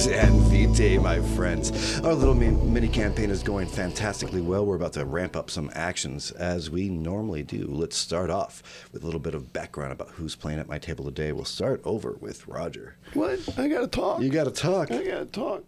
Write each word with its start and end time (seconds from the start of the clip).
Vampires 0.00 0.30
and 0.30 0.40
Vitae, 0.50 0.98
my 0.98 1.20
friends. 1.34 2.00
Our 2.00 2.14
little 2.14 2.34
mini 2.34 2.88
campaign 2.88 3.30
is 3.30 3.42
going 3.42 3.66
fantastically 3.66 4.40
well. 4.40 4.64
We're 4.64 4.76
about 4.76 4.94
to 4.94 5.04
ramp 5.04 5.36
up 5.36 5.50
some 5.50 5.70
actions 5.74 6.30
as 6.30 6.70
we 6.70 6.88
normally 6.88 7.42
do. 7.42 7.66
Let's 7.68 7.96
start 7.96 8.30
off 8.30 8.62
with 8.92 9.02
a 9.02 9.04
little 9.04 9.20
bit 9.20 9.34
of 9.34 9.52
background 9.52 9.92
about 9.92 10.08
who's 10.10 10.34
playing 10.34 10.58
at 10.58 10.68
my 10.68 10.78
table 10.78 11.04
today. 11.04 11.32
We'll 11.32 11.44
start 11.44 11.82
over 11.84 12.12
with 12.20 12.46
Roger. 12.48 12.96
What? 13.12 13.40
I 13.58 13.68
gotta 13.68 13.88
talk. 13.88 14.22
You 14.22 14.30
got 14.30 14.44
to 14.44 14.50
talk. 14.50 14.90
I 14.90 15.04
gotta 15.04 15.26
talk. 15.26 15.64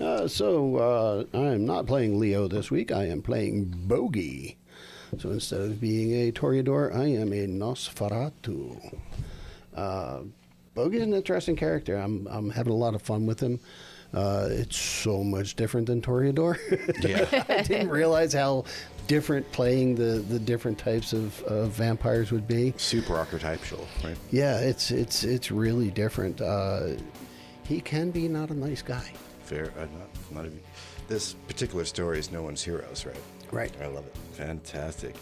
Uh, 0.00 0.26
so 0.26 0.76
uh, 0.76 1.24
I 1.36 1.52
am 1.52 1.64
not 1.64 1.86
playing 1.86 2.18
Leo 2.18 2.48
this 2.48 2.70
week. 2.70 2.90
I 2.90 3.06
am 3.06 3.22
playing 3.22 3.72
Bogey. 3.86 4.56
So 5.18 5.30
instead 5.30 5.60
of 5.60 5.80
being 5.80 6.12
a 6.12 6.32
Toreador, 6.32 6.94
I 6.94 7.06
am 7.06 7.32
a 7.32 7.46
Nosferatu. 7.46 8.98
Uh, 9.74 10.20
Bogey's 10.78 11.02
an 11.02 11.12
interesting 11.12 11.56
character. 11.56 11.96
I'm 11.96 12.28
I'm 12.30 12.50
having 12.50 12.72
a 12.72 12.76
lot 12.76 12.94
of 12.94 13.02
fun 13.02 13.26
with 13.26 13.40
him. 13.40 13.58
Uh, 14.14 14.46
it's 14.48 14.76
so 14.76 15.24
much 15.24 15.56
different 15.56 15.88
than 15.88 16.00
Toreador. 16.00 16.56
Yeah. 17.06 17.44
I 17.48 17.62
didn't 17.62 17.88
realize 17.88 18.32
how 18.32 18.64
different 19.08 19.50
playing 19.50 19.96
the, 19.96 20.20
the 20.20 20.38
different 20.38 20.78
types 20.78 21.12
of, 21.12 21.42
of 21.42 21.70
vampires 21.70 22.30
would 22.30 22.46
be. 22.46 22.74
Super 22.76 23.16
archetypal, 23.16 23.86
right? 24.04 24.16
Yeah, 24.30 24.60
it's 24.60 24.92
it's 24.92 25.24
it's 25.24 25.50
really 25.50 25.90
different. 25.90 26.40
Uh, 26.40 26.90
he 27.64 27.80
can 27.80 28.12
be 28.12 28.28
not 28.28 28.50
a 28.50 28.54
nice 28.54 28.80
guy. 28.80 29.12
Fair. 29.40 29.72
Uh, 29.76 29.80
not, 29.80 30.08
not 30.30 30.46
even, 30.46 30.60
this 31.08 31.34
particular 31.48 31.84
story 31.84 32.20
is 32.20 32.30
no 32.30 32.42
one's 32.42 32.62
heroes, 32.62 33.04
right? 33.04 33.22
Right. 33.50 33.72
I 33.82 33.86
love 33.86 34.06
it. 34.06 34.16
Fantastic. 34.32 35.16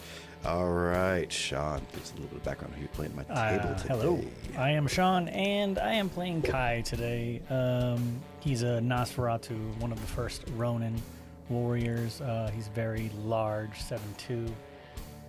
All 0.47 0.69
right, 0.71 1.29
Sean, 1.29 1.81
give 1.91 2.01
us 2.03 2.11
a 2.11 2.13
little 2.15 2.29
bit 2.29 2.37
of 2.37 2.43
background 2.45 2.73
on 2.73 2.77
who 2.79 2.83
you're 2.85 2.93
playing 2.93 3.11
at 3.19 3.27
my 3.27 3.51
table 3.57 3.69
Uh, 3.69 3.73
today. 3.75 3.87
hello, 3.89 4.21
I 4.57 4.71
am 4.71 4.87
Sean, 4.87 5.27
and 5.27 5.77
I 5.77 5.91
am 5.93 6.07
playing 6.07 6.41
Kai 6.41 6.81
today. 6.85 7.41
Um, 7.49 8.21
he's 8.39 8.63
a 8.63 8.79
Nosferatu, 8.79 9.77
one 9.81 9.91
of 9.91 9.99
the 9.99 10.07
first 10.07 10.43
Ronin 10.55 11.01
warriors. 11.49 12.21
Uh, 12.21 12.49
he's 12.55 12.69
very 12.69 13.11
large, 13.25 13.71
7'2", 13.81 14.49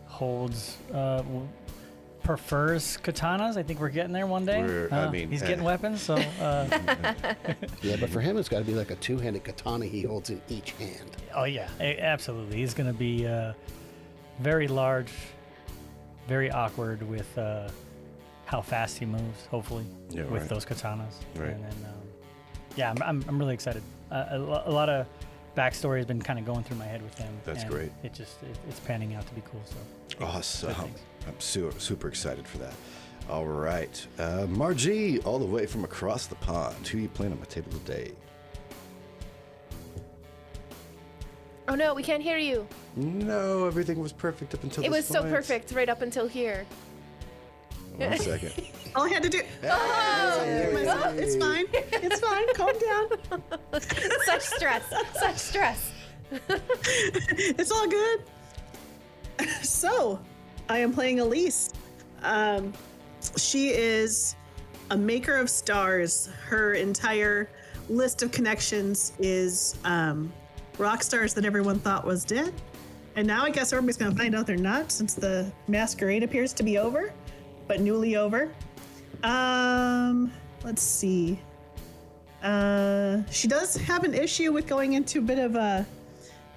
holds, 0.07 0.77
uh, 0.95 1.25
prefers 2.23 2.97
katanas. 3.03 3.57
I 3.57 3.65
think 3.65 3.81
we're 3.81 3.89
getting 3.89 4.13
there 4.13 4.27
one 4.27 4.45
day. 4.45 4.63
We're- 4.63 4.89
I 4.93 5.05
Uh, 5.07 5.11
mean, 5.11 5.31
he's 5.33 5.43
eh. 5.43 5.49
getting 5.49 5.65
weapons, 5.65 6.01
so 6.01 6.15
uh, 6.41 6.67
Yeah, 7.83 7.97
but 7.99 8.09
for 8.11 8.21
him, 8.21 8.37
it's 8.37 8.49
got 8.49 8.59
to 8.61 8.65
be 8.65 8.75
like 8.75 8.93
a 8.93 8.97
two-handed 8.97 9.43
katana 9.43 9.87
he 9.87 10.03
holds 10.03 10.31
in 10.31 10.41
each 10.49 10.73
hand. 10.73 11.11
oh 11.35 11.43
yeah, 11.45 11.67
absolutely. 11.81 12.59
He's 12.59 12.73
going 12.75 12.87
to 12.93 12.97
be 12.97 13.27
uh, 13.27 13.55
very 14.41 14.69
large, 14.69 15.13
very 16.27 16.51
awkward 16.51 17.03
with 17.09 17.37
uh, 17.39 17.69
how 18.47 18.61
fast 18.61 18.99
he 18.99 19.07
moves. 19.07 19.47
Hopefully, 19.51 19.85
Yeah, 20.11 20.25
with 20.25 20.43
right. 20.43 20.49
those 20.49 20.65
katanas. 20.65 21.15
Right. 21.37 21.51
And 21.51 21.65
then, 21.65 21.75
um, 21.87 22.09
yeah, 22.77 22.91
I'm, 22.91 23.03
I'm, 23.03 23.25
I'm 23.29 23.39
really 23.39 23.55
excited. 23.55 23.83
Uh, 24.11 24.25
a, 24.31 24.39
a 24.39 24.73
lot 24.73 24.89
of 24.89 25.07
backstory 25.57 25.97
has 25.99 26.07
been 26.07 26.23
kind 26.23 26.39
of 26.39 26.45
going 26.45 26.63
through 26.65 26.77
my 26.77 26.87
head 26.87 27.03
with 27.03 27.17
him. 27.19 27.33
That's 27.45 27.63
and 27.63 27.71
great. 27.71 27.91
It 28.03 28.15
just 28.15 28.43
it, 28.43 28.57
it's 28.69 28.81
panning 28.81 29.15
out 29.15 29.27
to 29.27 29.35
be 29.35 29.43
cool. 29.51 29.61
So 29.65 30.25
Awesome. 30.25 30.75
I'm 31.27 31.41
super, 31.41 31.79
super 31.81 32.09
excited 32.09 32.47
for 32.47 32.59
that. 32.59 32.75
All 33.29 33.45
right. 33.47 34.07
Uh, 34.19 34.47
Margie, 34.49 35.21
all 35.21 35.39
the 35.39 35.45
way 35.45 35.67
from 35.67 35.85
across 35.85 36.27
the 36.27 36.37
pond. 36.37 36.87
Who 36.89 36.99
you 36.99 37.09
playing 37.09 37.33
on 37.33 37.39
my 37.39 37.45
table 37.47 37.71
today? 37.73 38.13
Oh 41.69 41.75
no, 41.75 41.93
we 41.93 42.03
can't 42.03 42.23
hear 42.23 42.39
you. 42.39 42.67
No, 42.97 43.67
everything 43.67 44.01
was 44.01 44.13
perfect 44.13 44.55
up 44.55 44.63
until 44.65 44.83
It 44.85 44.89
this 44.89 44.97
was 44.97 45.07
so 45.07 45.23
perfect 45.23 45.73
right 45.73 45.89
up 45.89 46.01
until 46.01 46.27
here. 46.27 46.67
One 47.97 48.17
second. 48.19 48.53
All 48.97 49.05
I 49.05 49.09
had 49.11 49.23
to 49.23 49.29
do. 49.29 49.43
Oh, 49.65 50.45
it's 51.17 51.37
fine. 51.37 51.67
It's 51.73 52.21
fine. 52.21 52.55
Calm 52.55 52.79
down. 52.79 53.81
Such 54.25 54.43
stress. 54.43 54.85
Such 55.15 55.37
stress. 55.37 55.93
It's 56.51 57.71
all 57.71 57.87
good. 57.89 58.21
So, 59.63 60.21
I 60.69 60.79
am 60.79 60.93
playing 60.93 61.21
Elise. 61.21 61.71
Um, 62.23 62.73
she 63.37 63.71
is 63.71 64.37
a 64.91 64.97
maker 64.97 65.37
of 65.37 65.51
stars. 65.51 66.29
Her 66.47 66.75
entire 66.75 67.49
list 67.89 68.23
of 68.23 68.31
connections 68.33 69.13
is 69.19 69.77
um, 69.85 70.33
rock 70.79 71.03
stars 71.03 71.35
that 71.35 71.45
everyone 71.45 71.79
thought 71.79 72.07
was 72.07 72.25
dead. 72.25 72.53
And 73.17 73.27
now 73.27 73.45
I 73.45 73.51
guess 73.51 73.73
everybody's 73.73 73.97
going 73.97 74.13
to 74.13 74.17
find 74.17 74.35
out 74.35 74.47
they're 74.47 74.57
not 74.57 74.93
since 74.93 75.15
the 75.15 75.51
masquerade 75.67 76.23
appears 76.23 76.53
to 76.55 76.63
be 76.63 76.79
over, 76.79 77.13
but 77.67 77.81
newly 77.81 78.17
over. 78.17 78.53
Um, 79.23 80.33
let's 80.63 80.83
see. 80.83 81.41
Uh, 82.43 83.23
she 83.31 83.49
does 83.49 83.77
have 83.77 84.05
an 84.05 84.15
issue 84.15 84.53
with 84.53 84.67
going 84.67 84.93
into 84.93 85.19
a 85.19 85.23
bit 85.23 85.39
of 85.39 85.57
a 85.57 85.85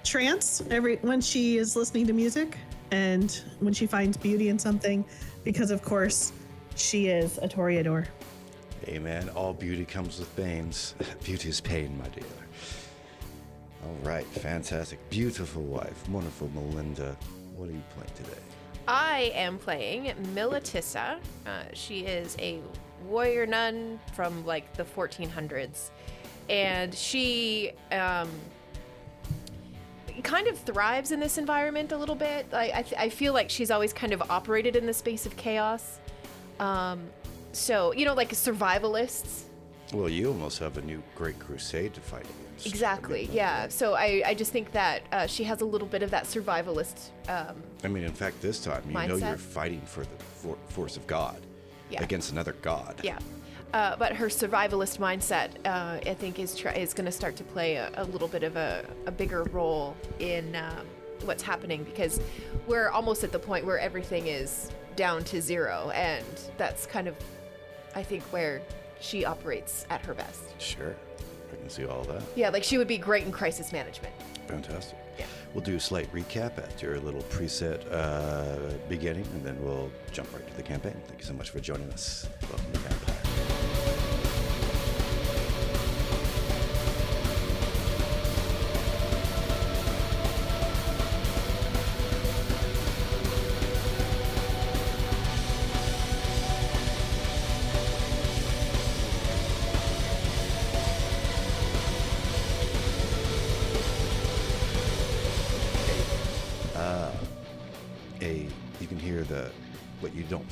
trance 0.04 0.62
every 0.70 0.96
when 0.96 1.20
she 1.20 1.56
is 1.56 1.74
listening 1.74 2.06
to 2.06 2.12
music 2.12 2.56
and 2.92 3.42
when 3.60 3.72
she 3.72 3.86
finds 3.86 4.16
beauty 4.16 4.48
in 4.48 4.58
something, 4.58 5.04
because 5.44 5.70
of 5.70 5.82
course 5.82 6.32
she 6.76 7.08
is 7.08 7.38
a 7.38 7.48
Toreador. 7.48 8.06
Amen. 8.86 9.28
All 9.30 9.52
beauty 9.52 9.84
comes 9.84 10.18
with 10.18 10.34
pains. 10.36 10.94
Beauty 11.24 11.48
is 11.48 11.60
pain, 11.60 11.96
my 11.98 12.08
dear. 12.08 12.24
All 13.84 13.96
right. 14.02 14.26
Fantastic. 14.26 14.98
Beautiful 15.10 15.62
wife. 15.62 16.08
Wonderful 16.08 16.48
Melinda. 16.54 17.16
What 17.56 17.68
are 17.68 17.72
you 17.72 17.82
playing 17.94 18.10
today? 18.16 18.40
I 18.86 19.32
am 19.34 19.58
playing 19.58 20.12
Militissa. 20.34 21.18
Uh, 21.46 21.62
she 21.72 22.00
is 22.00 22.36
a 22.38 22.60
warrior 23.06 23.46
nun 23.46 23.98
from 24.14 24.44
like 24.46 24.72
the 24.76 24.84
1400s, 24.84 25.90
and 26.48 26.94
she 26.94 27.72
um, 27.92 28.28
kind 30.22 30.46
of 30.48 30.58
thrives 30.58 31.12
in 31.12 31.20
this 31.20 31.38
environment 31.38 31.92
a 31.92 31.96
little 31.96 32.14
bit. 32.14 32.46
I, 32.52 32.72
I, 32.74 32.82
th- 32.82 33.00
I 33.00 33.08
feel 33.08 33.32
like 33.32 33.50
she's 33.50 33.70
always 33.70 33.92
kind 33.92 34.12
of 34.12 34.22
operated 34.30 34.76
in 34.76 34.86
the 34.86 34.94
space 34.94 35.26
of 35.26 35.36
chaos. 35.36 35.98
Um, 36.58 37.04
so 37.52 37.92
you 37.92 38.04
know, 38.04 38.14
like 38.14 38.30
survivalists. 38.30 39.44
Well, 39.92 40.08
you 40.08 40.28
almost 40.28 40.58
have 40.58 40.78
a 40.78 40.82
new 40.82 41.02
great 41.14 41.38
crusade 41.38 41.94
to 41.94 42.00
fight 42.00 42.22
against. 42.22 42.41
Exactly. 42.66 43.28
Yeah. 43.32 43.68
So 43.68 43.94
I, 43.94 44.22
I 44.26 44.34
just 44.34 44.52
think 44.52 44.72
that 44.72 45.02
uh, 45.12 45.26
she 45.26 45.44
has 45.44 45.60
a 45.60 45.64
little 45.64 45.88
bit 45.88 46.02
of 46.02 46.10
that 46.10 46.24
survivalist. 46.24 47.10
Um, 47.28 47.62
I 47.84 47.88
mean, 47.88 48.04
in 48.04 48.12
fact, 48.12 48.40
this 48.40 48.62
time 48.62 48.82
you 48.86 48.94
know 48.94 49.16
you're 49.16 49.36
fighting 49.36 49.80
for 49.82 50.00
the 50.02 50.24
for- 50.40 50.58
force 50.68 50.96
of 50.96 51.06
God 51.06 51.40
Yeah. 51.90 52.02
against 52.02 52.32
another 52.32 52.52
God. 52.62 52.96
Yeah. 53.02 53.18
Uh, 53.72 53.96
but 53.96 54.12
her 54.14 54.26
survivalist 54.26 54.98
mindset, 54.98 55.48
uh, 55.64 55.98
I 56.08 56.14
think, 56.14 56.38
is 56.38 56.54
try- 56.54 56.74
is 56.74 56.92
going 56.92 57.06
to 57.06 57.12
start 57.12 57.36
to 57.36 57.44
play 57.44 57.76
a, 57.76 57.90
a 57.94 58.04
little 58.04 58.28
bit 58.28 58.42
of 58.42 58.56
a, 58.56 58.84
a 59.06 59.10
bigger 59.10 59.44
role 59.44 59.96
in 60.18 60.54
um, 60.56 60.86
what's 61.24 61.42
happening 61.42 61.82
because 61.84 62.20
we're 62.66 62.90
almost 62.90 63.24
at 63.24 63.32
the 63.32 63.38
point 63.38 63.64
where 63.64 63.78
everything 63.78 64.26
is 64.26 64.70
down 64.94 65.24
to 65.24 65.40
zero, 65.40 65.90
and 65.94 66.24
that's 66.58 66.84
kind 66.84 67.08
of, 67.08 67.14
I 67.94 68.02
think, 68.02 68.22
where 68.24 68.60
she 69.00 69.24
operates 69.24 69.86
at 69.88 70.02
her 70.04 70.12
best. 70.12 70.42
Sure. 70.60 70.94
I 71.52 71.56
can 71.56 71.68
see 71.68 71.86
all 71.86 72.04
that. 72.04 72.22
Yeah, 72.34 72.48
like 72.48 72.64
she 72.64 72.78
would 72.78 72.88
be 72.88 72.98
great 72.98 73.24
in 73.24 73.32
crisis 73.32 73.72
management. 73.72 74.14
Fantastic. 74.46 74.98
Yeah. 75.18 75.26
We'll 75.54 75.64
do 75.64 75.76
a 75.76 75.80
slight 75.80 76.12
recap 76.12 76.58
at 76.58 76.80
your 76.82 76.98
little 77.00 77.22
preset 77.24 77.82
uh, 77.92 78.72
beginning, 78.88 79.26
and 79.34 79.44
then 79.44 79.62
we'll 79.62 79.90
jump 80.10 80.32
right 80.32 80.46
to 80.46 80.56
the 80.56 80.62
campaign. 80.62 80.96
Thank 81.06 81.20
you 81.20 81.26
so 81.26 81.34
much 81.34 81.50
for 81.50 81.60
joining 81.60 81.90
us. 81.90 82.26
Welcome 82.48 82.72
to 82.72 82.78
Vampire. 82.80 83.11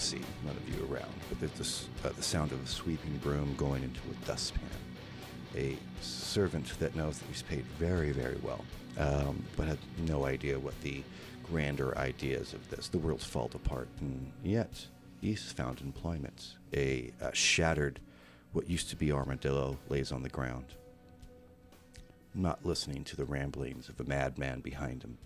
See, 0.01 0.21
none 0.45 0.57
of 0.57 0.69
you 0.69 0.83
around, 0.93 1.13
but 1.29 1.41
there's 1.41 1.53
this, 1.53 1.89
uh, 2.05 2.11
the 2.17 2.23
sound 2.23 2.53
of 2.53 2.63
a 2.63 2.67
sweeping 2.67 3.17
broom 3.19 3.55
going 3.57 3.83
into 3.83 4.01
a 4.11 4.27
dustpan. 4.27 4.63
A 5.57 5.77
servant 6.01 6.79
that 6.79 6.95
knows 6.95 7.19
that 7.19 7.27
he's 7.27 7.43
paid 7.43 7.65
very, 7.79 8.13
very 8.13 8.39
well, 8.43 8.65
um, 8.99 9.45
but 9.57 9.67
had 9.67 9.79
no 10.07 10.25
idea 10.25 10.59
what 10.59 10.81
the 10.83 11.03
grander 11.43 11.97
ideas 11.99 12.53
of 12.53 12.69
this. 12.71 12.89
The 12.89 12.99
world's 12.99 13.25
falls 13.25 13.55
apart, 13.55 13.89
and 14.01 14.33
yet 14.45 14.87
he's 15.21 15.53
found 15.53 15.81
employment. 15.81 16.55
A 16.75 17.13
uh, 17.21 17.31
shattered, 17.33 18.01
what 18.53 18.71
used 18.71 18.91
to 18.91 18.97
be 18.97 19.13
armadillo, 19.13 19.77
lays 19.89 20.13
on 20.13 20.23
the 20.23 20.29
ground, 20.29 20.67
not 22.35 22.65
listening 22.65 23.05
to 23.05 23.17
the 23.17 23.25
ramblings 23.25 23.89
of 23.89 23.99
a 24.01 24.05
madman 24.05 24.61
behind 24.61 25.03
him 25.03 25.19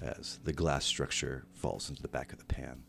as 0.00 0.40
the 0.44 0.52
glass 0.52 0.84
structure 0.84 1.44
falls 1.52 1.88
into 1.88 2.02
the 2.02 2.08
back 2.08 2.32
of 2.32 2.38
the 2.38 2.44
pan. 2.44 2.82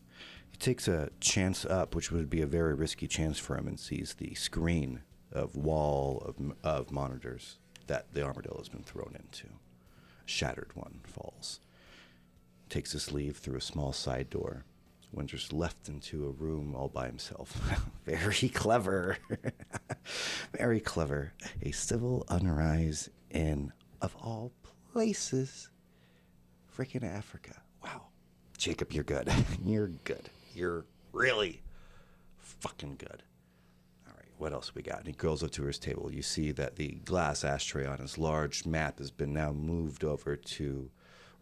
He 0.54 0.58
takes 0.58 0.86
a 0.86 1.10
chance 1.18 1.64
up, 1.64 1.96
which 1.96 2.12
would 2.12 2.30
be 2.30 2.40
a 2.40 2.46
very 2.46 2.74
risky 2.74 3.08
chance 3.08 3.40
for 3.40 3.58
him, 3.58 3.66
and 3.66 3.78
sees 3.78 4.14
the 4.14 4.34
screen 4.34 5.00
of 5.32 5.56
wall 5.56 6.22
of, 6.24 6.36
of 6.62 6.92
monitors 6.92 7.58
that 7.88 8.14
the 8.14 8.22
armadillo 8.22 8.58
has 8.58 8.68
been 8.68 8.84
thrown 8.84 9.16
into. 9.18 9.48
A 9.48 10.26
shattered 10.26 10.70
one 10.74 11.00
falls. 11.02 11.58
Takes 12.68 12.92
his 12.92 13.10
leave 13.10 13.36
through 13.36 13.56
a 13.56 13.60
small 13.60 13.92
side 13.92 14.30
door. 14.30 14.64
Winter's 15.10 15.52
left 15.52 15.88
into 15.88 16.26
a 16.26 16.30
room 16.30 16.72
all 16.76 16.88
by 16.88 17.06
himself. 17.06 17.60
Very 18.06 18.48
clever. 18.48 19.18
Very 20.56 20.78
clever. 20.78 21.32
A 21.62 21.72
civil 21.72 22.24
unrise 22.28 23.10
in, 23.28 23.72
of 24.00 24.14
all 24.22 24.52
places, 24.92 25.68
freaking 26.78 27.02
Africa. 27.02 27.60
Wow. 27.82 28.02
Jacob, 28.56 28.92
you're 28.92 29.02
good. 29.02 29.32
you're 29.64 29.88
good. 30.04 30.30
You're 30.54 30.86
really 31.12 31.62
fucking 32.38 32.96
good. 32.96 33.22
All 34.06 34.14
right, 34.16 34.30
what 34.38 34.52
else 34.52 34.74
we 34.74 34.82
got? 34.82 34.98
And 34.98 35.06
he 35.06 35.12
goes 35.12 35.42
up 35.42 35.50
to 35.52 35.64
his 35.64 35.78
table. 35.78 36.10
You 36.12 36.22
see 36.22 36.52
that 36.52 36.76
the 36.76 36.92
glass 37.04 37.44
ashtray 37.44 37.86
on 37.86 37.98
his 37.98 38.18
large 38.18 38.64
map 38.64 38.98
has 38.98 39.10
been 39.10 39.32
now 39.32 39.52
moved 39.52 40.04
over 40.04 40.36
to 40.36 40.90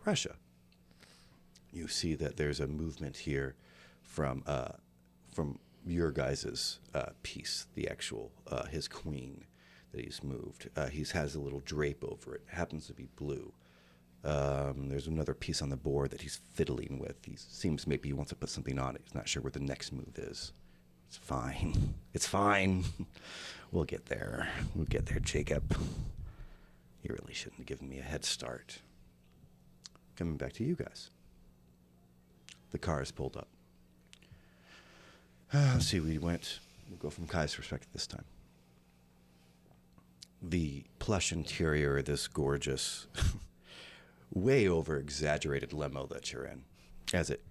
Russia. 0.04 0.36
You 1.72 1.88
see 1.88 2.14
that 2.16 2.36
there's 2.36 2.60
a 2.60 2.66
movement 2.66 3.16
here 3.16 3.54
from 4.02 4.42
uh, 4.46 4.72
from 5.32 5.58
your 5.86 6.12
guys' 6.12 6.78
uh, 6.94 7.10
piece, 7.22 7.66
the 7.74 7.88
actual 7.88 8.30
uh, 8.50 8.66
his 8.66 8.88
queen 8.88 9.44
that 9.92 10.04
he's 10.04 10.22
moved. 10.22 10.68
Uh, 10.76 10.86
he 10.86 11.04
has 11.12 11.34
a 11.34 11.40
little 11.40 11.60
drape 11.64 12.04
over 12.04 12.34
it. 12.34 12.42
Happens 12.46 12.86
to 12.86 12.94
be 12.94 13.08
blue. 13.16 13.52
Um, 14.24 14.88
there's 14.88 15.08
another 15.08 15.34
piece 15.34 15.62
on 15.62 15.70
the 15.70 15.76
board 15.76 16.10
that 16.10 16.22
he's 16.22 16.40
fiddling 16.54 16.98
with. 17.00 17.24
He 17.24 17.34
seems 17.36 17.86
maybe 17.86 18.08
he 18.08 18.12
wants 18.12 18.30
to 18.30 18.36
put 18.36 18.50
something 18.50 18.78
on 18.78 18.94
it. 18.94 19.02
He's 19.04 19.14
not 19.14 19.28
sure 19.28 19.42
where 19.42 19.50
the 19.50 19.60
next 19.60 19.92
move 19.92 20.16
is. 20.16 20.52
It's 21.08 21.16
fine. 21.16 21.94
It's 22.14 22.26
fine. 22.26 22.84
we'll 23.72 23.84
get 23.84 24.06
there. 24.06 24.48
We'll 24.74 24.84
get 24.84 25.06
there, 25.06 25.18
Jacob. 25.18 25.74
You 27.02 27.16
really 27.18 27.32
shouldn't 27.32 27.60
have 27.60 27.66
given 27.66 27.88
me 27.88 27.98
a 27.98 28.02
head 28.02 28.26
start. 28.26 28.80
Coming 30.14 30.36
back 30.36 30.52
to 30.54 30.64
you 30.64 30.74
guys. 30.74 31.08
The 32.70 32.78
car 32.78 33.02
is 33.02 33.10
pulled 33.10 33.36
up. 33.36 33.48
Uh, 35.54 35.78
see, 35.78 36.00
we 36.00 36.16
went. 36.16 36.60
We'll 36.88 36.98
go 36.98 37.10
from 37.10 37.26
Kai's 37.26 37.54
perspective 37.54 37.90
this 37.92 38.06
time. 38.06 38.24
The 40.42 40.84
plush 40.98 41.30
interior 41.30 42.00
this 42.00 42.26
gorgeous, 42.26 43.06
way 44.32 44.68
over 44.68 44.96
exaggerated 44.96 45.72
limo 45.72 46.06
that 46.06 46.32
you're 46.32 46.44
in, 46.44 46.64
as 47.12 47.30
it 47.30 47.42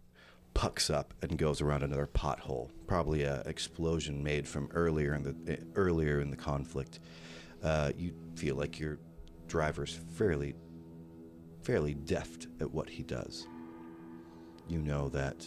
pucks 0.54 0.90
up 0.90 1.14
and 1.22 1.38
goes 1.38 1.62
around 1.62 1.84
another 1.84 2.08
pothole, 2.08 2.70
probably 2.88 3.24
a 3.24 3.42
explosion 3.42 4.24
made 4.24 4.48
from 4.48 4.70
earlier 4.74 5.14
in 5.14 5.24
the 5.24 5.54
eh, 5.54 5.58
earlier 5.76 6.20
in 6.20 6.30
the 6.30 6.38
conflict. 6.38 7.00
Uh, 7.64 7.92
you 7.96 8.14
feel 8.36 8.56
like 8.56 8.80
your 8.80 9.00
driver's 9.48 10.00
fairly 10.14 10.56
fairly 11.64 11.94
deft 11.94 12.48
at 12.60 12.72
what 12.72 12.90
he 12.90 13.04
does. 13.04 13.48
You 14.68 14.80
know 14.80 15.10
that 15.10 15.46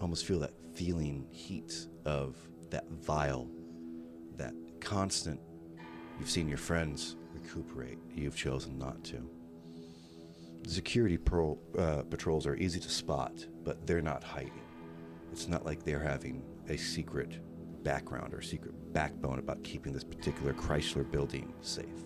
almost 0.00 0.24
feel 0.24 0.40
that 0.40 0.54
feeling 0.74 1.26
heat 1.30 1.86
of 2.04 2.36
that 2.70 2.88
vial, 2.90 3.48
that 4.36 4.54
constant. 4.80 5.40
You've 6.18 6.30
seen 6.30 6.48
your 6.48 6.58
friends 6.58 7.16
recuperate. 7.34 7.98
You've 8.14 8.36
chosen 8.36 8.78
not 8.78 9.02
to. 9.04 9.28
Security 10.66 11.16
pro, 11.18 11.58
uh, 11.76 12.02
patrols 12.02 12.46
are 12.46 12.54
easy 12.56 12.78
to 12.78 12.88
spot, 12.88 13.46
but 13.64 13.84
they're 13.86 14.00
not 14.00 14.22
hiding. 14.22 14.62
It's 15.32 15.48
not 15.48 15.64
like 15.64 15.82
they're 15.82 15.98
having 15.98 16.44
a 16.68 16.76
secret 16.76 17.40
background 17.82 18.32
or 18.32 18.42
secret 18.42 18.74
backbone 18.92 19.38
about 19.38 19.62
keeping 19.64 19.92
this 19.92 20.04
particular 20.04 20.52
Chrysler 20.52 21.10
building 21.10 21.52
safe. 21.62 22.04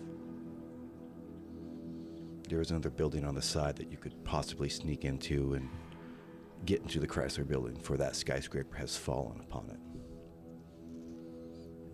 There 2.49 2.61
is 2.61 2.71
another 2.71 2.89
building 2.89 3.25
on 3.25 3.35
the 3.35 3.41
side 3.41 3.75
that 3.75 3.91
you 3.91 3.97
could 3.97 4.23
possibly 4.23 4.69
sneak 4.69 5.05
into 5.05 5.53
and 5.53 5.69
get 6.65 6.81
into 6.81 6.99
the 6.99 7.07
Chrysler 7.07 7.47
building, 7.47 7.75
for 7.75 7.97
that 7.97 8.15
skyscraper 8.15 8.75
has 8.77 8.97
fallen 8.97 9.39
upon 9.41 9.69
it. 9.69 9.79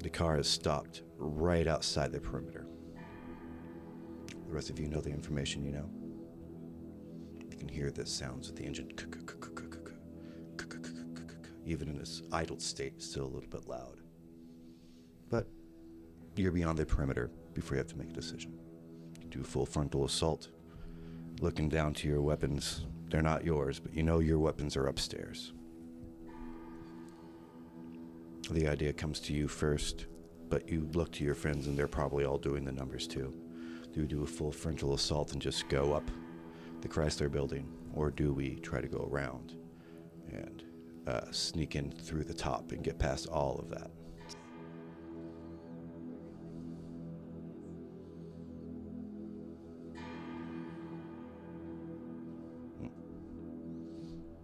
The 0.04 0.10
car 0.10 0.38
is 0.38 0.48
stopped 0.48 1.02
right 1.18 1.68
outside 1.68 2.12
the 2.12 2.20
perimeter. 2.20 2.68
The 4.48 4.54
rest 4.54 4.70
of 4.70 4.80
you 4.80 4.88
know 4.88 5.02
the 5.02 5.10
information 5.10 5.64
you 5.66 5.72
know. 5.72 5.90
You 7.64 7.70
can 7.70 7.78
hear 7.78 7.92
the 7.92 8.06
sounds 8.06 8.50
of 8.50 8.58
the 8.58 8.66
engine, 8.66 8.92
even 11.66 11.88
in 11.88 11.98
its 11.98 12.22
idled 12.30 12.62
state, 12.62 13.02
still 13.02 13.24
a 13.24 13.32
little 13.34 13.50
bit 13.50 13.70
loud. 13.70 14.02
But 15.30 15.48
you're 16.36 16.52
beyond 16.52 16.78
the 16.78 16.86
perimeter 16.86 17.32
before 17.54 17.76
you 17.76 17.78
have 17.78 17.88
to 17.88 17.98
make 17.98 18.10
a 18.10 18.14
decision. 18.14 18.60
You 19.22 19.30
do 19.30 19.40
a 19.40 19.46
full 19.46 19.66
frontal 19.66 20.04
assault, 20.04 20.50
looking 21.40 21.70
down 21.70 21.94
to 21.96 22.08
your 22.10 22.22
weapons. 22.22 22.86
They're 23.08 23.22
not 23.22 23.46
yours, 23.46 23.80
but 23.80 23.94
you 23.94 24.04
know 24.04 24.20
your 24.20 24.40
weapons 24.40 24.76
are 24.76 24.88
upstairs. 24.88 25.54
The 28.52 28.68
idea 28.68 28.92
comes 28.92 29.22
to 29.22 29.34
you 29.34 29.48
first, 29.48 30.08
but 30.50 30.68
you 30.68 30.90
look 30.94 31.14
to 31.14 31.24
your 31.24 31.36
friends 31.36 31.68
and 31.68 31.80
they're 31.80 31.88
probably 31.88 32.26
all 32.26 32.38
doing 32.38 32.66
the 32.66 32.74
numbers 32.74 33.08
too. 33.08 33.34
Do 33.94 34.02
we 34.02 34.08
do 34.08 34.24
a 34.24 34.28
full 34.28 34.52
frontal 34.52 34.96
assault 34.96 35.32
and 35.32 35.42
just 35.42 35.70
go 35.70 35.94
up 35.94 36.12
the 36.84 36.90
Chrysler 36.90 37.32
building, 37.32 37.66
or 37.94 38.12
do 38.12 38.34
we 38.34 38.56
try 38.56 38.82
to 38.82 38.90
go 38.90 39.08
around 39.10 39.56
and 40.30 40.64
uh, 41.08 41.32
sneak 41.32 41.78
in 41.78 41.90
through 41.90 42.26
the 42.26 42.34
top 42.34 42.74
and 42.74 42.84
get 42.84 43.00
past 43.00 43.26
all 43.28 43.58
of 43.58 43.70
that? 43.70 43.90
Hmm. 52.80 52.88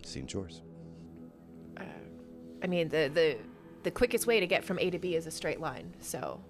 Seems 0.01 0.31
yours. 0.31 0.61
I 2.61 2.67
mean, 2.67 2.89
the 2.89 3.09
the 3.13 3.37
the 3.83 3.91
quickest 3.91 4.27
way 4.27 4.39
to 4.39 4.47
get 4.47 4.63
from 4.63 4.79
A 4.79 4.89
to 4.89 4.99
B 4.99 5.15
is 5.15 5.27
a 5.27 5.31
straight 5.31 5.59
line. 5.59 5.93
So 5.99 6.41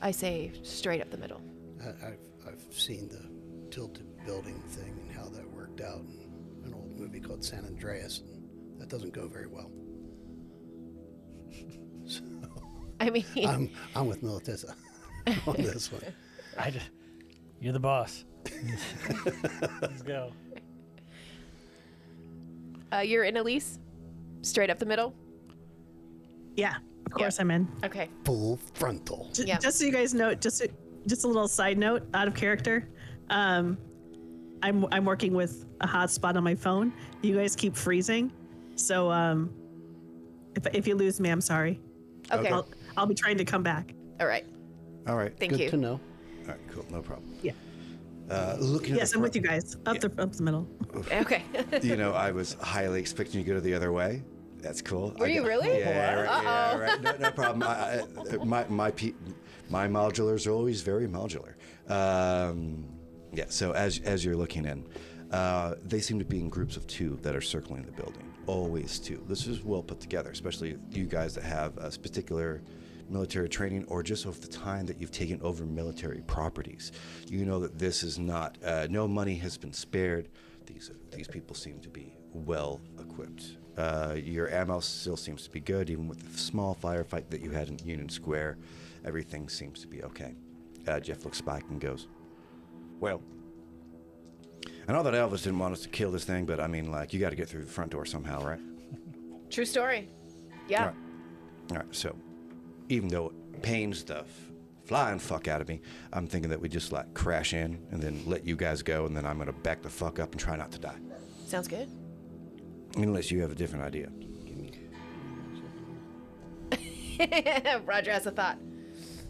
I 0.00 0.12
say 0.12 0.52
straight 0.62 1.00
up 1.00 1.10
the 1.10 1.18
middle. 1.18 1.40
I've, 1.80 2.18
I've 2.46 2.74
seen 2.74 3.08
the 3.08 3.30
tilted 3.70 4.09
building 4.26 4.60
thing 4.68 4.98
and 5.02 5.10
how 5.16 5.28
that 5.30 5.48
worked 5.50 5.80
out 5.80 6.00
in 6.00 6.62
an 6.64 6.74
old 6.74 6.98
movie 6.98 7.20
called 7.20 7.44
San 7.44 7.64
Andreas. 7.64 8.20
And 8.20 8.80
that 8.80 8.88
doesn't 8.88 9.12
go 9.12 9.28
very 9.28 9.46
well. 9.46 9.70
so 12.06 12.22
I 13.00 13.10
mean, 13.10 13.24
I'm, 13.46 13.70
I'm 13.94 14.06
with 14.06 14.22
Militissa 14.22 14.74
on 15.46 15.56
this 15.56 15.90
one. 15.92 16.02
I 16.58 16.70
just, 16.70 16.90
you're 17.60 17.72
the 17.72 17.80
boss. 17.80 18.24
Let's 19.82 20.02
go. 20.02 20.32
uh, 22.92 22.98
you're 22.98 23.24
in 23.24 23.36
Elise, 23.36 23.78
straight 24.42 24.70
up 24.70 24.78
the 24.78 24.86
middle. 24.86 25.14
Yeah, 26.56 26.76
of 27.06 27.12
course 27.12 27.38
I'm 27.38 27.50
in. 27.50 27.68
Okay. 27.84 28.08
Full 28.24 28.58
frontal. 28.74 29.30
J- 29.32 29.44
Yeah. 29.46 29.58
Just 29.58 29.78
so 29.78 29.84
you 29.84 29.92
guys 29.92 30.12
know, 30.14 30.34
just 30.34 30.60
a, 30.62 30.68
just 31.06 31.24
a 31.24 31.26
little 31.26 31.48
side 31.48 31.78
note, 31.78 32.06
out 32.14 32.28
of 32.28 32.34
character. 32.34 32.88
Um, 33.30 33.78
I'm 34.62 34.86
I'm 34.92 35.04
working 35.04 35.32
with 35.34 35.64
a 35.80 35.86
hotspot 35.86 36.36
on 36.36 36.44
my 36.44 36.54
phone. 36.54 36.92
You 37.22 37.36
guys 37.36 37.56
keep 37.56 37.76
freezing, 37.76 38.32
so 38.76 39.10
um, 39.10 39.50
if 40.56 40.66
if 40.74 40.86
you 40.86 40.94
lose 40.94 41.20
me, 41.20 41.30
I'm 41.30 41.40
sorry. 41.40 41.80
Okay. 42.32 42.48
I'll 42.48 42.66
I'll 42.96 43.06
be 43.06 43.14
trying 43.14 43.38
to 43.38 43.44
come 43.44 43.62
back. 43.62 43.94
All 44.20 44.26
right. 44.26 44.44
All 45.06 45.16
right. 45.16 45.36
Thank 45.38 45.52
Good 45.52 45.60
you. 45.60 45.70
to 45.70 45.76
know. 45.76 45.92
All 46.42 46.48
right, 46.48 46.58
cool. 46.68 46.84
No 46.90 47.00
problem. 47.00 47.34
Yeah. 47.42 47.52
Uh, 48.30 48.56
looking 48.60 48.94
Yes, 48.94 49.08
at 49.08 49.12
the 49.12 49.16
I'm 49.16 49.20
fro- 49.20 49.22
with 49.22 49.36
you 49.36 49.42
guys. 49.42 49.76
Up 49.86 49.98
the 49.98 50.12
up 50.22 50.32
the 50.32 50.42
middle. 50.42 50.68
Okay. 51.12 51.42
you 51.82 51.96
know, 51.96 52.12
I 52.12 52.30
was 52.32 52.54
highly 52.60 53.00
expecting 53.00 53.38
you 53.40 53.44
to 53.46 53.52
go 53.54 53.60
the 53.60 53.74
other 53.74 53.92
way. 53.92 54.22
That's 54.58 54.82
cool. 54.82 55.14
Were 55.18 55.26
I 55.26 55.30
you 55.30 55.46
really? 55.46 55.78
Yeah, 55.78 56.14
right, 56.20 56.42
yeah, 56.42 56.70
Uh-oh. 56.72 56.78
right. 56.80 57.00
No, 57.02 57.16
no 57.18 57.30
problem. 57.30 57.62
I, 57.62 58.00
I, 58.32 58.44
my 58.44 58.64
my 58.68 58.90
pe- 58.90 59.14
my 59.70 59.88
modulars 59.88 60.46
are 60.46 60.50
always 60.52 60.82
very 60.82 61.06
modular. 61.08 61.54
Um, 61.88 62.84
yeah. 63.32 63.46
So 63.48 63.72
as 63.72 64.00
as 64.00 64.24
you're 64.24 64.36
looking 64.36 64.64
in, 64.64 64.86
uh, 65.30 65.74
they 65.84 66.00
seem 66.00 66.18
to 66.18 66.24
be 66.24 66.40
in 66.40 66.48
groups 66.48 66.76
of 66.76 66.86
two 66.86 67.18
that 67.22 67.34
are 67.36 67.40
circling 67.40 67.82
the 67.84 67.92
building. 67.92 68.24
Always 68.46 68.98
two. 68.98 69.24
This 69.28 69.46
is 69.46 69.62
well 69.62 69.82
put 69.82 70.00
together, 70.00 70.30
especially 70.30 70.76
you 70.90 71.04
guys 71.04 71.34
that 71.34 71.44
have 71.44 71.76
a 71.78 71.90
particular 71.90 72.62
military 73.08 73.48
training 73.48 73.84
or 73.88 74.02
just 74.02 74.26
over 74.26 74.38
the 74.38 74.48
time 74.48 74.86
that 74.86 75.00
you've 75.00 75.10
taken 75.10 75.40
over 75.42 75.64
military 75.64 76.20
properties. 76.22 76.92
You 77.28 77.44
know 77.44 77.60
that 77.60 77.78
this 77.78 78.02
is 78.02 78.18
not. 78.18 78.56
Uh, 78.64 78.86
no 78.90 79.06
money 79.06 79.34
has 79.36 79.56
been 79.56 79.72
spared. 79.72 80.28
These 80.66 80.90
these 81.12 81.28
people 81.28 81.54
seem 81.54 81.80
to 81.80 81.88
be 81.88 82.14
well 82.32 82.80
equipped. 82.98 83.56
Uh, 83.76 84.14
your 84.16 84.50
ammo 84.50 84.80
still 84.80 85.16
seems 85.16 85.44
to 85.44 85.50
be 85.50 85.60
good, 85.60 85.90
even 85.90 86.08
with 86.08 86.32
the 86.32 86.38
small 86.38 86.76
firefight 86.82 87.30
that 87.30 87.40
you 87.40 87.50
had 87.50 87.68
in 87.68 87.78
Union 87.84 88.08
Square. 88.08 88.58
Everything 89.04 89.48
seems 89.48 89.80
to 89.80 89.86
be 89.86 90.02
okay. 90.02 90.34
Uh, 90.86 91.00
Jeff 91.00 91.24
looks 91.24 91.40
back 91.40 91.64
and 91.70 91.80
goes, 91.80 92.08
"Well, 93.00 93.22
I 94.88 94.92
know 94.92 95.02
that 95.02 95.14
Elvis 95.14 95.42
didn't 95.42 95.58
want 95.58 95.72
us 95.72 95.82
to 95.82 95.88
kill 95.88 96.10
this 96.10 96.24
thing, 96.24 96.46
but 96.46 96.60
I 96.60 96.66
mean, 96.66 96.90
like, 96.90 97.12
you 97.12 97.20
got 97.20 97.30
to 97.30 97.36
get 97.36 97.48
through 97.48 97.64
the 97.64 97.70
front 97.70 97.90
door 97.90 98.04
somehow, 98.04 98.44
right?" 98.44 98.60
True 99.50 99.64
story. 99.64 100.08
Yeah. 100.68 100.80
All 100.80 100.86
right. 100.86 100.96
All 101.72 101.76
right. 101.78 101.86
So, 101.94 102.14
even 102.88 103.08
though 103.08 103.26
it 103.54 103.62
pains 103.62 104.04
the 104.04 104.18
f- 104.18 104.26
flying 104.84 105.18
fuck 105.18 105.48
out 105.48 105.60
of 105.60 105.68
me, 105.68 105.80
I'm 106.12 106.26
thinking 106.26 106.50
that 106.50 106.60
we 106.60 106.68
just 106.68 106.92
like 106.92 107.12
crash 107.14 107.52
in 107.52 107.84
and 107.90 108.00
then 108.00 108.22
let 108.26 108.44
you 108.46 108.54
guys 108.56 108.82
go, 108.82 109.06
and 109.06 109.16
then 109.16 109.26
I'm 109.26 109.38
gonna 109.38 109.52
back 109.52 109.82
the 109.82 109.90
fuck 109.90 110.18
up 110.20 110.30
and 110.32 110.40
try 110.40 110.56
not 110.56 110.70
to 110.72 110.78
die. 110.78 110.98
Sounds 111.46 111.66
good. 111.66 111.88
Unless 112.96 113.30
you 113.30 113.40
have 113.40 113.50
a 113.50 113.54
different 113.54 113.84
idea. 113.84 114.08
Roger 117.84 118.12
has 118.12 118.26
a 118.26 118.30
thought. 118.30 118.58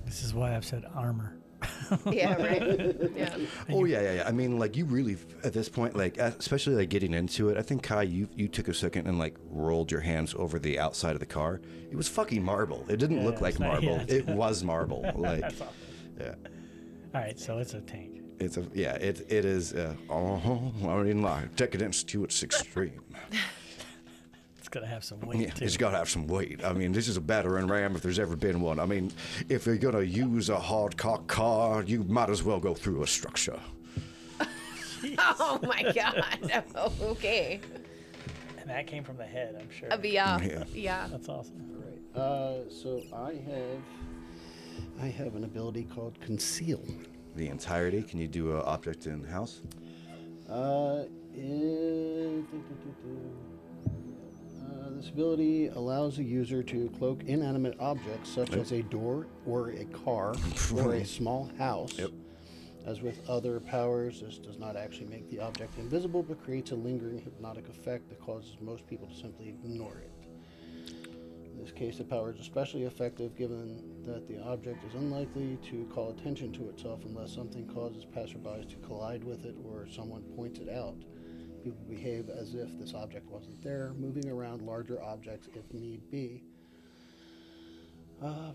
This 0.05 0.23
is 0.23 0.33
why 0.35 0.55
I've 0.55 0.65
said 0.65 0.85
armor. 0.95 1.37
Yeah, 2.11 2.35
right. 2.43 2.97
Yeah. 3.17 3.37
Oh 3.71 3.85
yeah, 3.85 4.01
yeah, 4.03 4.13
yeah. 4.15 4.25
I 4.29 4.33
mean, 4.33 4.59
like 4.59 4.77
you 4.77 4.85
really 4.85 5.17
at 5.45 5.53
this 5.53 5.69
point, 5.69 5.97
like 5.97 6.19
uh, 6.21 6.31
especially 6.39 6.75
like 6.77 6.89
getting 6.89 7.15
into 7.15 7.49
it. 7.49 7.57
I 7.59 7.63
think 7.63 7.83
Kai, 7.83 8.03
you 8.03 8.29
you 8.35 8.49
took 8.49 8.69
a 8.69 8.75
second 8.75 9.07
and 9.07 9.19
like 9.19 9.37
rolled 9.51 9.91
your 9.91 10.01
hands 10.01 10.35
over 10.37 10.59
the 10.59 10.79
outside 10.79 11.13
of 11.15 11.21
the 11.21 11.27
car. 11.27 11.61
It 11.91 11.97
was 11.97 12.09
fucking 12.09 12.43
marble. 12.43 12.85
It 12.89 12.97
didn't 12.99 13.19
Yeah, 13.19 13.25
look 13.27 13.41
like 13.41 13.59
not- 13.59 13.83
marble. 13.83 13.99
yeah. 14.09 14.15
It 14.17 14.27
was 14.27 14.63
marble. 14.63 15.03
Like, 15.17 15.41
That's 15.41 15.61
awesome. 15.61 15.75
yeah. 16.21 16.35
All 17.15 17.21
right, 17.21 17.39
so 17.39 17.59
it's 17.59 17.75
a 17.75 17.81
tank. 17.81 18.21
It's 18.39 18.57
a 18.57 18.65
yeah. 18.75 18.95
It 18.95 19.27
it 19.29 19.45
is. 19.45 19.73
Uh, 19.75 19.95
oh, 20.09 20.73
I 20.89 21.03
mean, 21.03 21.23
like 21.23 21.57
decadence 21.57 22.03
to 22.05 22.25
its 22.25 22.43
extreme. 22.43 23.01
It's 24.71 24.75
gonna 24.77 24.87
have 24.87 25.03
some 25.03 25.19
weight 25.23 25.41
Yeah, 25.41 25.51
too. 25.51 25.65
it's 25.65 25.77
got 25.77 25.91
to 25.91 25.97
have 25.97 26.09
some 26.09 26.29
weight. 26.29 26.65
I 26.65 26.73
mean, 26.73 26.93
this 26.93 27.09
is 27.09 27.17
a 27.17 27.21
battering 27.21 27.67
ram 27.67 27.97
if 27.97 28.03
there's 28.03 28.21
ever 28.21 28.37
been 28.37 28.61
one. 28.61 28.79
I 28.79 28.87
mean, 28.87 29.11
if 29.49 29.67
you're 29.67 29.77
gonna 29.77 30.03
use 30.03 30.49
a 30.49 30.55
hardcock 30.59 31.27
car, 31.27 31.83
you 31.83 32.05
might 32.05 32.31
as 32.31 32.45
well 32.45 32.61
go 32.61 32.73
through 32.75 33.03
a 33.03 33.07
structure. 33.09 33.59
Oh 35.41 35.59
my 35.63 35.83
god. 35.93 36.63
Oh, 36.77 36.93
okay. 37.03 37.59
and 38.61 38.69
that 38.71 38.87
came 38.87 39.03
from 39.03 39.17
the 39.17 39.25
head, 39.25 39.57
I'm 39.59 39.71
sure. 39.71 39.91
Uh, 39.93 39.99
yeah. 40.05 40.39
Yeah. 40.41 40.65
Yeah. 40.73 41.09
That's 41.11 41.29
awesome. 41.29 41.83
Uh, 42.15 42.59
so 42.69 43.03
I 43.13 43.33
have, 43.33 43.83
I 45.03 45.07
have 45.07 45.35
an 45.35 45.43
ability 45.45 45.89
called 45.93 46.21
conceal. 46.21 46.85
The 47.35 47.49
entirety. 47.49 48.03
Can 48.03 48.21
you 48.21 48.29
do 48.29 48.53
an 48.55 48.63
object 48.63 49.07
in 49.07 49.25
house? 49.25 49.63
Uh, 50.49 51.05
is, 51.35 52.45
uh, 52.53 53.50
this 55.01 55.09
ability 55.09 55.69
allows 55.69 56.19
the 56.19 56.23
user 56.23 56.63
to 56.63 56.91
cloak 56.99 57.23
inanimate 57.25 57.75
objects 57.81 58.29
such 58.29 58.53
as 58.53 58.73
a 58.73 58.83
door 58.83 59.27
or 59.47 59.71
a 59.71 59.85
car 59.87 60.35
or 60.77 60.95
a 60.95 61.05
small 61.07 61.51
house. 61.57 61.99
Yep. 61.99 62.11
As 62.85 63.01
with 63.01 63.27
other 63.27 63.61
powers, 63.61 64.21
this 64.21 64.37
does 64.37 64.59
not 64.59 64.77
actually 64.77 65.07
make 65.07 65.31
the 65.31 65.41
object 65.41 65.79
invisible, 65.79 66.23
but 66.23 66.43
creates 66.45 66.73
a 66.73 66.75
lingering 66.75 67.19
hypnotic 67.19 67.67
effect 67.71 68.11
that 68.11 68.21
causes 68.21 68.59
most 68.61 68.87
people 68.87 69.07
to 69.07 69.15
simply 69.15 69.49
ignore 69.49 70.03
it. 70.03 70.13
In 71.47 71.65
this 71.65 71.73
case, 71.73 71.97
the 71.97 72.05
power 72.05 72.33
is 72.33 72.41
especially 72.41 72.83
effective 72.83 73.35
given 73.39 73.83
that 74.05 74.29
the 74.29 74.43
object 74.43 74.85
is 74.85 74.95
unlikely 74.95 75.59
to 75.71 75.89
call 75.95 76.11
attention 76.11 76.53
to 76.53 76.69
itself 76.69 77.01
unless 77.07 77.35
something 77.35 77.67
causes 77.69 78.05
passerbys 78.05 78.69
to 78.69 78.77
collide 78.87 79.25
with 79.25 79.47
it 79.47 79.57
or 79.65 79.87
someone 79.91 80.23
points 80.37 80.59
it 80.59 80.69
out. 80.69 80.97
People 81.63 81.85
behave 81.89 82.29
as 82.31 82.55
if 82.55 82.69
this 82.79 82.95
object 82.95 83.31
wasn't 83.31 83.63
there, 83.63 83.93
moving 83.99 84.29
around 84.31 84.63
larger 84.63 85.03
objects 85.03 85.49
if 85.55 85.73
need 85.75 86.01
be. 86.11 86.43
Uh, 88.23 88.53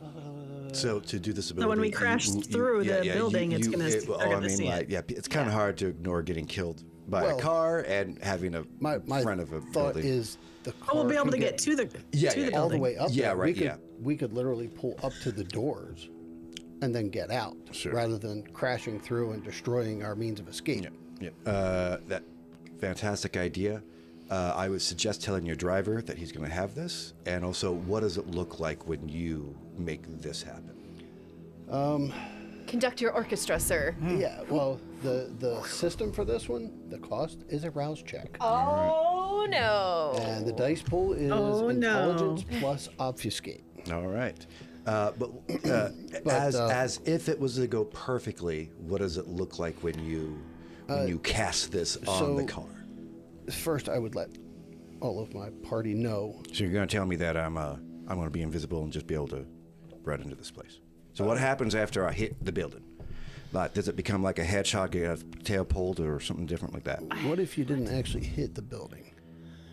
So 0.74 1.00
to 1.00 1.20
do 1.20 1.34
this 1.34 1.52
ability, 1.52 1.70
when 1.70 1.80
we 1.80 1.88
you- 1.88 1.94
crash 1.94 2.28
you- 2.30 2.42
through 2.42 2.84
the 2.84 3.02
building, 3.14 3.52
it's 3.52 3.68
gonna- 3.68 3.86
it- 3.86 4.06
they're 4.08 4.16
oh, 4.16 4.20
I 4.20 4.40
mean, 4.40 4.50
see 4.50 4.66
like, 4.66 4.84
it. 4.84 4.90
yeah, 4.90 5.02
it's 5.10 5.28
kind 5.28 5.48
of 5.48 5.54
Yeah. 5.54 5.60
hard 5.60 5.78
to 5.78 5.88
ignore 5.88 6.22
getting 6.24 6.46
killed 6.46 6.84
by 7.08 7.24
Well, 7.24 7.38
a 7.38 7.42
car 7.42 7.80
and 7.82 8.18
having 8.24 8.56
a 8.56 8.64
my 8.80 9.00
my 9.06 9.22
front 9.22 9.42
of 9.42 9.54
a 9.54 9.62
thought 9.62 9.94
building. 9.96 10.06
is 10.12 10.38
the 10.64 10.72
car 10.74 10.90
Oh, 10.94 10.96
we'll 11.02 11.10
be 11.10 11.16
able 11.16 11.32
to 11.32 11.38
get 11.38 11.58
to 11.60 11.76
the 11.76 11.84
Yeah, 12.12 12.32
to 12.32 12.40
yeah, 12.42 12.50
the 12.50 12.56
all 12.58 12.70
the 12.70 12.78
way 12.80 12.96
up. 12.98 13.10
Yeah, 13.12 13.28
there. 13.30 13.36
right, 13.38 13.48
We 13.48 13.54
could, 13.54 13.64
yeah. 13.64 13.78
we 14.02 14.16
could 14.18 14.34
literally 14.34 14.68
pull 14.68 14.96
up 15.04 15.14
to 15.24 15.32
the 15.32 15.44
doors 15.44 16.10
and 16.82 16.94
then 16.94 17.10
get 17.10 17.32
out, 17.32 17.56
Sure. 17.72 17.94
rather 17.94 18.18
than 18.18 18.44
crashing 18.54 19.00
through 19.00 19.32
and 19.32 19.44
destroying 19.44 20.04
our 20.04 20.16
means 20.16 20.40
of 20.40 20.48
escape. 20.48 20.84
Yeah, 21.20 21.30
yeah. 21.46 21.52
Uh, 21.52 21.98
that 22.08 22.24
fantastic 22.90 23.36
idea. 23.38 23.82
Uh, 24.30 24.54
I 24.56 24.70
would 24.70 24.82
suggest 24.82 25.24
telling 25.24 25.46
your 25.46 25.56
driver 25.56 26.02
that 26.04 26.18
he's 26.18 26.32
going 26.32 26.48
to 26.48 26.54
have 26.54 26.74
this, 26.76 27.14
and 27.26 27.44
also, 27.46 27.72
what 27.74 28.00
does 28.02 28.18
it 28.18 28.28
look 28.28 28.60
like 28.60 28.88
when 28.88 29.08
you 29.10 29.56
make 29.78 30.02
this 30.22 30.42
happen? 30.44 30.74
Conduct 32.68 33.00
your 33.00 33.12
orchestra, 33.12 33.60
sir. 33.60 33.92
Hmm. 34.00 34.20
Yeah, 34.20 34.42
well, 34.50 34.80
the 35.04 35.32
the 35.40 35.62
system 35.64 36.12
for 36.12 36.26
this 36.26 36.50
one, 36.50 36.72
the 36.90 36.98
cost 36.98 37.44
is 37.48 37.64
a 37.64 37.70
rouse 37.72 38.02
check, 38.02 38.38
Oh 38.42 39.46
no. 39.50 40.18
and 40.24 40.46
the 40.48 40.52
dice 40.54 40.82
pool 40.82 41.14
is 41.14 41.32
Oh, 41.32 41.62
no. 41.70 41.70
intelligence 41.70 42.44
plus 42.60 42.90
obfuscate. 43.00 43.64
All 43.92 44.08
right. 44.08 44.44
Uh, 44.88 45.12
but 45.20 45.30
uh, 45.70 45.90
as 46.30 46.56
uh, 46.56 46.68
as 46.74 47.00
if 47.06 47.30
it 47.30 47.40
was 47.40 47.56
to 47.58 47.68
go 47.68 47.84
perfectly, 47.86 48.72
what 48.80 49.00
does 49.02 49.18
it 49.18 49.28
look 49.28 49.60
like 49.60 49.76
when 49.84 49.98
you 50.04 50.40
when 50.88 51.08
you 51.08 51.20
cast 51.20 51.72
this 51.72 51.98
on 52.08 52.36
the 52.36 52.42
so- 52.44 52.48
car? 52.48 52.66
First, 53.52 53.90
I 53.90 53.98
would 54.00 54.16
let 54.16 54.30
all 55.02 55.20
of 55.22 55.34
my 55.34 55.50
party 55.64 55.94
know. 55.94 56.42
So 56.54 56.64
you're 56.64 56.74
going 56.74 56.88
to 56.88 56.96
tell 56.96 57.06
me 57.06 57.16
that 57.18 57.38
I'm 57.38 57.58
uh, 57.58 57.74
I'm 58.08 58.16
going 58.16 58.26
to 58.28 58.32
be 58.32 58.42
invisible 58.42 58.84
and 58.84 58.92
just 58.92 59.08
be 59.08 59.16
able 59.16 59.28
to 59.30 59.46
run 60.04 60.22
into 60.22 60.36
this 60.36 60.52
place. 60.52 60.80
So 61.14 61.24
what 61.26 61.38
happens 61.38 61.76
after 61.76 62.08
I 62.08 62.12
hit 62.12 62.44
the 62.44 62.52
building? 62.52 62.84
Like, 63.54 63.74
does 63.74 63.88
it 63.88 63.96
become 63.96 64.22
like 64.22 64.38
a 64.40 64.44
hedgehog, 64.44 64.92
get 64.92 65.04
a 65.04 65.18
tail 65.44 65.64
pulled, 65.64 66.00
or 66.00 66.20
something 66.20 66.46
different 66.46 66.74
like 66.74 66.84
that? 66.86 67.02
What 67.26 67.40
if 67.40 67.58
you 67.58 67.64
didn't 67.64 67.88
actually 67.88 68.26
hit 68.26 68.54
the 68.54 68.62
building? 68.62 69.14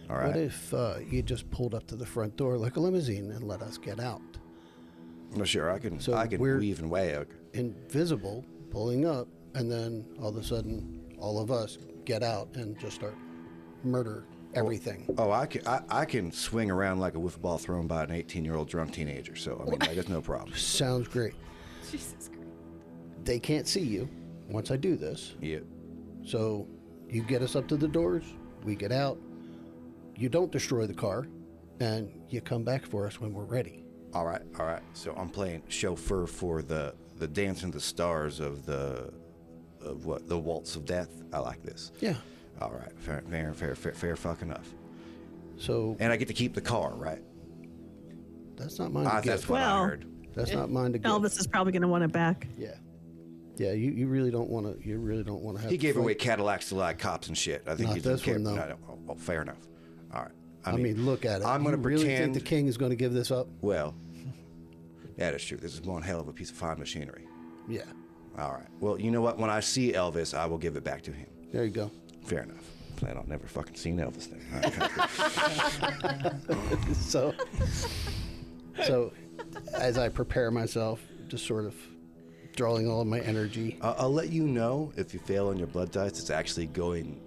All 0.09 0.17
What 0.19 0.37
if 0.37 0.73
uh, 0.73 0.97
you 1.09 1.23
just 1.23 1.50
pulled 1.50 1.75
up 1.75 1.87
to 1.88 1.97
the 1.97 2.07
front 2.07 2.37
door 2.37 2.57
like 2.59 2.76
a 2.76 2.81
limousine 2.81 3.31
and 3.33 3.43
let 3.45 3.61
us 3.62 3.79
get 3.79 3.99
out? 3.99 4.21
Well, 5.35 5.45
sure, 5.45 5.71
I 5.73 5.79
can 5.79 5.99
So 5.99 6.14
I 6.14 6.26
can 6.26 6.41
we're- 6.41 6.59
weave 6.61 6.79
and 6.81 6.91
wag. 6.91 7.29
Invisible, 7.55 8.45
pulling 8.71 9.05
up, 9.07 9.26
and 9.55 9.71
then 9.71 10.05
all 10.21 10.29
of 10.29 10.37
a 10.37 10.45
sudden, 10.45 11.14
all 11.19 11.41
of 11.41 11.50
us 11.50 11.79
get 12.05 12.23
out 12.23 12.49
and 12.55 12.79
just 12.79 12.97
start 12.97 13.14
murder 13.85 14.25
everything. 14.55 15.07
Oh, 15.19 15.29
oh, 15.29 15.31
I 15.33 15.47
can 15.47 15.67
I, 15.67 15.81
I 15.89 16.05
can 16.05 16.31
swing 16.33 16.71
around 16.71 17.01
like 17.01 17.15
a 17.15 17.19
wiffle 17.19 17.41
ball 17.41 17.59
thrown 17.59 17.87
by 17.87 18.05
an 18.05 18.11
18 18.11 18.45
year 18.45 18.57
old 18.57 18.69
drunk 18.69 18.93
teenager. 18.93 19.37
So 19.37 19.62
I 19.67 19.71
mean, 19.71 19.79
like, 19.81 19.97
it's 19.97 20.09
no 20.09 20.21
problem. 20.21 20.53
Sounds 20.57 21.09
great. 21.09 21.35
Jesus 21.91 22.29
Christ. 22.29 22.43
They 23.25 23.39
can't 23.39 23.67
see 23.67 23.83
you 23.83 24.09
once 24.49 24.71
I 24.71 24.77
do 24.77 24.97
this. 24.97 25.35
Yeah. 25.41 25.61
So 26.25 26.67
you 27.09 27.23
get 27.23 27.43
us 27.43 27.57
up 27.57 27.67
to 27.69 27.77
the 27.77 27.89
doors, 27.89 28.25
we 28.65 28.75
get 28.75 28.93
out, 28.93 29.19
you 30.17 30.29
don't 30.29 30.53
destroy 30.53 30.87
the 30.87 30.95
car, 30.95 31.27
and 31.81 32.11
you 32.29 32.41
come 32.41 32.62
back 32.62 32.87
for 32.87 33.07
us 33.07 33.21
when 33.21 33.33
we're 33.33 33.45
ready. 33.45 33.85
All 34.15 34.27
right, 34.27 34.43
all 34.59 34.67
right. 34.67 34.83
So 34.93 35.15
I'm 35.17 35.29
playing 35.29 35.62
chauffeur 35.69 36.27
for 36.27 36.62
the 36.62 36.95
the 37.19 37.27
dance 37.29 37.62
in 37.62 37.71
the 37.71 37.81
stars 37.81 38.41
of 38.41 38.67
the 38.67 39.12
of 39.81 40.07
what 40.07 40.29
the 40.29 40.39
waltz 40.39 40.77
of 40.77 40.85
death. 40.85 41.23
I 41.33 41.39
like 41.39 41.62
this. 41.62 41.93
Yeah. 42.01 42.17
All 42.61 42.71
right, 42.71 42.92
fair, 42.99 43.23
fair, 43.28 43.52
fair, 43.54 43.75
fair, 43.75 43.92
fair 43.94 44.16
fuck 44.16 44.42
enough. 44.42 44.73
So 45.56 45.97
And 46.00 46.12
I 46.12 46.16
get 46.16 46.28
to 46.28 46.35
keep 46.35 46.54
the 46.54 46.61
car, 46.61 46.92
right? 46.94 47.23
that's 48.56 48.78
not 48.78 48.92
mine 48.92 49.04
to 49.04 49.11
Ah, 49.11 49.21
that's 49.21 49.49
what 49.49 49.61
I 49.61 49.82
heard. 49.87 50.06
That's 50.35 50.52
not 50.52 50.71
mine 50.71 50.92
to 50.92 50.99
give. 50.99 51.11
Elvis 51.11 51.38
is 51.38 51.47
probably 51.47 51.73
going 51.73 51.82
to 51.82 51.88
want 51.88 52.04
it 52.04 52.12
back. 52.12 52.47
Yeah. 52.56 52.75
Yeah, 53.56 53.73
you, 53.73 53.90
you 53.90 54.06
really 54.06 54.30
don't 54.30 54.49
want 54.49 54.66
to. 54.66 54.88
You 54.88 54.99
really 54.99 55.25
don't 55.25 55.42
want 55.42 55.56
to 55.59 55.62
have. 55.62 55.71
He 55.71 55.76
to 55.76 55.80
gave 55.82 55.94
fight. 55.97 56.00
away 56.00 56.14
Cadillacs 56.14 56.68
to 56.71 56.75
like 56.76 56.99
cops 56.99 57.28
and 57.28 57.37
shit. 57.37 57.62
I 57.66 57.75
think 57.75 57.88
Not 57.88 57.97
he 57.97 58.00
didn't 58.00 58.12
this 58.16 58.23
care. 58.23 58.35
one, 58.35 58.44
though. 58.44 58.54
No, 58.54 58.68
no, 58.68 58.76
oh, 58.88 58.99
oh, 59.11 59.14
fair 59.14 59.42
enough. 59.42 59.59
All 60.14 60.23
right. 60.23 60.30
I 60.64 60.73
mean, 60.76 61.04
look 61.04 61.25
at 61.25 61.40
it. 61.42 61.44
I'm 61.47 61.62
going 61.64 61.75
to 61.75 61.80
You 61.80 61.87
really 61.87 62.04
pretend. 62.04 62.35
think 62.35 62.44
the 62.44 62.49
king 62.49 62.66
is 62.68 62.76
going 62.78 62.90
to 62.90 62.97
give 62.97 63.12
this 63.12 63.30
up? 63.30 63.49
well, 63.61 63.94
that 65.18 65.35
is 65.35 65.44
true. 65.44 65.59
This 65.59 65.75
is 65.75 65.82
one 65.82 66.02
hell 66.02 66.21
of 66.21 66.28
a 66.28 66.32
piece 66.32 66.50
of 66.50 66.56
fine 66.56 66.78
machinery. 66.78 67.26
Yeah. 67.68 67.82
All 68.38 68.52
right. 68.52 68.66
Well, 68.80 68.99
you 68.99 69.11
know 69.11 69.21
what? 69.21 69.38
When 69.38 69.50
I 69.50 69.61
see 69.61 69.92
Elvis, 69.92 70.37
I 70.37 70.47
will 70.47 70.59
give 70.59 70.76
it 70.76 70.85
back 70.85 71.02
to 71.02 71.12
him. 71.12 71.26
There 71.52 71.64
you 71.64 71.71
go. 71.71 71.90
Fair 72.25 72.43
enough. 72.43 72.64
Plan 72.97 73.17
on 73.17 73.25
never 73.29 73.47
fucking 73.47 73.75
seeing 73.75 73.97
Elvis 73.97 74.29
then. 74.31 74.41
So, 76.95 77.35
so 78.85 79.12
as 79.75 79.99
I 79.99 80.09
prepare 80.09 80.50
myself, 80.50 81.00
just 81.29 81.47
sort 81.47 81.64
of 81.64 81.75
drawing 82.57 82.88
all 82.88 83.00
of 83.00 83.07
my 83.07 83.21
energy. 83.21 83.79
I'll, 83.81 83.97
I'll 83.99 84.12
let 84.12 84.31
you 84.31 84.47
know 84.47 84.93
if 84.97 85.14
you 85.14 85.21
fail 85.21 85.49
on 85.49 85.59
your 85.59 85.67
blood 85.67 85.91
dice. 85.91 86.19
It's 86.19 86.31
actually 86.31 86.67
going. 86.67 87.21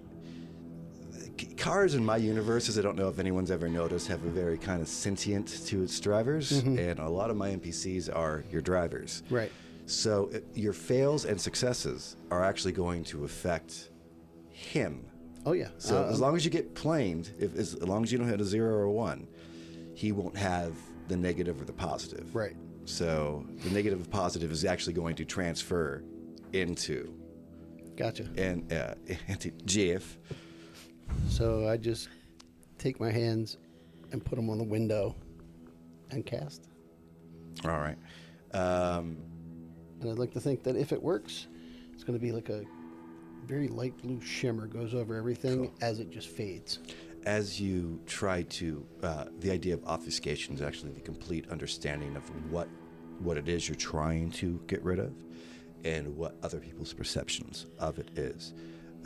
Cars 1.58 1.94
in 1.94 2.04
my 2.04 2.16
universe, 2.16 2.68
as 2.68 2.78
I 2.78 2.82
don't 2.82 2.96
know 2.96 3.08
if 3.08 3.18
anyone's 3.18 3.50
ever 3.50 3.68
noticed, 3.68 4.08
have 4.08 4.24
a 4.24 4.30
very 4.30 4.56
kind 4.56 4.80
of 4.80 4.88
sentient 4.88 5.48
to 5.66 5.82
its 5.82 6.00
drivers, 6.00 6.50
mm-hmm. 6.52 6.78
and 6.78 6.98
a 6.98 7.08
lot 7.08 7.28
of 7.28 7.36
my 7.36 7.50
NPCs 7.50 8.14
are 8.14 8.42
your 8.50 8.62
drivers. 8.62 9.22
Right. 9.28 9.52
So 9.84 10.30
it, 10.32 10.46
your 10.54 10.72
fails 10.72 11.26
and 11.26 11.38
successes 11.38 12.16
are 12.30 12.42
actually 12.42 12.72
going 12.72 13.04
to 13.04 13.24
affect 13.24 13.90
him. 14.56 15.04
Oh 15.44 15.52
yeah. 15.52 15.68
So 15.78 16.04
Uh, 16.04 16.08
as 16.10 16.18
long 16.20 16.34
as 16.34 16.44
you 16.44 16.50
get 16.50 16.74
planed, 16.74 17.30
if 17.38 17.54
as 17.56 17.80
long 17.82 18.02
as 18.02 18.10
you 18.10 18.18
don't 18.18 18.28
hit 18.28 18.40
a 18.40 18.44
zero 18.44 18.74
or 18.74 18.82
a 18.84 18.92
one, 18.92 19.28
he 19.94 20.12
won't 20.12 20.36
have 20.36 20.76
the 21.08 21.16
negative 21.16 21.60
or 21.60 21.64
the 21.64 21.72
positive. 21.72 22.34
Right. 22.34 22.56
So 22.84 23.44
the 23.62 23.70
negative 23.70 23.98
and 24.00 24.10
positive 24.10 24.50
is 24.50 24.64
actually 24.64 24.94
going 24.94 25.14
to 25.16 25.24
transfer 25.24 26.02
into 26.52 27.12
gotcha. 27.96 28.28
and 28.36 28.72
uh, 28.72 28.94
into 29.28 29.50
Jeff. 29.64 30.18
So 31.28 31.68
I 31.68 31.76
just 31.76 32.08
take 32.78 32.98
my 33.00 33.10
hands 33.10 33.58
and 34.12 34.24
put 34.24 34.36
them 34.36 34.48
on 34.50 34.58
the 34.58 34.64
window 34.64 35.14
and 36.10 36.24
cast. 36.24 36.68
All 37.64 37.78
right. 37.78 37.98
Um, 38.52 39.16
And 40.00 40.10
I'd 40.10 40.18
like 40.18 40.32
to 40.32 40.40
think 40.40 40.62
that 40.64 40.76
if 40.76 40.92
it 40.92 41.02
works, 41.02 41.46
it's 41.92 42.04
going 42.04 42.18
to 42.18 42.22
be 42.24 42.32
like 42.32 42.48
a 42.48 42.62
very 43.46 43.68
light 43.68 43.96
blue 44.02 44.20
shimmer 44.20 44.66
goes 44.66 44.94
over 44.94 45.14
everything 45.16 45.70
as 45.80 46.00
it 46.00 46.10
just 46.10 46.28
fades. 46.28 46.78
as 47.24 47.60
you 47.60 47.98
try 48.06 48.42
to, 48.42 48.86
uh, 49.02 49.24
the 49.40 49.50
idea 49.50 49.74
of 49.74 49.84
obfuscation 49.84 50.54
is 50.54 50.62
actually 50.62 50.92
the 50.92 51.00
complete 51.00 51.48
understanding 51.50 52.14
of 52.16 52.22
what 52.52 52.68
what 53.20 53.36
it 53.38 53.48
is 53.48 53.66
you're 53.68 53.74
trying 53.76 54.30
to 54.30 54.60
get 54.66 54.82
rid 54.84 54.98
of, 54.98 55.12
and 55.84 56.14
what 56.16 56.36
other 56.42 56.58
people's 56.60 56.92
perceptions 56.92 57.66
of 57.78 57.98
it 57.98 58.10
is. 58.16 58.52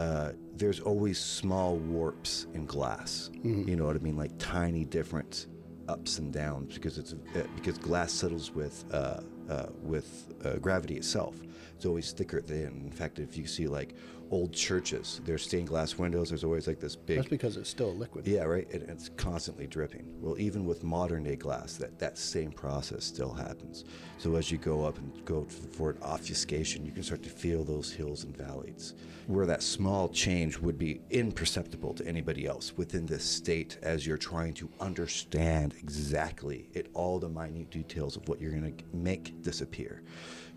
Uh, 0.01 0.33
there's 0.57 0.81
always 0.81 1.19
small 1.19 1.77
warps 1.77 2.47
in 2.55 2.67
glass. 2.67 3.31
You 3.45 3.77
know 3.77 3.85
what 3.85 3.95
I 3.97 4.01
mean, 4.01 4.17
like 4.17 4.33
tiny 4.39 4.85
different 4.85 5.47
ups 5.89 6.19
and 6.19 6.33
downs 6.33 6.75
because 6.75 6.99
it's 6.99 7.13
uh, 7.13 7.43
because 7.55 7.79
glass 7.79 8.13
settles 8.13 8.51
with 8.53 8.85
uh, 8.93 9.21
uh, 9.49 9.67
with 9.83 10.33
uh, 10.45 10.55
gravity 10.57 10.97
itself. 10.97 11.37
It's 11.77 11.87
always 11.87 12.11
thicker 12.13 12.41
than. 12.41 12.83
In 12.85 12.93
fact, 12.93 13.19
if 13.21 13.37
you 13.39 13.47
see 13.47 13.67
like 13.69 13.95
old 14.31 14.53
churches, 14.53 15.21
there's 15.25 15.43
stained 15.45 15.69
glass 15.69 15.99
windows. 15.99 16.29
There's 16.29 16.45
always 16.45 16.67
like 16.67 16.81
this 16.81 16.97
big 16.97 17.17
That's 17.19 17.29
because 17.29 17.57
it's 17.57 17.69
still 17.69 17.95
liquid. 17.95 18.27
yeah, 18.27 18.45
right. 18.45 18.71
And 18.73 18.83
it's 18.89 19.09
constantly 19.17 19.67
dripping. 19.67 20.07
Well, 20.21 20.39
even 20.39 20.65
with 20.65 20.83
modern 20.85 21.25
day 21.25 21.37
glass, 21.37 21.77
that, 21.77 21.99
that 21.99 22.17
same 22.17 22.53
process 22.53 23.05
still 23.05 23.33
happens. 23.33 23.85
So 24.19 24.37
as 24.37 24.51
you 24.51 24.59
go 24.59 24.85
up 24.85 24.99
and 24.99 25.25
go 25.25 25.45
for 25.45 25.91
an 25.91 25.99
obfuscation, 26.03 26.85
you 26.87 26.93
can 26.93 27.03
start 27.03 27.23
to 27.25 27.31
feel 27.31 27.65
those 27.65 27.93
hills 27.93 28.25
and 28.25 28.37
valleys. 28.37 28.95
Where 29.27 29.47
that 29.47 29.63
small 29.63 30.09
change 30.09 30.59
would 30.59 30.79
be 30.79 31.01
imperceptible 31.11 31.95
to 31.95 32.07
anybody 32.07 32.47
else 32.47 32.77
within 32.77 33.07
this 33.07 33.25
state 33.25 33.79
as 33.83 34.07
you're 34.07 34.17
trying 34.17 34.55
to 34.55 34.69
understand 34.81 35.75
exactly 35.79 36.69
it, 36.73 36.89
all 36.95 37.19
the 37.19 37.29
minute 37.29 37.71
details 37.71 38.17
of 38.17 38.29
what 38.29 38.41
you're 38.41 38.51
going 38.53 38.77
to 38.77 38.85
make 38.93 39.41
disappear. 39.43 40.03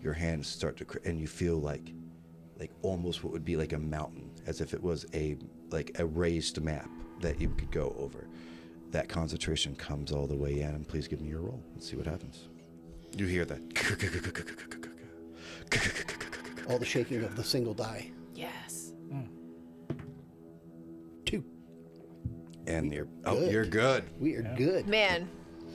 Your 0.02 0.12
hands 0.12 0.48
start 0.48 0.76
to, 0.78 0.84
cr- 0.84 0.98
and 1.04 1.18
you 1.18 1.26
feel 1.26 1.58
like 1.58 1.92
like 2.58 2.70
almost 2.82 3.24
what 3.24 3.32
would 3.32 3.44
be 3.44 3.56
like 3.56 3.72
a 3.72 3.78
mountain, 3.78 4.30
as 4.46 4.60
if 4.60 4.74
it 4.74 4.82
was 4.82 5.06
a 5.14 5.36
like 5.70 5.98
a 5.98 6.06
raised 6.06 6.60
map 6.60 6.88
that 7.20 7.40
you 7.40 7.48
could 7.50 7.70
go 7.70 7.94
over. 7.98 8.26
That 8.90 9.08
concentration 9.08 9.74
comes 9.74 10.12
all 10.12 10.26
the 10.26 10.36
way 10.36 10.60
in, 10.60 10.68
and 10.68 10.86
please 10.86 11.08
give 11.08 11.20
me 11.20 11.28
your 11.28 11.40
roll. 11.40 11.62
Let's 11.74 11.90
see 11.90 11.96
what 11.96 12.06
happens. 12.06 12.48
You 13.16 13.26
hear 13.26 13.44
that? 13.44 13.60
All 16.68 16.78
the 16.78 16.84
shaking 16.84 17.22
of 17.24 17.36
the 17.36 17.44
single 17.44 17.74
die. 17.74 18.10
Yes. 18.34 18.92
Two. 21.24 21.44
And 22.66 22.92
you're 22.92 23.08
oh, 23.24 23.36
Good. 23.36 23.52
you're 23.52 23.66
good. 23.66 24.04
We 24.18 24.34
are 24.34 24.42
good. 24.56 24.86
Man. 24.86 25.28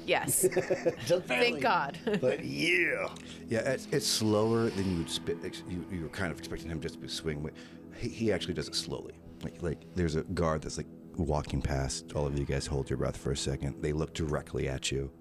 Yes. 0.06 0.48
Thank 1.27 1.62
God. 1.62 1.98
But 2.22 2.44
yeah. 2.44 3.08
Yeah, 3.48 3.60
it's, 3.60 3.88
it's 3.91 4.08
slower 4.08 4.70
than 4.70 4.91
you 4.91 4.98
would 5.00 5.10
spit. 5.10 5.38
ex- 5.44 5.63
You, 5.70 5.86
you 5.91 6.03
were 6.03 6.10
kind 6.10 6.32
of 6.32 6.39
expecting 6.39 6.70
him 6.70 6.79
just 6.82 7.01
to 7.01 7.08
swing. 7.10 7.38
wi- 7.38 7.56
He, 7.98 8.10
he 8.10 8.32
actually 8.34 8.53
does 8.56 8.68
it 8.68 8.75
slowly. 8.75 9.13
Like 9.44 9.62
like 9.62 9.79
there's 9.96 10.15
a 10.15 10.24
guard 10.24 10.62
that's 10.63 10.77
like 10.77 10.88
walking 11.15 11.62
past. 11.62 12.13
All 12.13 12.25
of 12.25 12.38
you 12.38 12.46
guys 12.46 12.65
hold 12.65 12.89
your 12.89 12.98
breath 12.98 13.18
for 13.18 13.32
a 13.32 13.38
second. 13.38 13.82
They 13.82 13.94
look 13.94 14.13
directly 14.13 14.68
at 14.68 14.91
you. 14.91 15.12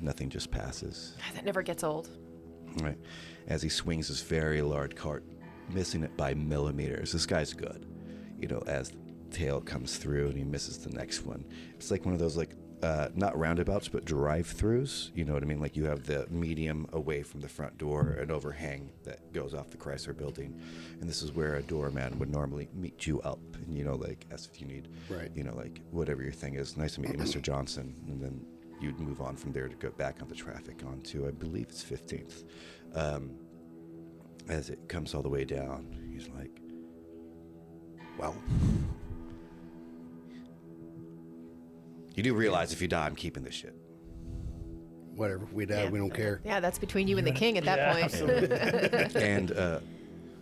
Nothing 0.00 0.28
just 0.28 0.50
passes. 0.50 1.16
that 1.34 1.44
never 1.44 1.62
gets 1.62 1.82
old. 1.82 2.08
Right. 2.80 2.98
As 3.48 3.62
he 3.62 3.68
swings 3.68 4.08
his 4.08 4.20
very 4.22 4.60
large 4.62 4.94
cart, 4.94 5.24
missing 5.70 6.02
it 6.02 6.16
by 6.16 6.34
millimeters. 6.34 7.12
This 7.12 7.26
guy's 7.26 7.52
good. 7.54 7.86
You 8.40 8.48
know, 8.48 8.62
as 8.66 8.90
the 8.90 8.96
tail 9.30 9.60
comes 9.60 9.96
through 9.96 10.28
and 10.28 10.36
he 10.36 10.44
misses 10.44 10.78
the 10.78 10.90
next 10.90 11.24
one. 11.24 11.44
It's 11.74 11.90
like 11.90 12.04
one 12.04 12.14
of 12.14 12.20
those 12.20 12.36
like 12.36 12.50
uh, 12.84 13.08
not 13.14 13.36
roundabouts 13.38 13.88
but 13.88 14.04
drive-throughs. 14.04 15.10
You 15.14 15.24
know 15.24 15.32
what 15.32 15.42
I 15.42 15.46
mean? 15.46 15.58
Like 15.58 15.74
you 15.74 15.86
have 15.86 16.04
the 16.04 16.26
medium 16.30 16.86
away 16.92 17.22
from 17.22 17.40
the 17.40 17.48
front 17.48 17.78
door, 17.78 18.18
an 18.20 18.30
overhang 18.30 18.92
that 19.04 19.32
goes 19.32 19.54
off 19.54 19.70
the 19.70 19.78
Chrysler 19.78 20.14
building, 20.16 20.60
and 21.00 21.08
this 21.08 21.22
is 21.22 21.32
where 21.32 21.54
a 21.54 21.62
doorman 21.62 22.18
would 22.18 22.30
normally 22.30 22.68
meet 22.74 23.06
you 23.06 23.22
up. 23.22 23.40
And 23.54 23.78
you 23.78 23.84
know, 23.84 23.94
like 23.94 24.26
ask 24.30 24.50
if 24.52 24.60
you 24.60 24.66
need, 24.66 24.88
Right. 25.08 25.30
You 25.34 25.44
know, 25.44 25.54
like 25.54 25.80
whatever 25.92 26.22
your 26.22 26.32
thing 26.32 26.56
is. 26.56 26.76
Nice 26.76 26.96
to 26.96 27.00
meet 27.00 27.12
you, 27.12 27.18
Mr. 27.18 27.40
Johnson, 27.40 27.94
and 28.06 28.20
then 28.20 28.44
you'd 28.80 29.00
move 29.00 29.22
on 29.22 29.34
from 29.34 29.52
there 29.52 29.68
to 29.68 29.76
go 29.76 29.90
back 29.90 30.20
on 30.20 30.28
the 30.28 30.34
traffic 30.34 30.82
onto, 30.86 31.26
I 31.26 31.30
believe 31.30 31.68
it's 31.70 31.82
15th. 31.82 32.44
Um, 32.94 33.30
as 34.48 34.68
it 34.68 34.88
comes 34.90 35.14
all 35.14 35.22
the 35.22 35.28
way 35.30 35.44
down, 35.44 35.86
he's 36.12 36.28
like, 36.36 36.60
well, 38.18 38.36
you 42.14 42.22
do 42.22 42.34
realize 42.34 42.72
if 42.72 42.80
you 42.82 42.88
die, 42.88 43.06
I'm 43.06 43.16
keeping 43.16 43.42
this 43.42 43.54
shit. 43.54 43.74
Whatever. 45.14 45.46
We 45.52 45.64
die. 45.66 45.88
We 45.88 45.98
don't 45.98 46.12
care. 46.12 46.40
Yeah, 46.44 46.60
that's 46.60 46.78
between 46.78 47.06
you 47.08 47.18
and 47.18 47.26
the 47.26 47.32
king 47.32 47.56
at 47.58 47.64
that 47.64 47.78
Yeah, 47.78 48.08
point. 48.08 49.14
and 49.16 49.52
uh, 49.52 49.80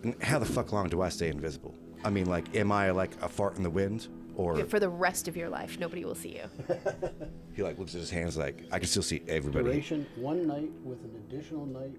n- 0.04 0.14
how 0.22 0.38
the 0.38 0.46
fuck 0.46 0.72
long 0.72 0.88
do 0.88 1.02
I 1.02 1.08
stay 1.10 1.28
invisible? 1.28 1.74
I 2.04 2.10
mean, 2.10 2.26
like, 2.26 2.56
am 2.56 2.72
I 2.72 2.90
like 2.90 3.10
a 3.22 3.28
fart 3.28 3.56
in 3.56 3.62
the 3.62 3.70
wind? 3.70 4.08
Or 4.34 4.64
For 4.64 4.80
the 4.80 4.88
rest 4.88 5.28
of 5.28 5.36
your 5.36 5.50
life, 5.50 5.78
nobody 5.78 6.06
will 6.06 6.14
see 6.14 6.36
you. 6.38 6.74
he 7.54 7.62
like 7.62 7.78
looks 7.78 7.94
at 7.94 8.00
his 8.00 8.10
hands 8.10 8.36
like, 8.38 8.64
I 8.72 8.78
can 8.78 8.88
still 8.88 9.02
see 9.02 9.22
everybody. 9.28 9.64
Duration 9.64 10.06
one 10.16 10.46
night 10.46 10.70
with 10.84 11.00
an 11.04 11.10
additional 11.28 11.66
night 11.66 11.94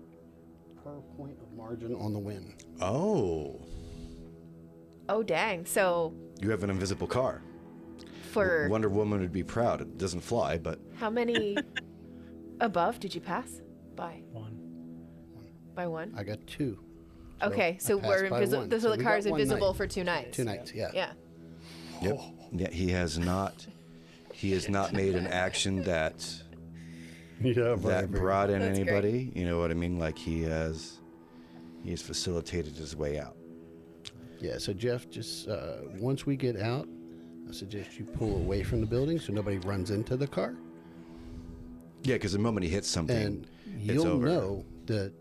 per 0.83 0.95
point 1.15 1.37
of 1.43 1.55
margin 1.55 1.93
on 1.95 2.11
the 2.11 2.19
win. 2.19 2.55
Oh, 2.81 3.61
Oh, 5.09 5.21
dang. 5.21 5.65
So 5.65 6.13
you 6.41 6.49
have 6.49 6.63
an 6.63 6.69
invisible 6.71 7.07
car. 7.07 7.41
For 8.33 8.67
Wonder 8.69 8.89
Woman 8.89 9.19
would 9.21 9.31
be 9.31 9.43
proud. 9.43 9.81
It 9.81 9.97
doesn't 9.97 10.21
fly, 10.21 10.57
but 10.57 10.79
how 10.95 11.09
many 11.09 11.57
above 12.59 12.99
did 12.99 13.13
you 13.15 13.21
pass? 13.21 13.61
By 13.95 14.23
One. 14.31 14.59
by 15.75 15.87
one. 15.87 16.13
I 16.17 16.23
got 16.23 16.45
two. 16.47 16.79
Okay, 17.41 17.77
so 17.79 17.97
we're 17.97 18.25
invisible. 18.25 18.61
one. 18.61 18.71
So, 18.71 18.79
So 18.79 18.91
the 18.91 18.97
we 18.97 19.03
car 19.03 19.17
is 19.17 19.25
invisible 19.25 19.67
night. 19.67 19.77
for 19.77 19.87
two 19.87 20.03
nights. 20.03 20.35
Two 20.37 20.43
nights. 20.45 20.73
Yeah. 20.73 20.89
Yeah. 20.93 21.11
Yep. 22.01 22.19
Yeah, 22.53 22.69
he 22.69 22.89
has 22.91 23.17
not. 23.19 23.65
He 24.33 24.51
has 24.53 24.67
not 24.69 24.93
made 25.01 25.15
an 25.15 25.27
action 25.27 25.83
that 25.83 26.25
Yeah. 27.41 27.75
that 27.75 28.11
brought 28.11 28.49
in 28.49 28.59
That's 28.59 28.77
great. 28.79 28.87
anybody. 28.87 29.31
You 29.35 29.45
know 29.45 29.59
what 29.59 29.71
I 29.71 29.73
mean? 29.75 29.99
Like 29.99 30.17
he 30.17 30.41
has. 30.43 30.99
He 31.83 31.89
has 31.91 32.01
facilitated 32.01 32.75
his 32.75 32.95
way 32.95 33.19
out. 33.19 33.35
Yeah. 34.39 34.57
So 34.57 34.73
Jeff, 34.73 35.09
just 35.09 35.47
uh, 35.49 35.77
once 35.99 36.25
we 36.25 36.35
get 36.37 36.57
out, 36.59 36.87
I 37.47 37.51
suggest 37.51 37.97
you 37.99 38.05
pull 38.05 38.35
away 38.37 38.63
from 38.63 38.81
the 38.81 38.87
building 38.87 39.19
so 39.19 39.33
nobody 39.33 39.57
runs 39.59 39.91
into 39.91 40.17
the 40.17 40.27
car, 40.27 40.55
Yeah, 42.03 42.15
because 42.15 42.33
the 42.33 42.39
moment 42.39 42.63
he 42.65 42.69
hits 42.69 42.87
something, 42.87 43.15
and 43.15 43.47
it's 43.65 43.93
you'll 43.93 44.07
over. 44.07 44.25
know 44.25 44.65
that 44.87 45.13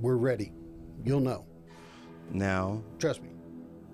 we're 0.00 0.16
ready. 0.16 0.52
You'll 1.04 1.20
know. 1.20 1.46
Now, 2.30 2.82
Trust 2.98 3.22
me. 3.22 3.30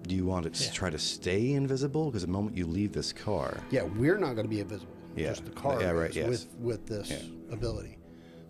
do 0.06 0.14
you 0.14 0.24
want 0.24 0.52
to 0.52 0.64
Yeah. 0.64 0.70
try 0.72 0.90
to 0.90 0.98
stay 0.98 1.52
invisible? 1.52 2.06
Because 2.06 2.22
the 2.22 2.28
moment 2.28 2.56
you 2.56 2.66
leave 2.66 2.92
this 2.92 3.12
car, 3.12 3.58
Yeah, 3.70 3.82
we're 3.82 4.18
not 4.18 4.34
going 4.34 4.44
to 4.46 4.50
be 4.50 4.60
invisible. 4.60 4.92
Yeah. 5.16 5.28
Just 5.28 5.44
the 5.44 5.50
car 5.50 5.80
Yeah, 5.80 5.90
right, 5.90 6.14
yes. 6.14 6.28
with 6.28 6.46
with 6.60 6.86
this 6.86 7.10
Yeah. 7.10 7.52
ability. 7.54 7.98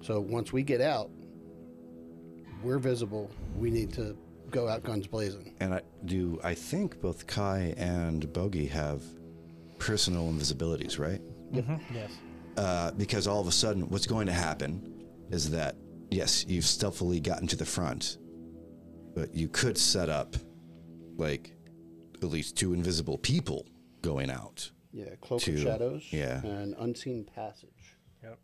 So 0.02 0.20
once 0.20 0.52
we 0.52 0.62
get 0.62 0.80
out, 0.80 1.10
we're 2.62 2.78
visible. 2.78 3.30
We 3.58 3.70
need 3.70 3.92
to 3.94 4.16
go 4.50 4.68
out 4.68 4.82
guns 4.82 5.06
blazing. 5.06 5.54
and 5.60 5.74
I 5.74 5.80
do. 6.04 6.40
I 6.44 6.54
think 6.54 7.00
both 7.00 7.26
Kai 7.26 7.74
and 7.76 8.30
Bogey 8.32 8.66
have 8.66 9.02
personal 9.78 10.30
invisibilities, 10.32 10.98
right? 10.98 11.20
Yes. 11.52 12.12
uh, 12.56 12.90
because 12.92 13.26
all 13.26 13.40
of 13.40 13.46
a 13.46 13.52
sudden, 13.52 13.88
what's 13.88 14.06
going 14.06 14.26
to 14.26 14.32
happen 14.32 15.04
is 15.30 15.50
that 15.50 15.76
yes, 16.10 16.44
you've 16.48 16.64
stealthily 16.66 17.20
gotten 17.20 17.46
to 17.48 17.56
the 17.56 17.64
front, 17.64 18.18
but 19.14 19.34
you 19.34 19.48
could 19.48 19.76
set 19.78 20.08
up 20.08 20.36
like 21.16 21.56
at 22.22 22.28
least 22.28 22.56
two 22.56 22.72
invisible 22.74 23.18
people 23.18 23.66
going 24.02 24.30
out. 24.30 24.70
Yeah, 24.92 25.14
cloak 25.20 25.40
To- 25.42 25.54
of 25.54 25.60
shadows. 25.60 26.06
yeah. 26.10 26.42
and 26.44 26.74
unseen 26.78 27.24
passage. 27.24 27.96
Yep. 28.22 28.38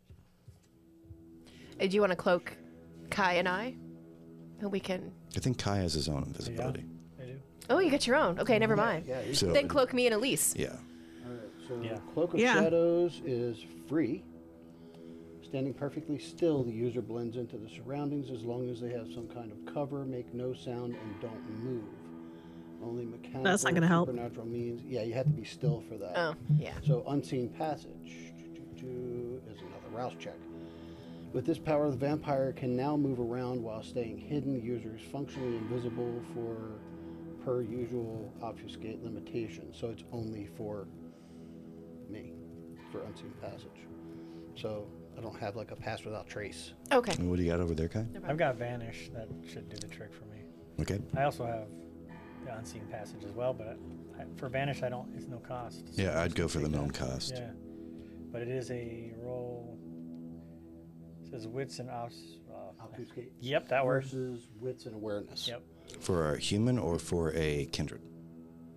Uh, 1.81 1.87
Do 1.87 1.95
you 1.95 2.01
want 2.01 2.11
to 2.11 2.15
cloak 2.17 2.55
Kai 3.09 3.33
and 3.35 3.47
I? 3.47 3.75
And 4.59 4.71
we 4.71 4.79
can. 4.79 5.11
I 5.37 5.39
think 5.39 5.59
Kai 5.59 5.77
has 5.77 5.93
his 5.93 6.09
own 6.09 6.23
invisibility. 6.23 6.83
I 7.21 7.25
do. 7.25 7.35
Oh, 7.69 7.77
you 7.79 7.91
got 7.91 8.07
your 8.07 8.15
own. 8.15 8.39
Okay, 8.39 8.57
never 8.57 8.75
mind. 8.75 9.05
Yeah. 9.07 9.21
you- 9.21 9.35
So 9.35 9.53
Then 9.53 9.67
cloak 9.67 9.93
me 9.93 10.07
and 10.07 10.15
Elise. 10.15 10.55
yeah, 10.57 10.69
All 11.25 11.31
right. 11.31 11.41
So 11.67 11.79
Yeah. 11.81 11.99
cloak 12.13 12.33
of 12.33 12.39
Yeah. 12.39 12.55
shadows 12.55 13.21
is 13.23 13.63
free. 13.87 14.23
Standing 15.43 15.73
perfectly 15.75 16.17
still, 16.17 16.63
the 16.63 16.71
user 16.71 17.01
blends 17.01 17.37
into 17.37 17.57
the 17.57 17.69
surroundings 17.69 18.31
as 18.31 18.43
long 18.43 18.67
as 18.69 18.81
they 18.81 18.89
have 18.91 19.11
some 19.13 19.27
kind 19.27 19.51
of 19.51 19.73
cover, 19.73 20.03
make 20.05 20.33
no 20.33 20.53
sound, 20.53 20.95
and 20.95 21.21
don't 21.21 21.63
move. 21.63 21.83
Only 22.83 23.05
mechanical, 23.05 23.43
That's 23.43 23.63
not 23.63 23.73
gonna 23.75 23.87
help. 23.87 24.07
supernatural 24.09 24.45
means. 24.47 24.81
Yeah, 24.83 25.03
you 25.03 25.13
have 25.13 25.25
to 25.27 25.31
be 25.31 25.43
still 25.45 25.81
for 25.87 25.97
that. 25.97 26.17
Oh, 26.17 26.35
yeah. 26.57 26.73
So 26.83 27.03
unseen 27.07 27.49
passage 27.49 28.33
is 28.77 28.81
another 29.61 29.89
rouse 29.91 30.15
check. 30.19 30.35
With 31.33 31.45
this 31.45 31.59
power, 31.59 31.89
the 31.91 31.97
vampire 31.97 32.53
can 32.53 32.75
now 32.75 32.95
move 32.97 33.19
around 33.19 33.61
while 33.61 33.83
staying 33.83 34.17
hidden. 34.17 34.53
The 34.53 34.59
user 34.65 34.95
is 34.95 35.01
functionally 35.11 35.57
invisible 35.57 36.21
for 36.33 36.79
per 37.43 37.61
usual 37.61 38.33
obfuscate 38.41 39.03
limitation. 39.03 39.73
So 39.73 39.89
it's 39.89 40.03
only 40.11 40.47
for 40.57 40.87
me 42.09 42.33
for 42.91 43.01
unseen 43.03 43.33
passage. 43.41 43.85
So 44.55 44.87
I 45.17 45.21
don't 45.21 45.37
have 45.39 45.55
like 45.55 45.71
a 45.71 45.75
pass 45.75 46.03
without 46.03 46.27
trace. 46.27 46.73
Okay. 46.91 47.13
And 47.13 47.29
what 47.29 47.37
do 47.37 47.43
you 47.43 47.51
got 47.51 47.59
over 47.59 47.75
there, 47.75 47.87
Kai? 47.89 48.05
I've 48.27 48.37
got 48.37 48.55
Vanish. 48.55 49.09
That 49.13 49.27
should 49.47 49.69
do 49.69 49.77
the 49.77 49.87
trick 49.93 50.13
for 50.13 50.25
me. 50.25 50.41
Okay. 50.79 50.99
I 51.15 51.23
also 51.23 51.45
have 51.45 51.67
the 52.45 52.55
Unseen 52.57 52.85
Passage 52.89 53.23
as 53.25 53.31
well, 53.31 53.53
but 53.53 53.77
I, 54.19 54.23
for 54.37 54.47
Vanish, 54.49 54.81
I 54.83 54.89
don't. 54.89 55.07
It's 55.15 55.27
no 55.27 55.37
cost. 55.37 55.93
so 55.93 56.01
Yeah, 56.01 56.11
I'm 56.17 56.25
I'd 56.25 56.35
go 56.35 56.47
for 56.47 56.59
the 56.59 56.65
take 56.67 56.75
known 56.75 56.87
that. 56.87 56.95
cost. 56.97 57.33
Yeah, 57.35 57.49
but 58.31 58.41
it 58.41 58.47
is 58.47 58.71
a 58.71 59.11
roll. 59.21 59.77
It 61.27 61.31
says 61.31 61.47
wits 61.47 61.79
and 61.79 61.89
outs. 61.89 62.15
Uh, 62.49 62.83
Obfuscate 62.83 63.31
yep, 63.41 63.67
that 63.67 63.85
works. 63.85 64.07
versus 64.07 64.47
wits 64.61 64.85
and 64.85 64.95
awareness. 64.95 65.47
Yep, 65.47 65.61
For 65.99 66.33
a 66.33 66.39
human 66.39 66.79
or 66.79 66.97
for 66.97 67.33
a 67.35 67.65
kindred? 67.71 68.01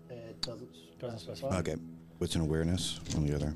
It 0.09 0.41
doesn't. 0.43 0.69
Doesn't 0.99 1.19
specify. 1.21 1.49
specify. 1.51 1.73
Okay. 1.73 1.77
Wits 2.19 2.35
and 2.35 2.45
awareness 2.45 2.99
on 3.17 3.25
the 3.27 3.35
other? 3.35 3.55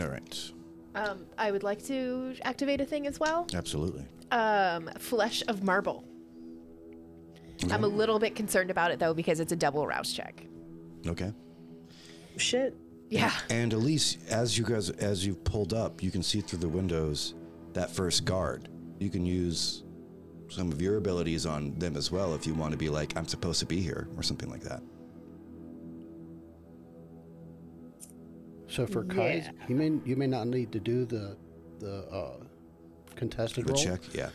All 0.00 0.08
right. 0.08 0.50
Um, 0.94 1.26
I 1.38 1.50
would 1.50 1.62
like 1.62 1.84
to 1.86 2.34
activate 2.42 2.80
a 2.80 2.84
thing 2.84 3.06
as 3.06 3.20
well. 3.20 3.46
Absolutely. 3.54 4.04
Um, 4.30 4.88
Flesh 4.98 5.42
of 5.48 5.62
Marble. 5.62 6.04
I'm 7.70 7.84
a 7.84 7.88
little 7.88 8.18
bit 8.18 8.34
concerned 8.34 8.70
about 8.70 8.90
it 8.90 8.98
though 8.98 9.14
because 9.14 9.38
it's 9.40 9.52
a 9.52 9.56
double 9.56 9.86
rouse 9.86 10.12
check. 10.12 10.44
Okay. 11.06 11.32
Shit. 12.36 12.74
Yeah. 13.12 13.32
And 13.50 13.72
Elise, 13.74 14.16
as 14.30 14.56
you 14.56 14.64
guys, 14.64 14.88
as 14.90 15.26
you've 15.26 15.44
pulled 15.44 15.74
up, 15.74 16.02
you 16.02 16.10
can 16.10 16.22
see 16.22 16.40
through 16.40 16.60
the 16.60 16.68
windows 16.68 17.34
that 17.74 17.90
first 17.90 18.24
guard. 18.24 18.68
You 19.00 19.10
can 19.10 19.26
use 19.26 19.82
some 20.48 20.72
of 20.72 20.80
your 20.80 20.96
abilities 20.96 21.44
on 21.46 21.78
them 21.78 21.96
as 21.96 22.10
well 22.10 22.34
if 22.34 22.46
you 22.46 22.54
want 22.54 22.72
to 22.72 22.78
be 22.78 22.88
like, 22.88 23.16
I'm 23.16 23.26
supposed 23.26 23.60
to 23.60 23.66
be 23.66 23.80
here, 23.80 24.08
or 24.16 24.22
something 24.22 24.48
like 24.50 24.62
that. 24.62 24.82
So 28.68 28.86
for 28.86 29.04
Kai, 29.04 29.34
Yeah. 29.34 29.50
you 29.68 29.74
may 29.76 29.92
you 30.04 30.16
may 30.16 30.26
not 30.26 30.46
need 30.46 30.72
to 30.72 30.80
do 30.80 31.04
the 31.04 31.36
the 31.80 32.06
uh, 32.10 32.36
contested 33.14 33.66
The 33.66 33.72
roll 33.74 33.82
check, 33.82 34.00
yeah. 34.14 34.30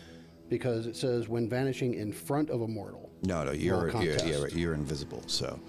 because 0.49 0.85
it 0.85 0.95
says 0.95 1.27
when 1.27 1.49
vanishing 1.49 1.95
in 1.95 2.11
front 2.11 2.49
of 2.51 2.61
a 2.61 2.67
mortal. 2.67 3.09
No, 3.23 3.43
no, 3.43 3.51
you're 3.51 3.81
you're, 3.83 3.89
contest. 3.89 4.25
you're, 4.27 4.47
you're 4.49 4.73
invisible. 4.75 5.23
So, 5.25 5.59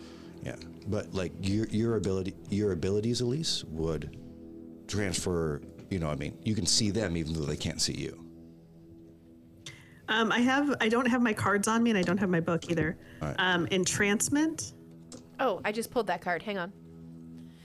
yeah. 0.42 0.56
But 0.86 1.12
like 1.14 1.32
your 1.40 1.66
your 1.68 1.96
ability, 1.96 2.34
your 2.50 2.72
abilities, 2.72 3.20
Elise, 3.20 3.64
would 3.64 4.18
transfer. 4.86 5.62
You 5.90 5.98
know, 5.98 6.08
I 6.08 6.16
mean, 6.16 6.38
you 6.42 6.54
can 6.54 6.66
see 6.66 6.90
them 6.90 7.16
even 7.16 7.32
though 7.32 7.46
they 7.46 7.56
can't 7.56 7.80
see 7.80 7.94
you. 7.94 8.24
Um, 10.08 10.32
I 10.32 10.40
have. 10.40 10.74
I 10.80 10.88
don't 10.88 11.06
have 11.06 11.20
my 11.22 11.32
cards 11.32 11.68
on 11.68 11.82
me, 11.82 11.90
and 11.90 11.98
I 11.98 12.02
don't 12.02 12.18
have 12.18 12.30
my 12.30 12.40
book 12.40 12.70
either. 12.70 12.98
All 13.20 13.28
right. 13.28 13.36
Um, 13.38 13.66
entrancement. 13.70 14.72
Oh, 15.40 15.60
I 15.64 15.72
just 15.72 15.90
pulled 15.90 16.06
that 16.06 16.20
card. 16.20 16.42
Hang 16.42 16.58
on. 16.58 16.72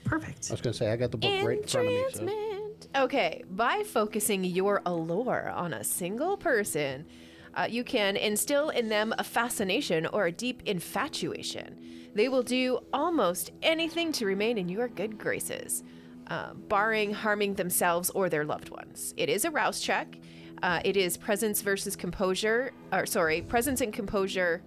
Perfect. 0.04 0.48
I 0.50 0.52
was 0.52 0.60
gonna 0.60 0.74
say 0.74 0.90
I 0.90 0.96
got 0.96 1.10
the 1.10 1.16
book 1.16 1.30
right 1.44 1.58
in 1.58 1.66
front 1.66 1.86
of 1.86 1.92
me. 1.92 2.04
So. 2.12 2.20
Entrancement. 2.20 2.88
Okay, 2.96 3.42
by 3.50 3.82
focusing 3.86 4.44
your 4.44 4.82
allure 4.86 5.50
on 5.50 5.72
a 5.72 5.82
single 5.82 6.36
person, 6.36 7.06
uh, 7.54 7.66
you 7.70 7.84
can 7.84 8.16
instill 8.16 8.70
in 8.70 8.88
them 8.88 9.14
a 9.18 9.24
fascination 9.24 10.06
or 10.06 10.26
a 10.26 10.32
deep 10.32 10.62
infatuation. 10.66 11.78
They 12.14 12.28
will 12.28 12.42
do 12.42 12.80
almost 12.92 13.50
anything 13.62 14.12
to 14.12 14.26
remain 14.26 14.58
in 14.58 14.68
your 14.68 14.88
good 14.88 15.18
graces, 15.18 15.82
uh, 16.28 16.54
barring 16.54 17.12
harming 17.12 17.54
themselves 17.54 18.10
or 18.10 18.28
their 18.28 18.44
loved 18.44 18.70
ones. 18.70 19.14
It 19.16 19.28
is 19.28 19.44
a 19.44 19.50
rouse 19.50 19.80
check. 19.80 20.18
Uh, 20.62 20.80
it 20.84 20.96
is 20.96 21.16
presence 21.16 21.60
versus 21.60 21.96
composure, 21.96 22.72
or 22.92 23.04
sorry, 23.06 23.42
presence 23.42 23.80
and 23.80 23.92
composure. 23.92 24.62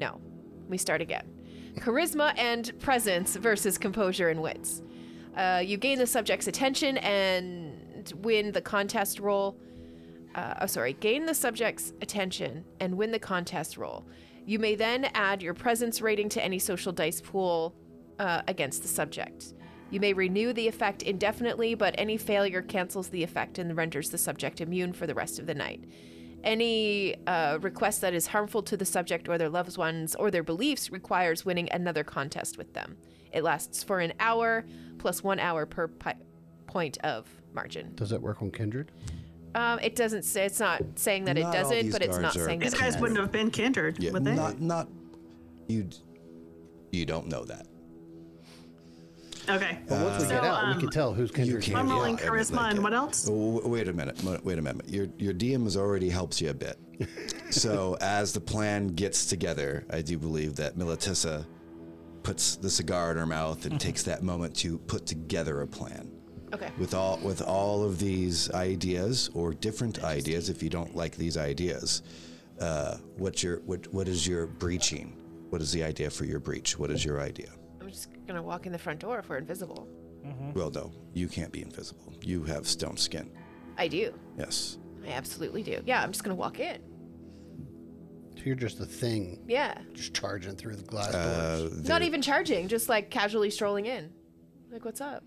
No, 0.00 0.20
we 0.68 0.78
start 0.78 1.00
again. 1.00 1.28
Charisma 1.74 2.36
and 2.38 2.72
presence 2.78 3.36
versus 3.36 3.78
composure 3.78 4.30
and 4.30 4.40
wits. 4.40 4.82
Uh, 5.36 5.62
you 5.64 5.76
gain 5.76 5.98
the 5.98 6.06
subject's 6.06 6.46
attention 6.46 6.98
and 6.98 8.12
win 8.22 8.52
the 8.52 8.60
contest 8.60 9.20
roll. 9.20 9.58
Uh, 10.34 10.54
oh, 10.60 10.66
sorry, 10.66 10.92
gain 10.94 11.26
the 11.26 11.34
subject's 11.34 11.92
attention 12.02 12.64
and 12.80 12.96
win 12.96 13.10
the 13.10 13.18
contest 13.18 13.76
roll. 13.76 14.06
You 14.44 14.58
may 14.58 14.74
then 14.74 15.06
add 15.14 15.42
your 15.42 15.54
presence 15.54 16.00
rating 16.00 16.28
to 16.30 16.44
any 16.44 16.58
social 16.58 16.92
dice 16.92 17.20
pool 17.20 17.74
uh, 18.18 18.42
against 18.46 18.82
the 18.82 18.88
subject. 18.88 19.54
You 19.90 20.00
may 20.00 20.12
renew 20.12 20.52
the 20.52 20.68
effect 20.68 21.02
indefinitely, 21.02 21.74
but 21.74 21.94
any 21.98 22.16
failure 22.16 22.62
cancels 22.62 23.08
the 23.08 23.22
effect 23.22 23.58
and 23.58 23.76
renders 23.76 24.10
the 24.10 24.18
subject 24.18 24.60
immune 24.60 24.92
for 24.92 25.06
the 25.06 25.14
rest 25.14 25.38
of 25.38 25.46
the 25.46 25.54
night. 25.54 25.84
Any 26.44 27.16
uh, 27.26 27.58
request 27.60 28.00
that 28.02 28.14
is 28.14 28.26
harmful 28.26 28.62
to 28.64 28.76
the 28.76 28.84
subject 28.84 29.28
or 29.28 29.38
their 29.38 29.48
loved 29.48 29.76
ones 29.76 30.14
or 30.14 30.30
their 30.30 30.42
beliefs 30.42 30.90
requires 30.90 31.44
winning 31.44 31.68
another 31.72 32.04
contest 32.04 32.58
with 32.58 32.74
them. 32.74 32.96
It 33.32 33.42
lasts 33.42 33.82
for 33.82 34.00
an 34.00 34.12
hour 34.20 34.64
plus 34.98 35.22
one 35.22 35.40
hour 35.40 35.66
per 35.66 35.88
pi- 35.88 36.16
point 36.66 36.98
of 36.98 37.26
margin. 37.52 37.94
Does 37.94 38.10
that 38.10 38.20
work 38.22 38.40
on 38.42 38.50
Kindred? 38.50 38.92
Um, 39.54 39.78
it 39.80 39.96
doesn't 39.96 40.22
say 40.24 40.44
it's 40.44 40.60
not 40.60 40.82
saying 40.96 41.24
that 41.24 41.36
Not 41.36 41.40
it 41.40 41.44
all 41.46 41.52
doesn't, 41.52 41.82
these 41.84 41.92
but 41.92 42.02
it's 42.02 42.18
not 42.18 42.36
are- 42.36 42.44
saying 42.44 42.58
that. 42.60 42.64
These 42.66 42.72
that. 42.72 42.80
guys 42.80 42.94
it 42.96 43.00
wouldn't 43.00 43.18
have 43.18 43.32
been 43.32 43.50
kindred, 43.50 43.96
Yeah, 43.98 44.10
would 44.12 44.24
they? 44.24 44.34
not 44.34 44.60
not 44.60 44.88
you. 45.68 45.88
You 46.92 47.04
don't 47.06 47.26
know 47.28 47.44
that. 47.44 47.66
okay. 49.48 49.78
But 49.88 50.04
once 50.04 50.18
we 50.22 50.28
So, 50.28 50.34
get 50.34 50.44
out, 50.44 50.66
we 50.66 50.72
um, 50.74 50.80
can 50.80 50.90
tell 50.90 51.14
who's 51.14 51.30
Kindred. 51.30 51.62
can't- 51.62 51.78
I'm 51.78 51.88
rolling 51.90 52.16
I 52.18 52.20
mean, 52.22 52.30
charisma 52.30 52.70
and 52.70 52.82
what 52.82 52.92
else? 52.94 53.24
W- 53.24 53.66
wait 53.66 53.88
a 53.88 53.92
minute. 53.92 54.22
mo- 54.22 54.38
Wait 54.44 54.58
a 54.58 54.62
minute. 54.62 54.88
Your 54.88 55.08
your 55.18 55.32
DM 55.34 55.64
has 55.64 55.76
already 55.76 56.08
helped 56.10 56.40
you 56.40 56.50
a 56.50 56.54
bit. 56.54 56.78
so 57.50 57.96
as 58.00 58.32
the 58.32 58.40
plan 58.40 58.88
gets 58.88 59.26
together, 59.26 59.84
I 59.90 60.02
do 60.02 60.18
believe 60.18 60.56
that 60.56 60.76
Militissa 60.76 61.46
puts 62.22 62.56
the 62.56 62.68
cigar 62.68 63.10
in 63.12 63.16
her 63.16 63.26
mouth 63.26 63.64
and 63.64 63.80
takes 63.80 64.02
that 64.02 64.22
moment 64.22 64.54
to 64.56 64.78
put 64.78 65.06
together 65.06 65.62
a 65.62 65.66
plan. 65.66 66.10
Okay. 66.54 66.70
With 66.78 66.94
all 66.94 67.18
with 67.18 67.42
all 67.42 67.84
of 67.84 67.98
these 67.98 68.50
ideas 68.52 69.30
or 69.34 69.52
different 69.54 70.02
ideas, 70.04 70.48
if 70.48 70.62
you 70.62 70.70
don't 70.70 70.94
like 70.96 71.16
these 71.16 71.36
ideas, 71.36 72.02
uh, 72.60 72.96
what's 73.16 73.42
your 73.42 73.60
what 73.60 73.86
what 73.92 74.08
is 74.08 74.26
your 74.26 74.46
breaching? 74.46 75.16
What 75.50 75.60
is 75.62 75.72
the 75.72 75.82
idea 75.84 76.10
for 76.10 76.24
your 76.24 76.40
breach? 76.40 76.78
What 76.78 76.90
is 76.90 77.04
your 77.04 77.20
idea? 77.20 77.50
I'm 77.80 77.88
just 77.88 78.08
gonna 78.26 78.42
walk 78.42 78.66
in 78.66 78.72
the 78.72 78.78
front 78.78 79.00
door 79.00 79.18
if 79.18 79.28
we're 79.28 79.38
invisible. 79.38 79.88
Well, 80.54 80.70
no, 80.70 80.92
you 81.14 81.26
can't 81.26 81.50
be 81.52 81.62
invisible. 81.62 82.12
You 82.22 82.42
have 82.44 82.66
stone 82.66 82.98
skin. 82.98 83.30
I 83.78 83.88
do. 83.88 84.12
Yes. 84.36 84.76
I 85.06 85.12
absolutely 85.12 85.62
do. 85.62 85.80
Yeah, 85.86 86.02
I'm 86.02 86.12
just 86.12 86.22
gonna 86.22 86.34
walk 86.34 86.60
in. 86.60 86.82
So 88.36 88.42
you're 88.44 88.54
just 88.56 88.78
a 88.80 88.84
thing, 88.86 89.42
Yeah. 89.48 89.78
just 89.94 90.12
charging 90.14 90.54
through 90.54 90.76
the 90.76 90.82
glass 90.84 91.14
Uh, 91.14 91.68
doors. 91.70 91.88
Not 91.88 92.02
even 92.02 92.20
charging, 92.22 92.68
just 92.68 92.88
like 92.88 93.10
casually 93.10 93.50
strolling 93.50 93.86
in. 93.86 94.10
Like, 94.70 94.84
what's 94.84 95.00
up? 95.00 95.24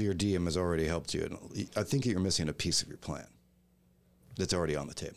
Your 0.00 0.14
DM 0.14 0.44
has 0.44 0.56
already 0.56 0.86
helped 0.86 1.14
you. 1.14 1.22
And 1.24 1.68
I 1.76 1.82
think 1.82 2.06
you're 2.06 2.20
missing 2.20 2.48
a 2.48 2.52
piece 2.52 2.82
of 2.82 2.88
your 2.88 2.98
plan 2.98 3.26
that's 4.36 4.54
already 4.54 4.76
on 4.76 4.86
the 4.86 4.94
table. 4.94 5.16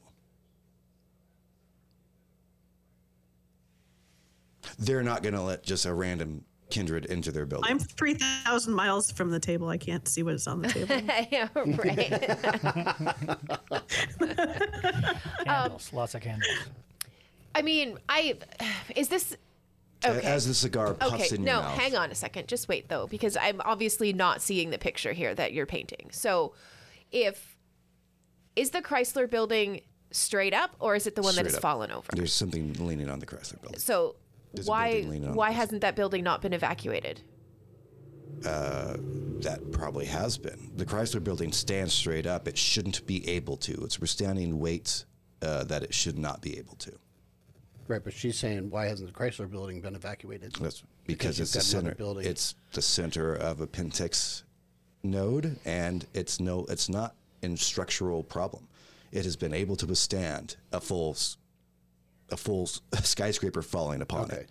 They're 4.79 5.03
not 5.03 5.23
going 5.23 5.35
to 5.35 5.41
let 5.41 5.63
just 5.63 5.85
a 5.85 5.93
random 5.93 6.43
kindred 6.69 7.05
into 7.05 7.31
their 7.31 7.45
building. 7.45 7.69
I'm 7.69 7.79
3,000 7.79 8.73
miles 8.73 9.11
from 9.11 9.29
the 9.29 9.39
table. 9.39 9.67
I 9.67 9.77
can't 9.77 10.07
see 10.07 10.23
what 10.23 10.33
is 10.35 10.47
on 10.47 10.61
the 10.61 10.67
table. 10.69 11.01
yeah, 11.31 11.49
right. 11.55 12.37
Um, 15.41 15.45
candles, 15.45 15.91
lots 15.91 16.15
of 16.15 16.21
candles. 16.21 16.47
I 17.55 17.61
mean, 17.63 17.97
I 18.07 18.37
is 18.95 19.09
this 19.09 19.33
A- 19.33 19.37
okay? 20.05 20.25
As 20.27 20.47
the 20.47 20.53
cigar 20.53 20.93
puffs 20.93 21.13
Okay, 21.13 21.35
in 21.35 21.43
your 21.43 21.55
no, 21.55 21.61
mouth. 21.61 21.77
hang 21.77 21.95
on 21.95 22.11
a 22.11 22.15
second. 22.15 22.47
Just 22.47 22.67
wait 22.67 22.89
though, 22.89 23.07
because 23.07 23.37
I'm 23.37 23.61
obviously 23.65 24.13
not 24.13 24.41
seeing 24.41 24.69
the 24.69 24.77
picture 24.77 25.13
here 25.13 25.33
that 25.35 25.53
you're 25.53 25.65
painting. 25.65 26.09
So, 26.11 26.53
if 27.11 27.55
is 28.55 28.71
the 28.71 28.81
Chrysler 28.81 29.29
building 29.29 29.81
straight 30.11 30.53
up, 30.53 30.75
or 30.79 30.95
is 30.95 31.07
it 31.07 31.15
the 31.15 31.21
one 31.21 31.35
that 31.35 31.45
has 31.45 31.55
up. 31.55 31.61
fallen 31.61 31.91
over? 31.91 32.07
There's 32.13 32.33
something 32.33 32.73
leaning 32.85 33.09
on 33.09 33.19
the 33.19 33.25
Chrysler 33.25 33.61
building. 33.61 33.79
So 33.79 34.15
There's 34.53 34.67
why 34.67 34.91
building 34.93 35.09
leaning 35.09 35.29
on 35.29 35.35
why 35.35 35.51
hasn't 35.51 35.81
that 35.81 35.95
building 35.95 36.23
not 36.23 36.41
been 36.41 36.53
evacuated? 36.53 37.21
That 38.41 39.71
probably 39.71 40.05
has 40.05 40.37
been. 40.37 40.71
The 40.75 40.85
Chrysler 40.85 41.23
building 41.23 41.51
stands 41.51 41.93
straight 41.93 42.27
up. 42.27 42.47
It 42.47 42.57
shouldn't 42.57 43.05
be 43.07 43.27
able 43.27 43.57
to. 43.57 43.73
It's 43.83 43.99
withstanding 43.99 44.59
weight 44.59 45.05
uh, 45.41 45.63
that 45.65 45.83
it 45.83 45.93
should 45.93 46.17
not 46.17 46.41
be 46.41 46.57
able 46.57 46.75
to. 46.75 46.91
Right, 47.91 48.01
but 48.01 48.13
she's 48.13 48.38
saying 48.39 48.69
why 48.69 48.86
hasn't 48.86 49.13
the 49.13 49.19
Chrysler 49.19 49.51
building 49.51 49.82
been 49.82 49.95
evacuated? 49.95 50.54
That's 50.54 50.82
because, 51.06 51.38
you've 51.39 51.43
it's 51.45 51.54
the 51.54 51.60
center. 51.60 51.93
building. 51.93 52.25
It's 52.25 52.56
the 52.71 52.82
center 52.82 53.36
of 53.36 53.60
a 53.60 53.67
Pentex 53.67 54.43
node, 55.04 55.58
and 55.65 56.06
it's 56.13 56.39
no, 56.39 56.65
it's 56.69 56.88
not 56.88 57.15
in 57.41 57.58
structural 57.58 58.23
problem. 58.23 58.65
It 59.12 59.25
has 59.25 59.36
been 59.36 59.54
able 59.54 59.75
to 59.75 59.86
withstand 59.86 60.56
a 60.71 60.80
full, 60.80 61.17
a 62.30 62.38
full 62.38 62.67
skyscraper 63.04 63.62
falling 63.62 64.01
upon 64.01 64.25
Okay. 64.32 64.38
it. 64.38 64.49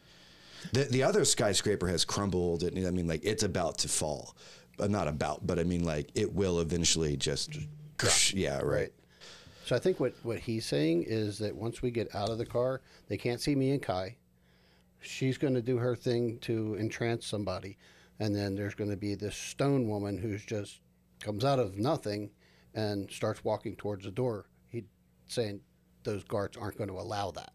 The 0.74 0.84
the 0.84 1.02
other 1.02 1.24
skyscraper 1.24 1.88
has 1.88 2.04
crumbled, 2.04 2.62
and 2.62 2.86
I 2.86 2.90
mean, 2.90 3.06
like 3.06 3.24
it's 3.24 3.42
about 3.42 3.78
to 3.78 3.88
fall, 3.88 4.36
but 4.76 4.90
not 4.90 5.08
about, 5.08 5.46
but 5.46 5.58
I 5.58 5.64
mean, 5.64 5.84
like 5.84 6.10
it 6.14 6.30
will 6.34 6.60
eventually 6.60 7.16
just, 7.16 7.56
yeah, 8.34 8.56
right. 8.56 8.64
Right. 8.66 8.92
So 9.70 9.76
I 9.76 9.78
think 9.78 10.00
what, 10.00 10.14
what 10.24 10.40
he's 10.40 10.66
saying 10.66 11.04
is 11.06 11.38
that 11.38 11.54
once 11.54 11.80
we 11.80 11.92
get 11.92 12.12
out 12.12 12.28
of 12.28 12.38
the 12.38 12.44
car, 12.44 12.80
they 13.06 13.16
can't 13.16 13.40
see 13.40 13.54
me 13.54 13.70
and 13.70 13.80
Kai. 13.80 14.16
She's 15.00 15.38
going 15.38 15.54
to 15.54 15.62
do 15.62 15.76
her 15.76 15.94
thing 15.94 16.38
to 16.40 16.74
entrance 16.74 17.24
somebody, 17.24 17.78
and 18.18 18.34
then 18.34 18.56
there's 18.56 18.74
going 18.74 18.90
to 18.90 18.96
be 18.96 19.14
this 19.14 19.36
stone 19.36 19.88
woman 19.88 20.18
who's 20.18 20.44
just 20.44 20.80
comes 21.20 21.44
out 21.44 21.60
of 21.60 21.78
nothing 21.78 22.30
and 22.74 23.08
starts 23.12 23.44
walking 23.44 23.76
towards 23.76 24.04
the 24.04 24.10
door. 24.10 24.46
He 24.70 24.86
saying 25.28 25.60
those 26.02 26.24
guards 26.24 26.56
aren't 26.56 26.76
going 26.76 26.90
to 26.90 26.98
allow 26.98 27.30
that. 27.30 27.52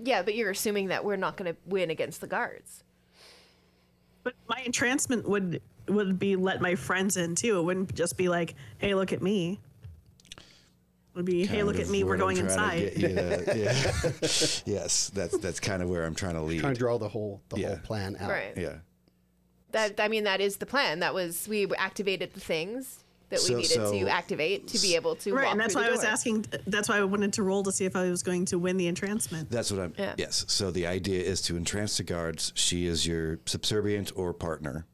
Yeah, 0.00 0.20
but 0.20 0.34
you're 0.34 0.50
assuming 0.50 0.88
that 0.88 1.02
we're 1.02 1.16
not 1.16 1.38
going 1.38 1.50
to 1.50 1.58
win 1.64 1.88
against 1.88 2.20
the 2.20 2.26
guards. 2.26 2.84
But 4.22 4.34
my 4.50 4.60
entrancement 4.66 5.26
would 5.26 5.62
would 5.88 6.18
be 6.18 6.36
let 6.36 6.60
my 6.60 6.74
friends 6.74 7.16
in 7.16 7.36
too. 7.36 7.58
It 7.58 7.62
wouldn't 7.62 7.94
just 7.94 8.18
be 8.18 8.28
like, 8.28 8.54
"Hey, 8.76 8.94
look 8.94 9.14
at 9.14 9.22
me." 9.22 9.60
It 11.12 11.16
would 11.16 11.26
be, 11.26 11.44
"Hey, 11.44 11.62
look 11.62 11.78
at 11.78 11.88
me. 11.88 12.04
We're 12.04 12.16
going 12.16 12.38
inside." 12.38 12.94
to- 12.94 13.00
yeah. 13.54 14.62
yes, 14.64 15.10
that's 15.14 15.36
that's 15.38 15.60
kind 15.60 15.82
of 15.82 15.90
where 15.90 16.04
I'm 16.04 16.14
trying 16.14 16.34
to 16.34 16.42
lead. 16.42 16.60
Trying 16.60 16.72
to 16.74 16.78
draw 16.78 16.96
the 16.96 17.08
whole 17.08 17.42
the 17.50 17.60
Yeah. 17.60 17.68
whole 17.68 17.76
plan 17.78 18.16
out. 18.18 18.30
Right. 18.30 18.56
yeah. 18.56 18.76
That 19.72 20.00
I 20.00 20.08
mean, 20.08 20.24
that 20.24 20.40
is 20.40 20.56
the 20.56 20.66
plan. 20.66 21.00
That 21.00 21.12
was 21.12 21.46
we 21.46 21.66
activated 21.76 22.32
the 22.32 22.40
things 22.40 23.04
that 23.28 23.40
we 23.40 23.46
So- 23.46 23.56
needed 23.56 23.70
so- 23.70 23.92
to 23.92 24.08
activate 24.08 24.68
to 24.68 24.78
be 24.78 24.94
able 24.94 25.16
to 25.16 25.34
Right, 25.34 25.44
walk 25.44 25.52
and 25.52 25.60
that's 25.60 25.74
why 25.74 25.82
the 25.82 25.88
I 25.88 25.90
was 25.92 26.04
asking. 26.04 26.46
That's 26.66 26.88
why 26.88 26.96
I 26.98 27.04
wanted 27.04 27.34
to 27.34 27.42
roll 27.42 27.62
to 27.64 27.72
see 27.72 27.84
if 27.84 27.94
I 27.94 28.08
was 28.10 28.22
going 28.22 28.46
to 28.46 28.58
win 28.58 28.78
the 28.78 28.86
entrancement. 28.86 29.50
That's 29.50 29.70
what 29.70 29.80
I'm. 29.80 29.94
Yeah. 29.98 30.14
Yes. 30.16 30.46
So 30.48 30.70
the 30.70 30.86
idea 30.86 31.22
is 31.22 31.42
to 31.42 31.56
entrance 31.58 31.98
the 31.98 32.04
guards. 32.04 32.52
She 32.54 32.86
is 32.86 33.06
your 33.06 33.38
subservient 33.44 34.12
or 34.16 34.32
partner. 34.32 34.86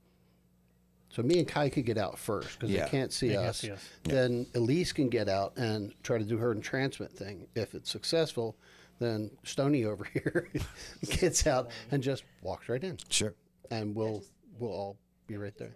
So 1.11 1.23
me 1.23 1.39
and 1.39 1.49
Kai 1.49 1.71
could 1.71 1.87
get 1.87 1.97
out 1.99 2.19
first 2.19 2.59
because 2.59 2.71
Yeah. 2.71 2.85
they 2.85 2.91
can't 2.91 3.13
see 3.13 3.29
They 3.29 3.35
can't 3.35 3.47
us. 3.47 3.59
see 3.59 3.71
us. 3.71 3.85
Then 4.05 4.47
Elise 4.55 4.93
can 4.93 5.09
get 5.09 5.29
out 5.29 5.57
and 5.57 5.95
try 6.03 6.19
to 6.19 6.25
do 6.25 6.37
her 6.37 6.53
entrancement 6.53 7.13
thing. 7.13 7.47
If 7.55 7.75
it's 7.75 7.91
successful, 7.91 8.57
then 8.99 9.31
Stony 9.45 9.85
over 9.87 10.05
here 10.05 10.49
gets 11.09 11.47
out 11.47 11.71
and 11.91 12.03
just 12.03 12.25
walks 12.43 12.69
right 12.69 12.83
in, 12.85 12.99
Sure. 13.09 13.35
and 13.71 13.95
we'll 13.95 14.23
we'll 14.59 14.71
all 14.73 14.97
be 15.27 15.37
right 15.37 15.57
there. 15.57 15.73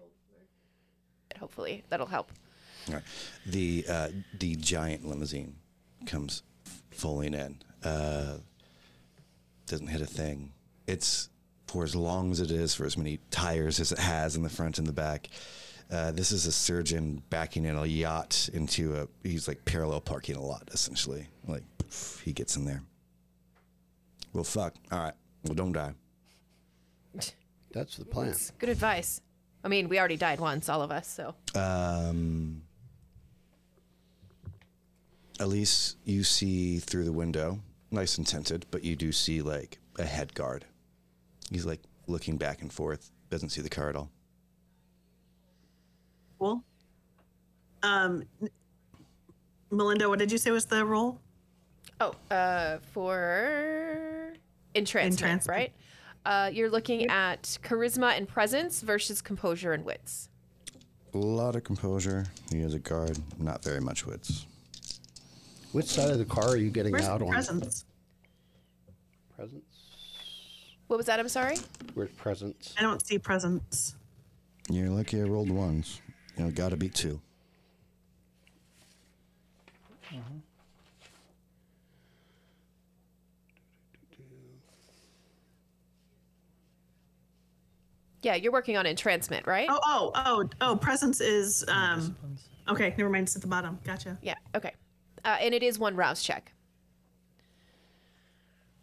Hopefully, 1.38 1.83
that'll 1.88 2.07
help. 2.07 2.31
All 2.88 2.95
right. 2.95 3.03
The 3.47 3.85
uh, 3.88 4.09
the 4.38 4.55
giant 4.57 5.07
limousine 5.07 5.57
comes 6.07 6.42
fulling 6.90 7.35
in. 7.35 7.62
Uh, 7.83 8.38
doesn't 9.66 9.87
hit 9.88 10.01
a 10.03 10.07
thing. 10.07 10.53
It's 10.87 11.31
for 11.72 11.85
as 11.85 11.96
long 11.96 12.30
as 12.30 12.40
it 12.40 12.50
is, 12.50 12.74
for 12.74 12.85
as 12.85 12.98
many 12.98 13.18
tires 13.30 13.80
as 13.80 13.92
it 13.92 13.98
has 13.98 14.37
in 14.37 14.42
the 14.42 14.50
front 14.50 14.78
and 14.78 14.87
the 14.87 14.92
back. 14.92 15.30
Uh, 15.90 16.12
this 16.12 16.30
is 16.30 16.46
a 16.46 16.52
surgeon 16.52 17.22
backing 17.30 17.64
in 17.64 17.76
a 17.76 17.87
yacht 17.87 18.50
into 18.52 18.94
a. 18.96 19.08
He's 19.26 19.48
like 19.48 19.64
parallel 19.64 20.00
parking 20.00 20.37
a 20.37 20.42
lot, 20.42 20.68
essentially. 20.72 21.26
Like 21.48 21.64
he 22.24 22.32
gets 22.32 22.56
in 22.56 22.64
there. 22.66 22.82
Well, 24.32 24.44
fuck. 24.44 24.74
All 24.90 24.98
right. 25.00 25.14
Well, 25.44 25.54
don't 25.54 25.72
die. 25.72 25.94
That's 27.72 27.96
the 27.96 28.04
plan. 28.04 28.35
Good 28.58 28.68
advice. 28.68 29.20
I 29.64 29.68
mean, 29.68 29.88
we 29.88 29.98
already 29.98 30.16
died 30.16 30.40
once, 30.40 30.68
all 30.68 30.82
of 30.82 30.90
us. 30.90 31.08
So 31.08 31.35
Um, 31.54 32.62
at 35.40 35.48
least 35.48 35.96
you 36.04 36.22
see 36.24 36.78
through 36.78 37.04
the 37.04 37.12
window, 37.12 37.61
nice 37.90 38.18
and 38.18 38.26
tinted, 38.26 38.66
but 38.70 38.85
you 38.85 38.94
do 38.96 39.11
see 39.12 39.40
like 39.40 39.78
a 39.98 40.04
head 40.04 40.35
guard. 40.35 40.66
He's 41.53 41.67
like 41.67 41.81
looking 42.07 42.38
back 42.38 42.62
and 42.62 42.73
forth, 42.73 43.11
doesn't 43.31 43.51
see 43.51 43.61
the 43.61 43.69
car 43.69 43.91
at 43.91 43.97
all. 43.97 44.11
Cool. 46.38 46.65
Um, 47.83 48.23
Melinda, 49.71 50.09
what 50.09 50.19
did 50.19 50.33
you 50.33 50.38
say 50.38 50.51
was 50.51 50.65
the 50.65 50.85
roll? 50.85 51.21
Oh, 52.01 52.15
uh, 52.31 52.79
for 52.93 54.33
entrancement, 54.75 55.21
Entrancement. 55.21 55.49
right? 55.59 55.73
Uh, 56.25 56.51
you're 56.53 56.71
looking 56.71 57.07
at 57.11 57.43
charisma 57.62 58.17
and 58.17 58.27
presence 58.27 58.81
versus 58.81 59.21
composure 59.21 59.73
and 59.73 59.85
wits. 59.85 60.31
A 61.15 61.19
lot 61.19 61.55
of 61.55 61.65
composure. 61.65 62.25
He 62.51 62.61
is 62.61 62.75
a 62.75 62.79
guard, 62.79 63.19
not 63.38 63.62
very 63.62 63.81
much 63.81 64.07
wits. 64.07 64.47
Which 65.73 65.87
side 65.87 66.11
of 66.11 66.19
the 66.19 66.25
car 66.25 66.49
are 66.51 66.57
you 66.57 66.71
getting 66.71 66.93
Where's 66.93 67.07
out 67.07 67.19
the 67.19 67.27
on? 67.27 67.33
Presence. 67.33 67.85
Presents. 69.37 69.71
What 70.88 70.97
was 70.97 71.07
that? 71.07 71.18
I'm 71.18 71.29
sorry. 71.29 71.57
Where's 71.95 72.11
presence? 72.11 72.75
I 72.79 72.83
don't 72.83 73.05
see 73.05 73.18
presence. 73.18 73.97
You're 74.71 74.90
lucky 74.90 75.21
I 75.21 75.25
rolled 75.25 75.51
ones. 75.51 76.01
You 76.37 76.45
know, 76.45 76.51
gotta 76.51 76.77
beat 76.77 76.95
two. 76.95 77.21
Yeah, 88.23 88.37
you're 88.37 88.53
working 88.53 88.77
on 88.77 88.87
entrancement, 88.87 89.47
right? 89.47 89.66
Oh, 89.68 89.81
oh, 89.85 90.12
oh, 90.14 90.49
oh. 90.61 90.77
Presence 90.77 91.21
is 91.21 91.64
um. 91.68 92.16
Okay, 92.68 92.95
never 92.97 93.11
mind. 93.11 93.25
It's 93.27 93.35
at 93.35 93.42
the 93.42 93.49
bottom. 93.49 93.79
Gotcha. 93.85 94.16
Yeah. 94.23 94.35
Okay. 94.55 94.73
Uh, 95.25 95.37
and 95.40 95.53
it 95.53 95.62
is 95.62 95.79
one 95.79 95.97
rouse 95.97 96.23
check. 96.23 96.53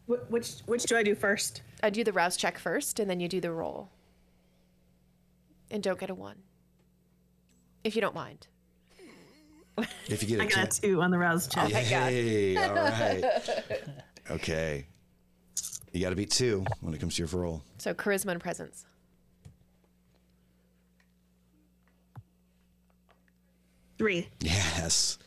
Wh- 0.08 0.30
which 0.30 0.56
which 0.66 0.84
do 0.84 0.98
I 0.98 1.04
do 1.04 1.16
first? 1.16 1.62
I 1.82 1.90
do 1.90 2.04
the 2.04 2.14
rouse 2.14 2.36
check 2.38 2.58
first, 2.60 3.00
and 3.00 3.10
then 3.10 3.20
you 3.20 3.28
do 3.28 3.40
the 3.42 3.52
roll. 3.52 3.90
And 5.72 5.82
don't 5.84 6.00
get 6.00 6.10
a 6.10 6.16
one, 6.16 6.38
if 7.84 7.96
you 7.96 8.02
don't 8.02 8.16
mind. 8.16 8.48
If 10.08 10.24
you 10.24 10.28
get 10.38 10.40
a 10.40 10.44
I 10.44 10.46
got 10.48 10.58
a 10.78 10.82
ten- 10.82 10.90
two 10.92 11.02
on 11.02 11.12
the 11.12 11.18
rouse 11.18 11.48
check. 11.48 11.72
my 11.72 11.80
Hey, 11.80 12.58
all 12.58 12.74
right. 12.76 13.24
okay. 14.32 14.86
You 15.94 16.02
gotta 16.02 16.16
beat 16.16 16.32
two 16.32 16.66
when 16.82 16.94
it 16.94 17.00
comes 17.00 17.16
to 17.16 17.24
your 17.24 17.28
roll. 17.40 17.64
So 17.78 17.94
charisma 17.94 18.32
and 18.32 18.42
presence. 18.42 18.86
Three. 23.98 24.30
Yes. 24.40 25.18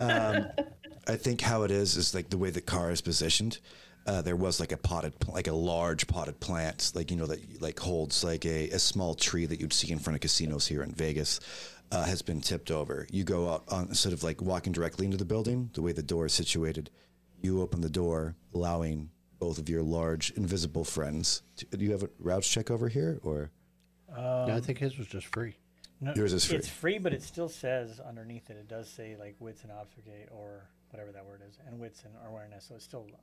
Um, 0.00 0.46
I 1.08 1.16
think 1.16 1.40
how 1.40 1.62
it 1.62 1.70
is 1.70 1.96
is 1.96 2.14
like 2.14 2.30
the 2.30 2.36
way 2.38 2.50
the 2.50 2.60
car 2.60 2.90
is 2.90 3.00
positioned. 3.00 3.58
Uh, 4.06 4.22
there 4.22 4.36
was 4.36 4.60
like 4.60 4.70
a 4.70 4.76
potted, 4.76 5.12
like 5.28 5.48
a 5.48 5.52
large 5.52 6.06
potted 6.06 6.38
plant, 6.38 6.92
like 6.94 7.10
you 7.10 7.16
know 7.16 7.26
that 7.26 7.60
like 7.60 7.78
holds 7.78 8.22
like 8.22 8.44
a, 8.46 8.70
a 8.70 8.78
small 8.78 9.14
tree 9.14 9.46
that 9.46 9.60
you'd 9.60 9.72
see 9.72 9.90
in 9.90 9.98
front 9.98 10.14
of 10.14 10.20
casinos 10.20 10.66
here 10.66 10.82
in 10.82 10.92
Vegas, 10.92 11.40
uh, 11.90 12.04
has 12.04 12.22
been 12.22 12.40
tipped 12.40 12.70
over. 12.70 13.06
You 13.10 13.24
go 13.24 13.50
out 13.50 13.64
on 13.68 13.88
instead 13.88 14.12
of 14.12 14.22
like 14.22 14.40
walking 14.40 14.72
directly 14.72 15.06
into 15.06 15.16
the 15.16 15.24
building, 15.24 15.70
the 15.74 15.82
way 15.82 15.92
the 15.92 16.02
door 16.02 16.26
is 16.26 16.34
situated, 16.34 16.90
you 17.40 17.60
open 17.60 17.80
the 17.80 17.90
door, 17.90 18.36
allowing 18.54 19.10
both 19.38 19.58
of 19.58 19.68
your 19.68 19.82
large 19.82 20.30
invisible 20.32 20.84
friends. 20.84 21.42
To, 21.56 21.66
do 21.66 21.84
you 21.84 21.92
have 21.92 22.02
a 22.02 22.10
rouse 22.18 22.46
check 22.46 22.70
over 22.70 22.88
here, 22.88 23.18
or 23.22 23.50
no, 24.16 24.54
I 24.56 24.60
think 24.60 24.78
his 24.78 24.96
was 24.96 25.06
just 25.06 25.26
free. 25.26 25.56
No, 26.00 26.12
Yours 26.14 26.32
is 26.32 26.44
free. 26.44 26.56
It's 26.56 26.68
free, 26.68 26.98
but 26.98 27.12
it 27.12 27.22
still 27.22 27.48
says 27.48 28.00
underneath 28.00 28.50
it. 28.50 28.56
It 28.56 28.68
does 28.68 28.88
say 28.88 29.16
like 29.18 29.36
wits 29.38 29.62
and 29.62 29.72
obfuscate 29.72 30.28
or 30.30 30.68
whatever 30.90 31.12
that 31.12 31.24
word 31.24 31.42
is, 31.48 31.58
and 31.66 31.78
wits 31.78 32.04
and 32.04 32.14
awareness. 32.28 32.66
So 32.68 32.74
it's 32.74 32.84
still 32.84 33.00
I 33.00 33.02
would 33.02 33.14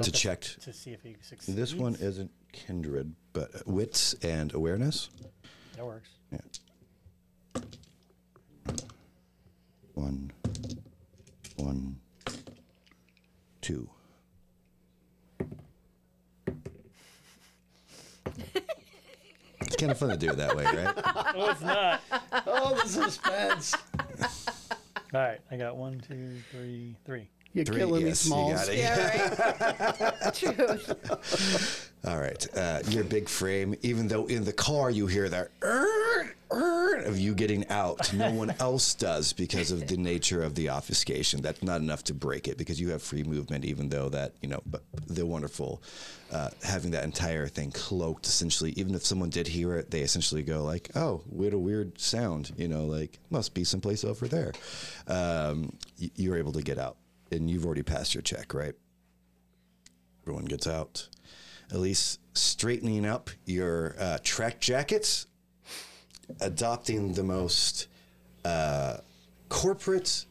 to 0.00 0.12
check? 0.12 0.40
to 0.40 0.72
see 0.72 0.90
if 0.92 1.02
he 1.02 1.16
succeeds. 1.22 1.56
This 1.56 1.74
one 1.74 1.96
isn't 2.00 2.30
kindred, 2.52 3.14
but 3.32 3.54
uh, 3.54 3.58
wits 3.66 4.14
and 4.22 4.52
awareness. 4.54 5.10
that 5.76 5.84
works. 5.84 6.10
Yeah. 6.30 6.38
One, 9.94 10.32
one, 11.56 11.96
two. 13.60 13.88
it's 19.60 19.76
kind 19.76 19.92
of 19.92 19.98
fun 19.98 20.08
to 20.10 20.16
do 20.16 20.30
it 20.30 20.36
that 20.36 20.56
way, 20.56 20.64
right? 20.64 20.94
Oh, 21.34 21.50
it's 21.50 21.60
not. 21.62 22.02
Oh, 22.46 22.74
the 22.74 22.88
suspense! 22.88 23.74
All 25.14 25.20
right, 25.20 25.40
I 25.50 25.56
got 25.56 25.76
one, 25.76 26.00
two, 26.00 26.38
three, 26.50 26.96
three. 27.04 27.28
You're 27.54 27.64
Three, 27.66 27.76
killing 27.78 28.02
me, 28.04 28.08
yes, 28.08 28.24
you 28.24 28.30
Smalls. 28.30 28.52
got 28.54 28.68
it. 28.70 28.78
Yeah, 28.78 30.18
right. 30.22 30.34
True. 30.34 30.96
All 32.04 32.18
right, 32.18 32.46
uh, 32.56 32.80
your 32.88 33.04
big 33.04 33.28
frame. 33.28 33.74
Even 33.82 34.08
though 34.08 34.26
in 34.26 34.44
the 34.44 34.52
car 34.52 34.90
you 34.90 35.06
hear 35.06 35.28
that 35.28 35.50
"Er, 35.62 36.34
er," 36.50 36.96
of 37.04 37.18
you 37.18 37.34
getting 37.34 37.68
out, 37.68 38.12
no 38.14 38.32
one 38.32 38.54
else 38.60 38.94
does 38.94 39.32
because 39.34 39.70
of 39.70 39.86
the 39.86 39.96
nature 39.96 40.42
of 40.42 40.54
the 40.54 40.70
obfuscation. 40.70 41.42
That's 41.42 41.62
not 41.62 41.80
enough 41.80 42.02
to 42.04 42.14
break 42.14 42.48
it 42.48 42.56
because 42.58 42.80
you 42.80 42.88
have 42.90 43.02
free 43.02 43.22
movement. 43.22 43.64
Even 43.66 43.88
though 43.90 44.08
that 44.08 44.32
you 44.40 44.48
know, 44.48 44.62
but 44.66 44.82
the 45.06 45.24
wonderful 45.26 45.80
uh, 46.32 46.48
having 46.64 46.90
that 46.92 47.04
entire 47.04 47.46
thing 47.46 47.70
cloaked. 47.70 48.26
Essentially, 48.26 48.72
even 48.72 48.94
if 48.94 49.04
someone 49.04 49.30
did 49.30 49.46
hear 49.46 49.76
it, 49.76 49.90
they 49.90 50.00
essentially 50.00 50.42
go 50.42 50.64
like, 50.64 50.90
"Oh, 50.96 51.22
what 51.28 51.52
a 51.52 51.58
weird 51.58 52.00
sound," 52.00 52.50
you 52.56 52.66
know, 52.66 52.86
like 52.86 53.18
must 53.30 53.54
be 53.54 53.62
someplace 53.62 54.02
over 54.04 54.26
there. 54.26 54.52
Um, 55.06 55.76
you're 56.16 56.36
able 56.36 56.52
to 56.52 56.62
get 56.62 56.78
out, 56.78 56.96
and 57.32 57.50
you've 57.50 57.64
already 57.64 57.82
passed 57.82 58.14
your 58.14 58.22
check, 58.22 58.54
right? 58.54 58.74
Everyone 60.22 60.44
gets 60.44 60.66
out. 60.66 61.08
Elise 61.72 62.18
straightening 62.34 63.06
up 63.06 63.30
your 63.46 63.96
uh, 63.98 64.18
track 64.22 64.60
jackets, 64.60 65.26
adopting 66.40 67.14
the 67.14 67.22
most 67.22 67.88
uh, 68.44 68.98
corporate 69.48 70.26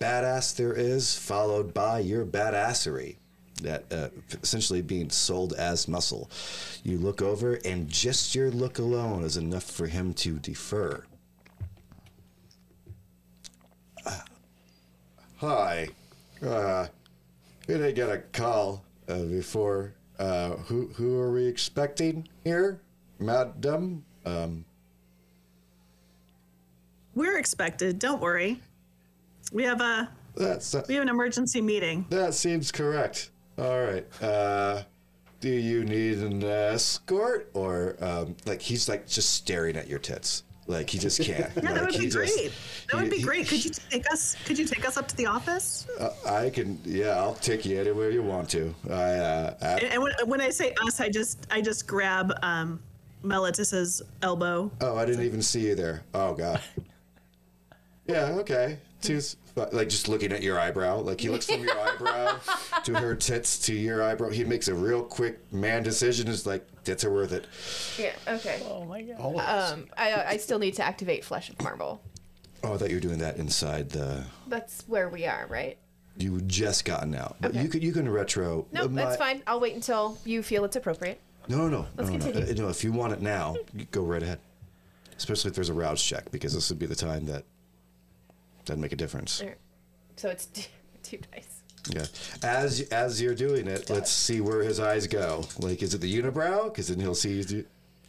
badass 0.00 0.54
there 0.56 0.74
is, 0.74 1.16
followed 1.18 1.74
by 1.74 1.98
your 1.98 2.24
badassery. 2.24 3.16
that 3.62 3.92
uh, 3.92 4.08
essentially 4.42 4.82
being 4.82 5.10
sold 5.10 5.52
as 5.54 5.88
muscle. 5.88 6.30
You 6.84 6.98
look 6.98 7.22
over, 7.22 7.54
and 7.64 7.88
just 7.88 8.34
your 8.34 8.50
look 8.50 8.78
alone 8.78 9.24
is 9.24 9.36
enough 9.36 9.64
for 9.64 9.86
him 9.86 10.14
to 10.14 10.38
defer. 10.38 11.04
Hi. 15.38 15.88
Uh, 16.44 16.86
we 17.66 17.74
didn't 17.74 17.94
get 17.94 18.10
a 18.10 18.18
call 18.32 18.84
uh, 19.08 19.22
before. 19.24 19.94
Uh, 20.18 20.50
who 20.66 20.88
who 20.94 21.18
are 21.18 21.32
we 21.32 21.46
expecting 21.46 22.28
here, 22.44 22.80
madam? 23.18 24.04
Um, 24.26 24.64
We're 27.14 27.38
expected. 27.38 27.98
Don't 27.98 28.20
worry. 28.20 28.60
We 29.52 29.62
have 29.64 29.80
a 29.80 30.08
that's 30.36 30.74
we 30.88 30.94
have 30.94 31.02
an 31.02 31.08
emergency 31.08 31.60
meeting. 31.60 32.06
that 32.10 32.34
seems 32.34 32.72
correct. 32.72 33.30
All 33.58 33.80
right. 33.80 34.06
Uh, 34.22 34.82
do 35.40 35.50
you 35.50 35.84
need 35.84 36.18
an 36.18 36.42
escort 36.42 37.50
or 37.54 37.96
um, 38.00 38.36
like 38.44 38.60
he's 38.60 38.88
like 38.88 39.06
just 39.06 39.30
staring 39.34 39.76
at 39.76 39.88
your 39.88 40.00
tits? 40.00 40.42
Like 40.68 40.90
he 40.90 40.98
just 40.98 41.20
can't. 41.22 41.50
Yeah, 41.56 41.72
that 41.72 41.80
would 41.86 41.98
be 41.98 42.08
just- 42.08 42.16
great. 42.16 42.52
That 42.92 43.02
would 43.02 43.10
he- 43.12 43.18
be 43.18 43.22
great. 43.22 43.48
Could 43.48 43.64
you 43.64 43.70
take 43.90 44.04
us? 44.12 44.36
Could 44.44 44.58
you 44.58 44.66
take 44.66 44.86
us 44.86 44.96
up 44.96 45.08
to 45.08 45.16
the 45.16 45.26
office? 45.26 45.86
Uh, 45.98 46.10
I 46.26 46.50
can. 46.50 46.78
Yeah, 46.84 47.16
I'll 47.16 47.34
take 47.34 47.64
you 47.64 47.80
anywhere 47.80 48.10
you 48.10 48.22
want 48.22 48.48
to. 48.50 48.74
I. 48.88 48.92
Uh, 48.92 49.54
I 49.62 49.66
And, 49.66 49.82
and 49.84 50.02
when, 50.02 50.12
when 50.26 50.40
I 50.40 50.50
say 50.50 50.74
us, 50.86 51.00
I 51.00 51.08
just 51.08 51.46
I 51.50 51.60
just 51.62 51.86
grab 51.88 52.32
um, 52.42 52.80
Meletus's 53.24 54.02
elbow. 54.22 54.70
oh, 54.82 54.96
I 54.96 55.04
didn't 55.06 55.24
even 55.24 55.42
see 55.42 55.66
you 55.66 55.74
there. 55.74 56.02
Oh 56.14 56.34
God. 56.34 56.60
Yeah. 58.06 58.36
Okay. 58.40 58.78
Two's 59.00 59.36
like 59.72 59.88
just 59.88 60.08
looking 60.08 60.32
at 60.32 60.42
your 60.42 60.58
eyebrow. 60.58 61.00
Like 61.00 61.20
he 61.20 61.28
looks 61.28 61.46
from 61.46 61.62
your 61.62 61.78
eyebrow 61.78 62.38
to 62.84 62.94
her 62.98 63.14
tits 63.14 63.58
to 63.66 63.74
your 63.74 64.02
eyebrow. 64.02 64.30
He 64.30 64.44
makes 64.44 64.68
a 64.68 64.74
real 64.74 65.02
quick 65.02 65.52
man 65.52 65.82
decision. 65.82 66.28
Is 66.28 66.46
like 66.46 66.66
tits 66.84 67.04
are 67.04 67.12
worth 67.12 67.32
it. 67.32 67.46
Yeah. 67.98 68.12
Okay. 68.26 68.60
Oh 68.68 68.84
my 68.84 69.02
god. 69.02 69.16
All. 69.20 69.40
Um, 69.40 69.86
I, 69.96 70.24
I 70.24 70.36
still 70.36 70.58
need 70.58 70.74
to 70.74 70.84
activate 70.84 71.24
Flesh 71.24 71.50
of 71.50 71.60
Marble. 71.62 72.00
Oh, 72.64 72.74
I 72.74 72.76
thought 72.76 72.88
you 72.90 72.96
were 72.96 73.00
doing 73.00 73.18
that 73.18 73.36
inside 73.36 73.90
the. 73.90 74.24
That's 74.48 74.82
where 74.88 75.08
we 75.08 75.26
are, 75.26 75.46
right? 75.48 75.78
You 76.16 76.40
just 76.40 76.84
gotten 76.84 77.14
out, 77.14 77.36
but 77.40 77.52
Okay. 77.52 77.62
you 77.62 77.68
could 77.68 77.82
you 77.84 77.92
can 77.92 78.08
retro. 78.08 78.66
No, 78.72 78.82
uh, 78.82 78.88
that's 78.88 79.16
fine. 79.16 79.42
I'll 79.46 79.60
wait 79.60 79.74
until 79.76 80.18
you 80.24 80.42
feel 80.42 80.64
it's 80.64 80.74
appropriate. 80.74 81.20
No, 81.46 81.58
no, 81.58 81.68
no, 81.68 81.86
Let's 81.96 82.10
no, 82.10 82.16
no, 82.16 82.24
continue. 82.24 82.52
Uh, 82.52 82.64
no. 82.64 82.68
If 82.68 82.82
you 82.82 82.92
want 82.92 83.12
it 83.12 83.22
now, 83.22 83.56
go 83.92 84.02
right 84.02 84.22
ahead. 84.22 84.40
Especially 85.16 85.48
if 85.48 85.54
there's 85.54 85.68
a 85.68 85.74
rouse 85.74 86.02
check, 86.02 86.30
because 86.30 86.52
this 86.54 86.68
would 86.70 86.78
be 86.78 86.86
the 86.86 86.94
time 86.94 87.26
that 87.26 87.44
doesn't 88.68 88.80
make 88.80 88.92
a 88.92 88.96
difference. 88.96 89.38
There. 89.40 89.56
So 90.16 90.28
it's 90.28 90.46
two, 90.46 90.62
two 91.02 91.18
dice. 91.32 91.62
Yeah. 91.90 92.04
As 92.42 92.82
as 92.92 93.20
you're 93.20 93.34
doing 93.34 93.66
it, 93.66 93.88
let's 93.90 94.12
see 94.12 94.40
where 94.40 94.62
his 94.62 94.78
eyes 94.78 95.06
go. 95.06 95.44
Like, 95.58 95.82
is 95.82 95.94
it 95.94 96.00
the 96.00 96.22
unibrow? 96.22 96.64
Because 96.64 96.88
then 96.88 97.00
he'll 97.00 97.14
see 97.14 97.32
you. 97.38 97.44
Do- 97.44 97.64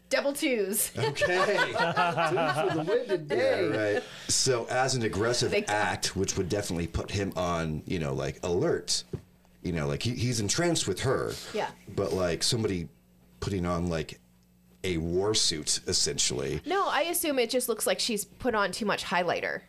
Double 0.09 0.33
twos. 0.33 0.91
okay. 0.97 1.45
For 1.71 2.75
the 2.75 2.85
win 2.87 2.97
Yeah, 2.99 3.15
today. 3.15 3.93
right. 3.93 4.03
So 4.27 4.65
as 4.65 4.95
an 4.95 5.03
aggressive 5.03 5.51
Big 5.51 5.67
time. 5.67 5.75
act, 5.75 6.15
which 6.15 6.35
would 6.35 6.49
definitely 6.49 6.87
put 6.87 7.11
him 7.11 7.31
on, 7.35 7.83
you 7.85 7.99
know, 7.99 8.13
like 8.13 8.39
alert. 8.43 9.03
You 9.61 9.71
know, 9.71 9.87
like 9.87 10.01
he, 10.01 10.11
he's 10.15 10.39
entranced 10.39 10.87
with 10.87 11.01
her. 11.01 11.33
Yeah. 11.53 11.69
But 11.95 12.11
like 12.11 12.41
somebody 12.43 12.89
putting 13.39 13.65
on 13.67 13.87
like 13.87 14.19
a 14.83 14.97
war 14.97 15.35
suit, 15.35 15.79
essentially. 15.87 16.59
No, 16.65 16.87
I 16.87 17.01
assume 17.03 17.37
it 17.37 17.51
just 17.51 17.69
looks 17.69 17.85
like 17.85 17.99
she's 17.99 18.25
put 18.25 18.55
on 18.55 18.71
too 18.71 18.85
much 18.87 19.03
highlighter. 19.05 19.61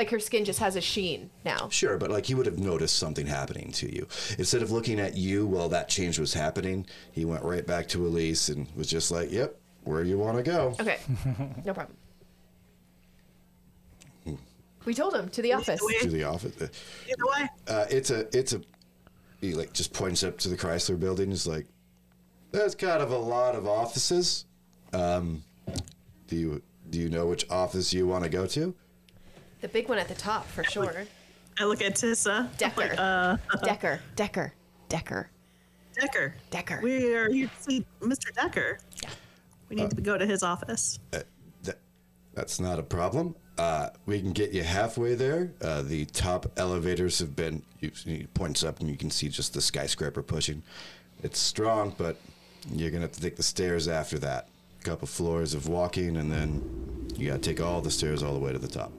Like 0.00 0.08
her 0.08 0.18
skin 0.18 0.46
just 0.46 0.60
has 0.60 0.76
a 0.76 0.80
sheen 0.80 1.28
now. 1.44 1.68
Sure, 1.68 1.98
but 1.98 2.10
like 2.10 2.24
he 2.24 2.34
would 2.34 2.46
have 2.46 2.58
noticed 2.58 2.96
something 2.96 3.26
happening 3.26 3.70
to 3.72 3.94
you. 3.94 4.08
Instead 4.38 4.62
of 4.62 4.70
looking 4.70 4.98
at 4.98 5.14
you 5.14 5.46
while 5.46 5.68
that 5.68 5.90
change 5.90 6.18
was 6.18 6.32
happening, 6.32 6.86
he 7.12 7.26
went 7.26 7.44
right 7.44 7.66
back 7.66 7.86
to 7.88 8.06
Elise 8.06 8.48
and 8.48 8.66
was 8.74 8.86
just 8.86 9.10
like, 9.10 9.30
"Yep, 9.30 9.54
where 9.84 10.02
you 10.02 10.16
want 10.16 10.38
to 10.38 10.42
go." 10.42 10.74
Okay, 10.80 10.96
no 11.66 11.74
problem. 11.74 11.98
We 14.86 14.94
told 14.94 15.14
him 15.14 15.28
to 15.28 15.42
the 15.42 15.52
office. 15.52 15.82
To 16.00 16.08
the 16.08 16.24
office. 16.24 16.54
Uh, 16.62 16.68
Either 17.06 17.26
way, 17.42 17.48
Uh, 17.68 17.84
it's 17.90 18.08
a, 18.08 18.26
it's 18.34 18.54
a. 18.54 18.62
He 19.42 19.52
like 19.52 19.74
just 19.74 19.92
points 19.92 20.24
up 20.24 20.38
to 20.38 20.48
the 20.48 20.56
Chrysler 20.56 20.98
building. 20.98 21.30
Is 21.30 21.46
like, 21.46 21.66
there's 22.52 22.74
kind 22.74 23.02
of 23.02 23.10
a 23.12 23.18
lot 23.18 23.54
of 23.54 23.66
offices. 23.68 24.46
Um, 24.94 25.44
do 26.26 26.36
you 26.36 26.62
do 26.88 26.98
you 26.98 27.10
know 27.10 27.26
which 27.26 27.44
office 27.50 27.92
you 27.92 28.06
want 28.06 28.24
to 28.24 28.30
go 28.30 28.46
to? 28.46 28.74
The 29.60 29.68
big 29.68 29.88
one 29.88 29.98
at 29.98 30.08
the 30.08 30.14
top 30.14 30.46
for 30.46 30.64
sure. 30.64 31.04
I 31.58 31.64
look 31.64 31.82
at 31.82 31.94
Tissa. 31.94 32.48
Decker. 32.56 32.80
Like, 32.80 32.98
uh, 32.98 33.36
Decker. 33.64 34.00
Decker. 34.16 34.54
Decker. 34.88 35.30
Decker. 35.94 36.34
Decker. 36.50 36.80
We 36.82 37.14
are 37.14 37.30
here 37.30 37.48
to 37.48 37.62
see 37.62 37.84
Mr. 38.00 38.32
Decker. 38.34 38.78
Yeah. 39.02 39.10
We 39.68 39.76
need 39.76 39.90
to 39.90 40.00
go 40.00 40.16
to 40.16 40.26
his 40.26 40.42
office. 40.42 40.98
That, 41.10 41.26
that's 42.34 42.60
not 42.60 42.78
a 42.78 42.82
problem. 42.82 43.34
Uh, 43.58 43.90
we 44.06 44.20
can 44.20 44.32
get 44.32 44.52
you 44.52 44.62
halfway 44.62 45.14
there. 45.14 45.52
Uh, 45.60 45.82
the 45.82 46.06
top 46.06 46.46
elevators 46.56 47.18
have 47.18 47.36
been. 47.36 47.62
You, 47.80 47.90
he 48.04 48.26
points 48.32 48.64
up, 48.64 48.80
and 48.80 48.88
you 48.88 48.96
can 48.96 49.10
see 49.10 49.28
just 49.28 49.52
the 49.52 49.60
skyscraper 49.60 50.22
pushing. 50.22 50.62
It's 51.22 51.38
strong, 51.38 51.94
but 51.98 52.16
you're 52.72 52.90
gonna 52.90 53.02
have 53.02 53.12
to 53.12 53.20
take 53.20 53.36
the 53.36 53.42
stairs 53.42 53.88
after 53.88 54.18
that. 54.20 54.48
A 54.80 54.84
couple 54.84 55.06
floors 55.06 55.52
of 55.52 55.68
walking, 55.68 56.16
and 56.16 56.32
then 56.32 57.08
you 57.16 57.28
gotta 57.28 57.40
take 57.40 57.60
all 57.60 57.82
the 57.82 57.90
stairs 57.90 58.22
all 58.22 58.32
the 58.32 58.40
way 58.40 58.52
to 58.52 58.58
the 58.58 58.68
top. 58.68 58.92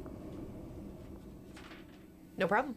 No 2.42 2.48
problem. 2.48 2.76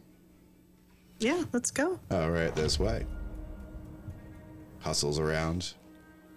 Yeah, 1.17 1.43
let's 1.51 1.71
go. 1.71 1.99
All 2.11 2.29
right, 2.29 2.53
this 2.55 2.79
way. 2.79 3.03
Hustles 4.81 5.17
around. 5.17 5.73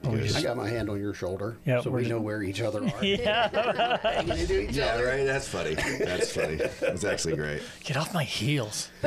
Oh, 0.04 0.14
Yes. 0.14 0.36
I 0.36 0.42
got 0.42 0.56
my 0.56 0.68
hand 0.68 0.88
on 0.88 1.00
your 1.00 1.12
shoulder, 1.12 1.58
Yeah, 1.66 1.80
so 1.80 1.90
we're 1.90 1.98
just- 2.00 2.10
know 2.10 2.20
where 2.20 2.42
each 2.42 2.60
other 2.60 2.82
are. 2.94 3.04
Yeah. 3.04 3.98
Hanging 3.98 4.38
into 4.38 4.60
each 4.62 4.70
Yeah, 4.76 4.94
other. 4.94 5.06
right. 5.06 5.24
That's 5.24 5.48
funny. 5.48 5.74
That's 5.74 6.32
funny. 6.32 6.54
It's 6.82 7.04
actually 7.04 7.34
great. 7.36 7.62
Get 7.84 7.96
off 7.96 8.14
my 8.14 8.22
heels. 8.24 8.90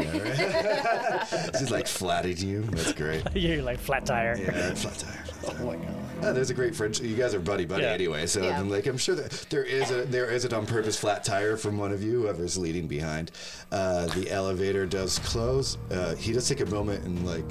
She's 1.58 1.72
like 1.72 1.88
flatting 1.88 2.38
you. 2.38 2.62
That's 2.64 2.94
great. 2.94 3.24
You're 3.36 3.62
like 3.64 3.80
flat 3.80 4.06
tire. 4.06 4.36
Yeah, 4.38 4.74
flat 4.74 4.98
tire. 4.98 5.24
Flat 5.24 5.56
tire. 5.58 5.60
Oh 5.62 5.66
my 5.66 5.76
god. 5.78 5.96
Uh, 6.26 6.34
there's 6.34 6.50
a 6.50 6.54
great 6.54 6.76
friendship. 6.76 7.06
You 7.06 7.16
guys 7.16 7.34
are 7.34 7.40
buddy 7.40 7.66
buddy 7.66 7.84
Yeah. 7.84 7.90
anyway, 7.94 8.28
so 8.28 8.44
Yeah. 8.44 8.60
I'm 8.60 8.70
like 8.70 8.86
I'm 8.86 8.98
sure 8.98 9.16
that 9.16 9.32
there 9.50 9.64
is 9.64 9.92
a 9.92 10.04
there 10.06 10.30
is 10.30 10.46
an 10.46 10.54
on 10.54 10.66
purpose 10.66 10.98
flat 11.00 11.24
tire 11.24 11.58
from 11.58 11.78
one 11.78 11.92
of 11.92 12.04
you, 12.04 12.22
whoever's 12.24 12.58
leading 12.58 12.88
behind. 12.88 13.32
Uh, 13.72 14.06
the 14.08 14.30
elevator 14.30 14.86
does 14.86 15.20
close. 15.20 15.78
Uh, 15.90 16.16
he 16.16 16.34
does 16.34 16.48
take 16.48 16.60
a 16.60 16.66
moment 16.68 17.06
and 17.06 17.26
like 17.26 17.46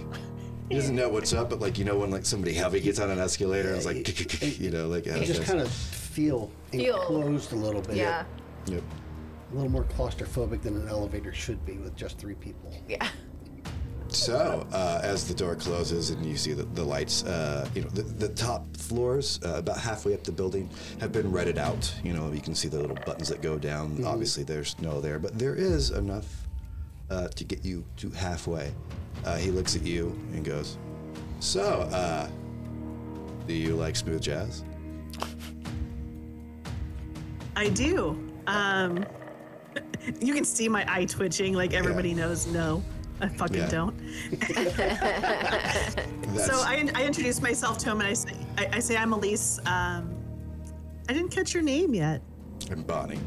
he 0.70 0.76
doesn't 0.76 0.94
know 0.94 1.08
what's 1.08 1.32
up, 1.32 1.50
but 1.50 1.60
like 1.60 1.78
you 1.78 1.84
know 1.84 1.98
when 1.98 2.10
like 2.10 2.24
somebody 2.24 2.54
heavy 2.54 2.80
gets 2.80 3.00
on 3.00 3.10
an 3.10 3.18
escalator, 3.18 3.74
it's 3.74 3.84
like 3.86 4.06
you 4.60 4.70
know 4.70 4.86
like 4.88 5.04
You 5.06 5.24
just 5.24 5.42
kind 5.42 5.60
of 5.60 5.70
feel, 5.70 6.50
Feel- 6.70 6.96
enclosed 7.00 7.52
a 7.52 7.56
little 7.56 7.82
bit. 7.82 7.96
Yeah. 7.96 8.24
Yep. 8.66 8.82
A 9.50 9.54
little 9.54 9.70
more 9.70 9.84
claustrophobic 9.84 10.62
than 10.62 10.76
an 10.76 10.88
elevator 10.88 11.32
should 11.32 11.64
be 11.66 11.78
with 11.78 11.96
just 11.96 12.18
three 12.18 12.36
people. 12.36 12.72
Yeah. 12.88 13.08
So, 14.08 14.66
uh, 14.72 15.00
as 15.04 15.26
the 15.28 15.34
door 15.34 15.54
closes 15.54 16.10
and 16.10 16.24
you 16.26 16.36
see 16.36 16.52
the, 16.52 16.64
the 16.64 16.82
lights, 16.82 17.24
uh, 17.24 17.68
you 17.74 17.82
know, 17.82 17.88
the, 17.90 18.02
the 18.02 18.28
top 18.28 18.76
floors, 18.76 19.38
uh, 19.44 19.54
about 19.58 19.78
halfway 19.78 20.14
up 20.14 20.24
the 20.24 20.32
building, 20.32 20.68
have 21.00 21.12
been 21.12 21.30
redded 21.30 21.58
out. 21.58 21.92
You 22.02 22.12
know, 22.12 22.32
you 22.32 22.40
can 22.40 22.54
see 22.56 22.66
the 22.68 22.80
little 22.80 22.96
buttons 23.06 23.28
that 23.28 23.40
go 23.40 23.56
down. 23.56 24.04
Obviously, 24.04 24.42
there's 24.42 24.76
no 24.80 25.00
there, 25.00 25.20
but 25.20 25.38
there 25.38 25.54
is 25.54 25.90
enough 25.90 26.48
uh, 27.10 27.28
to 27.28 27.44
get 27.44 27.64
you 27.64 27.84
to 27.96 28.10
halfway. 28.10 28.72
Uh, 29.24 29.36
he 29.36 29.50
looks 29.50 29.76
at 29.76 29.82
you 29.82 30.08
and 30.32 30.44
goes, 30.44 30.78
So, 31.40 31.62
uh, 31.92 32.28
do 33.46 33.52
you 33.54 33.74
like 33.76 33.96
smooth 33.96 34.22
jazz? 34.22 34.64
I 37.56 37.68
do. 37.68 38.16
Um, 38.46 39.04
you 40.20 40.32
can 40.34 40.44
see 40.44 40.68
my 40.68 40.84
eye 40.88 41.04
twitching. 41.04 41.52
Like 41.54 41.74
everybody 41.74 42.14
knows, 42.14 42.46
no, 42.46 42.82
I 43.20 43.28
fucking 43.28 43.56
Yeah. 43.56 43.68
don't. 43.68 43.94
So 46.40 46.54
I, 46.54 46.88
I 46.94 47.04
introduce 47.04 47.42
myself 47.42 47.76
to 47.78 47.90
him 47.90 48.00
and 48.00 48.08
I 48.08 48.12
say, 48.12 48.32
I, 48.56 48.68
I 48.74 48.78
say 48.78 48.96
I'm 48.96 49.12
Elise. 49.12 49.58
Um, 49.66 50.14
I 51.08 51.12
didn't 51.12 51.30
catch 51.30 51.52
your 51.52 51.62
name 51.64 51.92
yet, 51.92 52.22
and 52.70 52.86
Bonnie. 52.86 53.18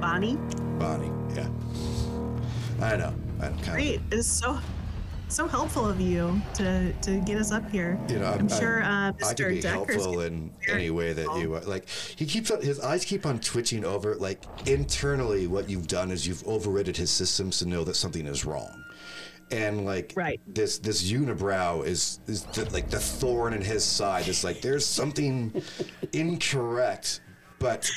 Bonnie. 0.00 0.36
Bonnie, 0.78 1.10
yeah. 1.34 1.48
I 2.80 2.96
know. 2.96 3.14
I 3.40 3.48
kind 3.48 3.64
Great. 3.64 4.00
It 4.10 4.14
is 4.14 4.26
so 4.26 4.58
so 5.28 5.48
helpful 5.48 5.86
of 5.88 6.00
you 6.00 6.40
to 6.54 6.92
to 6.92 7.20
get 7.20 7.38
us 7.38 7.50
up 7.50 7.68
here. 7.70 7.98
You 8.08 8.20
know, 8.20 8.26
I'm, 8.26 8.48
sure 8.48 8.82
uh, 8.82 9.12
I 9.24 9.34
could 9.34 9.48
be 9.48 9.60
Decker's 9.60 9.96
helpful 9.96 10.20
in 10.20 10.52
any 10.68 10.90
way 10.90 11.12
that 11.12 11.22
helpful. 11.22 11.42
you 11.42 11.48
like. 11.60 11.88
He 11.88 12.26
keeps 12.26 12.50
on, 12.50 12.62
his 12.62 12.78
eyes 12.80 13.04
keep 13.04 13.26
on 13.26 13.40
twitching 13.40 13.84
over. 13.84 14.14
Like 14.14 14.44
internally, 14.66 15.46
what 15.46 15.68
you've 15.68 15.88
done 15.88 16.10
is 16.10 16.26
you've 16.26 16.46
overridden 16.46 16.94
his 16.94 17.10
systems 17.10 17.58
to 17.58 17.66
know 17.66 17.82
that 17.84 17.94
something 17.96 18.26
is 18.26 18.44
wrong, 18.44 18.84
and 19.50 19.84
like 19.84 20.12
Right. 20.16 20.40
this 20.46 20.78
this 20.78 21.10
unibrow 21.10 21.84
is 21.84 22.20
is 22.28 22.44
the, 22.44 22.68
like 22.70 22.88
the 22.90 23.00
thorn 23.00 23.52
in 23.52 23.62
his 23.62 23.84
side. 23.84 24.28
It's 24.28 24.44
like 24.44 24.60
there's 24.60 24.86
something 24.86 25.60
incorrect 26.12 27.20
but 27.58 27.90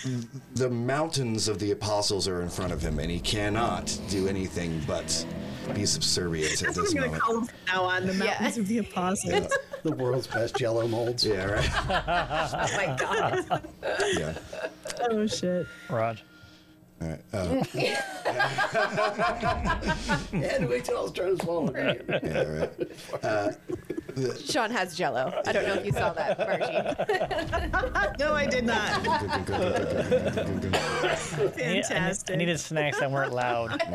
the 0.55 0.69
mountains 0.69 1.47
of 1.47 1.59
the 1.59 1.71
apostles 1.71 2.27
are 2.27 2.41
in 2.41 2.49
front 2.49 2.71
of 2.73 2.81
him, 2.81 2.99
and 2.99 3.09
he 3.11 3.19
cannot 3.19 3.97
do 4.09 4.27
anything 4.27 4.81
but 4.87 5.25
be 5.73 5.85
subservient 5.85 6.53
at 6.53 6.59
That's 6.59 6.77
what 6.77 6.85
this 6.85 6.95
I'm 6.95 7.01
moment. 7.01 7.21
call 7.21 7.41
them 7.41 7.49
now 7.67 7.83
on. 7.83 8.07
The 8.07 8.13
Yeah. 8.13 8.23
mountains 8.25 8.57
of 8.57 8.67
the 8.67 8.77
apostles. 8.79 9.53
The 9.83 9.91
world's 9.95 10.27
best 10.27 10.55
jello 10.57 10.87
molds. 10.87 11.25
Yeah, 11.25 11.45
right. 11.45 11.69
Oh 12.53 12.77
my 12.77 12.95
god. 12.97 13.61
Yeah. 14.17 14.33
Oh 15.11 15.25
shit. 15.27 15.67
Raj. 15.89 16.23
All 17.01 17.07
right. 17.07 17.21
Uh, 17.31 17.63
And 20.33 20.67
wait 20.69 20.85
till 20.85 20.97
I 20.97 21.01
was 21.01 21.11
trying 21.11 21.37
to 21.37 21.43
swallow 21.43 21.73
it. 21.75 22.05
yeah, 22.23 22.43
right. 22.43 22.71
Uh, 23.23 23.51
Sean 24.45 24.71
has 24.71 24.95
jello. 24.95 25.33
I 25.45 25.51
don't 25.51 25.67
know 25.67 25.73
if 25.75 25.85
you 25.85 25.91
saw 25.91 26.13
that, 26.13 26.37
Margie. 26.39 28.15
No, 28.19 28.33
I 28.33 28.45
did 28.45 28.65
not. 28.65 29.07
I 29.07 29.37
need- 31.55 31.85
Fantastic. 31.85 32.33
I, 32.33 32.37
needed 32.37 32.59
snacks 32.59 32.99
that 32.99 33.09
weren't 33.11 33.33
loud. 33.33 33.81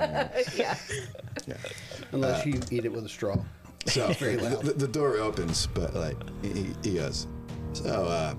yeah. 0.57 0.77
Unless 2.13 2.47
you 2.47 2.61
eat 2.71 2.85
it 2.85 2.93
with 2.93 3.05
a 3.05 3.09
straw. 3.09 3.37
So 3.87 4.09
Very 4.15 4.37
loud. 4.39 4.63
the, 4.63 4.73
the 4.73 4.89
door 4.89 5.17
opens, 5.19 5.67
but 5.67 5.95
like 5.95 6.17
he, 6.43 6.69
he 6.83 6.95
goes. 6.95 7.27
So, 7.75 7.91
uh, 8.07 8.35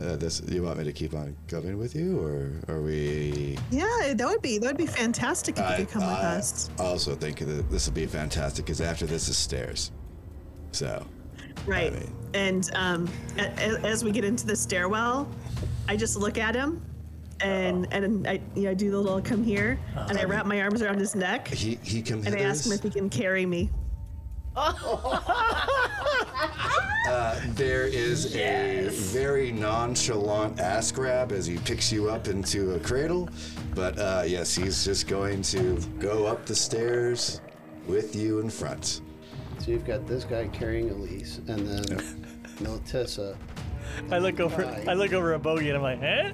uh, 0.00 0.16
this 0.16 0.40
you 0.48 0.62
want 0.62 0.78
me 0.78 0.84
to 0.84 0.92
keep 0.92 1.14
on 1.14 1.36
going 1.48 1.78
with 1.78 1.94
you, 1.94 2.18
or 2.20 2.52
are 2.74 2.80
we? 2.80 3.58
Yeah, 3.70 4.14
that 4.14 4.26
would 4.26 4.40
be 4.42 4.58
that 4.58 4.66
would 4.66 4.76
be 4.78 4.86
fantastic 4.86 5.58
if 5.58 5.70
you 5.70 5.76
could 5.84 5.90
come 5.92 6.02
with 6.02 6.10
I 6.10 6.36
us. 6.36 6.70
also 6.78 7.14
think 7.14 7.38
that 7.40 7.70
this 7.70 7.86
will 7.86 7.94
be 7.94 8.06
fantastic 8.06 8.64
because 8.64 8.80
after 8.80 9.04
this 9.06 9.28
is 9.28 9.36
stairs. 9.36 9.92
So, 10.72 11.06
Right. 11.66 11.92
mean- 11.92 12.12
And 12.34 12.70
um, 12.74 13.08
a, 13.38 13.42
a- 13.42 13.80
as 13.86 14.02
we 14.02 14.10
get 14.10 14.24
into 14.24 14.46
the 14.46 14.56
stairwell, 14.56 15.28
I 15.88 15.96
just 15.96 16.16
look 16.16 16.38
at 16.38 16.54
him, 16.54 16.80
and 17.40 17.86
and 17.92 18.26
I 18.26 18.40
you 18.54 18.62
know, 18.64 18.70
I 18.70 18.74
do 18.74 18.90
the 18.90 18.98
little 18.98 19.20
come 19.20 19.44
here, 19.44 19.78
and 19.96 20.18
I 20.18 20.24
wrap 20.24 20.46
my 20.46 20.60
arms 20.62 20.80
around 20.82 20.98
his 20.98 21.14
neck, 21.14 21.48
he 21.48 21.78
he 21.82 22.00
comes. 22.02 22.26
and 22.26 22.34
I 22.34 22.40
ask 22.40 22.64
him 22.66 22.72
if 22.72 22.82
he 22.82 22.90
can 22.90 23.08
carry 23.10 23.44
me. 23.46 23.70
There 27.54 27.86
is 27.86 28.34
a 28.36 28.88
very 28.88 29.52
nonchalant 29.52 30.58
ass 30.60 30.90
grab 30.92 31.32
as 31.32 31.44
he 31.46 31.58
picks 31.58 31.92
you 31.92 32.08
up 32.10 32.28
into 32.28 32.74
a 32.74 32.80
cradle, 32.80 33.28
but 33.74 33.98
uh, 33.98 34.22
yes, 34.26 34.54
he's 34.54 34.84
just 34.84 35.06
going 35.08 35.42
to 35.42 35.78
go 35.98 36.26
up 36.26 36.46
the 36.46 36.54
stairs 36.54 37.40
with 37.86 38.16
you 38.16 38.40
in 38.40 38.48
front. 38.50 39.02
So 39.62 39.70
you've 39.70 39.86
got 39.86 40.08
this 40.08 40.24
guy 40.24 40.48
carrying 40.48 40.90
Elise, 40.90 41.38
and 41.46 41.64
then 41.64 41.84
Militissa. 42.58 43.36
I 44.10 44.18
look 44.18 44.40
over. 44.40 44.64
I 44.88 44.94
look 44.94 45.12
over 45.12 45.34
at 45.34 45.42
Bogey 45.42 45.70
and 45.70 45.76
I'm 45.76 45.82
like, 45.82 46.02
eh? 46.02 46.32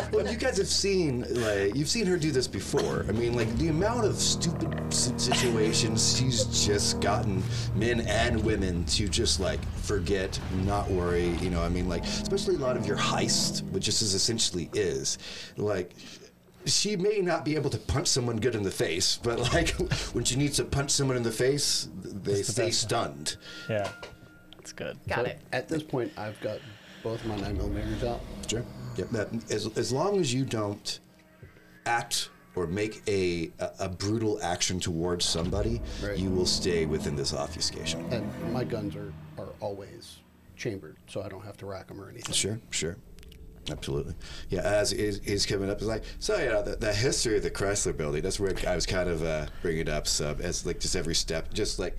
Well, 0.12 0.26
you 0.28 0.36
guys 0.36 0.58
have 0.58 0.66
seen 0.66 1.24
like 1.40 1.76
you've 1.76 1.88
seen 1.88 2.04
her 2.06 2.16
do 2.16 2.32
this 2.32 2.48
before. 2.48 3.06
I 3.08 3.12
mean, 3.12 3.36
like 3.36 3.48
the 3.58 3.68
amount 3.68 4.06
of 4.06 4.16
stupid 4.16 4.92
situations 4.92 6.18
she's 6.18 6.66
just 6.66 7.00
gotten 7.00 7.44
men 7.76 8.00
and 8.00 8.42
women 8.42 8.84
to 8.86 9.06
just 9.06 9.38
like 9.38 9.64
forget, 9.82 10.40
not 10.64 10.90
worry. 10.90 11.28
You 11.40 11.50
know, 11.50 11.62
I 11.62 11.68
mean, 11.68 11.88
like 11.88 12.02
especially 12.02 12.56
a 12.56 12.58
lot 12.58 12.76
of 12.76 12.86
your 12.86 12.96
heist, 12.96 13.62
which 13.70 13.86
this 13.86 14.02
is 14.02 14.14
essentially 14.14 14.68
is, 14.72 15.18
like. 15.56 15.92
She 16.66 16.96
may 16.96 17.20
not 17.20 17.44
be 17.44 17.54
able 17.54 17.70
to 17.70 17.78
punch 17.78 18.08
someone 18.08 18.38
good 18.38 18.54
in 18.54 18.62
the 18.62 18.70
face, 18.70 19.18
but 19.22 19.38
like 19.54 19.70
when 20.12 20.24
she 20.24 20.36
needs 20.36 20.56
to 20.56 20.64
punch 20.64 20.90
someone 20.90 21.16
in 21.16 21.22
the 21.22 21.30
face, 21.32 21.88
they 22.02 22.34
the 22.34 22.44
stay 22.44 22.66
best. 22.66 22.80
stunned. 22.80 23.36
Yeah, 23.70 23.90
it's 24.58 24.72
good. 24.72 24.98
Got 25.08 25.26
it. 25.26 25.40
At 25.52 25.68
this 25.68 25.82
point, 25.82 26.12
I've 26.16 26.40
got 26.40 26.58
both 27.04 27.24
my 27.24 27.36
9 27.36 27.56
millimeters 27.56 28.02
out. 28.04 28.20
Sure. 28.48 28.64
Yep. 28.96 29.10
That, 29.10 29.28
as, 29.52 29.66
as 29.78 29.92
long 29.92 30.18
as 30.18 30.34
you 30.34 30.44
don't 30.44 30.98
act 31.84 32.30
or 32.56 32.66
make 32.66 33.02
a, 33.06 33.50
a, 33.60 33.70
a 33.80 33.88
brutal 33.88 34.42
action 34.42 34.80
towards 34.80 35.24
somebody, 35.24 35.80
Right. 36.02 36.18
you 36.18 36.30
will 36.30 36.46
stay 36.46 36.84
within 36.86 37.14
this 37.14 37.32
obfuscation. 37.34 38.04
And 38.12 38.52
my 38.52 38.64
guns 38.64 38.96
are, 38.96 39.12
are 39.38 39.50
always 39.60 40.16
chambered, 40.56 40.96
so 41.06 41.22
I 41.22 41.28
don't 41.28 41.44
have 41.44 41.58
to 41.58 41.66
rack 41.66 41.86
them 41.88 42.00
or 42.00 42.08
anything. 42.10 42.32
Sure, 42.34 42.58
sure. 42.70 42.96
Absolutely. 43.70 44.14
Yeah, 44.48 44.60
as 44.60 44.92
is 44.92 45.44
coming 45.46 45.70
up, 45.70 45.78
it's 45.78 45.86
like, 45.86 46.04
so, 46.18 46.38
you 46.38 46.46
know, 46.46 46.62
the, 46.62 46.76
the 46.76 46.92
history 46.92 47.36
of 47.36 47.42
the 47.42 47.50
Chrysler 47.50 47.96
building, 47.96 48.22
that's 48.22 48.38
where 48.38 48.54
I 48.66 48.74
was 48.74 48.86
kind 48.86 49.08
of 49.08 49.24
uh, 49.24 49.46
bringing 49.62 49.82
it 49.82 49.88
up. 49.88 50.06
So, 50.06 50.36
as 50.40 50.64
like 50.64 50.78
just 50.78 50.94
every 50.94 51.14
step, 51.14 51.52
just 51.52 51.78
like 51.78 51.98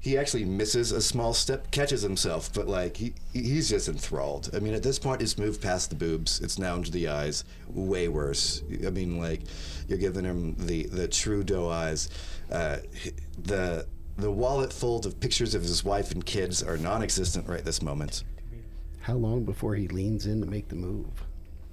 he 0.00 0.16
actually 0.16 0.44
misses 0.44 0.92
a 0.92 1.00
small 1.00 1.34
step, 1.34 1.70
catches 1.70 2.02
himself, 2.02 2.52
but 2.52 2.68
like 2.68 2.96
he 2.96 3.14
he's 3.32 3.68
just 3.68 3.88
enthralled. 3.88 4.50
I 4.54 4.60
mean, 4.60 4.74
at 4.74 4.82
this 4.82 4.98
point, 4.98 5.22
it's 5.22 5.38
moved 5.38 5.60
past 5.60 5.90
the 5.90 5.96
boobs, 5.96 6.40
it's 6.40 6.58
now 6.58 6.76
into 6.76 6.92
the 6.92 7.08
eyes. 7.08 7.44
Way 7.68 8.08
worse. 8.08 8.62
I 8.86 8.90
mean, 8.90 9.18
like 9.18 9.42
you're 9.88 9.98
giving 9.98 10.24
him 10.24 10.54
the 10.56 10.84
the 10.84 11.08
true 11.08 11.42
doe 11.42 11.68
eyes. 11.68 12.08
Uh, 12.50 12.78
the 13.42 13.86
the 14.16 14.30
wallet 14.30 14.72
full 14.72 14.98
of 14.98 15.18
pictures 15.20 15.54
of 15.54 15.62
his 15.62 15.84
wife 15.84 16.10
and 16.12 16.24
kids 16.24 16.62
are 16.62 16.76
non-existent 16.76 17.48
right 17.48 17.64
this 17.64 17.82
moment. 17.82 18.24
How 19.08 19.14
long 19.14 19.44
before 19.44 19.74
he 19.74 19.88
leans 19.88 20.26
in 20.26 20.42
to 20.42 20.46
make 20.46 20.68
the 20.68 20.76
move? 20.76 21.06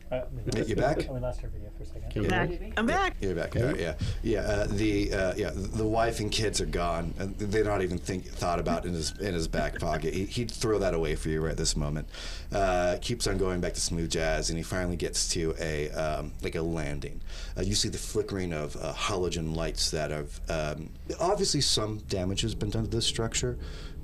Uh, 0.10 0.22
we 0.56 0.64
You 0.64 0.76
back? 0.78 1.00
We 1.00 1.20
lost 1.20 1.44
our 1.44 1.50
video 1.50 1.70
for 1.76 1.84
a 1.84 1.86
second. 1.86 2.18
Okay. 2.18 2.30
Back. 2.30 2.74
I'm 2.78 2.86
back. 2.86 3.18
You're 3.20 3.36
back. 3.36 3.58
All 3.58 3.64
right, 3.64 3.78
yeah, 3.78 3.96
yeah. 4.24 4.40
Uh, 4.40 4.68
the 4.70 5.14
uh, 5.14 5.34
yeah, 5.36 5.52
the 5.54 5.86
wife 5.86 6.22
and 6.22 6.32
kids 6.32 6.62
are 6.62 6.66
gone. 6.66 7.14
And 7.20 7.38
they're 7.38 7.66
not 7.66 7.82
even 7.82 7.98
think 7.98 8.26
thought 8.26 8.62
about 8.62 8.86
in 8.86 8.94
his 8.94 9.20
in 9.20 9.34
his 9.34 9.50
back 9.50 9.80
pocket. 9.80 10.14
He, 10.14 10.24
he'd 10.24 10.50
throw 10.50 10.80
that 10.80 10.94
away 10.94 11.16
for 11.16 11.28
you 11.28 11.42
right 11.42 11.58
this 11.58 11.76
moment. 11.76 12.08
Uh, 12.54 12.96
keeps 13.02 13.28
on 13.28 13.38
going 13.38 13.60
back 13.60 13.74
to 13.74 13.82
smooth 13.82 14.12
jazz, 14.12 14.50
and 14.50 14.58
he 14.58 14.64
finally 14.64 14.96
gets 14.96 15.28
to 15.34 15.54
a 15.60 15.90
um, 15.92 16.32
like 16.42 16.56
a 16.56 16.62
landing. 16.62 17.20
Uh, 17.58 17.64
you 17.64 17.76
see 17.76 17.90
the 17.90 17.98
flickering 17.98 18.54
of 18.54 18.78
uh, 18.78 18.94
halogen 18.94 19.54
lights 19.54 19.92
that 19.92 20.10
have 20.10 20.40
um, 20.48 20.90
obviously 21.20 21.60
some 21.60 21.98
damage 22.08 22.40
has 22.40 22.56
been 22.56 22.70
done 22.70 22.86
to 22.86 22.90
this 22.90 23.06
structure. 23.06 23.58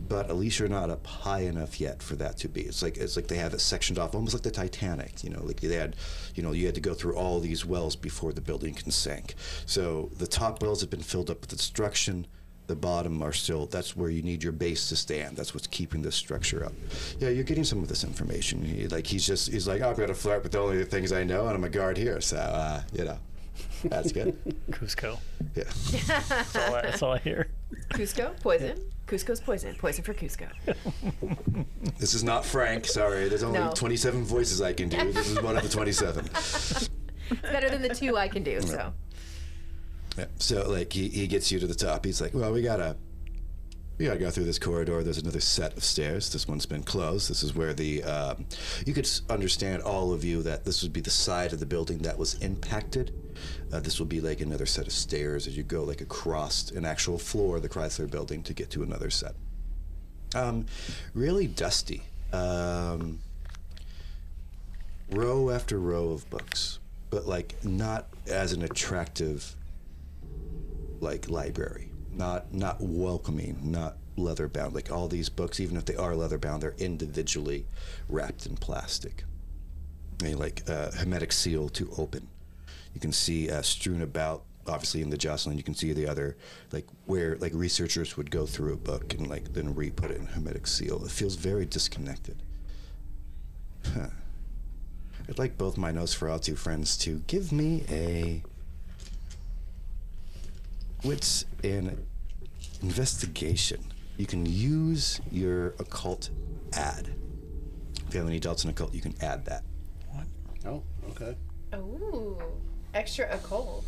But 0.07 0.29
at 0.29 0.35
least 0.35 0.59
you're 0.59 0.67
not 0.67 0.89
up 0.89 1.05
high 1.05 1.41
enough 1.41 1.79
yet 1.79 2.01
for 2.01 2.15
that 2.15 2.37
to 2.39 2.47
be. 2.47 2.61
It's 2.61 2.81
like 2.81 2.97
it's 2.97 3.15
like 3.15 3.27
they 3.27 3.37
have 3.37 3.53
it 3.53 3.61
sectioned 3.61 3.99
off, 3.99 4.15
almost 4.15 4.33
like 4.33 4.43
the 4.43 4.51
Titanic. 4.51 5.23
You 5.23 5.29
know, 5.29 5.43
like 5.43 5.61
they 5.61 5.75
had, 5.75 5.95
you 6.35 6.43
know, 6.43 6.51
you 6.51 6.65
had 6.65 6.75
to 6.75 6.81
go 6.81 6.93
through 6.93 7.15
all 7.15 7.39
these 7.39 7.65
wells 7.65 7.95
before 7.95 8.33
the 8.33 8.41
building 8.41 8.73
can 8.73 8.91
sink. 8.91 9.35
So 9.65 10.09
the 10.17 10.27
top 10.27 10.61
wells 10.61 10.81
have 10.81 10.89
been 10.89 11.01
filled 11.01 11.29
up 11.29 11.41
with 11.41 11.49
destruction. 11.49 12.27
The 12.67 12.75
bottom 12.75 13.21
are 13.21 13.33
still. 13.33 13.65
That's 13.65 13.95
where 13.97 14.09
you 14.09 14.21
need 14.21 14.43
your 14.43 14.53
base 14.53 14.87
to 14.89 14.95
stand. 14.95 15.35
That's 15.35 15.53
what's 15.53 15.67
keeping 15.67 16.01
this 16.01 16.15
structure 16.15 16.63
up. 16.63 16.73
Yeah, 17.19 17.29
you're 17.29 17.43
getting 17.43 17.65
some 17.65 17.79
of 17.79 17.89
this 17.89 18.03
information. 18.03 18.63
He, 18.63 18.87
like 18.87 19.05
he's 19.07 19.25
just 19.27 19.51
he's 19.51 19.67
like, 19.67 19.81
I'm 19.81 19.95
gonna 19.95 20.13
flirt 20.13 20.43
with 20.43 20.53
the 20.53 20.59
only 20.59 20.83
things 20.85 21.11
I 21.11 21.23
know, 21.23 21.47
and 21.47 21.55
I'm 21.55 21.63
a 21.63 21.69
guard 21.69 21.97
here. 21.97 22.21
So 22.21 22.37
uh, 22.37 22.81
you 22.93 23.03
know, 23.05 23.17
that's 23.83 24.11
good. 24.11 24.37
Kuzco. 24.71 25.19
Yeah. 25.55 25.63
That's 26.07 26.55
all, 26.55 26.75
I, 26.75 26.81
that's 26.81 27.03
all 27.03 27.13
I 27.13 27.17
hear. 27.17 27.47
Kuzco, 27.89 28.39
poison. 28.39 28.79
Kuzco's 29.11 29.41
poison. 29.41 29.75
Poison 29.75 30.03
for 30.03 30.13
Kuzco. 30.13 30.47
This 31.99 32.13
is 32.15 32.23
not 32.23 32.45
Frank. 32.45 32.85
Sorry, 32.87 33.27
there's 33.29 33.43
only 33.43 33.59
No. 33.59 33.71
27 33.75 34.23
voices 34.23 34.61
I 34.61 34.73
can 34.73 34.89
do. 34.89 34.97
This 35.13 35.29
is 35.29 35.41
one 35.41 35.57
of 35.57 35.63
the 35.63 35.69
27. 35.69 36.25
It's 36.25 36.89
better 37.41 37.69
than 37.69 37.81
the 37.81 37.93
two 37.93 38.17
I 38.17 38.27
can 38.27 38.41
do, 38.43 38.61
so. 38.61 38.93
Yeah. 40.17 40.25
So 40.39 40.69
like 40.69 40.93
he, 40.93 41.09
he 41.09 41.27
gets 41.27 41.51
you 41.51 41.59
to 41.59 41.67
the 41.67 41.75
top. 41.75 42.05
He's 42.05 42.21
like, 42.21 42.33
well, 42.33 42.51
we 42.53 42.61
gotta 42.61 42.95
we 44.01 44.07
gotta 44.07 44.19
go 44.19 44.31
through 44.31 44.45
this 44.45 44.57
corridor. 44.57 45.03
There's 45.03 45.19
another 45.19 45.39
set 45.39 45.77
of 45.77 45.83
stairs. 45.83 46.33
This 46.33 46.47
one's 46.47 46.65
been 46.65 46.81
closed. 46.81 47.29
This 47.29 47.43
is 47.43 47.53
where 47.53 47.71
the 47.71 48.03
um, 48.03 48.47
you 48.83 48.95
could 48.95 49.07
understand 49.29 49.83
all 49.83 50.11
of 50.11 50.23
you 50.23 50.41
that 50.41 50.65
this 50.65 50.81
would 50.81 50.91
be 50.91 51.01
the 51.01 51.11
side 51.11 51.53
of 51.53 51.59
the 51.59 51.67
building 51.67 51.99
that 51.99 52.17
was 52.17 52.33
impacted. 52.39 53.13
Uh, 53.71 53.79
this 53.79 53.99
will 53.99 54.07
be 54.07 54.19
like 54.19 54.41
another 54.41 54.65
set 54.65 54.87
of 54.87 54.91
stairs 54.91 55.45
as 55.45 55.55
you 55.55 55.61
go 55.61 55.83
like 55.83 56.01
across 56.01 56.71
an 56.71 56.83
actual 56.83 57.19
floor 57.19 57.57
of 57.57 57.61
the 57.61 57.69
Chrysler 57.69 58.09
building 58.09 58.41
to 58.41 58.55
get 58.55 58.71
to 58.71 58.81
another 58.81 59.11
set. 59.11 59.35
Um, 60.33 60.65
really 61.13 61.45
dusty. 61.45 62.01
Um, 62.33 63.19
row 65.11 65.51
after 65.51 65.77
row 65.77 66.09
of 66.09 66.27
books, 66.31 66.79
but 67.11 67.27
like 67.27 67.63
not 67.63 68.07
as 68.27 68.51
an 68.51 68.63
attractive 68.63 69.55
like 71.01 71.29
library 71.29 71.90
not 72.13 72.53
not 72.53 72.77
welcoming 72.81 73.57
not 73.63 73.97
leather 74.17 74.47
bound. 74.47 74.75
Like 74.75 74.91
all 74.91 75.07
these 75.07 75.29
books 75.29 75.59
even 75.59 75.77
if 75.77 75.85
they 75.85 75.95
are 75.95 76.15
leather 76.15 76.37
bound 76.37 76.61
they're 76.63 76.75
individually 76.77 77.65
wrapped 78.09 78.45
in 78.45 78.55
plastic. 78.57 79.23
They 80.17 80.35
like 80.35 80.63
uh, 80.69 80.91
hermetic 80.91 81.31
seal 81.31 81.69
to 81.69 81.89
open. 81.97 82.27
You 82.93 83.01
can 83.01 83.11
see 83.11 83.49
uh, 83.49 83.61
strewn 83.61 84.01
about 84.01 84.43
obviously 84.67 85.01
in 85.01 85.09
the 85.09 85.17
jocelyn. 85.17 85.57
You 85.57 85.63
can 85.63 85.73
see 85.73 85.93
the 85.93 86.07
other 86.07 86.37
like 86.71 86.87
where 87.05 87.37
like 87.37 87.53
researchers 87.55 88.17
would 88.17 88.29
go 88.29 88.45
through 88.45 88.73
a 88.73 88.77
book 88.77 89.13
and 89.13 89.27
like 89.27 89.53
then 89.53 89.73
re-put 89.73 90.11
it 90.11 90.17
in 90.17 90.27
hermetic 90.27 90.67
seal. 90.67 91.03
It 91.03 91.11
feels 91.11 91.35
very 91.35 91.65
disconnected. 91.65 92.43
Huh. 93.95 94.07
i'd 95.27 95.39
like 95.39 95.57
both 95.57 95.75
my 95.75 95.91
nosferatu 95.91 96.55
friends 96.55 96.95
to 96.97 97.23
give 97.25 97.51
me 97.51 97.83
a 97.89 98.43
wits 101.03 101.45
in 101.63 101.97
investigation. 102.81 103.83
You 104.17 104.25
can 104.25 104.45
use 104.45 105.19
your 105.31 105.69
occult 105.79 106.29
ad 106.73 107.09
If 108.07 108.13
you 108.13 108.19
have 108.19 108.29
any 108.29 108.39
doubts 108.39 108.63
in 108.63 108.69
occult, 108.69 108.93
you 108.93 109.01
can 109.01 109.15
add 109.21 109.45
that. 109.45 109.63
What? 110.11 110.25
Oh, 110.65 110.83
okay. 111.11 111.35
Ooh, 111.75 112.37
extra 112.93 113.33
occult. 113.33 113.85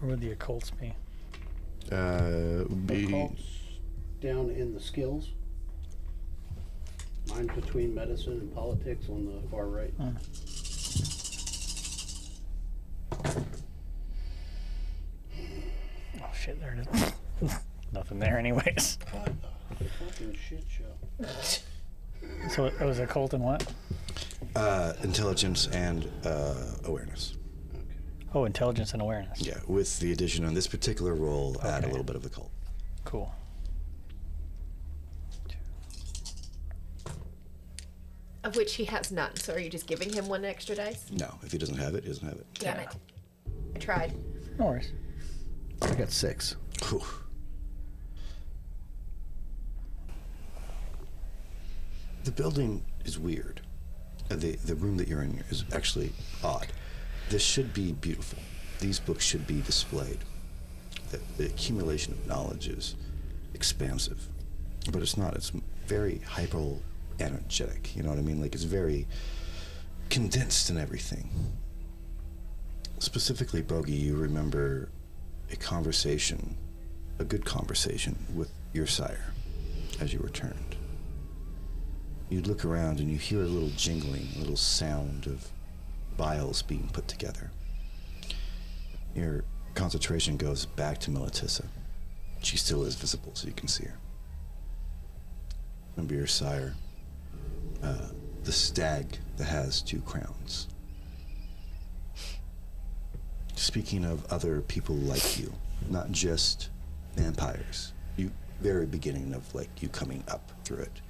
Where 0.00 0.10
would 0.10 0.20
the 0.20 0.34
occults 0.34 0.72
be? 0.78 0.94
Uh, 1.90 2.64
would 2.68 2.86
be 2.86 3.06
Occults 3.06 3.42
down 4.20 4.50
in 4.50 4.74
the 4.74 4.80
skills. 4.80 5.30
Mine 7.28 7.46
between 7.54 7.94
medicine 7.94 8.32
and 8.32 8.54
politics 8.54 9.06
on 9.08 9.24
the 9.26 9.48
far 9.48 9.66
right. 9.66 9.94
Oh 10.00 10.12
shit, 16.42 16.60
there 16.60 16.76
it 16.78 16.88
is. 17.42 17.54
Nothing 17.92 18.18
there, 18.18 18.38
anyways. 18.38 18.98
What 19.10 19.32
the 19.78 19.84
fucking 19.84 20.34
shit 20.48 20.64
show? 20.68 21.26
So 22.50 22.64
it 22.66 22.80
was 22.80 22.98
occult 22.98 23.32
and 23.34 23.44
what? 23.44 23.66
uh, 24.56 24.92
intelligence 25.02 25.68
and 25.68 26.08
uh, 26.24 26.54
awareness. 26.84 27.34
Oh, 28.34 28.44
intelligence 28.44 28.92
and 28.92 29.02
awareness. 29.02 29.40
Yeah, 29.46 29.58
with 29.66 29.98
the 30.00 30.10
addition 30.12 30.44
on 30.44 30.54
this 30.54 30.66
particular 30.66 31.14
roll, 31.14 31.56
add 31.62 31.66
a 31.66 31.76
Okay. 31.78 31.86
little 31.88 32.04
bit 32.04 32.16
of 32.16 32.22
the 32.22 32.30
cult. 32.30 32.50
Cool. 33.04 33.32
Of 38.44 38.56
which 38.56 38.74
he 38.74 38.84
has 38.86 39.12
none. 39.12 39.36
So 39.36 39.54
are 39.54 39.58
you 39.58 39.70
just 39.70 39.86
giving 39.86 40.12
him 40.12 40.28
one 40.28 40.44
extra 40.44 40.74
dice? 40.74 41.04
No, 41.12 41.34
if 41.42 41.52
he 41.52 41.58
doesn't 41.58 41.76
have 41.76 41.94
it, 41.94 42.02
he 42.04 42.08
doesn't 42.08 42.26
have 42.26 42.38
it. 42.38 42.46
Damn 42.54 42.80
it. 42.80 42.88
I 43.76 43.78
tried. 43.78 44.12
No 44.58 44.66
worries. 44.66 44.90
I 45.82 45.94
got 45.94 46.10
six. 46.10 46.56
Whew. 46.88 47.02
The 52.24 52.32
building 52.32 52.84
is 53.04 53.18
weird. 53.18 53.60
Uh, 54.30 54.36
The 54.36 54.52
the 54.56 54.74
room 54.74 54.96
that 54.98 55.08
you're 55.08 55.22
in 55.22 55.42
is 55.50 55.64
actually 55.72 56.12
odd. 56.42 56.68
This 57.30 57.42
should 57.42 57.72
be 57.74 57.92
beautiful. 57.92 58.38
These 58.80 59.00
books 59.00 59.24
should 59.24 59.46
be 59.46 59.60
displayed. 59.62 60.18
The, 61.10 61.20
the 61.36 61.46
accumulation 61.46 62.12
of 62.14 62.26
knowledge 62.26 62.68
is 62.68 62.94
expansive, 63.54 64.28
but 64.90 65.02
it's 65.02 65.16
not. 65.16 65.34
It's 65.34 65.52
very 65.86 66.18
hyper 66.26 66.76
energetic. 67.20 67.94
You 67.96 68.02
know 68.02 68.10
what 68.10 68.18
I 68.18 68.22
mean? 68.22 68.40
Like 68.40 68.54
it's 68.54 68.64
very 68.64 69.06
condensed 70.10 70.70
in 70.70 70.78
everything. 70.78 71.28
Specifically, 72.98 73.62
Bogey, 73.62 73.92
you 73.92 74.16
remember 74.16 74.88
a 75.52 75.56
conversation, 75.56 76.56
a 77.18 77.24
good 77.24 77.44
conversation 77.44 78.16
with 78.34 78.50
your 78.72 78.86
sire 78.86 79.32
as 80.00 80.12
you 80.12 80.18
returned. 80.18 80.76
You'd 82.30 82.46
look 82.46 82.64
around 82.64 82.98
and 82.98 83.10
you 83.10 83.18
hear 83.18 83.42
a 83.42 83.46
little 83.46 83.68
jingling, 83.76 84.26
a 84.36 84.38
little 84.38 84.56
sound 84.56 85.26
of 85.26 85.46
vials 86.16 86.62
being 86.62 86.88
put 86.92 87.06
together. 87.06 87.50
Your 89.14 89.44
concentration 89.74 90.38
goes 90.38 90.64
back 90.64 90.98
to 91.00 91.10
Melitissa. 91.10 91.66
She 92.42 92.56
still 92.56 92.84
is 92.84 92.94
visible, 92.94 93.32
so 93.34 93.46
you 93.46 93.52
can 93.52 93.68
see 93.68 93.84
her. 93.84 93.98
Remember 95.94 96.14
your 96.14 96.26
sire, 96.26 96.74
uh, 97.82 98.08
the 98.44 98.52
stag 98.52 99.18
that 99.36 99.44
has 99.44 99.82
two 99.82 100.00
crowns. 100.00 100.68
Speaking 103.62 104.04
of 104.04 104.26
other 104.26 104.60
people 104.60 104.96
like 104.96 105.38
you, 105.38 105.52
not 105.88 106.10
just 106.10 106.68
vampires, 107.14 107.92
you 108.16 108.32
very 108.60 108.86
beginning 108.86 109.32
of 109.34 109.54
like 109.54 109.80
you 109.80 109.88
coming 109.88 110.24
up 110.26 110.50
through 110.64 110.78
it. 110.78 111.00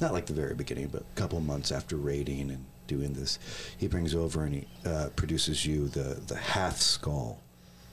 Not 0.00 0.12
like 0.12 0.26
the 0.26 0.32
very 0.32 0.56
beginning, 0.56 0.88
but 0.88 1.02
a 1.02 1.14
couple 1.14 1.40
months 1.40 1.70
after 1.70 1.94
raiding 1.94 2.50
and 2.50 2.64
doing 2.88 3.12
this, 3.12 3.38
he 3.78 3.86
brings 3.86 4.12
over 4.12 4.42
and 4.42 4.56
he 4.56 4.66
uh, 4.84 5.10
produces 5.14 5.64
you 5.64 5.86
the 5.86 6.20
the 6.26 6.34
half 6.34 6.78
skull 6.78 7.40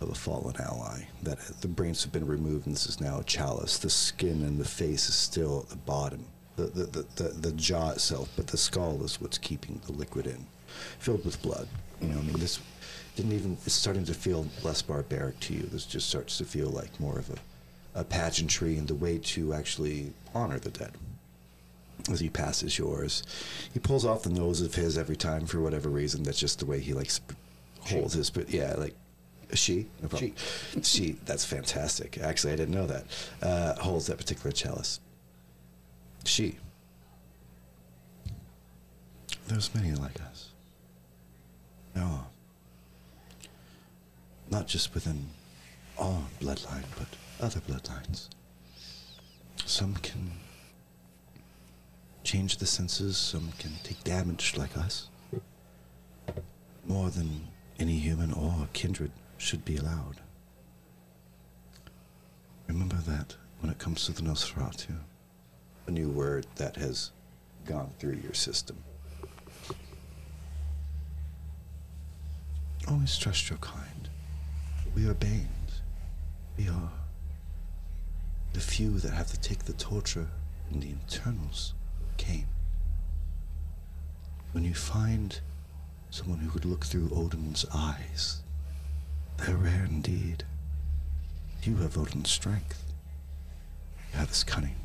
of 0.02 0.10
a 0.10 0.16
fallen 0.16 0.56
ally. 0.60 1.04
That 1.22 1.38
the 1.62 1.68
brains 1.68 2.02
have 2.02 2.12
been 2.12 2.26
removed, 2.26 2.66
and 2.66 2.74
this 2.76 2.88
is 2.88 3.00
now 3.00 3.20
a 3.20 3.24
chalice. 3.24 3.78
The 3.78 3.92
skin 3.92 4.42
and 4.42 4.58
the 4.58 4.66
face 4.66 5.10
is 5.10 5.16
still 5.16 5.60
at 5.62 5.70
the 5.70 5.76
bottom. 5.76 6.26
The 6.56 6.64
the, 6.64 6.84
the, 6.86 7.06
the, 7.18 7.30
the 7.30 7.52
jaw 7.52 7.92
itself, 7.92 8.30
but 8.36 8.48
the 8.48 8.58
skull 8.58 9.04
is 9.04 9.22
what's 9.22 9.38
keeping 9.38 9.80
the 9.86 9.92
liquid 9.92 10.26
in, 10.26 10.48
filled 10.98 11.24
with 11.24 11.40
blood. 11.44 11.68
You 12.02 12.08
know, 12.08 12.18
I 12.18 12.24
mean, 12.24 12.40
this 12.40 12.60
didn't 13.18 13.34
even. 13.34 13.58
It's 13.66 13.74
starting 13.74 14.06
to 14.06 14.14
feel 14.14 14.48
less 14.64 14.82
barbaric 14.82 15.40
to 15.42 15.54
you. 15.54 15.64
This 15.64 15.86
just 15.86 16.08
starts 16.08 16.38
to 16.38 16.46
feel 16.46 16.70
like 16.70 16.98
more 17.00 17.18
of 17.18 17.30
a, 17.32 18.00
a 18.00 18.04
pageantry 18.04 18.78
and 18.78 18.88
the 18.88 18.96
way 18.96 19.18
to 19.18 19.54
actually 19.54 20.14
honor 20.34 20.60
the 20.60 20.70
dead. 20.70 20.92
As 22.12 22.20
he 22.20 22.30
passes 22.30 22.78
yours, 22.78 23.24
he 23.74 23.80
pulls 23.80 24.06
off 24.06 24.22
the 24.22 24.30
nose 24.30 24.62
of 24.62 24.76
his 24.76 24.98
every 24.98 25.18
time 25.18 25.48
for 25.48 25.60
whatever 25.60 25.90
reason. 25.90 26.24
That's 26.24 26.40
just 26.40 26.60
the 26.60 26.66
way 26.68 26.80
he 26.80 26.94
likes 26.94 27.20
holds 27.82 28.14
his. 28.14 28.30
But 28.30 28.52
yeah, 28.52 28.76
like 28.78 28.96
she, 29.54 29.88
no 30.02 30.08
problem. 30.08 30.34
she. 30.84 31.18
That's 31.26 31.44
fantastic. 31.44 32.20
Actually, 32.20 32.54
I 32.54 32.56
didn't 32.56 32.76
know 32.76 32.88
that. 32.88 33.06
Uh, 33.42 33.74
holds 33.82 34.06
that 34.08 34.18
particular 34.18 34.52
chalice. 34.52 35.00
She. 36.24 36.58
There's 39.48 39.74
many 39.74 39.94
like 39.94 40.22
us. 40.22 40.50
Are. 41.96 42.28
Not 44.50 44.68
just 44.68 44.94
within 44.94 45.28
our 46.00 46.22
bloodline, 46.40 46.86
but 46.98 47.08
other 47.40 47.60
bloodlines. 47.60 48.30
Some 49.66 49.96
can 49.96 50.32
change 52.24 52.58
the 52.58 52.66
senses, 52.66 53.18
some 53.18 53.52
can 53.58 53.72
take 53.84 54.04
damage 54.04 54.56
like 54.58 54.78
us. 54.78 55.10
More 56.86 57.10
than 57.10 57.48
any 57.80 57.98
human 57.98 58.32
or 58.34 58.68
kindred 58.74 59.12
should 59.38 59.66
be 59.66 59.78
allowed. 59.78 60.22
Remember 62.68 62.98
that 62.98 63.36
when 63.60 63.72
it 63.72 63.80
comes 63.80 64.06
to 64.06 64.12
the 64.14 64.22
Nosferatu, 64.22 64.96
a 65.88 65.92
new 65.92 66.10
word 66.10 66.46
that 66.56 66.76
has 66.76 67.12
gone 67.66 67.92
through 68.00 68.20
your 68.24 68.34
system. 68.34 68.78
Always 72.88 73.18
trust 73.18 73.50
your 73.50 73.60
kind. 73.60 73.97
We 74.98 75.08
are 75.08 75.14
Banes. 75.14 75.82
We 76.58 76.68
are 76.70 76.90
the 78.54 78.60
few 78.60 78.98
that 78.98 79.14
have 79.14 79.28
to 79.28 79.40
take 79.40 79.66
the 79.66 79.74
torture 79.74 80.28
in 80.72 80.80
the 80.80 80.90
internals 80.90 81.76
Cain. 82.18 82.48
When 84.54 84.64
you 84.64 84.74
find 84.74 85.40
someone 86.10 86.40
who 86.40 86.50
could 86.50 86.66
look 86.66 86.84
through 86.84 87.12
Odin's 87.14 87.64
eyes, 87.72 88.42
they're 89.38 89.56
rare 89.56 89.86
indeed. 89.88 90.46
You 91.62 91.76
have 91.76 91.96
Odin's 91.96 92.32
strength. 92.32 92.84
You 94.12 94.18
have 94.18 94.30
his 94.30 94.44
cunning. 94.44 94.78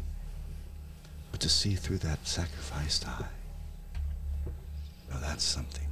But 1.30 1.40
to 1.40 1.48
see 1.48 1.74
through 1.74 1.98
that 1.98 2.26
sacrificed 2.26 3.08
eye, 3.08 3.30
well, 5.10 5.22
that's 5.22 5.42
something. 5.42 5.88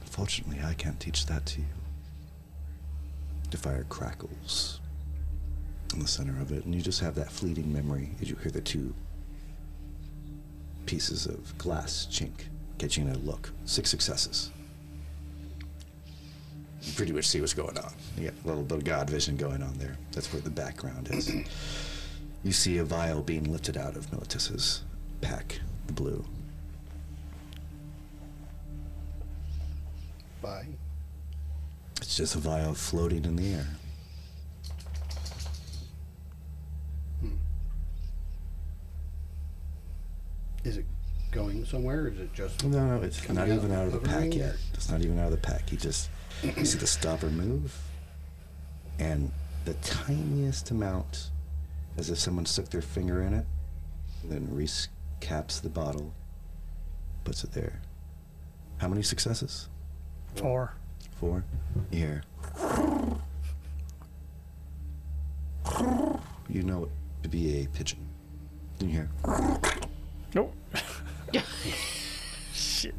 Unfortunately, 0.00 0.58
I 0.60 0.74
can't 0.74 0.98
teach 0.98 1.26
that 1.26 1.46
to 1.46 1.60
you. 1.60 1.66
The 3.50 3.56
fire 3.56 3.86
crackles 3.88 4.80
in 5.94 6.00
the 6.00 6.08
center 6.08 6.38
of 6.40 6.52
it, 6.52 6.64
and 6.64 6.74
you 6.74 6.82
just 6.82 7.00
have 7.00 7.14
that 7.14 7.30
fleeting 7.30 7.72
memory 7.72 8.10
as 8.20 8.28
you 8.28 8.36
hear 8.36 8.50
the 8.50 8.60
two 8.60 8.94
pieces 10.86 11.26
of 11.26 11.56
glass 11.58 12.06
chink, 12.10 12.46
catching 12.78 13.08
a 13.08 13.14
look. 13.18 13.50
Six 13.64 13.90
successes. 13.90 14.50
You 16.82 16.92
pretty 16.92 17.12
much 17.12 17.26
see 17.26 17.40
what's 17.40 17.54
going 17.54 17.76
on. 17.78 17.92
You 18.16 18.30
got 18.30 18.34
a 18.44 18.48
little 18.48 18.62
bit 18.62 18.78
of 18.78 18.84
God 18.84 19.10
vision 19.10 19.36
going 19.36 19.62
on 19.62 19.76
there. 19.78 19.96
That's 20.12 20.32
where 20.32 20.40
the 20.42 20.50
background 20.50 21.08
is. 21.10 21.32
you 22.44 22.52
see 22.52 22.78
a 22.78 22.84
vial 22.84 23.22
being 23.22 23.50
lifted 23.50 23.76
out 23.76 23.96
of 23.96 24.06
Militissa's 24.10 24.82
pack, 25.20 25.60
the 25.86 25.92
blue. 25.92 26.24
Bye. 30.40 30.66
It's 32.08 32.16
just 32.16 32.36
a 32.36 32.38
vial 32.38 32.72
floating 32.72 33.26
in 33.26 33.36
the 33.36 33.52
air. 33.52 33.66
Hmm. 37.20 37.36
Is 40.64 40.78
it 40.78 40.86
going 41.32 41.66
somewhere? 41.66 42.04
Or 42.04 42.08
is 42.08 42.18
it 42.18 42.32
just 42.32 42.64
No, 42.64 42.96
no, 42.96 43.02
it's 43.02 43.28
not 43.28 43.46
out 43.46 43.54
even 43.54 43.72
out 43.72 43.88
of 43.88 43.92
the 43.92 43.98
pack 43.98 44.32
yet. 44.32 44.54
It's 44.72 44.88
not 44.88 45.02
even 45.02 45.18
out 45.18 45.26
of 45.26 45.32
the 45.32 45.36
pack. 45.36 45.68
He 45.68 45.76
just, 45.76 46.08
you 46.42 46.64
see 46.64 46.78
the 46.78 46.86
stopper 46.86 47.28
move, 47.28 47.78
and 48.98 49.30
the 49.66 49.74
tiniest 49.74 50.70
amount, 50.70 51.28
as 51.98 52.08
if 52.08 52.16
someone 52.16 52.46
stuck 52.46 52.70
their 52.70 52.80
finger 52.80 53.20
in 53.20 53.34
it, 53.34 53.44
and 54.22 54.32
then 54.32 54.46
recaps 54.46 55.60
the 55.60 55.68
bottle, 55.68 56.14
puts 57.24 57.44
it 57.44 57.52
there. 57.52 57.82
How 58.78 58.88
many 58.88 59.02
successes? 59.02 59.68
Four 60.36 60.77
for. 61.18 61.44
You 66.48 66.62
know 66.62 66.84
it 66.84 66.90
to 67.22 67.28
be 67.28 67.62
a 67.62 67.66
pigeon. 67.68 68.06
In 68.80 68.88
here. 68.88 69.10
Nope. 70.34 70.54
Shit. 72.54 72.94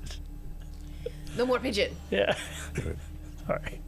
No 1.37 1.45
more 1.45 1.59
pigeon. 1.59 1.95
Yeah. 2.11 2.35
Sorry. 3.47 3.81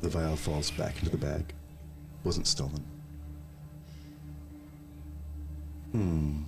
The 0.00 0.08
vial 0.08 0.36
falls 0.36 0.70
back 0.70 0.96
into 0.98 1.10
the 1.10 1.16
bag. 1.16 1.52
Wasn't 2.22 2.46
stolen. 2.46 2.84
Hmm. 5.92 6.42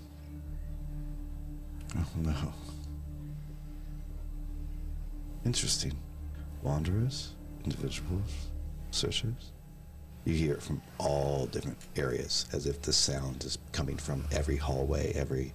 Oh 1.99 2.07
no. 2.17 2.35
Interesting. 5.45 5.93
Wanderers, 6.67 7.33
individuals, 7.65 8.49
searchers. 8.91 9.53
You 10.25 10.35
hear 10.35 10.55
it 10.55 10.63
from 10.63 10.83
all 10.99 11.47
different 11.47 11.79
areas, 11.95 12.47
as 12.53 12.67
if 12.67 12.83
the 12.83 12.93
sound 12.93 13.45
is 13.45 13.59
coming 13.71 13.97
from 13.97 14.25
every 14.33 14.57
hallway. 14.57 15.13
Every 15.13 15.53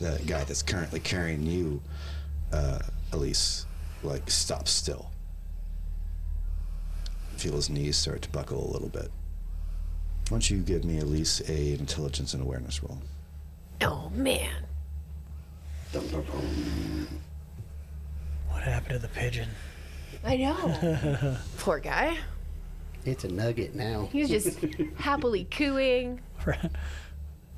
the 0.00 0.18
guy 0.26 0.44
that's 0.44 0.62
currently 0.62 1.00
carrying 1.00 1.42
you, 1.42 1.82
uh, 2.52 2.78
Elise, 3.12 3.66
like 4.02 4.30
stops 4.30 4.70
still 4.70 5.10
feel 7.36 7.52
his 7.52 7.68
knees 7.68 7.96
start 7.96 8.22
to 8.22 8.30
buckle 8.30 8.70
a 8.70 8.72
little 8.72 8.88
bit. 8.88 9.10
Why 10.28 10.30
don't 10.30 10.50
you 10.50 10.58
give 10.58 10.84
me 10.84 10.98
at 10.98 11.06
least 11.06 11.48
a 11.48 11.74
intelligence 11.74 12.34
and 12.34 12.42
awareness 12.42 12.82
roll? 12.82 12.98
Oh 13.82 14.10
man. 14.14 14.64
What 18.48 18.62
happened 18.62 18.94
to 18.94 18.98
the 18.98 19.08
pigeon? 19.08 19.48
I 20.24 20.36
know. 20.36 21.36
Poor 21.58 21.78
guy. 21.78 22.18
It's 23.04 23.24
a 23.24 23.28
nugget 23.28 23.74
now. 23.74 24.08
He's 24.10 24.28
just 24.28 24.58
happily 24.96 25.44
cooing, 25.44 26.20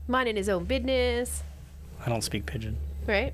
minding 0.07 0.36
his 0.36 0.49
own 0.49 0.64
business. 0.64 1.42
I 2.05 2.11
don't 2.11 2.22
speak 2.22 2.44
pigeon. 2.44 2.76
Right? 3.07 3.32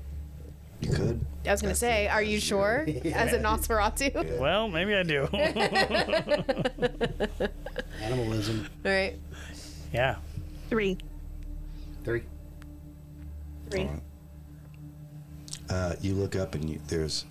You 0.79 0.91
could. 0.91 1.25
I 1.45 1.51
was 1.51 1.61
gonna 1.61 1.75
say, 1.75 2.07
are 2.07 2.23
you 2.23 2.39
sure? 2.39 2.85
As 3.13 3.33
a 3.33 3.39
Nosferatu? 3.39 4.39
Well, 4.39 4.67
maybe 4.69 4.95
I 4.95 5.03
do. 5.03 5.27
Animalism. 8.01 8.67
right. 8.83 9.15
yeah. 9.93 10.15
Three. 10.69 10.97
Three. 12.03 12.23
Three. 13.69 13.81
Alright. 13.81 14.01
Uh, 15.69 15.95
you 16.01 16.13
look 16.13 16.35
up 16.35 16.55
and 16.55 16.69
you, 16.69 16.79
there's 16.87 17.25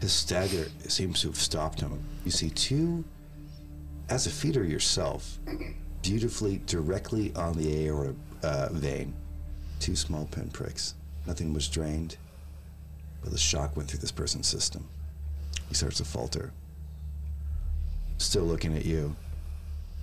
his 0.00 0.12
stagger 0.12 0.66
seems 0.88 1.20
to 1.22 1.28
have 1.28 1.36
stopped 1.36 1.80
him. 1.80 2.02
You 2.24 2.30
see 2.30 2.50
two, 2.50 3.04
as 4.08 4.26
a 4.26 4.30
feeder 4.30 4.64
yourself, 4.64 5.38
beautifully 6.02 6.60
directly 6.66 7.32
on 7.34 7.56
the 7.56 7.86
aorta 7.86 8.14
uh, 8.42 8.68
vein, 8.72 9.14
two 9.78 9.94
small 9.96 10.26
pinpricks. 10.26 10.94
Nothing 11.26 11.52
was 11.52 11.68
drained, 11.68 12.16
but 13.22 13.30
the 13.30 13.38
shock 13.38 13.76
went 13.76 13.90
through 13.90 14.00
this 14.00 14.10
person's 14.12 14.48
system. 14.48 14.88
He 15.68 15.74
starts 15.74 15.98
to 15.98 16.04
falter. 16.04 16.52
Still 18.18 18.44
looking 18.44 18.74
at 18.76 18.84
you, 18.84 19.14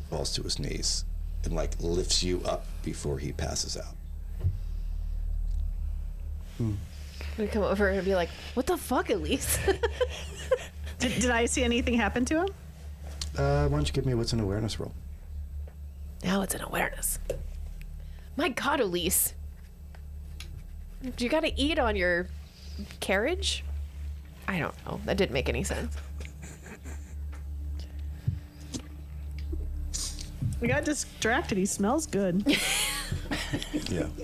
falls 0.09 0.33
to 0.35 0.43
his 0.43 0.59
knees 0.59 1.05
and 1.43 1.53
like 1.53 1.71
lifts 1.79 2.23
you 2.23 2.41
up 2.45 2.65
before 2.83 3.17
he 3.17 3.31
passes 3.31 3.77
out. 3.77 3.95
We 7.37 7.47
come 7.47 7.63
over 7.63 7.89
and 7.89 8.03
be 8.03 8.15
like, 8.15 8.29
"What 8.55 8.65
the 8.65 8.77
fuck, 8.77 9.09
Elise?" 9.09 9.59
Did, 10.99 11.21
did 11.21 11.29
I 11.29 11.45
see 11.45 11.63
anything 11.63 11.93
happen 11.93 12.25
to 12.25 12.39
him? 12.41 12.47
Uh, 13.37 13.67
why 13.67 13.77
don't 13.77 13.87
you 13.87 13.93
give 13.93 14.07
me 14.07 14.15
what's 14.15 14.33
an 14.33 14.39
awareness 14.39 14.79
roll? 14.79 14.91
now 16.23 16.41
it's 16.41 16.55
an 16.55 16.63
awareness. 16.63 17.19
My 18.35 18.49
God, 18.49 18.79
Elise. 18.79 19.35
Do 21.15 21.23
you 21.23 21.29
gotta 21.29 21.53
eat 21.55 21.77
on 21.77 21.95
your 21.95 22.27
carriage? 22.99 23.63
I 24.47 24.57
don't 24.57 24.73
know. 24.85 24.99
That 25.05 25.17
didn't 25.17 25.33
make 25.33 25.49
any 25.49 25.63
sense. 25.63 25.95
We 30.59 30.67
got 30.67 30.85
distracted. 30.85 31.57
He 31.57 31.67
smells 31.67 32.07
good. 32.07 32.43
Yeah. 33.89 34.07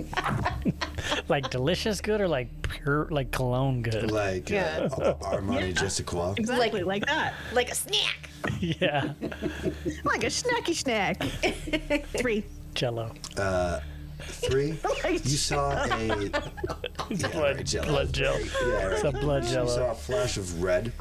Like 1.28 1.50
delicious 1.50 2.02
good 2.02 2.22
or 2.22 2.28
like 2.28 2.50
pure, 2.70 3.08
like 3.10 3.32
cologne 3.32 3.82
good? 3.82 4.12
Like 4.12 4.50
Yeah. 4.50 4.90
uh, 4.92 5.14
Armani 5.16 5.74
Jessica. 5.78 6.34
Exactly 6.38 6.84
like, 6.84 7.06
that. 7.06 7.34
Like 7.54 7.70
a 7.72 7.76
snack. 7.76 8.30
yeah. 8.60 9.14
Like 10.04 10.24
a 10.24 10.28
snacky 10.28 10.74
snack. 10.76 11.22
Three. 12.18 12.44
Jello. 12.74 13.14
Uh, 13.38 13.80
Three. 14.22 14.78
Right. 15.04 15.24
You 15.26 15.38
saw 15.38 15.72
a 15.84 15.88
yeah, 16.06 17.28
Blood, 17.30 17.36
right, 17.58 17.66
jello. 17.66 17.88
blood 17.88 18.14
gel. 18.14 18.40
Yeah, 18.40 18.90
It's 18.92 19.04
right. 19.04 19.14
a 19.14 19.18
blood 19.18 19.44
You 19.46 19.68
saw 19.68 19.92
a 19.92 19.96
flash 19.96 20.38
of 20.38 20.62
red. 20.64 20.92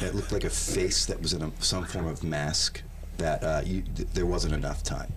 It 0.00 0.14
looked 0.14 0.32
like 0.32 0.44
a 0.44 0.50
face 0.50 1.04
that 1.06 1.20
was 1.20 1.32
in 1.34 1.42
a, 1.42 1.50
some 1.60 1.84
form 1.84 2.06
of 2.06 2.22
mask. 2.24 2.82
That 3.18 3.42
uh, 3.44 3.62
you, 3.64 3.82
th- 3.82 4.08
there 4.14 4.26
wasn't 4.26 4.54
enough 4.54 4.82
time. 4.82 5.12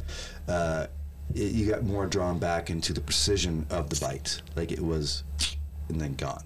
Uh, 0.47 0.87
it, 1.35 1.51
you 1.53 1.69
got 1.69 1.83
more 1.83 2.05
drawn 2.07 2.39
back 2.39 2.69
into 2.69 2.93
the 2.93 3.01
precision 3.01 3.65
of 3.69 3.89
the 3.89 3.99
bite, 3.99 4.41
like 4.55 4.71
it 4.71 4.81
was, 4.81 5.23
and 5.89 5.99
then 5.99 6.13
gone. 6.15 6.43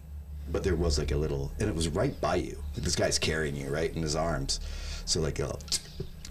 But 0.51 0.63
there 0.63 0.75
was 0.75 0.97
like 0.97 1.11
a 1.11 1.17
little, 1.17 1.51
and 1.59 1.67
it 1.69 1.75
was 1.75 1.89
right 1.89 2.19
by 2.21 2.35
you. 2.35 2.57
Like 2.75 2.83
this 2.83 2.95
guy's 2.95 3.19
carrying 3.19 3.55
you 3.55 3.69
right 3.69 3.93
in 3.95 4.01
his 4.01 4.15
arms, 4.15 4.59
so 5.05 5.19
like 5.19 5.39
a, 5.39 5.57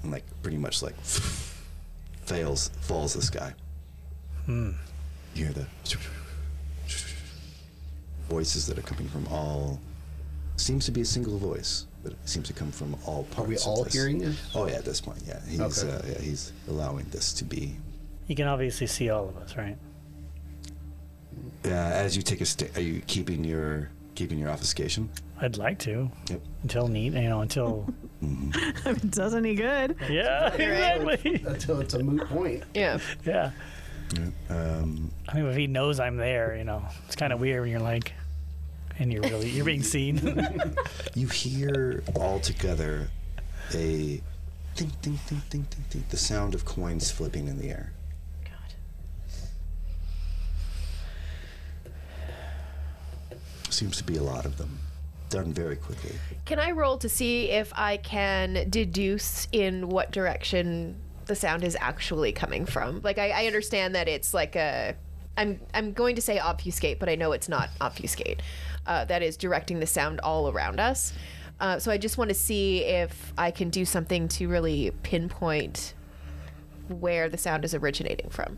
and 0.02 0.11
like 0.12 0.24
pretty 0.42 0.57
much 0.59 0.82
like 0.82 0.98
fails 1.00 2.68
falls 2.80 3.14
this 3.14 3.30
guy. 3.30 3.54
You 4.48 4.74
hear 5.34 5.52
the 5.52 5.66
voices 8.28 8.66
that 8.66 8.78
are 8.78 8.82
coming 8.82 9.09
from 9.09 9.26
all. 9.28 9.80
Seems 10.57 10.86
to 10.86 10.92
be 10.92 11.02
a 11.02 11.04
single 11.04 11.36
voice, 11.38 11.86
but 12.02 12.12
it 12.12 12.18
seems 12.24 12.46
to 12.48 12.54
come 12.54 12.72
from 12.72 12.96
all 13.04 13.24
parts. 13.24 13.38
Are 13.38 13.44
we 13.44 13.57
of 13.57 13.62
all 13.66 13.84
hearing 13.84 14.18
this? 14.18 14.36
Oh 14.54 14.66
yeah, 14.66 14.76
at 14.76 14.84
this 14.86 15.00
point, 15.02 15.18
yeah, 15.26 15.40
he's 15.46 15.61
Okay. 15.84 15.92
uh, 15.92 16.00
yeah, 16.09 16.18
he's 16.20 16.52
allowing 16.68 17.04
this 17.11 17.32
to 17.34 17.44
be. 17.44 17.76
You 18.26 18.34
can 18.34 18.48
obviously 18.48 18.86
see 18.86 19.10
all 19.10 19.28
of 19.28 19.36
us, 19.36 19.56
right? 19.56 19.76
Uh, 21.64 21.68
as 21.68 22.16
you 22.16 22.22
take 22.22 22.40
a 22.40 22.44
sta 22.46 22.66
are 22.76 22.80
you 22.80 23.00
keeping 23.06 23.42
your 23.44 23.90
keeping 24.14 24.38
your 24.38 24.50
obfuscation? 24.50 25.08
I'd 25.40 25.56
like 25.58 25.78
to 25.80 26.10
Yep. 26.30 26.40
until 26.62 26.88
neat, 26.88 27.12
you 27.12 27.22
know, 27.28 27.40
until 27.42 27.92
If 28.22 28.86
it 29.04 29.10
does 29.10 29.34
any 29.34 29.54
good. 29.54 29.96
yeah, 30.08 30.48
exactly. 30.54 31.42
Until 31.46 31.80
it's 31.80 31.94
a 31.94 32.02
moot 32.02 32.26
point. 32.28 32.64
Yeah. 32.74 32.98
Yeah. 33.24 33.50
Um, 34.48 35.10
I 35.28 35.34
mean, 35.36 35.46
if 35.46 35.56
he 35.56 35.66
knows 35.66 35.98
I'm 36.00 36.16
there, 36.16 36.56
you 36.56 36.64
know, 36.64 36.82
it's 37.06 37.16
kind 37.16 37.32
of 37.32 37.40
weird 37.40 37.60
when 37.62 37.70
you're 37.70 37.80
like, 37.80 38.12
and 38.98 39.12
you're 39.12 39.22
really 39.22 39.50
you're 39.50 39.64
being 39.64 39.82
seen. 39.82 40.16
you 41.14 41.26
hear 41.28 42.02
all 42.14 42.38
together 42.40 43.08
a 43.74 44.22
ding 44.76 44.92
ding 45.02 45.18
ding 45.28 45.42
ding 45.50 45.66
ding 45.68 45.84
ding, 45.90 46.04
the 46.10 46.16
sound 46.16 46.54
of 46.54 46.64
coins 46.64 47.10
flipping 47.10 47.48
in 47.48 47.58
the 47.58 47.68
air. 47.68 47.92
Seems 53.76 53.98
to 53.98 54.04
be 54.04 54.16
a 54.16 54.22
lot 54.22 54.46
of 54.46 54.56
them, 54.56 54.78
done 55.28 55.52
very 55.52 55.76
quickly. 55.76 56.12
Can 56.46 56.58
I 56.58 56.70
roll 56.70 56.96
to 56.96 57.10
see 57.10 57.50
if 57.50 57.70
I 57.76 57.98
can 57.98 58.70
deduce 58.70 59.48
in 59.52 59.90
what 59.90 60.12
direction 60.12 60.96
the 61.26 61.36
sound 61.36 61.62
is 61.62 61.76
actually 61.78 62.32
coming 62.32 62.64
from? 62.64 63.02
Like, 63.02 63.18
I, 63.18 63.42
I 63.42 63.46
understand 63.46 63.94
that 63.94 64.08
it's 64.08 64.32
like 64.32 64.56
a. 64.56 64.96
I'm 65.36 65.60
I'm 65.74 65.92
going 65.92 66.16
to 66.16 66.22
say 66.22 66.38
obfuscate, 66.38 66.98
but 66.98 67.10
I 67.10 67.16
know 67.16 67.32
it's 67.32 67.50
not 67.50 67.68
obfuscate. 67.78 68.40
Uh, 68.86 69.04
that 69.04 69.22
is 69.22 69.36
directing 69.36 69.78
the 69.78 69.86
sound 69.86 70.20
all 70.20 70.48
around 70.48 70.80
us. 70.80 71.12
Uh, 71.60 71.78
so 71.78 71.90
I 71.92 71.98
just 71.98 72.16
want 72.16 72.30
to 72.30 72.34
see 72.34 72.82
if 72.82 73.34
I 73.36 73.50
can 73.50 73.68
do 73.68 73.84
something 73.84 74.26
to 74.28 74.48
really 74.48 74.90
pinpoint 75.02 75.92
where 76.88 77.28
the 77.28 77.36
sound 77.36 77.66
is 77.66 77.74
originating 77.74 78.30
from. 78.30 78.56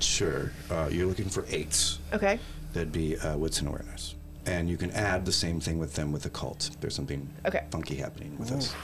Sure, 0.00 0.52
uh, 0.70 0.90
you're 0.92 1.06
looking 1.06 1.30
for 1.30 1.46
eights. 1.48 1.98
Okay. 2.12 2.38
That'd 2.74 2.92
be 2.92 3.16
uh, 3.16 3.38
wits 3.38 3.60
and 3.60 3.68
awareness. 3.68 4.16
And 4.46 4.68
you 4.70 4.76
can 4.76 4.90
add 4.92 5.24
the 5.26 5.32
same 5.32 5.60
thing 5.60 5.78
with 5.78 5.94
them 5.94 6.12
with 6.12 6.22
the 6.22 6.30
cult. 6.30 6.70
There's 6.80 6.94
something 6.94 7.28
Okay. 7.46 7.64
funky 7.70 7.96
happening 7.96 8.36
with 8.38 8.52
us. 8.52 8.74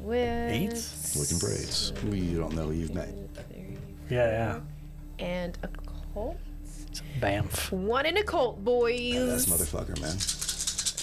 With 0.00 0.50
Eights? 0.52 1.16
Looking 1.16 1.38
for 1.38 1.50
eights. 1.52 1.92
Who 2.02 2.14
you 2.14 2.38
don't 2.38 2.54
know 2.54 2.70
you've 2.70 2.94
met. 2.94 3.08
yeah, 4.10 4.60
yeah. 5.18 5.24
and 5.24 5.56
a 5.62 5.68
cult. 6.12 6.36
yeah. 7.20 7.20
Bamf. 7.42 7.70
One 7.72 8.04
in 8.06 8.16
occult, 8.18 8.62
boys. 8.64 9.46
That's 9.46 9.46
motherfucker, 9.46 9.98
man. 10.00 10.16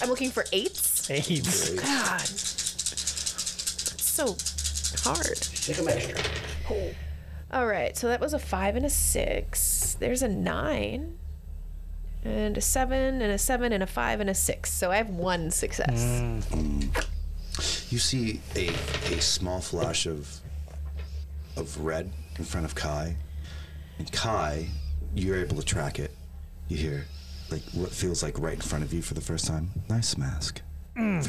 I'm 0.02 0.08
looking 0.10 0.30
for 0.30 0.44
eights. 0.52 1.10
AIDS. 1.10 1.70
God. 1.74 2.20
That's 2.20 4.04
so 4.04 4.36
hard. 5.10 5.36
Take 5.36 5.78
a 5.78 5.82
measure. 5.82 6.16
All 7.52 7.66
right, 7.66 7.96
so 7.96 8.06
that 8.08 8.20
was 8.20 8.32
a 8.34 8.38
five 8.38 8.76
and 8.76 8.86
a 8.86 8.90
six. 8.90 9.96
There's 9.98 10.22
a 10.22 10.28
nine, 10.28 11.18
and 12.24 12.56
a 12.56 12.60
seven, 12.60 13.22
and 13.22 13.32
a 13.32 13.38
seven, 13.38 13.72
and 13.72 13.82
a 13.82 13.86
five, 13.86 14.20
and 14.20 14.28
a 14.30 14.34
six. 14.34 14.72
So 14.72 14.90
I 14.90 14.96
have 14.96 15.10
one 15.10 15.50
success. 15.50 16.22
Mm. 16.50 17.06
You 17.90 17.98
see 17.98 18.40
a, 18.56 18.68
a 19.14 19.20
small 19.20 19.60
flash 19.60 20.06
of 20.06 20.40
of 21.56 21.78
red 21.80 22.10
in 22.38 22.44
front 22.44 22.64
of 22.64 22.74
Kai. 22.74 23.16
And 23.98 24.10
Kai, 24.12 24.66
you're 25.14 25.38
able 25.38 25.56
to 25.56 25.64
track 25.64 25.98
it. 25.98 26.10
You 26.68 26.76
hear 26.76 27.04
like 27.50 27.62
what 27.72 27.90
feels 27.90 28.22
like 28.22 28.38
right 28.38 28.54
in 28.54 28.60
front 28.60 28.84
of 28.84 28.92
you 28.92 29.02
for 29.02 29.14
the 29.14 29.20
first 29.20 29.46
time. 29.46 29.70
Nice 29.88 30.16
mask. 30.16 30.62
Mm. 30.96 31.26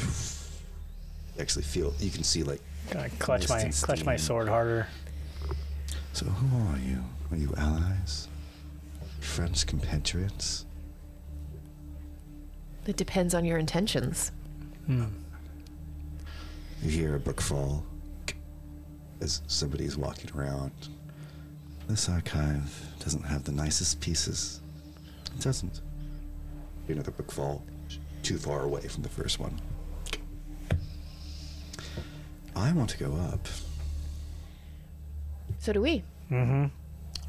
You 1.36 1.42
actually 1.42 1.64
feel. 1.64 1.92
You 1.98 2.10
can 2.10 2.22
see 2.24 2.42
like. 2.42 2.60
Gonna 2.90 3.08
clutch 3.18 3.48
my 3.48 3.62
Instant 3.62 3.86
clutch 3.86 4.04
my 4.04 4.16
steam. 4.16 4.26
sword 4.26 4.48
harder. 4.48 4.86
So 6.12 6.26
who 6.26 6.56
are 6.72 6.78
you? 6.78 7.02
Are 7.30 7.36
you 7.36 7.52
allies? 7.56 8.28
Friends, 9.20 9.64
compatriots? 9.64 10.66
It 12.86 12.96
depends 12.96 13.34
on 13.34 13.44
your 13.44 13.58
intentions. 13.58 14.32
You 14.88 15.08
hear 16.82 17.14
a 17.14 17.20
book 17.20 17.40
fall 17.40 17.84
as 19.20 19.40
somebody's 19.46 19.96
walking 19.96 20.30
around. 20.36 20.72
This 21.88 22.08
archive 22.08 22.86
doesn't 22.98 23.22
have 23.22 23.44
the 23.44 23.52
nicest 23.52 24.00
pieces. 24.00 24.60
It 25.36 25.40
doesn't. 25.40 25.80
Another 26.88 27.12
book 27.12 27.30
fall, 27.30 27.64
too 28.22 28.36
far 28.36 28.62
away 28.62 28.88
from 28.88 29.02
the 29.02 29.08
first 29.08 29.38
one. 29.38 29.60
I 32.56 32.72
want 32.72 32.90
to 32.90 32.98
go 32.98 33.14
up. 33.14 33.46
So 35.60 35.72
do 35.72 35.80
we. 35.80 36.02
Mm-hmm. 36.30 36.66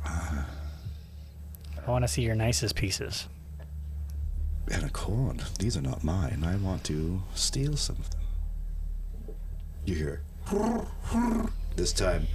I 0.05 1.91
want 1.91 2.03
to 2.03 2.07
see 2.07 2.23
your 2.23 2.35
nicest 2.35 2.75
pieces. 2.75 3.27
And 4.71 4.83
accord. 4.85 5.43
These 5.59 5.75
are 5.77 5.81
not 5.81 6.03
mine. 6.03 6.43
I 6.43 6.55
want 6.55 6.83
to 6.85 7.21
steal 7.35 7.75
some 7.75 7.97
of 7.97 8.09
them. 8.11 8.21
You 9.85 9.95
hear. 9.95 10.21
This 11.75 11.91
time, 11.93 12.27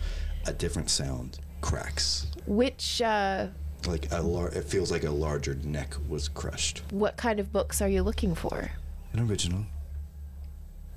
a 0.47 0.53
different 0.53 0.91
sound 0.91 1.39
cracks. 1.61 2.27
Which, 2.47 3.01
uh, 3.03 3.49
Like 3.87 4.11
a 4.13 4.21
lar- 4.21 4.49
it 4.51 4.65
feels 4.65 4.91
like 4.91 5.05
a 5.05 5.11
larger 5.11 5.55
neck 5.55 5.95
was 6.09 6.29
crushed. 6.29 6.83
what 6.91 7.17
kind 7.17 7.39
of 7.41 7.53
books 7.53 7.81
are 7.81 7.89
you 7.89 8.03
looking 8.03 8.35
for? 8.35 8.73
An 9.13 9.21
original. 9.21 9.65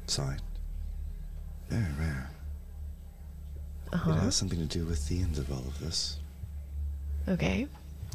Signed. 0.08 0.42
Very 1.70 1.94
rare. 2.00 2.30
It 3.88 3.94
Uh-huh. 3.96 4.14
has 4.16 4.36
something 4.36 4.60
to 4.60 4.66
do 4.66 4.86
with 4.86 5.08
the 5.08 5.22
end 5.22 5.38
of 5.38 5.52
all 5.52 5.60
of 5.68 5.80
this. 5.80 6.18
Okay. 7.28 7.68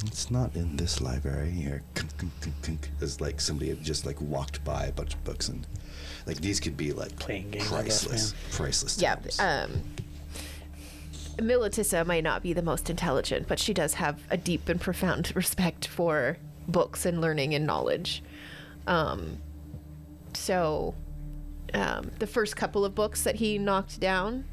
It's 0.05 0.31
not 0.31 0.55
in 0.55 0.77
this 0.77 1.01
library 1.01 1.51
here. 1.51 1.83
It's 3.01 3.21
like 3.21 3.41
somebody 3.41 3.71
had 3.71 3.83
just 3.83 4.05
like 4.05 4.21
walked 4.21 4.63
by 4.65 4.87
a 4.87 4.93
bunch 4.93 5.15
of 5.15 5.25
books 5.25 5.49
and 5.49 5.67
like 6.27 6.41
these 6.41 6.61
could 6.61 6.77
be 6.77 6.93
like 6.93 7.17
Playing 7.19 7.51
games, 7.51 7.73
I 7.73 7.85
guess, 7.85 8.07
priceless, 8.07 8.35
priceless. 8.51 9.01
Yeah. 9.01 9.15
tomes. 9.15 9.41
Um, 9.41 9.83
Militissa 11.39 12.05
might 12.07 12.25
not 12.25 12.43
be 12.43 12.53
the 12.53 12.63
most 12.63 12.89
intelligent, 12.89 13.47
but 13.47 13.59
she 13.59 13.75
does 13.75 13.95
have 13.95 14.23
a 14.31 14.37
deep 14.37 14.69
and 14.69 14.81
profound 14.81 15.33
respect 15.37 15.87
for 15.87 16.39
books 16.67 17.07
and 17.07 17.21
learning 17.21 17.55
and 17.55 17.67
knowledge. 17.67 18.23
Um, 18.87 19.39
so, 20.35 20.95
um, 21.75 22.11
the 22.19 22.27
first 22.27 22.57
couple 22.57 22.85
of 22.85 22.95
books 22.95 23.23
that 23.25 23.37
he 23.37 23.59
knocked 23.59 24.01
down, 24.01 24.45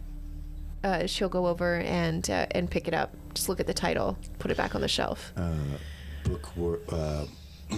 uh, 0.84 1.08
she'll 1.08 1.30
go 1.30 1.48
over 1.48 1.76
and 1.76 2.30
uh, 2.30 2.48
and 2.52 2.70
pick 2.70 2.88
it 2.88 2.94
up. 2.94 3.16
Just 3.34 3.50
look 3.50 3.60
at 3.60 3.68
the 3.68 3.74
title, 3.74 4.18
put 4.40 4.52
it 4.52 4.58
back 4.58 4.76
on 4.76 4.82
the 4.82 4.88
shelf. 4.88 5.34
uh, 5.36 5.54
book 6.24 6.56
wor- 6.56 6.80
uh, 6.90 7.26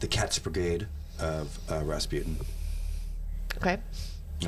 the 0.00 0.06
Cat's 0.08 0.38
Brigade 0.38 0.86
of 1.18 1.58
uh, 1.70 1.82
Rasputin. 1.84 2.36
Okay. 3.56 3.78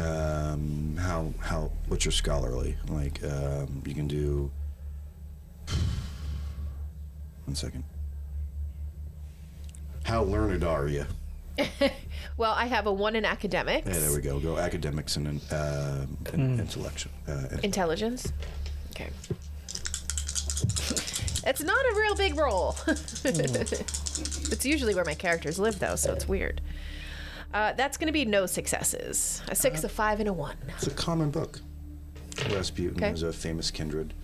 Um, 0.01 0.97
how 0.99 1.33
how 1.41 1.71
what's 1.89 2.05
your 2.05 2.13
scholarly? 2.13 2.77
Like 2.89 3.23
um, 3.25 3.83
you 3.87 3.95
can 3.95 4.09
do. 4.09 4.51
One 7.45 7.55
second. 7.55 7.85
How 10.05 10.23
learned 10.25 10.65
are 10.65 10.89
you? 10.89 11.07
Well, 12.39 12.53
I 12.53 12.65
have 12.65 12.87
a 12.87 12.93
one 12.93 13.15
in 13.15 13.27
academics. 13.27 13.87
Yeah, 13.87 13.99
there 13.99 14.13
we 14.15 14.23
go. 14.23 14.41
Go 14.41 14.57
academics 14.57 15.17
and 15.17 15.39
uh, 15.53 16.07
and 16.33 16.59
intellection. 16.59 17.11
Uh, 17.29 17.43
and- 17.51 17.63
Intelligence. 17.65 18.33
Okay. 18.93 19.11
It's 21.45 21.63
not 21.63 21.85
a 21.85 21.95
real 21.97 22.15
big 22.15 22.37
roll. 22.39 22.77
it's 22.87 24.65
usually 24.65 24.95
where 24.95 25.05
my 25.05 25.15
characters 25.15 25.59
live, 25.59 25.79
though, 25.79 25.97
so 25.97 26.13
it's 26.13 26.29
weird. 26.29 26.61
Uh, 27.53 27.73
that's 27.73 27.97
going 27.97 28.07
to 28.07 28.13
be 28.13 28.25
no 28.25 28.47
successes. 28.47 29.43
A 29.49 29.55
six, 29.55 29.83
a 29.85 29.89
five, 29.89 30.21
and 30.21 30.29
a 30.29 30.33
one. 30.33 30.57
It's 30.69 30.87
a 30.87 30.91
common 30.91 31.31
book. 31.31 31.61
Rasputin 32.51 32.97
Okay. 33.03 33.11
is 33.13 33.23
a 33.23 33.33
famous 33.33 33.71
kindred. 33.71 34.15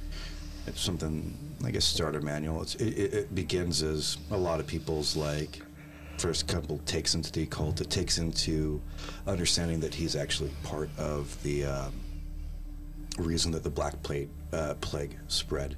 It's 0.66 0.80
something 0.80 1.36
like 1.60 1.74
a 1.74 1.80
starter 1.80 2.20
manual. 2.20 2.62
It's, 2.62 2.74
it, 2.76 2.86
it, 2.98 3.14
it 3.14 3.34
begins 3.34 3.82
as 3.82 4.18
a 4.30 4.36
lot 4.36 4.60
of 4.60 4.66
people's 4.66 5.16
like 5.16 5.60
first 6.18 6.46
couple 6.46 6.78
takes 6.86 7.14
into 7.14 7.30
the 7.32 7.42
occult. 7.42 7.80
It 7.80 7.90
takes 7.90 8.18
into 8.18 8.80
understanding 9.26 9.80
that 9.80 9.94
he's 9.94 10.14
actually 10.16 10.50
part 10.62 10.90
of 10.98 11.40
the 11.42 11.64
um, 11.64 11.92
reason 13.18 13.52
that 13.52 13.62
the 13.62 13.70
Black 13.70 14.02
Plague, 14.02 14.28
uh, 14.53 14.74
plague 14.80 15.16
spread, 15.28 15.76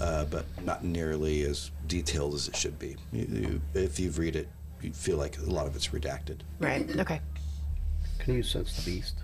uh, 0.00 0.24
but 0.26 0.46
not 0.64 0.84
nearly 0.84 1.42
as 1.42 1.70
detailed 1.86 2.34
as 2.34 2.48
it 2.48 2.56
should 2.56 2.78
be. 2.78 2.96
You, 3.12 3.26
you, 3.30 3.60
if 3.74 3.98
you 4.00 4.10
read 4.10 4.36
it, 4.36 4.48
you 4.82 4.92
feel 4.92 5.16
like 5.16 5.38
a 5.38 5.42
lot 5.42 5.66
of 5.66 5.74
it's 5.76 5.88
redacted. 5.88 6.38
Right. 6.58 6.88
Okay. 6.98 7.20
Can 8.18 8.34
you 8.34 8.42
sense 8.42 8.76
the 8.76 8.90
beast? 8.90 9.16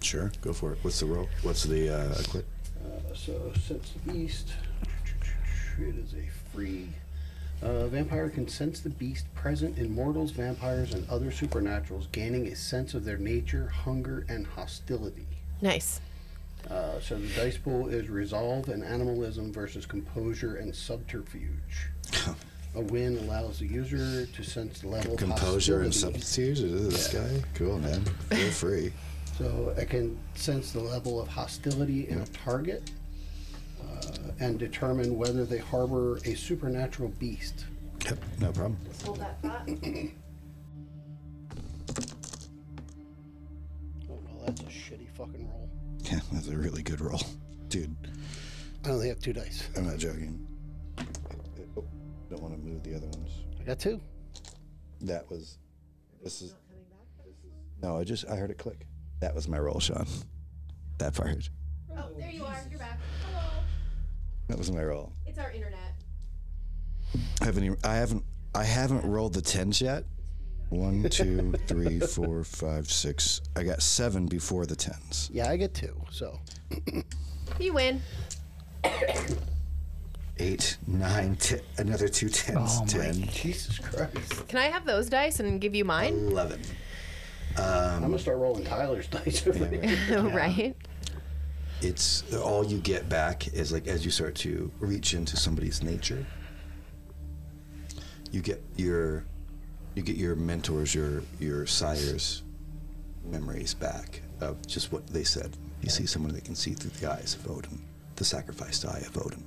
Sure, 0.00 0.30
go 0.40 0.52
for 0.52 0.72
it. 0.72 0.78
What's 0.82 1.00
the 1.00 1.06
roll? 1.06 1.28
What's 1.42 1.64
the 1.64 1.88
uh, 1.88 2.20
equip? 2.20 2.46
Uh, 2.84 3.14
so 3.14 3.52
sense 3.54 3.92
the 4.04 4.12
beast. 4.12 4.52
It 5.80 5.96
is 5.96 6.14
a 6.14 6.28
free. 6.52 6.88
Uh, 7.60 7.88
vampire 7.88 8.30
can 8.30 8.46
sense 8.46 8.80
the 8.80 8.90
beast 8.90 9.26
present 9.34 9.78
in 9.78 9.92
mortals, 9.92 10.30
vampires, 10.30 10.94
and 10.94 11.08
other 11.10 11.30
supernaturals, 11.30 12.10
gaining 12.12 12.46
a 12.46 12.54
sense 12.54 12.94
of 12.94 13.04
their 13.04 13.18
nature, 13.18 13.68
hunger, 13.68 14.24
and 14.28 14.46
hostility. 14.46 15.26
Nice. 15.60 16.00
Uh, 16.70 17.00
so 17.00 17.16
the 17.18 17.28
dice 17.28 17.56
pool 17.56 17.88
is 17.88 18.08
resolve 18.08 18.68
and 18.68 18.84
animalism 18.84 19.52
versus 19.52 19.86
composure 19.86 20.56
and 20.56 20.74
subterfuge. 20.74 21.90
A 22.74 22.80
win 22.80 23.16
allows 23.18 23.58
the 23.60 23.66
user 23.66 24.26
to 24.26 24.42
sense 24.42 24.80
the 24.80 24.88
level 24.88 25.12
of 25.14 25.18
Composure 25.18 25.76
and 25.80 25.86
hostility. 25.86 26.20
subterfuge. 26.20 26.60
Is 26.60 26.88
this 26.90 27.12
guy? 27.14 27.42
Cool, 27.54 27.78
man. 27.78 28.04
Feel 28.04 28.50
free. 28.50 28.92
So 29.38 29.74
I 29.78 29.84
can 29.84 30.18
sense 30.34 30.72
the 30.72 30.80
level 30.80 31.18
of 31.20 31.28
hostility 31.28 32.08
in 32.08 32.20
a 32.20 32.26
target 32.26 32.90
uh, 33.82 34.12
and 34.40 34.58
determine 34.58 35.16
whether 35.16 35.46
they 35.46 35.58
harbor 35.58 36.18
a 36.26 36.34
supernatural 36.34 37.08
beast. 37.18 37.64
Yep, 38.04 38.18
no 38.40 38.52
problem. 38.52 38.76
Hold 39.04 39.20
that 39.20 39.40
thought. 39.40 39.68
Oh, 44.10 44.18
well, 44.24 44.46
that's 44.46 44.60
a 44.60 44.64
shitty 44.64 44.66
fucking 44.66 44.96
roll. 44.96 44.97
Yeah, 46.10 46.20
that's 46.32 46.48
a 46.48 46.56
really 46.56 46.82
good 46.82 47.00
roll. 47.00 47.20
Dude, 47.68 47.94
I 48.84 48.90
only 48.90 49.08
have 49.08 49.20
two 49.20 49.32
dice. 49.32 49.68
I'm 49.76 49.86
not 49.86 49.98
joking. 49.98 50.46
Oh, 51.76 51.84
don't 52.30 52.40
want 52.40 52.54
to 52.54 52.60
move 52.60 52.82
the 52.82 52.94
other 52.94 53.06
ones. 53.08 53.30
I 53.60 53.64
got 53.64 53.78
two. 53.78 54.00
That 55.02 55.28
was. 55.30 55.58
This 56.22 56.40
is. 56.40 56.54
No, 57.82 57.98
I 57.98 58.04
just 58.04 58.28
I 58.28 58.36
heard 58.36 58.50
it 58.50 58.58
click. 58.58 58.86
That 59.20 59.34
was 59.34 59.48
my 59.48 59.58
roll, 59.58 59.80
Sean. 59.80 60.06
That 60.98 61.14
part. 61.14 61.50
Oh, 61.96 62.10
there 62.16 62.30
you 62.30 62.44
are. 62.44 62.56
You're 62.70 62.78
back. 62.78 62.98
Hello. 63.26 63.44
That 64.48 64.58
was 64.58 64.70
my 64.72 64.82
roll. 64.82 65.12
It's 65.26 65.38
our 65.38 65.50
internet. 65.50 65.94
I 67.40 67.44
haven't. 67.44 67.64
Even, 67.64 67.78
I 67.84 67.96
haven't. 67.96 68.24
I 68.54 68.64
haven't 68.64 69.04
rolled 69.04 69.34
the 69.34 69.42
tens 69.42 69.80
yet. 69.80 70.04
One, 70.70 71.08
two, 71.08 71.52
three, 71.66 71.98
four, 72.00 72.44
five, 72.44 72.90
six. 72.90 73.40
I 73.56 73.62
got 73.62 73.82
seven 73.82 74.26
before 74.26 74.66
the 74.66 74.76
tens. 74.76 75.30
Yeah, 75.32 75.48
I 75.48 75.56
get 75.56 75.72
two. 75.74 75.94
So 76.10 76.38
You 77.58 77.72
win. 77.72 78.02
Eight, 80.40 80.76
nine, 80.86 81.36
ten. 81.36 81.60
Another 81.78 82.06
two 82.08 82.28
tens. 82.28 82.76
Oh 82.76 82.80
my 82.80 82.86
ten. 82.86 83.14
Jesus 83.28 83.78
Christ, 83.78 84.46
Can 84.48 84.58
I 84.58 84.66
have 84.66 84.84
those 84.84 85.08
dice 85.08 85.40
and 85.40 85.60
give 85.60 85.74
you 85.74 85.84
mine? 85.84 86.14
Eleven. 86.28 86.60
I'm 87.56 88.02
gonna 88.02 88.18
start 88.18 88.38
rolling 88.38 88.64
Tyler's 88.64 89.08
dice. 89.08 89.46
over 89.46 89.64
there. 89.64 90.22
right. 90.22 90.76
it's 91.80 92.22
all 92.36 92.64
you 92.64 92.78
get 92.78 93.08
back 93.08 93.48
is 93.48 93.72
like 93.72 93.88
as 93.88 94.04
you 94.04 94.10
start 94.10 94.34
to 94.34 94.70
reach 94.80 95.14
into 95.14 95.36
somebody's 95.36 95.82
nature 95.82 96.26
you 98.32 98.40
get 98.40 98.60
your 98.76 99.24
you 99.98 100.04
get 100.04 100.16
your 100.16 100.36
mentors 100.36 100.94
your 100.94 101.24
your 101.40 101.66
sires 101.66 102.44
memories 103.24 103.74
back 103.74 104.22
of 104.40 104.64
just 104.64 104.92
what 104.92 105.04
they 105.08 105.24
said 105.24 105.56
you 105.82 105.90
see 105.90 106.06
someone 106.06 106.32
that 106.32 106.44
can 106.44 106.54
see 106.54 106.72
through 106.72 106.92
the 107.00 107.12
eyes 107.12 107.34
of 107.34 107.50
odin 107.50 107.82
the 108.14 108.24
sacrificed 108.24 108.86
eye 108.86 109.02
of 109.04 109.18
odin 109.18 109.44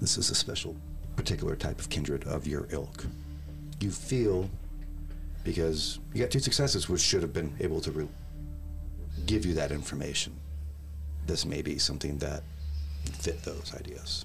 this 0.00 0.16
is 0.16 0.30
a 0.30 0.34
special 0.34 0.74
particular 1.14 1.54
type 1.56 1.78
of 1.78 1.90
kindred 1.90 2.24
of 2.24 2.46
your 2.46 2.66
ilk 2.70 3.04
you 3.80 3.90
feel 3.90 4.48
because 5.44 5.98
you 6.14 6.22
got 6.22 6.30
two 6.30 6.40
successes 6.40 6.88
which 6.88 7.02
should 7.02 7.20
have 7.20 7.34
been 7.34 7.54
able 7.60 7.82
to 7.82 7.90
re- 7.90 8.08
give 9.26 9.44
you 9.44 9.52
that 9.52 9.70
information 9.70 10.32
this 11.26 11.44
may 11.44 11.60
be 11.60 11.78
something 11.78 12.16
that 12.16 12.42
fit 13.12 13.42
those 13.42 13.74
ideas. 13.76 14.24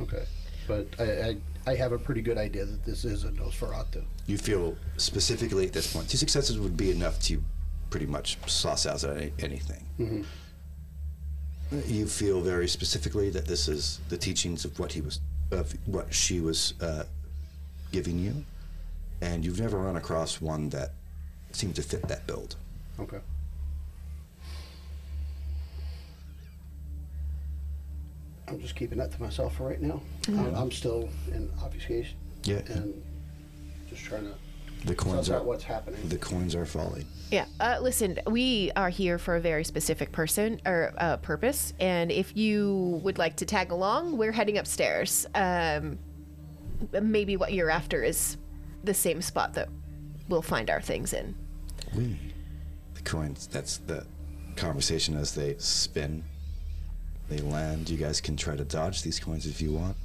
okay. 0.00 0.24
but 0.66 0.86
I, 0.98 1.04
I 1.04 1.36
I 1.66 1.74
have 1.76 1.92
a 1.92 1.98
pretty 1.98 2.20
good 2.20 2.36
idea 2.36 2.64
that 2.66 2.84
this 2.84 3.04
is 3.04 3.24
a 3.24 3.30
Nosferatu. 3.30 4.04
You 4.26 4.36
feel 4.36 4.76
specifically 4.96 5.66
at 5.66 5.72
this 5.72 5.92
point, 5.92 6.08
two 6.08 6.18
successes 6.18 6.58
would 6.58 6.76
be 6.76 6.90
enough 6.90 7.18
to 7.22 7.42
pretty 7.90 8.06
much 8.06 8.38
sauce 8.50 8.86
out 8.86 9.04
any, 9.04 9.32
anything. 9.38 10.26
You 11.86 12.06
feel 12.06 12.40
very 12.40 12.68
specifically 12.68 13.30
that 13.30 13.46
this 13.46 13.68
is 13.68 14.00
the 14.08 14.18
teachings 14.18 14.64
of 14.64 14.78
what 14.78 14.92
he 14.92 15.00
was, 15.00 15.20
of 15.50 15.72
what 15.86 16.12
she 16.12 16.40
was 16.40 16.74
uh, 16.80 17.04
giving 17.92 18.18
you, 18.18 18.44
and 19.22 19.44
you've 19.44 19.60
never 19.60 19.78
run 19.78 19.96
across 19.96 20.40
one 20.40 20.68
that 20.70 20.92
seemed 21.52 21.76
to 21.76 21.82
fit 21.82 22.06
that 22.08 22.26
build. 22.26 22.56
Okay. 23.00 23.18
I'm 28.48 28.60
just 28.60 28.76
keeping 28.76 28.98
that 28.98 29.10
to 29.12 29.22
myself 29.22 29.56
for 29.56 29.68
right 29.68 29.80
now. 29.80 30.00
I'm, 30.28 30.54
I'm 30.54 30.70
still 30.70 31.08
in 31.32 31.50
obfuscation. 31.62 32.16
Yeah. 32.44 32.60
And 32.68 33.02
just 33.88 34.04
trying 34.04 34.24
to 34.24 34.34
The 34.86 34.94
coins 34.94 35.26
suss 35.28 35.40
are 35.40 35.42
what's 35.42 35.64
happening. 35.64 36.08
the 36.08 36.18
coins 36.18 36.54
are 36.54 36.66
falling. 36.66 37.06
Yeah. 37.30 37.46
Uh, 37.58 37.78
listen, 37.80 38.18
we 38.26 38.70
are 38.76 38.90
here 38.90 39.18
for 39.18 39.36
a 39.36 39.40
very 39.40 39.64
specific 39.64 40.12
person 40.12 40.60
or 40.66 40.92
uh, 40.98 41.16
purpose, 41.16 41.72
and 41.80 42.12
if 42.12 42.36
you 42.36 43.00
would 43.02 43.16
like 43.18 43.36
to 43.36 43.46
tag 43.46 43.72
along, 43.72 44.18
we're 44.18 44.32
heading 44.32 44.58
upstairs. 44.58 45.26
Um, 45.34 45.98
maybe 46.92 47.36
what 47.36 47.52
you're 47.54 47.70
after 47.70 48.02
is 48.02 48.36
the 48.84 48.94
same 48.94 49.22
spot 49.22 49.54
that 49.54 49.68
we'll 50.28 50.42
find 50.42 50.68
our 50.68 50.82
things 50.82 51.14
in. 51.14 51.34
We, 51.96 52.18
the 52.94 53.00
coins. 53.02 53.46
That's 53.50 53.78
the 53.78 54.06
conversation 54.56 55.16
as 55.16 55.34
they 55.34 55.56
spin. 55.58 56.24
They 57.28 57.38
land. 57.38 57.88
You 57.88 57.96
guys 57.96 58.20
can 58.20 58.36
try 58.36 58.56
to 58.56 58.64
dodge 58.64 59.02
these 59.02 59.18
coins 59.18 59.46
if 59.46 59.60
you 59.60 59.72
want. 59.72 59.96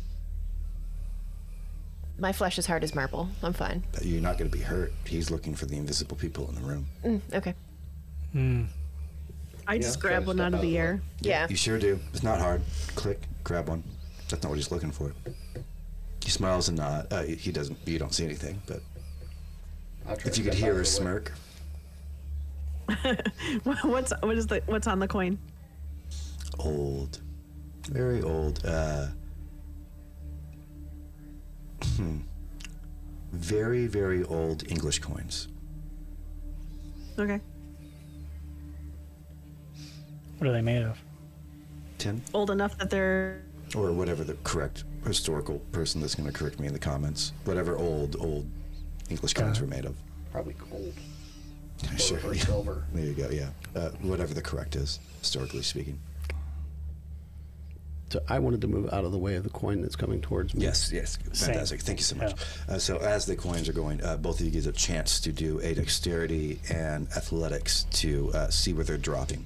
My 2.18 2.32
flesh 2.34 2.58
is 2.58 2.66
hard 2.66 2.84
as 2.84 2.94
marble. 2.94 3.30
I'm 3.44 3.54
fine. 3.54 3.84
But 3.94 4.06
you're 4.06 4.22
not 4.22 4.38
going 4.38 4.50
to 4.50 4.58
be 4.58 4.64
hurt. 4.64 4.92
He's 5.06 5.32
looking 5.32 5.56
for 5.56 5.66
the 5.66 5.78
invisible 5.78 6.18
people 6.18 6.50
in 6.50 6.56
the 6.56 6.62
room. 6.62 6.86
Mm, 7.04 7.22
okay. 7.34 7.54
I 8.36 9.76
Yeah, 9.76 9.82
just 9.82 10.00
grab 10.00 10.28
one 10.28 10.40
out 10.40 10.54
of 10.54 10.62
the 10.62 10.72
the 10.72 10.78
air. 10.78 11.02
Yeah. 11.22 11.48
You 11.50 11.56
sure 11.56 11.78
do. 11.78 12.00
It's 12.14 12.24
not 12.24 12.40
hard. 12.40 12.62
Click, 12.96 13.22
grab 13.44 13.70
one. 13.70 13.84
That's 14.30 14.44
not 14.44 14.50
what 14.50 14.56
he's 14.58 14.72
looking 14.72 14.92
for. 14.92 15.14
He 16.24 16.30
smiles 16.30 16.68
and 16.68 16.78
nods. 16.78 17.12
Uh, 17.12 17.24
he 17.24 17.52
doesn't. 17.52 17.78
You 17.86 18.00
don't 18.00 18.14
see 18.14 18.26
anything, 18.26 18.62
but 18.68 18.82
if 20.26 20.38
you 20.38 20.44
could 20.44 20.54
hear 20.54 20.72
out 20.72 20.76
her 20.76 20.82
of 20.82 20.88
the 20.88 21.04
way. 21.04 21.22
smirk, 21.24 21.32
what's 23.84 24.14
what 24.22 24.38
is 24.38 24.48
the 24.48 24.62
what's 24.66 24.88
on 24.88 25.00
the 25.00 25.08
coin? 25.08 25.38
Old, 26.60 27.20
very 27.90 28.22
old. 28.22 28.66
Uh, 28.66 29.08
hmm. 31.96 32.18
Very, 33.32 33.86
very 33.88 34.24
old 34.24 34.70
English 34.72 35.00
coins. 35.00 35.48
Okay. 37.18 37.40
What 40.40 40.48
are 40.50 40.54
they 40.54 40.62
made 40.62 40.84
of? 40.84 40.98
Tin 41.98 42.22
Old 42.34 42.50
enough 42.50 42.78
that 42.78 42.90
they're 42.90 43.42
or 43.76 43.92
whatever 43.92 44.24
the 44.24 44.34
correct 44.44 44.84
historical 45.06 45.60
person 45.72 46.02
that's 46.02 46.16
going 46.16 46.32
to 46.32 46.36
correct 46.36 46.60
me 46.60 46.66
in 46.68 46.74
the 46.74 46.80
comments. 46.80 47.34
Whatever 47.46 47.78
old, 47.78 48.16
old 48.20 48.50
English 49.10 49.34
coins 49.34 49.62
were 49.62 49.68
made 49.68 49.86
of. 49.86 49.96
Probably 50.32 50.56
gold. 50.72 50.94
Or, 51.94 51.98
Sure. 52.00 52.20
or 52.26 52.34
yeah. 52.34 52.44
silver. 52.46 52.84
There 52.94 53.06
you 53.06 53.14
go. 53.14 53.30
Yeah. 53.30 53.50
Uh, 53.76 53.90
whatever 54.02 54.34
the 54.34 54.42
correct 54.42 54.76
is, 54.76 55.00
historically 55.20 55.62
speaking. 55.62 56.00
So 58.10 58.20
I 58.28 58.40
wanted 58.40 58.62
to 58.62 58.68
move 58.68 58.92
out 58.92 59.06
of 59.06 59.12
the 59.12 59.20
way 59.20 59.36
of 59.36 59.44
the 59.44 59.52
coin 59.52 59.82
that's 59.82 59.96
coming 59.96 60.20
towards 60.20 60.56
me. 60.56 60.64
Yes, 60.64 60.92
yes. 60.92 61.20
Same. 61.32 61.54
Fantastic. 61.54 61.82
Thank 61.82 62.00
you 62.00 62.04
so 62.04 62.16
much. 62.16 62.34
Uh, 62.68 62.80
so, 62.80 62.98
as 62.98 63.28
the 63.28 63.36
coins 63.36 63.70
are 63.70 63.74
going, 63.74 64.04
uh, 64.04 64.18
both 64.18 64.40
of 64.40 64.46
you 64.48 64.52
get 64.52 64.66
a 64.66 64.72
chance 64.72 65.20
to 65.22 65.32
do 65.32 65.60
a 65.60 65.76
dexterity 65.76 66.60
and 66.72 67.08
athletics 67.16 67.86
to 67.92 68.32
uh, 68.34 68.50
see 68.50 68.74
where 68.74 68.84
they're 68.84 68.98
dropping. 68.98 69.46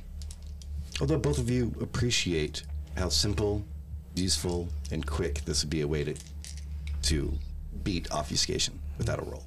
Although 1.01 1.19
both 1.19 1.39
of 1.39 1.49
you 1.49 1.73
appreciate 1.81 2.63
how 2.95 3.09
simple, 3.09 3.65
useful, 4.15 4.69
and 4.91 5.05
quick 5.05 5.41
this 5.43 5.63
would 5.63 5.69
be 5.69 5.81
a 5.81 5.87
way 5.87 6.05
to, 6.05 6.15
to 7.03 7.33
beat 7.83 8.09
obfuscation 8.11 8.79
without 8.97 9.19
a 9.19 9.23
roll. 9.23 9.43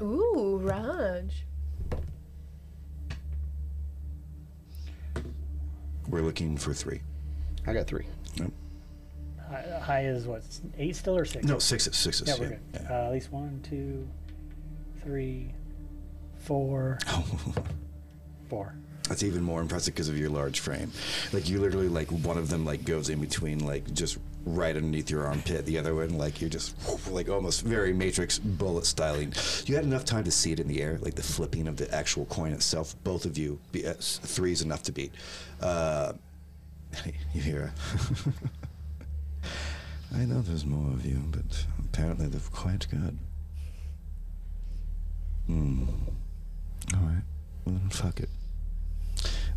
Ooh, 0.00 0.58
Raj. 0.62 1.43
We're 6.08 6.22
looking 6.22 6.56
for 6.56 6.74
three. 6.74 7.00
I 7.66 7.72
got 7.72 7.86
three. 7.86 8.06
Yep. 8.36 8.50
High, 9.48 9.78
high 9.80 10.04
is 10.06 10.26
what? 10.26 10.42
Eight 10.78 10.96
still 10.96 11.16
or 11.16 11.24
six? 11.24 11.44
No, 11.44 11.58
sixes. 11.58 11.96
Sixes. 11.96 12.28
Yeah, 12.28 12.34
we're 12.38 12.48
good. 12.50 12.60
yeah. 12.74 12.86
Uh, 12.90 13.06
at 13.06 13.12
least 13.12 13.32
one, 13.32 13.60
two, 13.62 14.06
three, 15.02 15.52
four, 16.38 16.98
four. 18.48 18.74
That's 19.08 19.22
even 19.22 19.42
more 19.42 19.60
impressive 19.60 19.94
because 19.94 20.08
of 20.08 20.16
your 20.18 20.30
large 20.30 20.60
frame. 20.60 20.90
Like 21.32 21.48
you 21.48 21.60
literally 21.60 21.88
like 21.88 22.08
one 22.10 22.38
of 22.38 22.48
them 22.48 22.64
like 22.64 22.84
goes 22.84 23.10
in 23.10 23.20
between 23.20 23.66
like 23.66 23.92
just 23.92 24.18
right 24.44 24.76
underneath 24.76 25.10
your 25.10 25.26
armpit. 25.26 25.66
The 25.66 25.78
other 25.78 25.94
one 25.94 26.18
like 26.18 26.40
you're 26.40 26.50
just 26.50 26.74
like 27.10 27.28
almost 27.28 27.62
very 27.62 27.92
Matrix 27.92 28.38
bullet 28.38 28.86
styling. 28.86 29.32
You 29.66 29.74
had 29.74 29.84
enough 29.84 30.04
time 30.04 30.24
to 30.24 30.30
see 30.30 30.52
it 30.52 30.60
in 30.60 30.68
the 30.68 30.82
air, 30.82 30.98
like 31.00 31.14
the 31.14 31.22
flipping 31.22 31.68
of 31.68 31.76
the 31.76 31.92
actual 31.94 32.26
coin 32.26 32.52
itself. 32.52 32.94
Both 33.04 33.24
of 33.24 33.38
you, 33.38 33.58
be, 33.72 33.86
uh, 33.86 33.94
three 33.98 34.52
is 34.52 34.62
enough 34.62 34.82
to 34.84 34.92
beat. 34.92 35.12
Uh, 35.60 36.12
you 37.34 37.40
hear? 37.40 37.72
I 40.14 40.24
know 40.24 40.42
there's 40.42 40.64
more 40.64 40.92
of 40.92 41.04
you, 41.04 41.20
but 41.30 41.66
apparently 41.84 42.28
they're 42.28 42.40
quite 42.52 42.86
good. 42.88 43.18
Hmm. 45.46 45.84
All 46.94 47.00
right. 47.00 47.22
Well 47.64 47.76
then, 47.76 47.90
fuck 47.90 48.20
it 48.20 48.28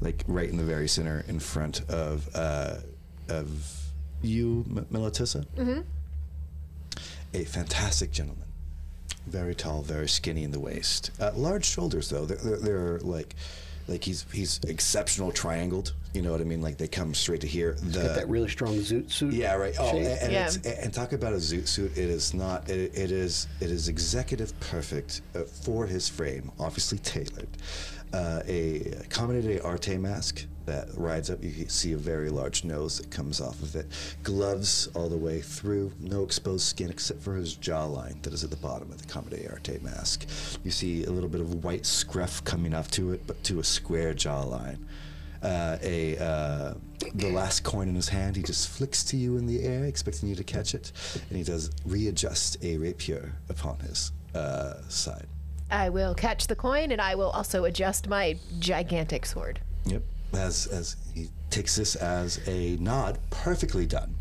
like 0.02 0.24
right 0.28 0.50
in 0.50 0.58
the 0.58 0.64
very 0.64 0.88
center 0.88 1.24
in 1.28 1.40
front 1.40 1.82
of 1.90 2.30
uh, 2.36 2.76
of 3.30 3.87
you, 4.22 4.66
M- 4.70 4.86
Melatissa. 4.92 5.46
Mm-hmm. 5.58 5.82
A 7.34 7.44
fantastic 7.44 8.12
gentleman, 8.12 8.48
very 9.28 9.54
tall, 9.54 9.82
very 9.82 10.08
skinny 10.08 10.44
in 10.44 10.52
the 10.52 10.60
waist, 10.60 11.12
uh, 11.20 11.32
large 11.36 11.66
shoulders 11.66 12.10
though. 12.10 12.26
They're, 12.26 12.38
they're, 12.38 12.58
they're 12.58 13.00
like 13.00 13.36
like 13.88 14.04
he's 14.04 14.26
he's 14.32 14.60
exceptional 14.68 15.32
triangled. 15.32 15.94
You 16.14 16.22
know 16.24 16.32
what 16.32 16.42
I 16.42 16.46
mean? 16.46 16.62
Like 16.62 16.78
they 16.78 16.88
come 16.88 17.14
straight 17.14 17.42
to 17.42 17.48
here. 17.48 17.74
The, 17.80 18.00
Got 18.04 18.16
that 18.16 18.30
really 18.30 18.50
strong 18.50 18.76
zoot 18.78 19.12
suit. 19.12 19.34
yeah, 19.34 19.54
right. 19.54 19.76
Oh, 19.78 19.92
shape. 19.92 20.06
and, 20.06 20.20
and, 20.22 20.32
Yeah. 20.32 20.46
it's, 20.48 20.58
and 20.66 20.94
talk 20.94 21.14
about 21.14 21.34
a 21.34 21.38
zoot 21.38 21.68
suit. 21.68 21.92
It 21.98 22.10
is 22.10 22.34
not. 22.34 22.70
It, 22.70 22.98
it 22.98 23.12
is. 23.12 23.48
It 23.60 23.70
is 23.70 23.88
executive 23.88 24.58
perfect 24.60 25.22
uh, 25.36 25.42
for 25.44 25.86
his 25.86 26.10
frame. 26.10 26.50
Obviously 26.60 26.98
tailored. 27.00 27.50
Uh, 28.14 28.42
a 28.48 29.04
Comedy 29.10 29.60
Arte 29.60 29.98
mask 29.98 30.46
that 30.66 30.88
rides 30.96 31.30
up. 31.30 31.44
You 31.44 31.68
see 31.68 31.94
a 31.94 31.98
very 31.98 32.30
large 32.30 32.64
nose 32.64 32.98
that 32.98 33.10
comes 33.10 33.40
off 33.42 33.62
of 33.62 33.76
it. 33.76 33.88
Gloves 34.24 34.88
all 34.96 35.10
the 35.10 35.18
way 35.18 35.42
through. 35.42 35.92
No 36.00 36.24
exposed 36.24 36.66
skin 36.66 36.90
except 36.90 37.22
for 37.22 37.36
his 37.36 37.56
jawline 37.56 38.22
that 38.24 38.34
is 38.34 38.44
at 38.44 38.50
the 38.50 38.58
bottom 38.58 38.92
of 38.92 39.02
the 39.02 39.08
Comedy 39.08 39.48
Arte 39.50 39.80
mask. 39.80 40.26
You 40.64 40.72
see 40.72 41.04
a 41.06 41.10
little 41.10 41.30
bit 41.30 41.42
of 41.42 41.64
white 41.64 41.86
scruff 41.86 42.44
coming 42.44 42.74
off 42.74 42.90
to 42.92 43.14
it, 43.14 43.26
but 43.28 43.42
to 43.46 43.60
a 43.60 43.64
square 43.64 44.14
jawline 44.14 44.80
uh, 45.42 45.78
a 45.82 46.18
uh, 46.18 46.74
the 47.16 47.30
last 47.32 47.64
coin 47.64 47.88
in 47.88 47.96
his 47.96 48.10
hand. 48.10 48.36
He 48.36 48.44
just 48.44 48.70
flicks 48.70 49.04
to 49.06 49.18
you 49.18 49.38
in 49.38 49.46
the 49.46 49.64
air, 49.64 49.86
expecting 49.86 50.30
you 50.30 50.36
to 50.36 50.44
catch 50.44 50.74
it, 50.74 50.92
and 51.30 51.38
he 51.38 51.44
does 51.44 51.72
readjust 51.86 52.58
a 52.64 52.78
rapier 52.78 53.34
upon 53.50 53.80
his 53.80 54.12
uh, 54.34 54.82
side. 54.90 55.28
I 55.70 55.90
will 55.90 56.14
catch 56.16 56.48
the 56.48 56.56
coin 56.56 56.92
and 56.92 57.02
I 57.02 57.16
will 57.16 57.30
also 57.30 57.66
adjust 57.66 58.08
my 58.08 58.38
gigantic 58.60 59.26
sword. 59.26 59.60
Yep. 59.86 60.02
As 60.34 60.68
as 60.68 60.96
he 61.14 61.30
takes 61.50 61.76
this 61.76 61.96
as 61.96 62.40
a 62.48 62.76
nod, 62.78 63.18
perfectly 63.30 63.86
done. 63.86 64.16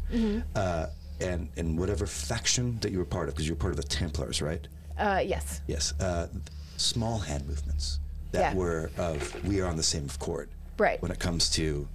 Uh, 0.55 0.86
and 1.20 1.49
in 1.57 1.76
whatever 1.76 2.07
faction 2.07 2.78
that 2.80 2.92
you 2.92 2.99
were 2.99 3.05
part 3.05 3.28
of, 3.28 3.34
because 3.34 3.49
you 3.49 3.55
were 3.55 3.59
part 3.61 3.72
of 3.72 3.76
the 3.76 3.82
Templars, 3.82 4.40
right? 4.42 4.66
Uh, 4.99 5.22
yes. 5.24 5.61
Yes. 5.66 5.92
Uh, 6.01 6.28
small 6.76 7.18
hand 7.18 7.47
movements 7.49 7.99
that 8.32 8.53
Yeah. 8.53 8.55
were 8.55 8.90
of 8.99 9.44
we 9.44 9.61
are 9.61 9.66
on 9.66 9.76
the 9.76 9.82
same 9.82 10.07
accord. 10.14 10.49
Right. 10.78 11.01
When 11.03 11.11
it 11.11 11.18
comes 11.18 11.49
to 11.51 11.88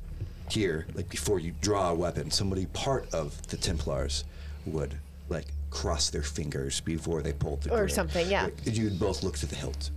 here, 0.49 0.87
like 0.95 1.07
before 1.09 1.39
you 1.39 1.53
draw 1.61 1.89
a 1.91 1.95
weapon, 1.95 2.31
somebody 2.31 2.65
part 2.67 3.13
of 3.13 3.41
the 3.47 3.57
Templars 3.57 4.23
would 4.65 4.95
like 5.29 5.45
cross 5.71 6.09
their 6.11 6.21
fingers 6.21 6.79
before 6.81 7.21
they 7.23 7.33
pulled 7.33 7.63
the 7.63 7.71
Or 7.73 7.79
grip. 7.79 7.91
something, 7.91 8.29
yeah. 8.29 8.43
Like, 8.43 8.53
you'd 8.65 8.99
both 8.99 9.23
look 9.23 9.37
to 9.39 9.47
the 9.47 9.55
hilt. 9.55 9.89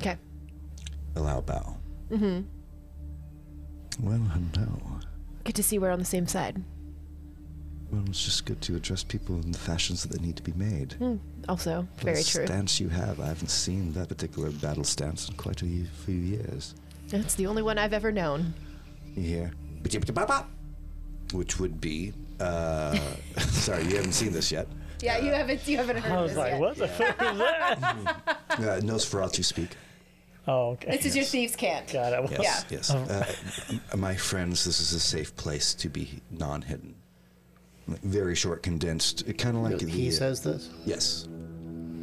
Okay. 0.00 0.16
Allow 1.16 1.40
bow. 1.42 1.76
Mm-hmm. 2.10 2.40
Well, 4.06 4.18
hello. 4.54 5.00
Good 5.44 5.56
to 5.56 5.62
see 5.62 5.78
we're 5.78 5.90
on 5.90 5.98
the 5.98 6.04
same 6.04 6.26
side. 6.26 6.62
Well, 7.90 8.02
it's 8.08 8.24
just 8.24 8.44
good 8.46 8.60
to 8.62 8.74
address 8.76 9.04
people 9.04 9.36
in 9.36 9.52
the 9.52 9.58
fashions 9.58 10.02
that 10.02 10.12
they 10.16 10.24
need 10.24 10.36
to 10.36 10.42
be 10.42 10.52
made. 10.52 10.96
Also, 11.48 11.86
very 11.98 12.16
the 12.18 12.24
true. 12.24 12.46
stance 12.46 12.80
you 12.80 12.88
have, 12.88 13.20
I 13.20 13.26
haven't 13.26 13.48
seen 13.50 13.92
that 13.92 14.08
particular 14.08 14.50
battle 14.50 14.82
stance 14.84 15.28
in 15.28 15.36
quite 15.36 15.62
a 15.62 15.66
few 16.04 16.14
years. 16.14 16.74
It's 17.12 17.34
the 17.36 17.46
only 17.46 17.62
one 17.62 17.78
I've 17.78 17.92
ever 17.92 18.10
known. 18.10 18.54
you 19.14 19.22
hear, 19.22 19.52
which 21.32 21.58
would 21.60 21.80
be, 21.80 22.12
uh, 22.40 22.98
sorry, 23.38 23.84
you 23.84 23.96
haven't 23.96 24.12
seen 24.12 24.32
this 24.32 24.50
yet. 24.50 24.66
Yeah, 25.02 25.18
you 25.18 25.32
haven't 25.32 25.66
you 25.68 25.76
haven't 25.76 25.98
heard 25.98 26.12
I 26.12 26.22
was 26.22 26.30
this 26.32 26.38
like, 26.38 26.52
yet. 26.52 26.60
what 26.60 26.76
the 26.76 26.88
fuck 26.88 27.22
is 27.22 27.38
that? 27.38 28.32
Uh, 28.56 28.80
Nosferatu 28.80 29.44
speak. 29.44 29.76
oh, 30.48 30.70
okay. 30.70 30.92
This 30.96 31.04
is 31.06 31.14
your 31.16 31.24
thieves' 31.26 31.54
cant. 31.56 31.92
God, 31.92 32.12
I 32.14 32.20
was. 32.20 32.30
Yes, 32.30 32.64
Yeah. 32.70 32.76
yes. 32.78 32.90
Uh, 32.90 33.26
m- 33.68 34.00
my 34.00 34.14
friends, 34.16 34.64
this 34.64 34.80
is 34.80 34.92
a 34.94 35.00
safe 35.00 35.36
place 35.36 35.74
to 35.74 35.88
be 35.90 36.22
non-hidden. 36.30 36.94
Like, 37.86 38.00
Very 38.00 38.34
short, 38.34 38.62
condensed, 38.62 39.28
It 39.28 39.34
kind 39.38 39.56
of 39.58 39.62
like 39.64 39.78
the. 39.78 39.86
he 39.90 40.10
says 40.10 40.40
this. 40.40 40.70
Yes. 40.86 41.24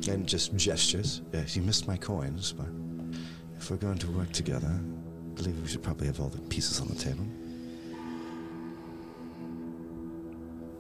And 0.08 0.28
just 0.28 0.56
gestures. 0.56 1.22
Yes, 1.34 1.56
you 1.56 1.62
missed 1.64 1.88
my 1.88 1.98
coins, 1.98 2.54
but 2.54 2.68
if 3.58 3.72
we're 3.72 3.78
going 3.78 3.98
to 4.00 4.12
work 4.12 4.32
together, 4.32 4.68
I 4.72 5.34
believe 5.36 5.60
we 5.60 5.68
should 5.68 5.82
probably 5.82 6.06
have 6.08 6.20
all 6.20 6.30
the 6.30 6.42
pieces 6.50 6.80
on 6.80 6.88
the 6.90 6.96
table. 6.96 7.26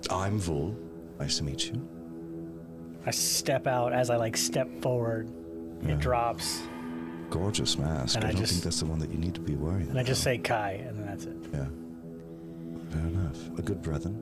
I'm 0.09 0.37
Vul. 0.39 0.75
Nice 1.19 1.37
to 1.37 1.43
meet 1.43 1.65
you. 1.67 1.87
I 3.05 3.11
step 3.11 3.67
out 3.67 3.91
as 3.93 4.09
I 4.09 4.15
like 4.15 4.37
step 4.37 4.69
forward. 4.81 5.29
Yeah. 5.81 5.93
It 5.93 5.99
drops, 5.99 6.61
Gorgeous 7.29 7.77
mask. 7.79 8.15
And 8.15 8.25
I, 8.25 8.27
I 8.27 8.31
don't 8.31 8.41
just- 8.41 8.51
think 8.53 8.63
that's 8.63 8.79
the 8.79 8.85
one 8.85 8.99
that 8.99 9.09
you 9.09 9.17
need 9.17 9.33
to 9.35 9.41
be 9.41 9.55
wearing. 9.55 9.89
and 9.89 9.97
I 9.99 10.03
just 10.03 10.21
say 10.23 10.37
Kai, 10.37 10.83
and 10.87 10.97
then 10.99 11.05
that's 11.07 11.25
it. 11.25 11.35
Yeah. 11.51 11.65
Fair 12.91 13.01
enough. 13.07 13.57
A 13.57 13.61
good 13.63 13.81
brethren. 13.81 14.15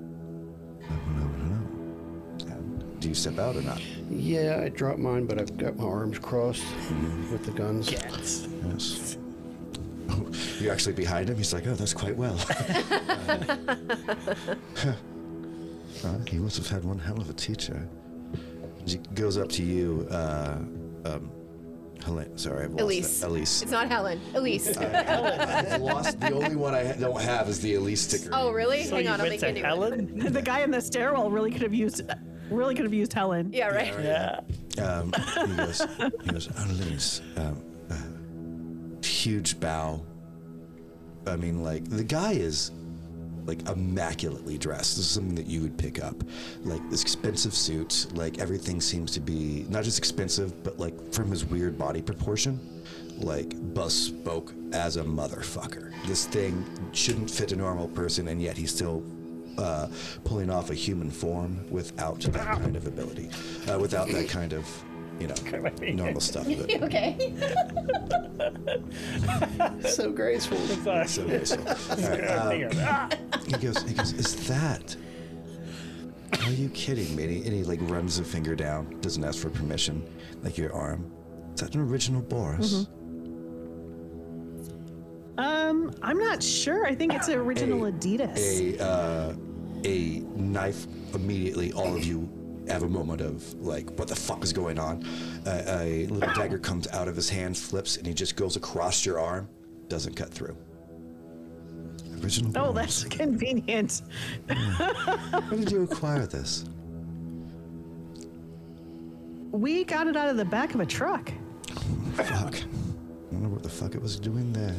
Hello, 0.82 1.28
hello. 1.38 2.56
And 2.56 3.02
do 3.02 3.10
you 3.10 3.14
step 3.16 3.38
out 3.38 3.56
or 3.58 3.62
not? 3.64 3.82
Yeah, 4.10 4.62
I 4.64 4.70
dropped 4.70 5.00
mine, 5.00 5.26
but 5.26 5.40
I've 5.40 5.58
got 5.58 5.76
my 5.78 5.84
arms 5.84 6.20
crossed 6.20 6.64
Mm-hmm. 6.64 7.32
with 7.34 7.46
the 7.46 7.52
guns. 7.52 7.92
Yes. 7.92 8.48
Yes. 8.70 9.18
Oh, 10.10 10.26
You're 10.60 10.72
actually 10.74 10.94
behind 10.94 11.30
him. 11.30 11.36
He's 11.38 11.54
like, 11.54 11.68
oh, 11.68 11.74
that's 11.76 11.94
quite 11.94 12.16
well. 12.16 12.38
Uh, 16.04 16.18
he 16.28 16.38
must 16.40 16.58
have 16.58 16.68
had 16.68 16.84
one 16.84 16.98
hell 16.98 17.20
of 17.22 17.30
a 17.30 17.34
teacher. 17.34 17.88
He 18.86 18.98
goes 19.16 19.38
up 19.38 19.50
to 19.50 19.64
you, 19.64 20.08
uh, 20.12 20.58
um, 21.06 21.32
Helen. 22.04 22.38
Sorry, 22.38 22.64
I've 22.66 22.72
lost 22.72 22.82
Elise. 22.84 23.20
that. 23.20 23.28
Elise. 23.28 23.62
It's 23.62 23.72
not 23.72 23.88
Helen. 23.90 24.20
Elise. 24.34 24.78
I've 24.78 25.82
lost. 25.82 26.20
The 26.20 26.34
only 26.34 26.56
one 26.56 26.74
I 26.74 26.86
ha- 26.86 26.94
don't 27.00 27.22
have 27.22 27.48
is 27.48 27.60
the 27.62 27.76
Elise 27.76 28.02
sticker. 28.02 28.30
oh, 28.34 28.52
really? 28.52 28.84
So 28.86 28.96
Hang 28.96 29.06
you 29.06 29.12
on, 29.12 29.22
I'll 29.22 29.28
went 29.28 29.34
make 29.34 29.40
to 29.42 29.48
a 29.48 29.52
new 29.52 29.62
one. 29.62 30.00
Helen? 30.00 30.20
the 30.34 30.42
guy 30.42 30.62
in 30.62 30.72
the 30.72 30.82
stairwell 30.82 31.30
really 31.30 31.52
could 31.52 31.62
have 31.62 31.74
used 31.74 32.02
really 32.50 32.76
could 32.76 32.86
have 32.86 32.94
used 32.94 33.14
Helen. 33.14 33.52
Yeah, 33.54 33.68
right. 33.68 33.94
Yeah. 34.04 34.40
Um, 34.84 35.14
he 35.48 35.56
goes, 35.56 35.82
he 36.24 36.30
goes, 36.32 36.50
oh, 36.58 36.66
Elise, 36.70 37.22
um, 37.38 37.64
uh, 37.90 39.06
huge 39.06 39.60
bow. 39.60 40.06
I 41.28 41.36
mean, 41.36 41.64
like, 41.64 41.88
the 41.90 42.04
guy 42.04 42.32
is, 42.34 42.72
like, 43.46 43.68
immaculately 43.70 44.58
dressed. 44.58 44.98
This 44.98 45.06
is 45.06 45.12
something 45.12 45.36
that 45.36 45.48
you 45.48 45.62
would 45.62 45.78
pick 45.78 46.04
up. 46.04 46.24
Like, 46.64 46.88
this 46.90 47.02
expensive 47.02 47.54
suit, 47.54 48.08
like, 48.14 48.40
everything 48.40 48.82
seems 48.82 49.12
to 49.12 49.20
be 49.20 49.66
not 49.70 49.84
just 49.84 49.98
expensive, 49.98 50.64
but, 50.64 50.80
like, 50.80 51.14
from 51.14 51.30
his 51.30 51.46
weird 51.46 51.78
body 51.78 52.02
proportion, 52.02 52.60
like, 53.18 53.56
bespoke 53.74 54.54
as 54.74 54.98
a 54.98 55.04
motherfucker. 55.04 55.92
This 56.08 56.26
thing 56.26 56.66
shouldn't 56.94 57.30
fit 57.30 57.52
a 57.52 57.56
normal 57.56 57.88
person, 57.88 58.28
and 58.30 58.42
yet 58.42 58.58
he's 58.58 58.74
still 58.74 59.04
uh, 59.58 59.88
pulling 60.24 60.50
off 60.50 60.70
a 60.70 60.74
human 60.74 61.12
form 61.12 61.60
without 61.70 62.20
that 62.22 62.58
kind 62.58 62.76
of 62.76 62.88
ability, 62.88 63.30
uh, 63.70 63.78
without 63.78 64.08
that 64.10 64.30
kind 64.30 64.54
of, 64.54 64.66
you 65.22 65.28
know, 65.28 65.62
my 65.62 65.70
finger. 65.70 66.04
normal 66.04 66.22
stuff. 66.22 66.46
But, 66.48 66.84
okay. 66.84 67.34
So 69.88 70.12
graceful. 70.12 70.58
So 71.08 71.26
graceful. 71.26 71.68
All 71.68 72.10
right, 72.10 72.64
um, 72.64 72.72
Ah! 72.82 73.10
he 73.46 73.54
goes, 73.54 73.82
he 73.84 73.94
goes, 73.94 74.14
is 74.14 74.48
that? 74.48 74.96
Are 76.46 76.52
you 76.52 76.70
kidding 76.70 77.16
me? 77.16 77.24
And 77.24 77.32
he, 77.32 77.38
and 77.44 77.54
he 77.54 77.64
like 77.64 77.80
runs 77.84 78.20
a 78.20 78.24
finger 78.24 78.56
down, 78.56 79.00
doesn't 79.02 79.24
ask 79.24 79.40
for 79.40 79.50
permission, 79.50 80.04
like 80.44 80.58
your 80.58 80.74
arm. 80.74 81.12
Is 81.56 81.62
that 81.62 81.76
an 81.76 81.82
original 81.82 82.22
Boris? 82.22 82.88
Um, 85.38 85.94
I'm 86.02 86.18
not 86.18 86.42
sure. 86.44 86.86
I 86.86 86.96
think 86.96 87.14
it's 87.14 87.28
an 87.28 87.36
original 87.40 87.86
A- 87.86 87.92
Adidas. 87.92 88.78
A 88.78 88.84
uh, 88.84 89.36
a 89.86 90.20
knife. 90.40 90.88
Immediately, 91.14 91.74
all 91.74 91.96
of 91.96 92.06
you 92.06 92.30
have 92.68 92.84
a 92.84 92.90
moment 92.90 93.22
of 93.22 93.54
like, 93.56 93.90
what 93.98 94.08
the 94.08 94.16
fuck 94.16 94.44
is 94.44 94.54
going 94.54 94.80
on? 94.80 95.04
Uh, 95.46 95.64
a 95.82 96.06
little 96.08 96.34
dagger 96.34 96.60
comes 96.60 96.88
out 96.90 97.08
of 97.08 97.16
his 97.16 97.30
hand, 97.30 97.58
flips, 97.58 97.98
and 97.98 98.06
he 98.06 98.14
just 98.14 98.36
goes 98.36 98.56
across 98.56 99.06
your 99.06 99.20
arm. 99.20 99.48
Doesn't 99.88 100.16
cut 100.16 100.30
through. 100.30 100.56
Original. 102.24 102.52
oh, 102.56 102.72
Boris. 102.72 103.04
that's 103.04 103.04
convenient. 103.18 104.02
Where 104.48 105.60
did 105.60 105.72
you 105.72 105.84
acquire 105.84 106.26
this? 106.28 106.66
We 109.52 109.84
got 109.84 110.08
it 110.08 110.16
out 110.16 110.30
of 110.30 110.38
the 110.38 110.46
back 110.46 110.74
of 110.74 110.80
a 110.80 110.86
truck. 110.86 111.32
Fuck. 112.16 112.56
I 112.56 112.66
wonder 113.32 113.50
what 113.50 113.64
the 113.64 113.70
fuck 113.70 113.96
it 113.96 114.02
was 114.02 114.20
doing 114.20 114.54
there. 114.54 114.76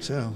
So, 0.00 0.32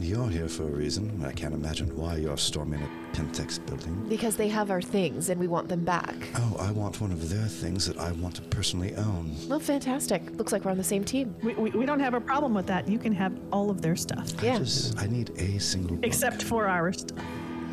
you're 0.00 0.28
here 0.28 0.48
for 0.48 0.62
a 0.64 0.70
reason. 0.70 1.22
I 1.24 1.32
can't 1.32 1.54
imagine 1.54 1.94
why 1.96 2.16
you're 2.16 2.36
storming 2.38 2.80
a 2.82 3.16
Pentex 3.16 3.64
building. 3.66 4.06
Because 4.08 4.36
they 4.36 4.48
have 4.48 4.70
our 4.70 4.80
things 4.80 5.28
and 5.28 5.38
we 5.40 5.46
want 5.46 5.68
them 5.68 5.84
back. 5.84 6.14
Oh, 6.36 6.56
I 6.58 6.70
want 6.70 7.00
one 7.00 7.12
of 7.12 7.28
their 7.28 7.46
things 7.46 7.86
that 7.86 7.98
I 7.98 8.12
want 8.12 8.36
to 8.36 8.42
personally 8.42 8.94
own. 8.96 9.34
Well, 9.48 9.60
fantastic. 9.60 10.22
Looks 10.36 10.52
like 10.52 10.64
we're 10.64 10.70
on 10.70 10.78
the 10.78 10.84
same 10.84 11.04
team. 11.04 11.34
We, 11.42 11.54
we, 11.54 11.70
we 11.70 11.86
don't 11.86 12.00
have 12.00 12.14
a 12.14 12.20
problem 12.20 12.54
with 12.54 12.66
that. 12.68 12.88
You 12.88 12.98
can 12.98 13.12
have 13.12 13.38
all 13.52 13.70
of 13.70 13.82
their 13.82 13.96
stuff. 13.96 14.32
I 14.42 14.46
Yeah. 14.46 14.58
just, 14.58 14.98
I 14.98 15.06
need 15.06 15.30
a 15.38 15.58
single 15.58 15.96
book. 15.96 16.06
Except 16.06 16.42
for 16.42 16.66
our 16.66 16.92
stuff. 16.92 17.18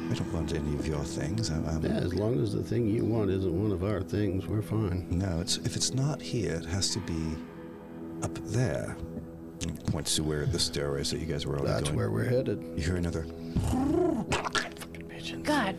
I 0.09 0.13
don't 0.13 0.33
want 0.33 0.53
any 0.53 0.73
of 0.75 0.87
your 0.87 1.03
things. 1.03 1.51
I, 1.51 1.55
I'm, 1.55 1.83
Yeah, 1.83 1.91
as 1.97 2.13
long 2.13 2.41
as 2.41 2.53
the 2.53 2.63
thing 2.63 2.87
you 2.87 3.03
want 3.05 3.29
isn't 3.29 3.61
one 3.61 3.71
of 3.71 3.83
our 3.83 4.01
things, 4.01 4.47
we're 4.47 4.61
fine. 4.61 5.05
No, 5.11 5.39
it's 5.41 5.57
if 5.57 5.75
it's 5.75 5.93
not 5.93 6.21
here, 6.21 6.55
it 6.55 6.65
has 6.65 6.89
to 6.91 6.99
be 6.99 7.35
up 8.23 8.33
there. 8.45 8.95
And 9.63 9.85
points 9.87 10.15
to 10.15 10.23
where 10.23 10.45
the 10.45 10.59
stairway 10.59 11.01
is 11.01 11.11
that 11.11 11.19
you 11.19 11.25
guys 11.25 11.45
were 11.45 11.57
already 11.57 11.73
That's 11.73 11.83
going. 11.85 11.97
where 11.97 12.11
we're 12.11 12.25
headed. 12.25 12.61
You 12.75 12.83
hear 12.83 12.95
another, 12.95 13.25
God. 15.43 15.75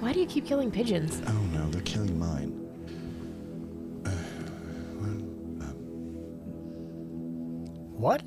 Why 0.00 0.12
do 0.12 0.20
you 0.20 0.26
keep 0.26 0.46
killing 0.46 0.70
pigeons? 0.70 1.22
oh 1.26 1.32
no, 1.52 1.68
they're 1.70 1.82
killing 1.82 2.18
mine. 2.18 2.60
What? 7.96 8.22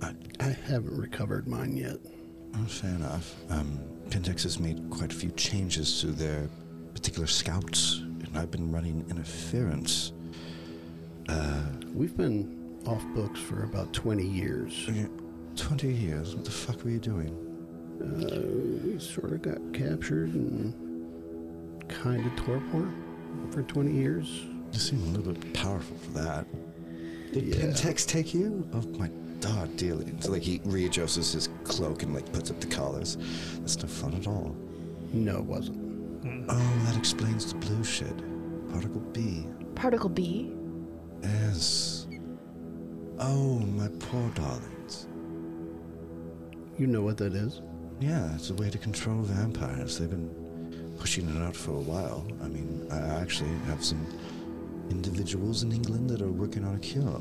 I 0.40 0.48
haven't 0.66 0.98
recovered 0.98 1.46
mine 1.46 1.76
yet. 1.76 1.98
Oh, 2.56 2.64
fair 2.64 2.90
enough. 2.90 3.34
Um, 3.50 3.78
Pentex 4.08 4.42
has 4.42 4.58
made 4.58 4.88
quite 4.90 5.12
a 5.12 5.14
few 5.14 5.30
changes 5.32 6.00
to 6.00 6.08
their 6.08 6.48
particular 6.92 7.26
scouts, 7.28 7.98
and 7.98 8.30
I've 8.36 8.50
been 8.50 8.72
running 8.72 9.04
interference. 9.10 10.12
We've 11.94 12.16
been 12.16 12.65
off 12.86 13.04
books 13.14 13.40
for 13.40 13.64
about 13.64 13.92
20 13.92 14.22
years. 14.24 14.86
Yeah, 14.92 15.06
Twenty 15.56 15.92
years. 15.92 16.34
What 16.34 16.44
the 16.44 16.50
fuck 16.50 16.84
were 16.84 16.90
you 16.90 16.98
doing? 16.98 17.30
Uh, 18.00 18.86
we 18.86 18.98
sort 18.98 19.32
of 19.32 19.40
got 19.42 19.56
captured 19.72 20.34
and 20.34 20.74
kind 21.88 22.26
of 22.26 22.36
torpor 22.36 22.90
for 23.50 23.62
20 23.62 23.90
years. 23.90 24.44
You 24.72 24.78
seem 24.78 25.00
a 25.02 25.16
little 25.16 25.32
bit 25.32 25.54
powerful 25.54 25.96
for 25.96 26.10
that. 26.18 26.46
Did 27.32 27.44
Yeah. 27.44 27.54
Pentex 27.56 28.06
take 28.06 28.34
you? 28.34 28.68
Oh 28.74 28.82
my 28.98 29.10
god, 29.40 29.74
dearly. 29.78 30.12
So 30.20 30.32
like 30.32 30.42
he 30.42 30.60
readjusts 30.66 31.32
his 31.32 31.48
cloak 31.64 32.02
and 32.02 32.12
like 32.14 32.30
puts 32.34 32.50
up 32.50 32.60
the 32.60 32.66
collars. 32.66 33.16
That's 33.60 33.80
no 33.82 33.88
fun 33.88 34.12
at 34.14 34.26
all. 34.26 34.54
No, 35.14 35.36
it 35.38 35.44
wasn't. 35.44 36.50
Oh, 36.50 36.82
that 36.84 36.96
explains 36.98 37.50
the 37.50 37.58
blue 37.58 37.82
shit. 37.82 38.14
Particle 38.70 39.00
B. 39.00 39.46
Particle 39.74 40.10
B? 40.10 40.52
Yes. 41.22 41.95
Oh, 43.18 43.58
my 43.60 43.88
poor 43.98 44.28
darlings. 44.30 45.06
You 46.78 46.86
know 46.86 47.02
what 47.02 47.16
that 47.18 47.34
is? 47.34 47.62
Yeah, 48.00 48.34
it's 48.34 48.50
a 48.50 48.54
way 48.54 48.68
to 48.70 48.78
control 48.78 49.22
vampires. 49.22 49.98
They've 49.98 50.10
been 50.10 50.94
pushing 50.98 51.28
it 51.28 51.42
out 51.42 51.56
for 51.56 51.70
a 51.72 51.80
while. 51.80 52.26
I 52.42 52.48
mean, 52.48 52.86
I 52.90 52.98
actually 53.20 53.50
have 53.66 53.82
some 53.82 54.06
individuals 54.90 55.62
in 55.62 55.72
England 55.72 56.10
that 56.10 56.20
are 56.20 56.30
working 56.30 56.64
on 56.64 56.74
a 56.76 56.78
cure. 56.78 57.20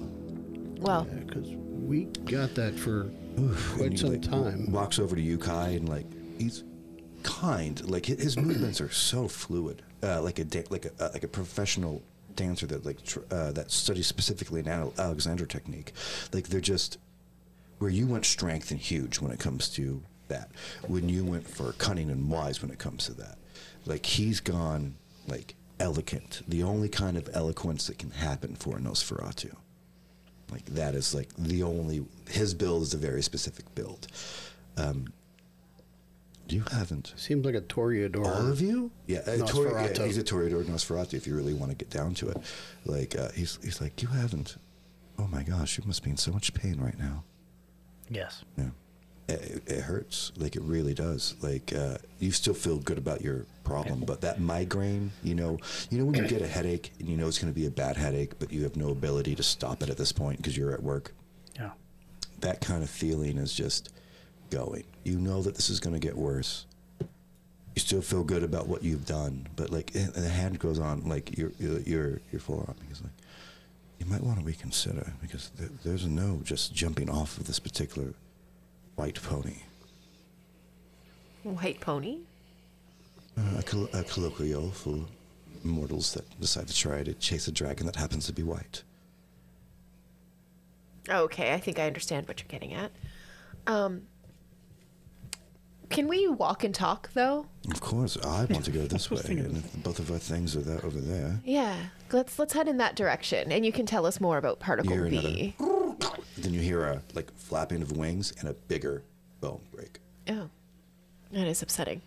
Well, 0.82 1.08
Yeah, 1.10 1.20
because 1.22 1.48
we 1.50 2.06
got 2.26 2.54
that 2.56 2.78
for 2.78 3.10
Oof, 3.40 3.74
quite 3.78 3.98
some 3.98 4.12
like, 4.12 4.22
time. 4.22 4.72
Walks 4.72 5.00
over 5.00 5.16
to 5.16 5.22
you, 5.22 5.38
Kai, 5.38 5.70
and 5.70 5.88
like 5.88 6.06
he's 6.38 6.64
kind. 7.24 7.84
Like 7.90 8.06
his 8.06 8.38
movements 8.38 8.82
are 8.82 8.90
so 8.92 9.28
fluid, 9.30 9.82
uh, 10.04 10.22
like 10.22 10.40
a 10.40 10.44
da- 10.46 10.66
like 10.70 10.86
a 10.86 10.92
uh, 11.04 11.10
like 11.14 11.24
a 11.24 11.28
professional 11.30 12.04
dancer 12.36 12.68
that 12.68 12.86
like 12.86 13.04
tr- 13.04 13.20
uh, 13.32 13.52
that 13.54 13.72
studies 13.72 14.08
specifically 14.08 14.60
an 14.62 14.68
Alexander 14.98 15.46
technique. 15.46 15.94
Like 16.34 16.48
they're 16.48 16.62
just 16.62 16.98
where 17.80 17.92
you 17.92 18.08
went 18.08 18.26
strength 18.26 18.72
and 18.72 18.80
huge 18.80 19.20
when 19.20 19.32
it 19.32 19.40
comes 19.40 19.70
to 19.70 20.02
that. 20.28 20.50
When 20.88 21.10
you 21.10 21.24
went 21.24 21.48
for 21.48 21.74
cunning 21.74 22.10
and 22.10 22.30
wise 22.30 22.62
when 22.62 22.72
it 22.72 22.80
comes 22.80 23.06
to 23.06 23.14
that. 23.14 23.38
Like 23.86 24.06
he's 24.06 24.40
gone 24.40 24.96
like 25.28 25.56
eloquent. 25.80 26.42
The 26.48 26.64
only 26.64 26.90
kind 26.90 27.18
of 27.18 27.30
eloquence 27.34 27.88
that 27.88 28.00
can 28.00 28.12
happen 28.12 28.56
for 28.56 28.78
Nosferatu. 28.78 29.56
Like 30.52 30.66
that 30.66 30.96
is 30.96 31.14
like 31.14 31.30
the 31.38 31.64
only 31.64 32.06
his 32.30 32.54
build 32.54 32.84
is 32.84 32.94
a 32.94 32.98
very 32.98 33.22
specific 33.22 33.74
build. 33.76 34.08
Um, 34.78 35.14
you 36.50 36.64
haven't 36.72 37.14
Seems 37.16 37.46
like 37.46 37.56
a 37.56 37.62
Toreador. 37.62 38.26
all 38.26 38.52
of 38.52 38.62
you? 38.62 38.92
Yeah, 39.08 39.20
uh, 39.20 39.38
Tori- 39.46 39.72
yeah, 39.72 39.88
Nosferatu. 39.90 40.06
he's 40.06 40.18
a 40.18 40.24
Toreador 40.24 40.64
Nosferatu 40.66 41.14
if 41.16 41.26
you 41.28 41.36
really 41.36 41.54
want 41.54 41.72
to 41.72 41.76
get 41.78 41.90
down 41.90 42.14
to 42.16 42.30
it. 42.30 42.38
Like 42.86 43.18
uh, 43.18 43.30
he's 43.32 43.58
he's 43.64 43.82
like 43.82 44.02
you 44.02 44.08
haven't. 44.10 44.58
Oh 45.18 45.28
my 45.28 45.44
gosh, 45.44 45.78
you 45.78 45.84
must 45.88 46.04
be 46.04 46.10
in 46.12 46.18
so 46.18 46.32
much 46.32 46.54
pain 46.54 46.80
right 46.80 46.98
now. 47.00 47.24
Yes. 48.10 48.44
Yeah. 48.58 48.70
It, 49.28 49.64
it 49.66 49.82
hurts. 49.82 50.32
Like 50.38 50.56
it 50.56 50.62
really 50.62 50.94
does. 50.94 51.36
Like 51.42 51.74
uh, 51.74 51.98
you 52.20 52.32
still 52.32 52.54
feel 52.54 52.78
good 52.78 52.98
about 53.00 53.22
your 53.22 53.46
problem, 53.64 54.02
but 54.02 54.22
that 54.22 54.40
migraine, 54.40 55.12
you 55.24 55.34
know, 55.34 55.58
you 55.90 55.98
know 55.98 56.06
when 56.06 56.14
you 56.22 56.28
get 56.28 56.44
a 56.44 56.48
headache 56.48 56.92
and 57.00 57.10
you 57.10 57.18
know 57.18 57.28
it's 57.28 57.40
going 57.40 57.52
to 57.52 57.60
be 57.60 57.66
a 57.66 57.72
bad 57.72 57.98
headache, 57.98 58.38
but 58.38 58.52
you 58.52 58.62
have 58.64 58.76
no 58.76 58.90
ability 58.90 59.34
to 59.36 59.42
stop 59.44 59.82
it 59.82 59.90
at 59.90 59.98
this 59.98 60.12
point 60.12 60.38
because 60.38 60.56
you're 60.56 60.74
at 60.74 60.84
work. 60.84 61.14
Yeah. 61.56 61.72
That 62.42 62.62
kind 62.62 62.84
of 62.84 62.90
feeling 62.90 63.38
is 63.40 63.52
just 63.54 63.90
going. 64.56 64.86
You 65.04 65.20
know 65.20 65.42
that 65.42 65.56
this 65.56 65.70
is 65.70 65.80
going 65.80 65.94
to 65.94 66.00
get 66.00 66.16
worse. 66.16 66.66
You 67.00 67.82
still 67.82 68.02
feel 68.02 68.24
good 68.24 68.42
about 68.42 68.68
what 68.68 68.84
you've 68.84 69.06
done, 69.06 69.48
but 69.58 69.70
like 69.70 69.92
eh, 69.96 70.08
the 70.16 70.30
hand 70.30 70.60
goes 70.60 70.80
on, 70.80 71.08
like 71.08 71.38
your 71.38 71.52
your 71.60 72.20
your, 72.32 72.40
forearm 72.40 72.76
is 72.90 73.02
like. 73.02 73.12
You 74.00 74.06
might 74.08 74.24
want 74.24 74.40
to 74.40 74.46
reconsider 74.46 75.14
because 75.22 75.52
there, 75.58 75.70
there's 75.84 76.06
no 76.06 76.42
just 76.44 76.74
jumping 76.74 77.10
off 77.10 77.38
of 77.38 77.48
this 77.48 77.60
particular 77.60 78.14
white 78.96 79.22
pony. 79.22 79.58
White 81.44 81.80
pony? 81.80 82.20
Uh, 83.38 83.60
a, 83.60 83.64
coll- 83.64 83.90
a 83.94 84.04
colloquial 84.04 84.72
for 84.72 85.06
mortals 85.64 86.14
that 86.14 86.40
decide 86.40 86.68
to 86.68 86.76
try 86.76 87.04
to 87.04 87.14
chase 87.16 87.48
a 87.48 87.52
dragon 87.52 87.86
that 87.86 87.96
happens 87.96 88.26
to 88.26 88.34
be 88.34 88.44
white. 88.44 88.84
Okay, 91.10 91.54
I 91.54 91.60
think 91.60 91.80
I 91.80 91.88
understand 91.88 92.28
what 92.28 92.42
you're 92.42 92.50
getting 92.50 92.74
at. 92.74 92.92
Um, 93.68 94.04
can 95.90 96.08
we 96.08 96.28
walk 96.28 96.64
and 96.64 96.74
talk 96.74 97.10
though? 97.14 97.46
Of 97.72 97.82
course, 97.82 98.18
I 98.18 98.46
want 98.46 98.66
to 98.66 98.72
go 98.72 98.82
this 98.88 99.10
way, 99.10 99.22
and 99.28 99.58
if 99.58 99.84
both 99.84 100.00
of 100.00 100.12
our 100.12 100.18
things 100.18 100.56
are 100.56 100.62
that 100.62 100.84
over 100.84 101.00
there, 101.00 101.40
Yeah, 101.44 101.76
let's 102.12 102.38
let's 102.40 102.54
head 102.54 102.68
in 102.68 102.78
that 102.78 102.96
direction, 102.96 103.52
and 103.52 103.66
you 103.66 103.72
can 103.72 103.86
tell 103.86 104.06
us 104.06 104.20
more 104.20 104.38
about 104.38 104.60
Particle 104.60 104.94
You're 104.94 105.10
B. 105.10 105.56
then 106.38 106.54
you 106.54 106.60
hear 106.60 106.84
a 106.86 107.02
like 107.14 107.34
flapping 107.36 107.82
of 107.82 107.96
wings 107.98 108.34
and 108.40 108.50
a 108.50 108.54
bigger 108.54 109.04
bone 109.42 109.62
break. 109.74 110.00
Oh, 110.30 110.50
that 111.32 111.48
is 111.48 111.62
upsetting. 111.62 112.02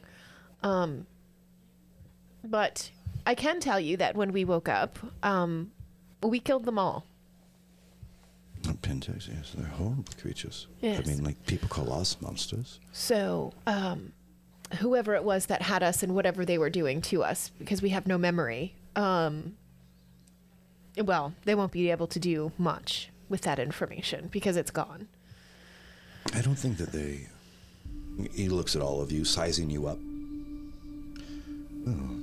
Um, 0.63 1.07
but 2.45 2.91
I 3.27 3.35
can 3.35 3.61
tell 3.61 3.81
you 3.81 3.97
that 3.99 4.17
when 4.17 4.33
we 4.33 4.45
woke 4.45 4.69
up, 4.69 4.99
um, 5.23 5.71
we 6.23 6.41
killed 6.41 6.65
them 6.65 6.79
all. 6.79 7.05
Pentex, 8.63 9.29
yes, 9.29 9.53
they're 9.57 9.67
horrible 9.67 10.05
creatures. 10.21 10.67
Yes. 10.81 11.01
I 11.05 11.09
mean, 11.09 11.25
like 11.25 11.47
people 11.47 11.69
call 11.69 11.93
us 11.93 12.17
monsters. 12.21 12.81
So, 12.93 13.53
um, 13.67 14.13
whoever 14.79 15.15
it 15.15 15.25
was 15.25 15.47
that 15.47 15.63
had 15.63 15.83
us 15.83 16.03
and 16.03 16.15
whatever 16.15 16.45
they 16.45 16.59
were 16.59 16.71
doing 16.71 17.01
to 17.03 17.23
us, 17.23 17.51
because 17.59 17.83
we 17.83 17.91
have 17.91 18.07
no 18.07 18.19
memory, 18.19 18.75
um, 18.97 19.57
well, 20.97 21.35
they 21.45 21.55
won't 21.55 21.73
be 21.73 21.91
able 21.91 22.07
to 22.09 22.19
do 22.19 22.53
much 22.59 23.11
with 23.29 23.43
that 23.43 23.59
information 23.59 24.29
because 24.31 24.57
it's 24.57 24.71
gone. 24.71 25.09
I 26.35 26.41
don't 26.41 26.57
think 26.57 26.77
that 26.79 26.93
they. 26.93 27.29
He 28.33 28.49
looks 28.49 28.75
at 28.75 28.83
all 28.83 29.01
of 29.01 29.13
you, 29.13 29.25
sizing 29.25 29.71
you 29.71 29.87
up. 29.87 29.99
Oh, 31.87 32.21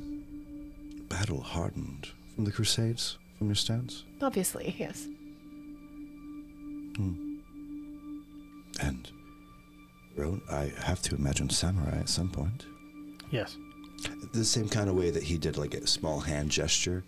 battle 1.08 1.42
hardened 1.42 2.10
from 2.36 2.44
the 2.44 2.52
Crusades, 2.52 3.18
from 3.38 3.48
your 3.48 3.56
stance, 3.56 4.04
Obviously, 4.22 4.76
yes. 4.78 5.08
Hmm. 6.96 7.38
and 8.80 9.12
Ro- 10.16 10.42
I 10.50 10.72
have 10.80 11.02
to 11.04 11.16
imagine 11.16 11.50
samurai 11.50 11.98
at 11.98 12.10
some 12.10 12.30
point. 12.30 12.66
Yes. 13.32 13.58
The 14.34 14.46
same 14.46 14.70
kind 14.70 14.90
of 14.90 14.96
way 14.96 15.10
that 15.10 15.24
he 15.24 15.38
did, 15.38 15.58
like 15.58 15.74
a 15.74 15.88
small 15.88 16.20
hand 16.20 16.52
gesture. 16.52 17.04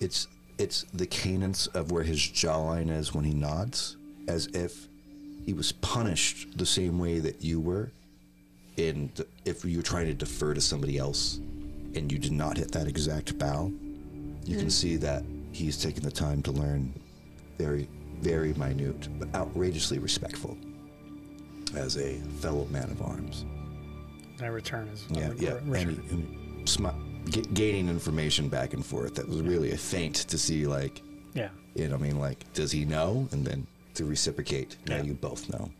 It's 0.00 0.28
it's 0.58 0.84
the 0.94 1.06
cadence 1.06 1.66
of 1.68 1.90
where 1.90 2.04
his 2.04 2.18
jawline 2.18 2.90
is 2.90 3.12
when 3.12 3.24
he 3.24 3.34
nods, 3.34 3.96
as 4.28 4.46
if 4.48 4.88
he 5.44 5.52
was 5.52 5.72
punished 5.72 6.56
the 6.56 6.66
same 6.66 6.98
way 6.98 7.18
that 7.18 7.42
you 7.42 7.60
were. 7.60 7.92
In 8.76 9.10
the, 9.14 9.26
if 9.44 9.64
you 9.64 9.78
were 9.78 9.82
trying 9.82 10.06
to 10.06 10.14
defer 10.14 10.52
to 10.54 10.60
somebody 10.60 10.98
else, 10.98 11.38
and 11.94 12.10
you 12.10 12.18
did 12.18 12.32
not 12.32 12.56
hit 12.56 12.72
that 12.72 12.88
exact 12.88 13.38
bow, 13.38 13.70
you 14.44 14.56
can 14.56 14.66
mm. 14.66 14.72
see 14.72 14.96
that 14.96 15.24
he's 15.52 15.80
taken 15.80 16.02
the 16.02 16.10
time 16.10 16.42
to 16.42 16.50
learn 16.50 16.92
very, 17.56 17.88
very 18.24 18.54
minute, 18.54 19.08
but 19.18 19.28
outrageously 19.34 19.98
respectful 19.98 20.56
as 21.76 21.96
a 21.98 22.14
fellow 22.40 22.64
man 22.70 22.90
of 22.90 23.02
arms. 23.02 23.44
I 24.42 24.46
return 24.46 24.88
as 24.92 25.04
Yeah, 25.10 25.28
uh, 25.28 25.34
yeah. 25.38 25.58
re- 25.64 25.82
And, 25.82 25.98
and 26.10 26.66
smi- 26.66 27.30
ga- 27.30 27.48
gaining 27.52 27.88
information 27.88 28.48
back 28.48 28.72
and 28.72 28.84
forth. 28.84 29.14
That 29.16 29.28
was 29.28 29.42
really 29.42 29.72
a 29.72 29.76
feint 29.76 30.14
to 30.16 30.38
see, 30.38 30.66
like, 30.66 31.02
yeah. 31.34 31.50
you 31.74 31.88
know, 31.88 31.96
I 31.96 31.98
mean, 31.98 32.18
like, 32.18 32.50
does 32.54 32.72
he 32.72 32.84
know? 32.84 33.28
And 33.32 33.46
then 33.46 33.66
to 33.94 34.04
reciprocate. 34.06 34.76
Now 34.88 34.96
Yeah. 34.96 35.02
you 35.02 35.14
both 35.14 35.48
know. 35.50 35.70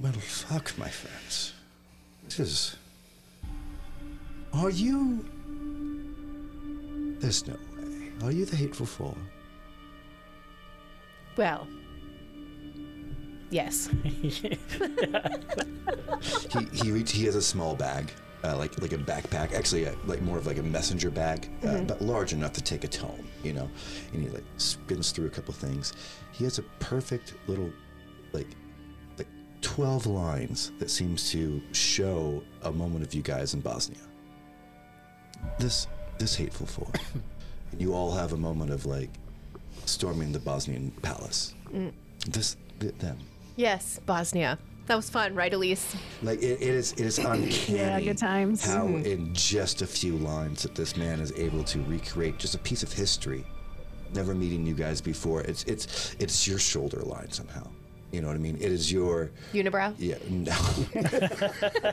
Well, 0.00 0.12
fuck, 0.12 0.72
my 0.78 0.88
friends. 0.88 1.52
This 2.24 2.38
is. 2.38 2.76
Are 4.52 4.70
you. 4.70 5.24
There's 7.20 7.46
no 7.46 7.54
way. 7.54 8.10
Are 8.22 8.30
you 8.32 8.44
the 8.44 8.56
Hateful 8.56 8.86
Four? 8.86 9.16
Well, 11.36 11.66
yes. 13.50 13.90
he 14.12 14.30
he 16.72 16.90
reach, 16.90 17.12
he 17.12 17.24
has 17.26 17.36
a 17.36 17.42
small 17.42 17.74
bag, 17.74 18.10
uh, 18.42 18.56
like 18.56 18.80
like 18.80 18.92
a 18.92 18.98
backpack. 18.98 19.52
Actually, 19.52 19.86
uh, 19.86 19.94
like 20.06 20.22
more 20.22 20.38
of 20.38 20.46
like 20.46 20.58
a 20.58 20.62
messenger 20.62 21.10
bag, 21.10 21.50
uh, 21.64 21.82
but 21.82 22.00
large 22.00 22.32
enough 22.32 22.52
to 22.54 22.62
take 22.62 22.84
a 22.84 22.88
tome, 22.88 23.28
you 23.42 23.52
know. 23.52 23.68
And 24.12 24.22
he 24.22 24.28
like 24.30 24.44
spins 24.56 25.10
through 25.12 25.26
a 25.26 25.30
couple 25.30 25.52
things. 25.52 25.92
He 26.32 26.44
has 26.44 26.58
a 26.58 26.62
perfect 26.80 27.34
little, 27.46 27.70
like, 28.32 28.48
like 29.18 29.28
twelve 29.60 30.06
lines 30.06 30.72
that 30.78 30.90
seems 30.90 31.30
to 31.32 31.60
show 31.72 32.42
a 32.62 32.72
moment 32.72 33.04
of 33.04 33.12
you 33.14 33.22
guys 33.22 33.52
in 33.54 33.60
Bosnia. 33.60 34.00
This 35.58 35.86
this 36.18 36.34
hateful 36.34 36.66
four. 36.66 36.90
and 37.72 37.80
you 37.80 37.92
all 37.92 38.12
have 38.12 38.32
a 38.32 38.36
moment 38.38 38.70
of 38.70 38.86
like 38.86 39.10
storming 39.86 40.32
the 40.32 40.38
Bosnian 40.38 40.90
palace. 41.02 41.54
Mm. 41.72 41.92
This 42.28 42.56
th- 42.80 42.94
them. 42.98 43.18
Yes, 43.56 44.00
Bosnia. 44.04 44.58
That 44.86 44.94
was 44.94 45.10
fun, 45.10 45.34
right, 45.34 45.52
Elise? 45.52 45.96
Like 46.22 46.40
it, 46.40 46.62
it 46.62 46.62
is, 46.62 46.92
it 46.92 47.00
is 47.00 47.18
uncanny. 47.18 47.50
Yeah, 47.66 48.00
good 48.00 48.18
times. 48.18 48.64
How 48.64 48.84
mm-hmm. 48.84 49.04
in 49.04 49.34
just 49.34 49.82
a 49.82 49.86
few 49.86 50.16
lines 50.16 50.62
that 50.62 50.76
this 50.76 50.96
man 50.96 51.18
is 51.18 51.32
able 51.32 51.64
to 51.64 51.82
recreate 51.82 52.38
just 52.38 52.54
a 52.54 52.58
piece 52.58 52.84
of 52.84 52.92
history, 52.92 53.44
never 54.14 54.32
meeting 54.34 54.64
you 54.64 54.74
guys 54.74 55.00
before. 55.00 55.40
It's 55.40 55.64
it's 55.64 56.14
it's 56.20 56.46
your 56.46 56.60
shoulder 56.60 57.00
line 57.00 57.32
somehow. 57.32 57.66
You 58.12 58.20
know 58.20 58.28
what 58.28 58.36
I 58.36 58.40
mean? 58.40 58.56
It 58.56 58.70
is 58.72 58.90
your 58.90 59.30
Unibrow? 59.52 59.94
yeah. 59.98 60.16
No, 60.30 60.52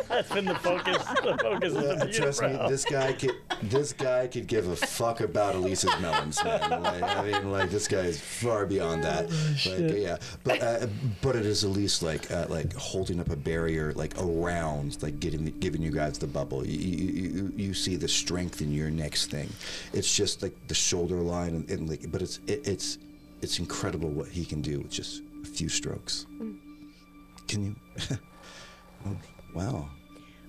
That's 0.08 0.32
been 0.32 0.46
the 0.46 0.56
focus. 0.56 0.98
The 0.98 1.38
focus 1.42 1.76
of 1.76 2.00
the 2.00 2.12
trust 2.14 2.42
me, 2.42 2.50
this 2.70 2.86
guy 2.86 3.14
could 3.14 3.36
this 3.64 3.94
guy 3.94 4.28
could 4.28 4.48
give 4.48 4.68
a 4.68 4.76
fuck 4.76 5.22
about 5.22 5.56
Elise's 5.56 6.00
melons, 6.00 6.44
man. 6.44 6.82
Like, 6.84 7.04
I 7.04 7.24
mean, 7.24 7.52
like 7.52 7.70
this 7.72 7.88
guy 7.88 8.02
is 8.02 8.20
far 8.20 8.66
beyond 8.66 9.04
that. 9.04 9.30
Like, 9.66 9.98
yeah, 9.98 10.18
but 10.44 10.62
uh, 10.62 10.88
but 11.22 11.36
it 11.36 11.46
is 11.46 11.64
at 11.64 11.72
least 11.72 12.04
like 12.04 12.30
uh, 12.32 12.46
like 12.50 12.74
holding 12.74 13.20
up 13.20 13.30
a 13.30 13.36
barrier 13.36 13.92
like 13.94 14.14
around, 14.22 15.02
like 15.02 15.20
getting 15.20 15.46
giving 15.60 15.82
you 15.82 15.92
guys 15.92 16.18
the 16.20 16.28
bubble. 16.28 16.66
You, 16.66 16.78
you, 16.78 17.08
you, 17.14 17.54
you 17.56 17.74
see 17.74 17.96
the 17.96 18.08
strength 18.08 18.62
in 18.62 18.72
your 18.72 18.90
next 18.90 19.32
thing. 19.32 19.50
It's 19.94 20.16
just 20.16 20.42
like 20.44 20.56
the 20.68 20.76
shoulder 20.76 21.16
line, 21.16 21.50
and, 21.56 21.70
and 21.70 21.90
like, 21.90 22.12
but 22.12 22.22
it's 22.22 22.40
it, 22.48 22.68
it's 22.68 22.98
it's 23.42 23.60
incredible 23.60 24.10
what 24.10 24.28
he 24.28 24.46
can 24.46 24.62
do 24.62 24.80
with 24.80 24.92
just 24.92 25.22
a 25.22 25.33
few 25.54 25.70
strokes. 25.70 26.26
Can 27.48 27.66
you? 27.66 27.76
oh, 29.06 29.18
wow. 29.54 29.90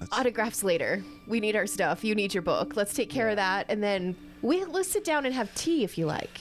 That's- 0.01 0.19
Autographs 0.19 0.63
later. 0.63 1.03
We 1.27 1.41
need 1.41 1.57
our 1.57 1.67
stuff. 1.67 2.05
You 2.05 2.15
need 2.15 2.35
your 2.35 2.43
book. 2.43 2.77
Let's 2.77 2.95
take 2.95 3.11
care 3.11 3.29
of 3.29 3.37
that, 3.37 3.67
and 3.69 3.83
then 3.83 4.17
we 4.43 4.65
let's 4.65 4.91
sit 4.91 5.05
down 5.05 5.25
and 5.27 5.35
have 5.35 5.55
tea 5.55 5.85
if 5.85 5.97
you 5.99 6.07
like. 6.07 6.41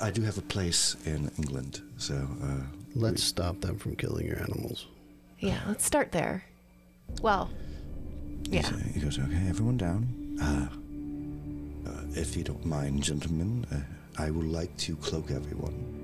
I 0.00 0.10
do 0.10 0.20
have 0.22 0.36
a 0.36 0.42
place 0.42 0.96
in 1.06 1.30
England, 1.38 1.80
so 1.96 2.28
uh, 2.42 2.60
Let's 2.94 3.22
stop 3.22 3.60
them 3.60 3.78
from 3.78 3.96
killing 3.96 4.26
your 4.26 4.38
animals. 4.38 4.86
Yeah, 5.38 5.60
let's 5.66 5.84
start 5.84 6.12
there. 6.12 6.44
Well, 7.22 7.50
he 8.48 8.56
yeah. 8.56 8.70
he 8.92 9.00
goes, 9.00 9.18
"Okay, 9.18 9.46
everyone 9.48 9.78
down. 9.78 10.08
Uh, 10.40 10.68
uh, 11.88 12.02
if 12.14 12.36
you 12.36 12.44
don't 12.44 12.64
mind, 12.64 13.02
gentlemen, 13.02 13.66
uh, 13.72 14.22
I 14.22 14.30
would 14.30 14.46
like 14.46 14.76
to 14.78 14.96
cloak 14.96 15.30
everyone." 15.30 16.01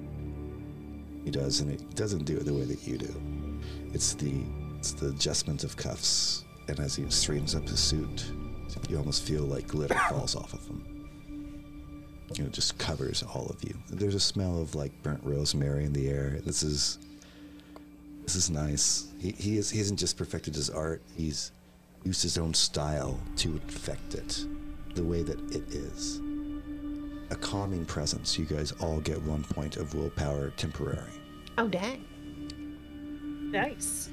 He 1.28 1.32
does, 1.32 1.60
and 1.60 1.70
he 1.70 1.76
doesn't 1.94 2.24
do 2.24 2.38
it 2.38 2.46
the 2.46 2.54
way 2.54 2.64
that 2.64 2.86
you 2.86 2.96
do. 2.96 3.14
It's 3.92 4.14
the 4.14 4.32
it's 4.78 4.92
the 4.92 5.08
adjustment 5.08 5.62
of 5.62 5.76
cuffs, 5.76 6.46
and 6.68 6.80
as 6.80 6.96
he 6.96 7.04
straightens 7.10 7.54
up 7.54 7.68
his 7.68 7.80
suit, 7.80 8.32
you 8.88 8.96
almost 8.96 9.24
feel 9.24 9.42
like 9.42 9.66
glitter 9.66 9.94
falls 10.08 10.34
off 10.34 10.54
of 10.54 10.66
him. 10.66 11.06
you 12.34 12.44
know, 12.44 12.48
just 12.48 12.78
covers 12.78 13.22
all 13.22 13.46
of 13.50 13.62
you. 13.62 13.74
There's 13.90 14.14
a 14.14 14.20
smell 14.20 14.58
of 14.58 14.74
like 14.74 14.90
burnt 15.02 15.20
rosemary 15.22 15.84
in 15.84 15.92
the 15.92 16.08
air. 16.08 16.40
This 16.46 16.62
is 16.62 16.98
this 18.22 18.34
is 18.34 18.48
nice. 18.48 19.08
He 19.20 19.32
he 19.32 19.58
is 19.58 19.68
he 19.68 19.80
hasn't 19.80 20.00
just 20.00 20.16
perfected 20.16 20.54
his 20.54 20.70
art. 20.70 21.02
He's 21.14 21.52
used 22.04 22.22
his 22.22 22.38
own 22.38 22.54
style 22.54 23.20
to 23.36 23.60
affect 23.68 24.14
it 24.14 24.46
the 24.94 25.04
way 25.04 25.22
that 25.22 25.38
it 25.54 25.74
is. 25.74 26.22
A 27.30 27.36
calming 27.36 27.84
presence. 27.84 28.38
You 28.38 28.46
guys 28.46 28.72
all 28.80 29.00
get 29.00 29.20
one 29.20 29.44
point 29.44 29.76
of 29.76 29.94
willpower 29.94 30.54
temporary. 30.56 31.17
Oh 31.58 31.66
dang. 31.66 32.04
Nice. 33.50 34.10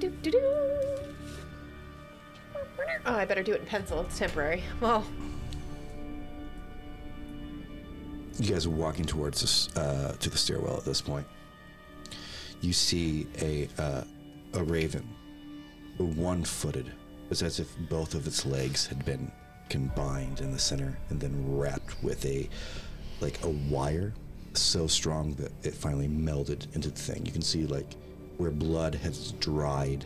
Doo, 0.00 0.10
doo, 0.22 0.30
doo. 0.32 0.40
Oh, 3.06 3.14
I 3.14 3.24
better 3.24 3.44
do 3.44 3.52
it 3.52 3.60
in 3.60 3.66
pencil. 3.66 4.00
It's 4.00 4.18
temporary. 4.18 4.64
Well, 4.80 5.04
You 8.38 8.50
guys 8.50 8.66
are 8.66 8.70
walking 8.70 9.04
towards 9.04 9.40
this, 9.40 9.76
uh, 9.76 10.16
to 10.18 10.30
the 10.30 10.36
stairwell 10.36 10.76
at 10.78 10.84
this 10.84 11.00
point. 11.00 11.26
You 12.60 12.72
see 12.72 13.28
a 13.40 13.68
uh, 13.78 14.02
a 14.54 14.64
raven, 14.64 15.08
one-footed. 15.98 16.90
It's 17.30 17.42
as 17.42 17.60
if 17.60 17.68
both 17.88 18.14
of 18.14 18.26
its 18.26 18.44
legs 18.44 18.86
had 18.86 19.04
been 19.04 19.30
combined 19.68 20.40
in 20.40 20.50
the 20.50 20.58
center 20.58 20.98
and 21.10 21.20
then 21.20 21.56
wrapped 21.56 22.02
with 22.02 22.24
a 22.26 22.48
like 23.20 23.42
a 23.44 23.48
wire 23.48 24.12
so 24.60 24.86
strong 24.86 25.34
that 25.34 25.52
it 25.62 25.74
finally 25.74 26.08
melded 26.08 26.74
into 26.74 26.90
the 26.90 27.00
thing. 27.00 27.24
You 27.24 27.32
can 27.32 27.42
see 27.42 27.66
like 27.66 27.94
where 28.36 28.50
blood 28.50 28.94
has 28.96 29.32
dried, 29.32 30.04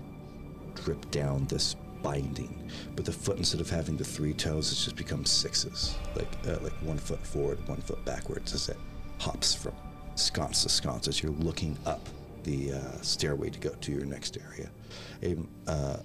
drip 0.75 1.11
down 1.11 1.47
this 1.47 1.77
binding, 2.03 2.71
but 2.95 3.05
the 3.05 3.13
foot 3.13 3.39
instead 3.39 3.61
of 3.61 3.71
having 3.71 3.97
the 3.97 4.05
three 4.05 4.35
toes, 4.35 4.71
it's 4.71 4.85
just 4.85 4.97
become 4.97 5.25
sixes, 5.25 5.97
like 6.15 6.29
uh, 6.47 6.59
like 6.63 6.75
one 6.83 6.99
foot 6.99 7.25
forward, 7.27 7.67
one 7.69 7.81
foot 7.81 8.05
backwards 8.05 8.53
as 8.55 8.69
it 8.69 8.77
hops 9.19 9.55
from 9.55 9.73
sconce 10.15 10.63
to 10.63 10.69
sconce 10.69 11.09
as 11.09 11.23
you're 11.23 11.33
looking 11.33 11.77
up 11.85 12.09
the 12.45 12.73
uh, 12.73 13.01
stairway 13.03 13.51
to 13.51 13.59
go 13.59 13.71
to 13.71 13.93
your 13.93 14.05
next 14.05 14.39
area. 14.39 14.71
A 15.23 15.37
uh, 15.71 15.99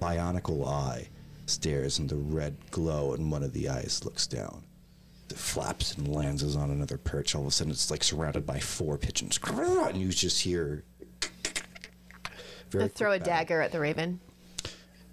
bionicle 0.00 0.66
eye 0.66 1.08
stares, 1.46 1.98
and 1.98 2.08
the 2.08 2.16
red 2.16 2.56
glow 2.70 3.14
in 3.14 3.30
one 3.30 3.42
of 3.42 3.52
the 3.52 3.68
eyes 3.68 4.04
looks 4.04 4.26
down. 4.26 4.65
It 5.28 5.36
flaps 5.36 5.94
and 5.94 6.08
lands 6.08 6.56
on 6.56 6.70
another 6.70 6.98
perch. 6.98 7.34
All 7.34 7.42
of 7.42 7.48
a 7.48 7.50
sudden, 7.50 7.72
it's 7.72 7.90
like 7.90 8.04
surrounded 8.04 8.46
by 8.46 8.60
four 8.60 8.96
pigeons, 8.96 9.38
and 9.44 9.96
you 9.96 10.08
just 10.10 10.42
hear. 10.42 10.84
Very 12.70 12.84
I'll 12.84 12.90
throw 12.90 13.10
a 13.10 13.14
quick 13.14 13.24
battle. 13.24 13.34
dagger 13.34 13.60
at 13.60 13.72
the 13.72 13.80
raven. 13.80 14.20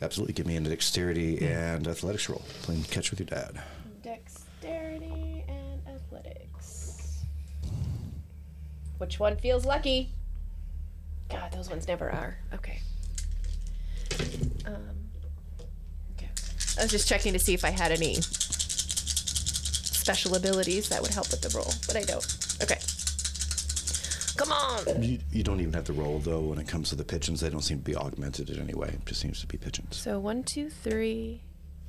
Absolutely. 0.02 0.34
Give 0.34 0.46
me 0.46 0.58
a 0.58 0.60
dexterity 0.60 1.46
and 1.46 1.88
athletics 1.88 2.28
roll. 2.30 2.42
Playing 2.64 2.84
catch 2.84 3.10
with 3.10 3.20
your 3.20 3.28
dad. 3.28 3.62
Dexterity 4.04 5.46
and 5.48 5.82
athletics. 5.88 7.24
Which 8.98 9.20
one 9.20 9.38
feels 9.38 9.66
lucky? 9.66 10.12
God, 11.30 11.52
those 11.52 11.70
ones 11.70 11.88
never 11.88 12.12
are. 12.12 12.38
Okay. 12.54 12.80
Um, 14.66 14.76
okay. 16.18 16.30
I 16.78 16.84
was 16.84 16.92
just 16.92 17.08
checking 17.08 17.34
to 17.34 17.40
see 17.40 17.54
if 17.54 17.64
I 17.64 17.70
had 17.70 17.92
any 17.92 18.18
special 20.04 20.36
abilities 20.36 20.90
that 20.90 21.02
would 21.02 21.12
help 21.12 21.32
with 21.32 21.40
the 21.40 21.58
roll, 21.58 21.72
but 21.88 21.96
I 21.96 22.04
don't. 22.04 22.26
Okay. 22.62 22.78
Come 24.36 24.52
on! 24.52 25.02
You, 25.02 25.20
you 25.32 25.44
don't 25.44 25.62
even 25.62 25.72
have 25.74 25.86
to 25.86 25.94
roll, 25.94 26.20
though, 26.20 26.42
when 26.42 26.60
it 26.60 26.68
comes 26.68 26.90
to 26.90 26.96
the 26.96 27.06
pigeons. 27.06 27.40
They 27.40 27.50
don't 27.50 27.62
seem 27.62 27.78
to 27.78 27.84
be 27.84 27.96
augmented 27.96 28.50
in 28.50 28.60
any 28.60 28.74
way. 28.74 28.90
It 28.90 29.06
just 29.06 29.22
seems 29.22 29.40
to 29.40 29.48
be 29.48 29.58
pigeons. 29.58 29.96
So 29.96 30.20
one, 30.20 30.44
two, 30.44 30.70
three, 30.70 31.42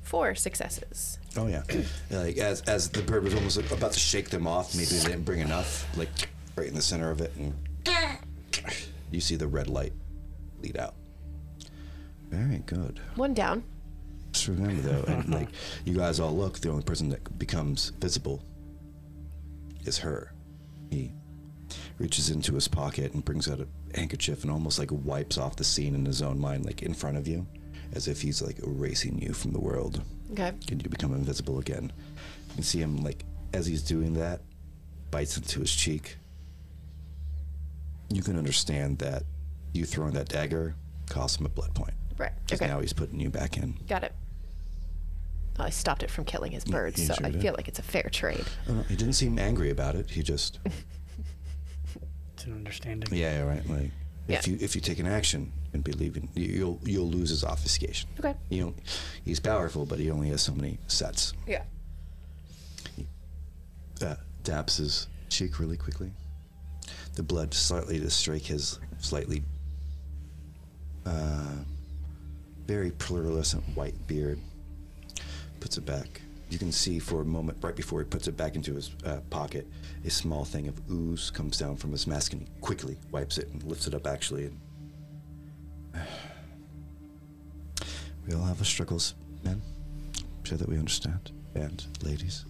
four 0.03 0.33
successes. 0.33 1.19
Oh, 1.35 1.47
yeah. 1.47 1.63
like, 2.09 2.37
as, 2.37 2.61
as 2.61 2.89
the 2.89 3.01
bird 3.01 3.25
was 3.25 3.33
almost 3.35 3.57
like, 3.57 3.69
about 3.71 3.91
to 3.91 3.99
shake 3.99 4.29
them 4.29 4.47
off, 4.47 4.73
maybe 4.75 4.85
they 4.85 5.09
didn't 5.09 5.23
bring 5.23 5.41
enough, 5.41 5.85
like, 5.97 6.29
right 6.55 6.67
in 6.67 6.75
the 6.75 6.81
center 6.81 7.11
of 7.11 7.19
it, 7.19 7.33
and 7.35 7.53
you 9.11 9.19
see 9.19 9.35
the 9.35 9.47
red 9.47 9.67
light 9.67 9.91
lead 10.61 10.77
out. 10.77 10.93
Very 12.29 12.59
good. 12.59 13.01
One 13.15 13.33
down. 13.33 13.63
Just 14.35 14.49
remember 14.49 14.81
though, 14.81 15.03
and 15.13 15.29
like 15.33 15.47
you 15.85 15.93
guys 15.95 16.19
all 16.19 16.35
look, 16.35 16.59
the 16.59 16.69
only 16.69 16.83
person 16.83 17.07
that 17.09 17.39
becomes 17.39 17.91
visible 18.01 18.43
is 19.85 19.97
her. 19.99 20.33
He 20.91 21.13
reaches 21.99 22.29
into 22.29 22.53
his 22.53 22.67
pocket 22.67 23.13
and 23.13 23.23
brings 23.23 23.47
out 23.49 23.61
a 23.61 23.67
handkerchief 23.97 24.41
and 24.41 24.51
almost 24.51 24.77
like 24.77 24.89
wipes 24.91 25.37
off 25.37 25.55
the 25.55 25.63
scene 25.63 25.95
in 25.95 26.05
his 26.05 26.21
own 26.21 26.37
mind, 26.37 26.65
like 26.65 26.83
in 26.83 26.93
front 26.93 27.15
of 27.15 27.29
you, 27.29 27.47
as 27.93 28.09
if 28.09 28.21
he's 28.21 28.41
like 28.41 28.59
erasing 28.59 29.19
you 29.21 29.33
from 29.33 29.53
the 29.53 29.59
world. 29.59 30.01
Okay. 30.33 30.51
And 30.69 30.83
you 30.83 30.89
become 30.89 31.13
invisible 31.13 31.59
again. 31.59 31.93
You 32.49 32.55
can 32.55 32.63
see 32.63 32.79
him 32.79 32.97
like 32.97 33.23
as 33.53 33.65
he's 33.65 33.83
doing 33.83 34.15
that, 34.15 34.41
bites 35.11 35.37
into 35.37 35.61
his 35.61 35.73
cheek. 35.73 36.17
You 38.09 38.21
can 38.21 38.37
understand 38.37 38.99
that 38.99 39.23
you 39.73 39.85
throwing 39.85 40.11
that 40.13 40.27
dagger 40.27 40.75
cost 41.09 41.39
him 41.39 41.45
a 41.45 41.49
blood 41.49 41.73
point. 41.73 41.93
Right. 42.17 42.31
Because 42.45 42.61
Okay. 42.61 42.71
now 42.71 42.79
he's 42.79 42.93
putting 42.93 43.19
you 43.19 43.29
back 43.29 43.57
in. 43.57 43.77
Got 43.89 44.03
it. 44.05 44.13
I 45.57 45.69
stopped 45.69 46.03
it 46.03 46.11
from 46.11 46.25
killing 46.25 46.51
his 46.51 46.63
birds, 46.65 46.99
you 46.99 47.05
so 47.07 47.13
sure 47.15 47.27
I 47.27 47.31
did. 47.31 47.41
feel 47.41 47.53
like 47.53 47.67
it's 47.67 47.79
a 47.79 47.83
fair 47.83 48.09
trade. 48.11 48.45
Uh, 48.69 48.83
he 48.83 48.95
didn't 48.95 49.13
seem 49.13 49.39
angry 49.39 49.69
about 49.69 49.95
it. 49.95 50.09
He 50.09 50.21
just, 50.23 50.59
It's 52.33 52.43
an 52.45 52.53
understanding. 52.53 53.07
yeah, 53.17 53.37
yeah, 53.39 53.43
right. 53.47 53.69
Like, 53.69 53.91
if 54.27 54.47
Yeah. 54.47 54.53
you 54.53 54.57
if 54.59 54.75
you 54.75 54.81
take 54.81 54.99
an 54.99 55.05
action 55.05 55.51
and 55.73 55.83
believe 55.83 56.17
in, 56.17 56.27
you- 56.33 56.45
you'll 56.51 56.79
you'll 56.83 57.07
lose 57.09 57.29
his 57.29 57.43
obfuscation. 57.43 58.09
Okay. 58.19 58.33
You 58.49 58.65
know, 58.65 58.73
he's 59.23 59.39
powerful, 59.39 59.85
but 59.85 59.99
he 59.99 60.09
only 60.11 60.29
has 60.29 60.41
so 60.41 60.53
many 60.53 60.77
sets. 60.87 61.33
Yeah. 61.47 61.63
Uh, 64.01 64.15
dabs 64.43 64.77
his 64.77 65.07
cheek 65.29 65.59
really 65.59 65.77
quickly. 65.77 66.11
The 67.15 67.23
blood 67.23 67.53
slightly 67.53 67.97
to 67.99 68.09
strike 68.09 68.41
his 68.43 68.77
slightly, 68.99 69.41
uh, 71.05 71.55
very 72.67 72.91
pearlescent 72.91 73.63
white 73.75 74.05
beard. 74.07 74.39
Puts 75.65 75.79
it 75.79 75.85
back. 75.87 76.21
You 76.51 76.59
can 76.59 76.71
see 76.71 76.99
for 76.99 77.21
a 77.21 77.25
moment, 77.25 77.57
right 77.59 77.75
before 77.75 77.97
he 77.97 78.05
puts 78.05 78.27
it 78.27 78.37
back 78.37 78.55
into 78.55 78.75
his 78.75 78.91
uh, 79.03 79.21
pocket, 79.31 79.65
a 80.05 80.11
small 80.11 80.45
thing 80.45 80.67
of 80.67 80.79
ooze 80.91 81.31
comes 81.31 81.57
down 81.57 81.75
from 81.75 81.91
his 81.91 82.05
mask, 82.05 82.33
and 82.33 82.43
he 82.43 82.47
quickly 82.61 82.99
wipes 83.09 83.39
it 83.39 83.47
and 83.47 83.63
lifts 83.63 83.87
it 83.87 83.95
up. 83.95 84.05
Actually, 84.05 84.45
and 84.45 84.59
we 88.27 88.35
all 88.35 88.43
have 88.43 88.59
our 88.59 88.63
struggles, 88.63 89.15
men. 89.43 89.59
I'm 90.19 90.45
sure 90.45 90.59
that 90.59 90.69
we 90.69 90.77
understand, 90.77 91.31
and 91.55 91.83
ladies. 92.03 92.45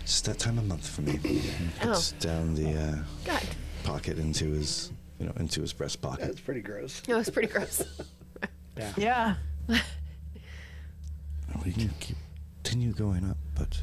It's 0.00 0.20
that 0.22 0.40
time 0.40 0.58
of 0.58 0.66
month 0.66 0.88
for 0.88 1.02
me. 1.02 1.20
He 1.22 1.40
puts 1.78 2.10
down 2.10 2.54
the 2.54 2.72
uh, 2.76 2.96
God. 3.24 3.46
pocket 3.84 4.18
into 4.18 4.50
his, 4.50 4.90
you 5.20 5.26
know, 5.26 5.32
into 5.38 5.60
his 5.60 5.72
breast 5.72 6.02
pocket. 6.02 6.26
That's 6.26 6.40
pretty 6.40 6.60
gross. 6.60 7.02
No, 7.06 7.20
it's 7.20 7.30
pretty 7.30 7.46
gross. 7.46 7.84
yeah. 8.76 8.92
Yeah. 8.96 9.34
We 11.64 11.72
can 11.72 11.90
keep, 12.00 12.16
continue 12.62 12.92
going 12.92 13.28
up, 13.28 13.36
but 13.54 13.80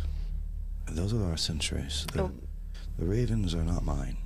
those 0.88 1.14
are 1.14 1.24
our 1.26 1.38
centuries. 1.38 2.06
The, 2.14 2.24
Oh. 2.24 2.32
the 2.98 3.06
ravens 3.06 3.54
are 3.56 3.64
not 3.64 3.84
mine. 3.84 4.18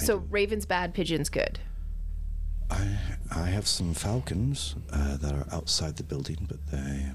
I 0.00 0.04
so 0.04 0.18
do- 0.18 0.26
Raven's 0.30 0.66
bad, 0.66 0.94
Pigeon's 0.94 1.28
good. 1.28 1.58
I 2.70 2.98
I 3.30 3.46
have 3.48 3.66
some 3.66 3.92
falcons 3.94 4.74
uh, 4.90 5.16
that 5.18 5.32
are 5.32 5.46
outside 5.52 5.96
the 5.96 6.02
building, 6.02 6.46
but 6.48 6.58
they 6.70 7.10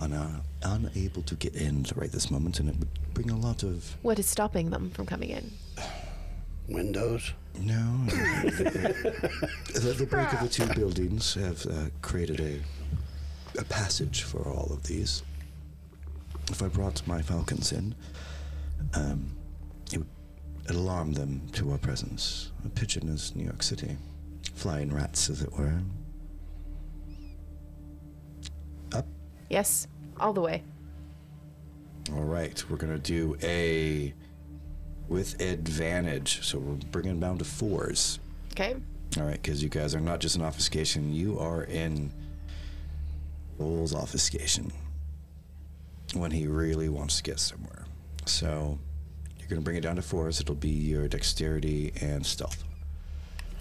are 0.00 0.08
now 0.08 0.42
unable 0.62 1.22
to 1.22 1.34
get 1.36 1.54
in 1.54 1.86
right 1.94 2.10
this 2.10 2.30
moment, 2.30 2.58
and 2.60 2.68
it 2.68 2.76
would 2.78 2.88
bring 3.14 3.30
a 3.30 3.36
lot 3.36 3.62
of 3.62 3.96
What 4.02 4.18
is 4.18 4.26
stopping 4.26 4.70
them 4.70 4.90
from 4.90 5.06
coming 5.06 5.30
in? 5.30 5.52
Windows. 6.68 7.32
no. 7.60 8.04
the, 8.06 9.94
the 9.98 10.06
break 10.06 10.32
of 10.32 10.40
the 10.40 10.48
two 10.48 10.66
buildings 10.74 11.34
have 11.34 11.64
uh, 11.66 11.86
created 12.02 12.40
a 12.40 12.60
a 13.56 13.64
passage 13.64 14.22
for 14.22 14.48
all 14.48 14.70
of 14.72 14.82
these. 14.84 15.22
If 16.50 16.62
I 16.62 16.68
brought 16.68 17.06
my 17.06 17.22
falcons 17.22 17.72
in, 17.72 17.94
um, 18.94 19.36
it 19.92 19.98
would 19.98 20.06
alarm 20.68 21.12
them 21.12 21.42
to 21.52 21.72
our 21.72 21.78
presence. 21.78 22.52
A 22.64 22.68
pigeon 22.68 23.08
is 23.08 23.34
New 23.34 23.44
York 23.44 23.62
City, 23.62 23.96
flying 24.54 24.92
rats, 24.92 25.28
as 25.28 25.42
it 25.42 25.52
were. 25.52 25.80
Up. 28.92 29.06
Yes, 29.50 29.88
all 30.20 30.32
the 30.32 30.40
way. 30.40 30.62
All 32.14 32.22
right, 32.22 32.62
we're 32.70 32.76
gonna 32.76 32.98
do 32.98 33.36
a 33.42 34.14
with 35.08 35.40
advantage. 35.40 36.44
So 36.44 36.58
we're 36.58 36.74
bringing 36.90 37.12
them 37.12 37.20
down 37.20 37.38
to 37.38 37.44
fours. 37.44 38.18
Okay. 38.52 38.76
All 39.18 39.24
right, 39.24 39.40
because 39.40 39.62
you 39.62 39.68
guys 39.68 39.94
are 39.94 40.00
not 40.00 40.20
just 40.20 40.36
an 40.36 40.42
obfuscation, 40.42 41.12
you 41.12 41.38
are 41.38 41.64
in 41.64 42.12
Vol's 43.58 43.94
obfuscation 43.94 44.72
when 46.14 46.30
he 46.30 46.46
really 46.46 46.88
wants 46.88 47.16
to 47.18 47.22
get 47.22 47.38
somewhere. 47.40 47.84
So 48.26 48.78
you're 49.38 49.48
going 49.48 49.60
to 49.60 49.64
bring 49.64 49.76
it 49.76 49.82
down 49.82 49.96
to 49.96 50.02
fours. 50.02 50.40
It'll 50.40 50.54
be 50.54 50.68
your 50.68 51.08
dexterity 51.08 51.92
and 52.00 52.24
stealth. 52.24 52.64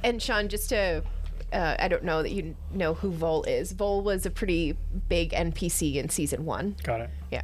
And 0.04 0.22
Sean, 0.22 0.48
just 0.50 0.70
to, 0.70 1.04
uh, 1.52 1.76
I 1.80 1.88
don't 1.88 2.04
know 2.04 2.22
that 2.22 2.32
you 2.32 2.56
know 2.74 2.94
who 2.94 3.12
Vol 3.12 3.44
is. 3.44 3.72
Vol 3.72 4.02
was 4.02 4.26
a 4.26 4.32
pretty 4.32 4.78
big 5.10 5.32
NPC 5.32 5.96
in 5.96 6.10
season 6.10 6.46
one. 6.46 6.76
Got 6.84 7.02
it. 7.02 7.10
Yeah. 7.32 7.42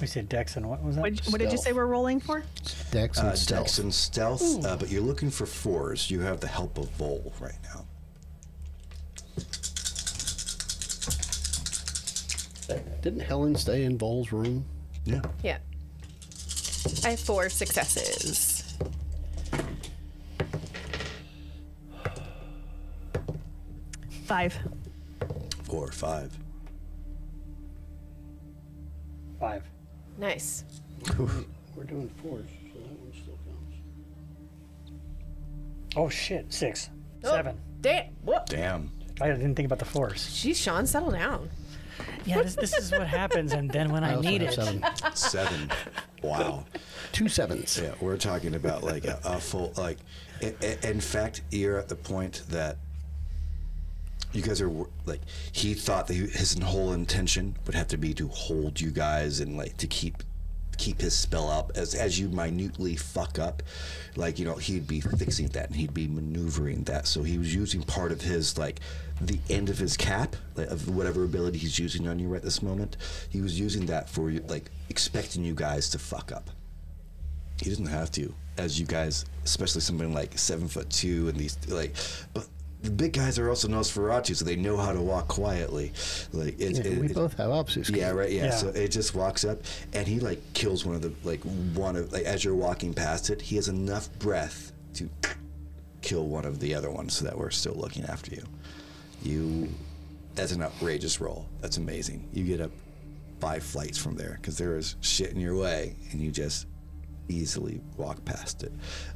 We 0.00 0.06
said 0.06 0.28
Dex 0.28 0.56
and 0.56 0.68
what 0.68 0.82
was 0.82 0.96
that? 0.96 1.00
What, 1.00 1.18
what 1.30 1.38
did 1.40 1.50
you 1.50 1.56
say 1.58 1.72
we're 1.72 1.86
rolling 1.86 2.20
for? 2.20 2.42
Dex 2.90 3.18
and 3.18 3.28
Uh, 3.28 3.34
stealth. 3.34 3.64
Dex 3.64 3.78
and 3.78 3.94
stealth, 3.94 4.64
uh, 4.66 4.76
but 4.76 4.90
you're 4.90 5.00
looking 5.02 5.30
for 5.30 5.46
fours. 5.46 6.10
You 6.10 6.20
have 6.20 6.40
the 6.40 6.46
help 6.48 6.76
of 6.76 6.90
Vol 6.92 7.32
right 7.40 7.56
now. 7.74 7.86
Didn't 13.02 13.20
Helen 13.20 13.54
stay 13.56 13.84
in 13.84 13.96
Vol's 13.98 14.32
room? 14.32 14.64
Yeah. 15.04 15.20
Yeah. 15.42 15.58
I 17.04 17.10
have 17.10 17.20
four 17.20 17.48
successes. 17.48 18.76
Five. 24.24 24.58
Four, 25.64 25.90
five. 25.92 26.36
Five. 29.38 29.62
Nice. 30.18 30.64
We're 31.76 31.84
doing 31.84 32.08
fours, 32.22 32.46
so 32.72 32.80
that 32.80 32.88
one 32.88 33.12
still 33.12 33.38
counts. 33.46 33.76
Oh 35.94 36.08
shit, 36.08 36.52
six, 36.52 36.90
Oh, 37.22 37.30
seven. 37.30 37.58
Damn. 37.80 38.06
What? 38.22 38.46
Damn. 38.46 38.90
I 39.20 39.28
didn't 39.28 39.54
think 39.54 39.66
about 39.66 39.78
the 39.78 39.84
force. 39.84 40.28
Jeez, 40.30 40.56
Sean, 40.56 40.86
settle 40.86 41.10
down. 41.10 41.50
Yeah, 42.36 42.42
this, 42.42 42.56
this 42.56 42.76
is 42.76 42.90
what 42.90 43.06
happens, 43.06 43.52
and 43.52 43.70
then 43.70 43.92
when 43.92 44.02
I, 44.02 44.14
also 44.16 44.28
need 44.28 44.42
it, 44.42 44.52
seven. 44.54 44.84
Seven. 45.14 45.70
wow. 46.22 46.64
Two 47.12 47.28
sevens. 47.28 47.78
Yeah, 47.80 47.92
we're 48.00 48.16
talking 48.16 48.54
about 48.56 48.82
like 48.82 49.04
a, 49.04 49.20
a 49.24 49.38
full 49.40 49.72
like. 49.76 49.98
i- 50.42 50.54
i- 50.62 50.78
In 50.88 51.00
fact, 51.00 51.42
you're 51.52 51.78
at 51.78 51.88
the 51.88 51.94
point 51.96 52.42
that 52.48 52.78
you 54.32 54.42
guys 54.42 54.60
are 54.60 54.70
like 55.06 55.20
he 55.52 55.72
thought 55.72 56.08
that 56.08 56.14
his 56.14 56.58
whole 56.58 56.92
intention 56.92 57.54
would 57.64 57.74
have 57.76 57.88
to 57.88 57.96
be 57.96 58.12
to 58.14 58.28
hold 58.28 58.80
you 58.80 58.90
guys 58.90 59.40
and 59.40 59.56
like 59.56 59.76
to 59.78 59.86
keep 59.86 60.22
keep 60.78 61.00
his 61.00 61.14
spell 61.14 61.50
up 61.50 61.72
as 61.74 61.94
as 61.94 62.18
you 62.18 62.28
minutely 62.28 62.96
fuck 62.96 63.38
up. 63.38 63.62
Like 64.16 64.38
you 64.38 64.44
know 64.44 64.54
he'd 64.54 64.86
be 64.86 65.00
fixing 65.00 65.48
that 65.48 65.66
and 65.68 65.76
he'd 65.76 65.94
be 65.94 66.06
maneuvering 66.06 66.84
that. 66.84 67.06
So 67.06 67.22
he 67.22 67.38
was 67.38 67.54
using 67.54 67.82
part 67.82 68.12
of 68.12 68.20
his 68.20 68.58
like 68.58 68.80
the 69.20 69.38
end 69.48 69.70
of 69.70 69.78
his 69.78 69.96
cap 69.96 70.36
like, 70.56 70.68
of 70.68 70.94
whatever 70.94 71.24
ability 71.24 71.58
he's 71.58 71.78
using 71.78 72.06
on 72.08 72.18
you 72.18 72.28
right 72.28 72.42
this 72.42 72.62
moment. 72.62 72.96
He 73.30 73.40
was 73.40 73.58
using 73.58 73.86
that 73.86 74.08
for 74.08 74.30
you 74.30 74.40
like 74.48 74.70
expecting 74.88 75.44
you 75.44 75.54
guys 75.54 75.90
to 75.90 75.98
fuck 75.98 76.32
up. 76.32 76.50
He 77.60 77.70
doesn't 77.70 77.86
have 77.86 78.10
to 78.12 78.34
as 78.58 78.80
you 78.80 78.86
guys 78.86 79.24
especially 79.44 79.80
something 79.80 80.14
like 80.14 80.36
seven 80.38 80.66
foot 80.66 80.88
two 80.88 81.28
and 81.28 81.38
these 81.38 81.58
like 81.68 81.94
but 82.32 82.46
the 82.82 82.90
big 82.90 83.12
guys 83.14 83.38
are 83.38 83.48
also 83.48 83.68
Nosferatu, 83.68 84.36
so 84.36 84.44
they 84.44 84.54
know 84.56 84.76
how 84.76 84.92
to 84.92 85.00
walk 85.00 85.28
quietly. 85.28 85.92
Like 86.32 86.60
it, 86.60 86.76
Yeah, 86.76 86.92
it- 86.92 87.00
we 87.00 87.06
it- 87.06 87.14
both 87.14 87.34
have 87.38 87.50
opposites. 87.50 87.90
yeah, 87.90 88.10
right. 88.10 88.30
Yeah. 88.30 88.44
Yeah. 88.46 88.50
So 88.56 88.68
it 88.68 88.88
just 88.92 89.14
walks 89.14 89.44
up, 89.44 89.58
and 89.92 90.06
he 90.06 90.20
like 90.20 90.40
kills 90.54 90.84
one 90.84 90.94
of 90.94 91.02
the 91.02 91.12
like 91.24 91.40
one 91.74 91.96
of 91.96 92.12
like 92.12 92.24
as 92.24 92.44
you're 92.44 92.54
walking 92.54 92.94
past 92.94 93.30
it, 93.30 93.40
he 93.42 93.56
has 93.56 93.68
enough 93.68 94.08
breath 94.18 94.72
to 94.94 95.08
kill 96.02 96.26
one 96.28 96.44
of 96.44 96.60
the 96.60 96.74
other 96.74 96.90
ones 96.90 97.14
so 97.14 97.24
that 97.24 97.36
we're 97.36 97.50
still 97.50 97.74
looking 97.74 98.04
after 98.04 98.32
you. 98.34 98.44
You, 99.22 99.68
that's 100.36 100.52
an 100.52 100.62
outrageous 100.62 101.20
roll. 101.20 101.46
That's 101.60 101.78
amazing. 101.78 102.28
You 102.32 102.44
get 102.44 102.60
up 102.60 102.70
five 103.40 103.62
flights 103.64 103.98
from 103.98 104.14
there 104.16 104.38
because 104.40 104.56
there 104.56 104.76
is 104.76 104.94
shit 105.00 105.32
in 105.32 105.40
your 105.40 105.56
way, 105.56 105.96
and 106.12 106.20
you 106.20 106.30
just 106.30 106.66
easily 107.28 107.80
walk 107.96 108.24
past 108.24 108.62
it. 108.62 108.72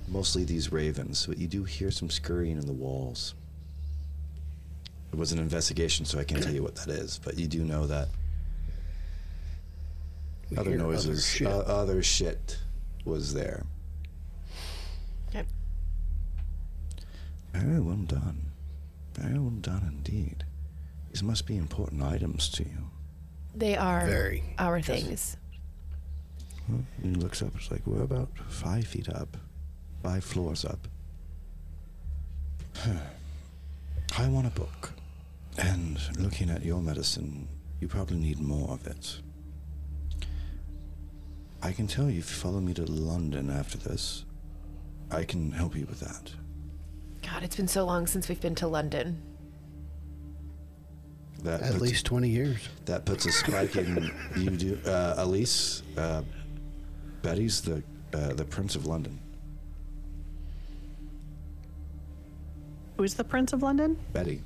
Mostly 0.09 0.43
these 0.45 0.73
ravens, 0.73 1.27
but 1.27 1.39
you 1.39 1.47
do 1.47 1.63
hear 1.63 1.93
some 1.93 2.11
scurrying 2.11 2.57
in 2.59 2.67
the 2.67 2.73
walls. 2.73 3.35
It 5.13 5.19
was 5.19 5.33
an 5.33 5.39
investigation, 5.39 6.07
so 6.07 6.19
I 6.19 6.25
can't 6.25 6.43
tell 6.43 6.55
you 6.55 6.63
what 6.63 6.77
that 6.77 6.89
is, 6.89 7.19
but 7.23 7.37
you 7.39 7.47
do 7.49 7.65
know 7.65 7.87
that 7.87 8.09
We 10.51 10.57
other 10.57 10.71
hear 10.71 10.79
noises, 10.79 11.27
shit. 11.27 11.47
uh, 11.49 11.59
other 11.61 12.03
shit 12.03 12.59
was 13.05 13.35
there. 13.35 13.65
Okay. 15.31 15.45
Very 17.53 17.81
well 17.81 17.97
done. 17.97 18.53
Very 19.15 19.39
well 19.39 19.51
done 19.51 19.83
indeed. 19.89 20.45
These 21.11 21.23
must 21.25 21.45
be 21.47 21.57
important 21.57 22.03
items 22.03 22.49
to 22.51 22.63
you. 22.63 22.91
They 23.55 23.77
are 23.77 24.07
Very. 24.07 24.45
our 24.59 24.81
things. 24.81 25.37
Well, 26.69 26.85
he 27.03 27.11
looks 27.11 27.43
up. 27.43 27.51
It's 27.57 27.69
like 27.73 27.85
we're 27.85 28.03
about 28.05 28.29
five 28.49 28.87
feet 28.87 29.09
up, 29.09 29.37
five 30.05 30.23
floors 30.23 30.65
up. 30.65 30.87
I 34.17 34.29
want 34.29 34.47
a 34.47 34.51
book, 34.51 34.93
and 35.59 35.99
looking 36.19 36.51
at 36.51 36.65
your 36.65 36.81
medicine, 36.81 37.49
you 37.81 37.89
probably 37.89 38.17
need 38.19 38.41
more 38.41 38.71
of 38.71 38.87
it. 38.87 39.21
I 41.63 41.73
can 41.73 41.87
tell 41.87 42.05
you 42.11 42.21
if 42.21 42.31
you 42.31 42.37
follow 42.37 42.61
me 42.61 42.73
to 42.75 42.85
London 42.85 43.51
after 43.51 43.77
this, 43.77 44.25
I 45.11 45.25
can 45.25 45.51
help 45.53 45.77
you 45.77 45.87
with 45.87 46.01
that. 46.01 46.33
God, 47.23 47.43
it's 47.43 47.57
been 47.57 47.69
so 47.69 47.85
long 47.85 48.07
since 48.07 48.29
we've 48.29 48.41
been 48.41 48.55
to 48.57 48.67
London. 48.67 49.21
That 51.43 51.61
At 51.63 51.73
puts- 51.73 51.83
least 51.83 52.07
20 52.07 52.29
years. 52.29 52.69
that 52.87 53.05
puts 53.05 53.27
a 53.27 53.33
spike 53.33 53.77
in 53.77 54.11
you. 54.37 54.51
Do 54.51 54.79
uh, 54.87 55.15
Elise? 55.19 55.83
Uh, 55.97 56.23
Betty's 57.23 57.61
the 57.61 57.83
uh, 58.15 58.33
the 58.35 58.45
Prince 58.45 58.75
of 58.77 58.87
London. 58.87 59.19
Who's 62.97 63.15
the 63.15 63.25
Prince 63.25 63.53
of 63.53 63.63
London? 63.63 63.99
Betty. 64.13 64.43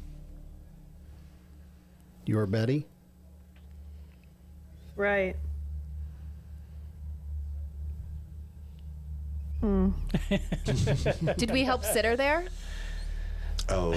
Your 2.27 2.47
Betty? 2.47 2.87
Right. 4.97 5.37
Did 11.37 11.51
we 11.51 11.65
help 11.65 11.85
sit 11.85 12.05
her 12.05 12.17
there? 12.17 12.45
Oh, 13.71 13.95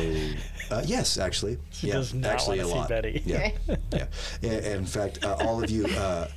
uh, 0.71 0.81
yes, 0.85 1.17
actually. 1.17 1.57
She 1.71 1.87
yeah, 1.87 1.95
does 1.95 2.13
not 2.13 2.31
actually 2.31 2.59
wanna 2.59 2.69
a 2.69 2.71
see 2.71 2.77
lot. 2.77 2.89
Betty. 2.89 3.21
Yeah, 3.25 3.51
yeah. 3.91 4.05
And, 4.43 4.65
in 4.65 4.85
fact, 4.85 5.25
uh, 5.25 5.35
all 5.41 5.61
of 5.63 5.69
you. 5.69 5.85
Uh, 5.87 6.29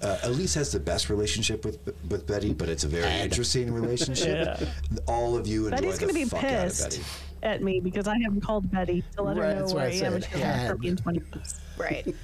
uh, 0.00 0.16
Elise 0.22 0.54
has 0.54 0.70
the 0.70 0.78
best 0.78 1.10
relationship 1.10 1.64
with 1.64 1.80
with 2.08 2.24
Betty, 2.24 2.54
but 2.54 2.68
it's 2.68 2.84
a 2.84 2.88
very 2.88 3.12
interesting 3.20 3.74
relationship. 3.74 4.60
All 5.08 5.36
of 5.36 5.48
you 5.48 5.64
enjoy 5.64 5.76
Betty's 5.76 5.98
the 5.98 6.00
going 6.00 6.14
to 6.14 6.20
be 6.20 6.24
fuck 6.24 6.44
out 6.44 6.66
of 6.68 6.78
Betty. 6.78 7.02
At 7.42 7.62
me 7.62 7.80
because 7.80 8.06
I 8.08 8.18
haven't 8.18 8.40
called 8.40 8.70
Betty 8.70 9.02
to 9.16 9.22
let 9.22 9.36
Right, 9.36 9.54
her 9.56 9.60
know 9.66 9.74
where 9.74 9.84
I 9.84 9.88
I 9.88 9.92
am 9.92 10.14
and 10.14 10.24
said. 10.24 10.32
she'll 10.32 10.40
have 10.46 10.56
Had. 10.68 10.80
me 10.80 10.88
in 10.88 10.96
20 10.96 11.20
minutes. 11.20 11.60
Right. 11.76 12.14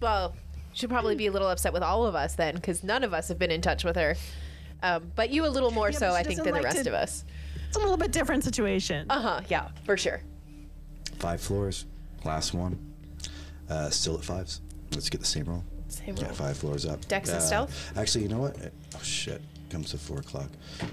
well, 0.00 0.34
she'll 0.72 0.88
probably 0.88 1.14
be 1.16 1.26
a 1.26 1.32
little 1.32 1.48
upset 1.48 1.72
with 1.72 1.82
all 1.82 2.06
of 2.06 2.14
us 2.14 2.34
then, 2.34 2.54
because 2.54 2.82
none 2.84 3.04
of 3.04 3.12
us 3.14 3.28
have 3.28 3.38
been 3.38 3.50
in 3.50 3.60
touch 3.60 3.84
with 3.84 3.96
her. 3.96 4.14
Um, 4.82 5.10
but 5.16 5.30
you 5.30 5.44
a 5.44 5.48
little 5.48 5.70
more 5.72 5.90
Yeah, 5.90 5.98
so, 5.98 6.10
I 6.12 6.22
think, 6.22 6.38
doesn't 6.38 6.44
than 6.44 6.54
the 6.54 6.64
rest 6.64 6.84
to- 6.84 6.88
of 6.90 6.94
us. 6.94 7.24
It's 7.68 7.76
a 7.76 7.80
little 7.80 7.96
bit 7.96 8.12
different 8.12 8.44
situation. 8.44 9.06
Uh 9.10 9.20
huh. 9.20 9.40
Yeah, 9.48 9.68
for 9.84 9.96
sure. 9.96 10.22
Five 11.18 11.40
floors. 11.40 11.84
Last 12.24 12.54
one. 12.54 12.78
Uh, 13.68 13.90
still 13.90 14.16
at 14.16 14.24
fives. 14.24 14.60
Let's 14.92 15.10
get 15.10 15.20
the 15.20 15.26
same 15.26 15.44
roll. 15.44 15.64
Same 15.88 16.16
Yeah, 16.16 16.26
roll. 16.26 16.32
five 16.34 16.56
floors 16.56 16.86
up. 16.86 17.06
Dex 17.08 17.28
and 17.28 17.38
Uh, 17.38 17.42
stealth? 17.42 17.92
Actually, 17.98 18.22
you 18.22 18.28
know 18.30 18.38
what? 18.38 18.56
Oh 18.94 19.00
shit! 19.02 19.42
Comes 19.70 19.90
to 19.90 19.98
four 19.98 20.18
o'clock. 20.18 20.48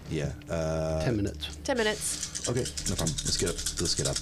Yeah. 0.10 0.32
Uh, 0.50 1.04
10 1.06 1.16
minutes. 1.18 1.56
Ten 1.64 1.78
minutes. 1.78 2.48
Okay, 2.50 2.66
no 2.90 2.96
problem. 2.96 3.16
Let's 3.24 3.38
get 3.38 3.50
up. 3.50 3.56
Let's 3.80 3.96
get 3.96 4.08
up. 4.08 4.18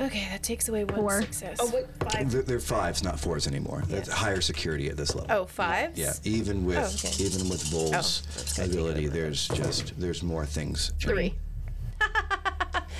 Okay, 0.00 0.26
that 0.30 0.42
takes 0.42 0.68
away 0.68 0.84
one 0.84 0.96
Four. 0.96 1.20
success. 1.22 1.58
Oh, 1.60 1.70
wait, 1.72 1.84
five. 2.10 2.30
They're, 2.30 2.42
they're 2.42 2.58
fives, 2.60 3.04
not 3.04 3.20
fours 3.20 3.46
anymore. 3.46 3.82
That's 3.86 4.08
Yeah. 4.08 4.14
higher 4.14 4.40
security 4.40 4.88
at 4.88 4.96
this 4.96 5.14
level. 5.14 5.30
Oh, 5.30 5.44
fives? 5.44 5.96
Yeah, 5.98 6.12
even 6.24 6.64
with 6.64 6.78
Oh, 6.78 7.08
okay. 7.08 7.22
even 7.24 7.48
with 7.48 7.62
Vol's 7.64 8.22
that's 8.22 8.58
ability, 8.58 9.04
it 9.04 9.08
over. 9.08 9.16
there's 9.16 9.46
just 9.48 10.00
there's 10.00 10.22
more 10.22 10.44
things. 10.46 10.92
Three. 11.00 11.34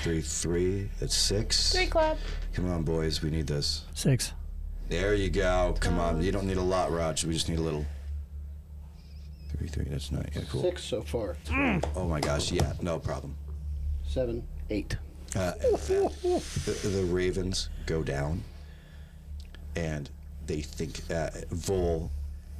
Three, 0.05 0.20
three. 0.20 0.90
That's 1.01 1.15
six. 1.16 1.73
Three 1.73 1.86
club. 1.86 2.19
Come 2.55 2.70
on, 2.70 2.82
boys. 2.82 3.23
We 3.23 3.31
need 3.31 3.47
this. 3.47 3.85
six. 3.94 4.32
There 4.93 5.14
you 5.14 5.31
go. 5.31 5.74
Come 5.81 5.98
on. 5.98 6.23
You 6.23 6.32
don't 6.32 6.47
need 6.47 6.59
a 6.59 6.62
lot, 6.62 6.93
Raj. 6.93 7.24
We 7.24 7.32
just 7.32 7.48
need 7.48 7.59
a 7.59 7.62
little. 7.62 7.86
Three, 9.56 9.66
three. 9.66 9.86
That's 9.89 10.12
not. 10.12 10.27
Yeah, 10.36 10.43
cool. 10.51 10.60
Six 10.60 10.85
so 10.85 11.01
far. 11.01 11.39
Oh 11.97 12.06
my 12.06 12.20
gosh. 12.20 12.52
Yeah. 12.52 12.74
No 12.82 12.98
problem. 12.98 13.35
Seven, 14.06 14.47
eight. 14.69 14.94
Uh, 15.35 15.52
fact, 15.78 16.23
the, 16.23 16.89
the 16.93 17.05
ravens 17.06 17.70
go 17.86 18.02
down, 18.02 18.44
and 19.77 20.10
they 20.47 20.60
think 20.60 21.01
uh, 21.10 21.31
Vol 21.51 22.10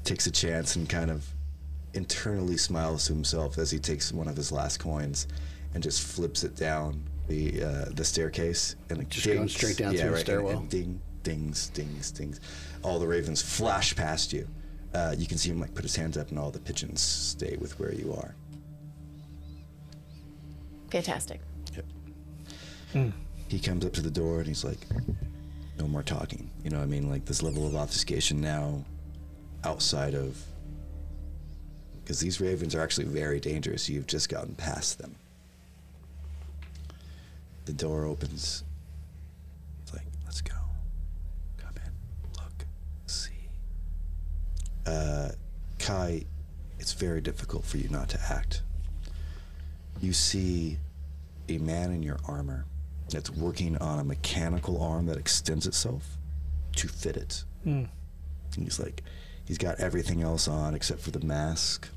takes 0.05 0.27
a 0.27 0.31
chance 0.31 0.75
and 0.77 0.89
kind 0.89 1.11
of 1.11 1.27
internally 1.93 2.57
smiles 2.57 3.05
to 3.09 3.13
himself 3.13 3.59
as 3.59 3.71
he 3.71 3.79
takes 3.79 4.11
one 4.11 4.27
of 4.27 4.35
his 4.39 4.51
last 4.51 4.79
coins 4.79 5.27
and 5.75 5.83
just 5.83 6.01
flips 6.03 6.45
it 6.45 6.57
down 6.57 7.03
the 7.29 7.63
uh, 7.63 7.85
the 7.91 8.05
staircase 8.05 8.75
and 8.89 9.03
it 9.03 9.11
Just 9.11 9.27
going 9.27 9.39
dings. 9.41 9.53
straight 9.55 9.77
down 9.77 9.91
through 9.91 10.01
the 10.01 10.07
and- 10.09 10.19
stairwell. 10.19 10.59
and 10.61 10.71
ding, 10.71 10.99
dings, 11.23 11.69
dings, 11.71 12.11
dings. 12.11 12.41
All 12.83 12.99
the 12.99 13.07
ravens 13.07 13.43
flash 13.43 13.95
past 13.95 14.33
you. 14.33 14.47
Uh, 14.95 15.15
you 15.17 15.27
can 15.27 15.39
see 15.39 15.51
him 15.51 15.61
like 15.61 15.75
put 15.75 15.83
his 15.85 15.97
hands 15.97 16.17
up, 16.19 16.31
and 16.31 16.39
all 16.39 16.51
the 16.51 16.59
pigeons 16.59 17.01
stay 17.01 17.57
with 17.61 17.79
where 17.79 17.95
you 17.95 18.13
are. 18.13 18.35
Fantastic. 20.91 21.41
Yep. 21.75 23.13
He 23.49 23.59
comes 23.59 23.85
up 23.85 23.93
to 23.95 24.03
the 24.03 24.11
door 24.11 24.39
and 24.39 24.47
he's 24.47 24.65
like, 24.65 24.79
no 25.79 25.87
more 25.87 26.03
talking. 26.03 26.51
You 26.63 26.71
know 26.71 26.79
what 26.79 26.85
I 26.85 26.87
mean? 26.87 27.09
Like 27.09 27.25
this 27.25 27.43
level 27.43 27.67
of 27.67 27.75
obfuscation 27.75 28.41
now 28.41 28.85
outside 29.65 30.15
of. 30.15 30.39
Because 32.03 32.21
these 32.21 32.41
ravens 32.41 32.75
are 32.75 32.83
actually 32.83 33.07
very 33.07 33.41
dangerous. 33.41 33.89
You've 33.89 34.07
just 34.07 34.29
gotten 34.29 34.55
past 34.55 34.99
them. 34.99 35.15
The 37.65 37.73
door 37.73 38.05
opens. 38.05 38.65
It's 39.83 39.95
like, 39.95 40.07
let's 40.25 40.41
go. 40.41 40.55
Come 41.59 41.75
in. 41.77 41.93
Look. 42.37 42.67
See. 43.07 43.31
Uh, 44.87 45.31
Kai, 45.79 46.25
it's 46.79 46.93
very 46.93 47.21
difficult 47.21 47.65
for 47.65 47.79
you 47.79 47.89
not 47.89 48.09
to 48.11 48.21
act. 48.29 48.63
You 50.01 50.13
see 50.13 50.79
a 51.49 51.59
man 51.59 51.93
in 51.93 52.03
your 52.03 52.19
armor 52.27 52.65
that's 53.11 53.31
working 53.31 53.77
on 53.79 53.99
a 53.99 54.05
mechanical 54.05 54.83
arm 54.83 55.07
that 55.07 55.17
extends 55.17 55.67
itself 55.67 56.17
to 56.77 56.89
fit 56.89 57.17
it. 57.17 57.45
Hmm. 57.65 57.85
And 58.55 58.65
he's 58.65 58.81
like, 58.81 59.03
he's 59.45 59.59
got 59.59 59.79
everything 59.81 60.23
else 60.23 60.49
on 60.49 60.75
except 60.75 61.01
for 61.01 61.11
the 61.11 61.25
mask. 61.25 61.89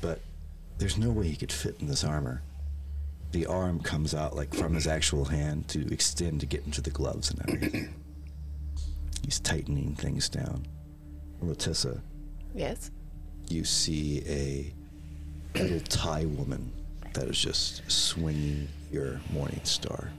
But 0.00 0.20
there's 0.78 0.98
no 0.98 1.10
way 1.10 1.28
he 1.28 1.36
could 1.36 1.52
fit 1.52 1.76
in 1.80 1.86
this 1.86 2.04
armor. 2.04 2.42
The 3.32 3.46
arm 3.46 3.80
comes 3.80 4.14
out 4.14 4.36
like 4.36 4.54
from 4.54 4.74
his 4.74 4.86
actual 4.86 5.26
hand 5.26 5.68
to 5.68 5.92
extend 5.92 6.40
to 6.40 6.46
get 6.46 6.64
into 6.64 6.80
the 6.80 6.90
gloves 6.90 7.30
and 7.30 7.40
everything. 7.48 7.94
he's 9.24 9.40
tightening 9.40 9.94
things 9.94 10.28
down. 10.28 10.66
Letitia, 11.40 12.00
Yes. 12.54 12.90
you 13.48 13.64
see 13.64 14.22
a 14.26 14.72
little 15.58 15.80
Thai 15.80 16.24
woman 16.26 16.72
that 17.12 17.28
is 17.28 17.38
just 17.38 17.82
swinging 17.90 18.68
your 18.90 19.20
morning 19.32 19.60
star, 19.64 20.10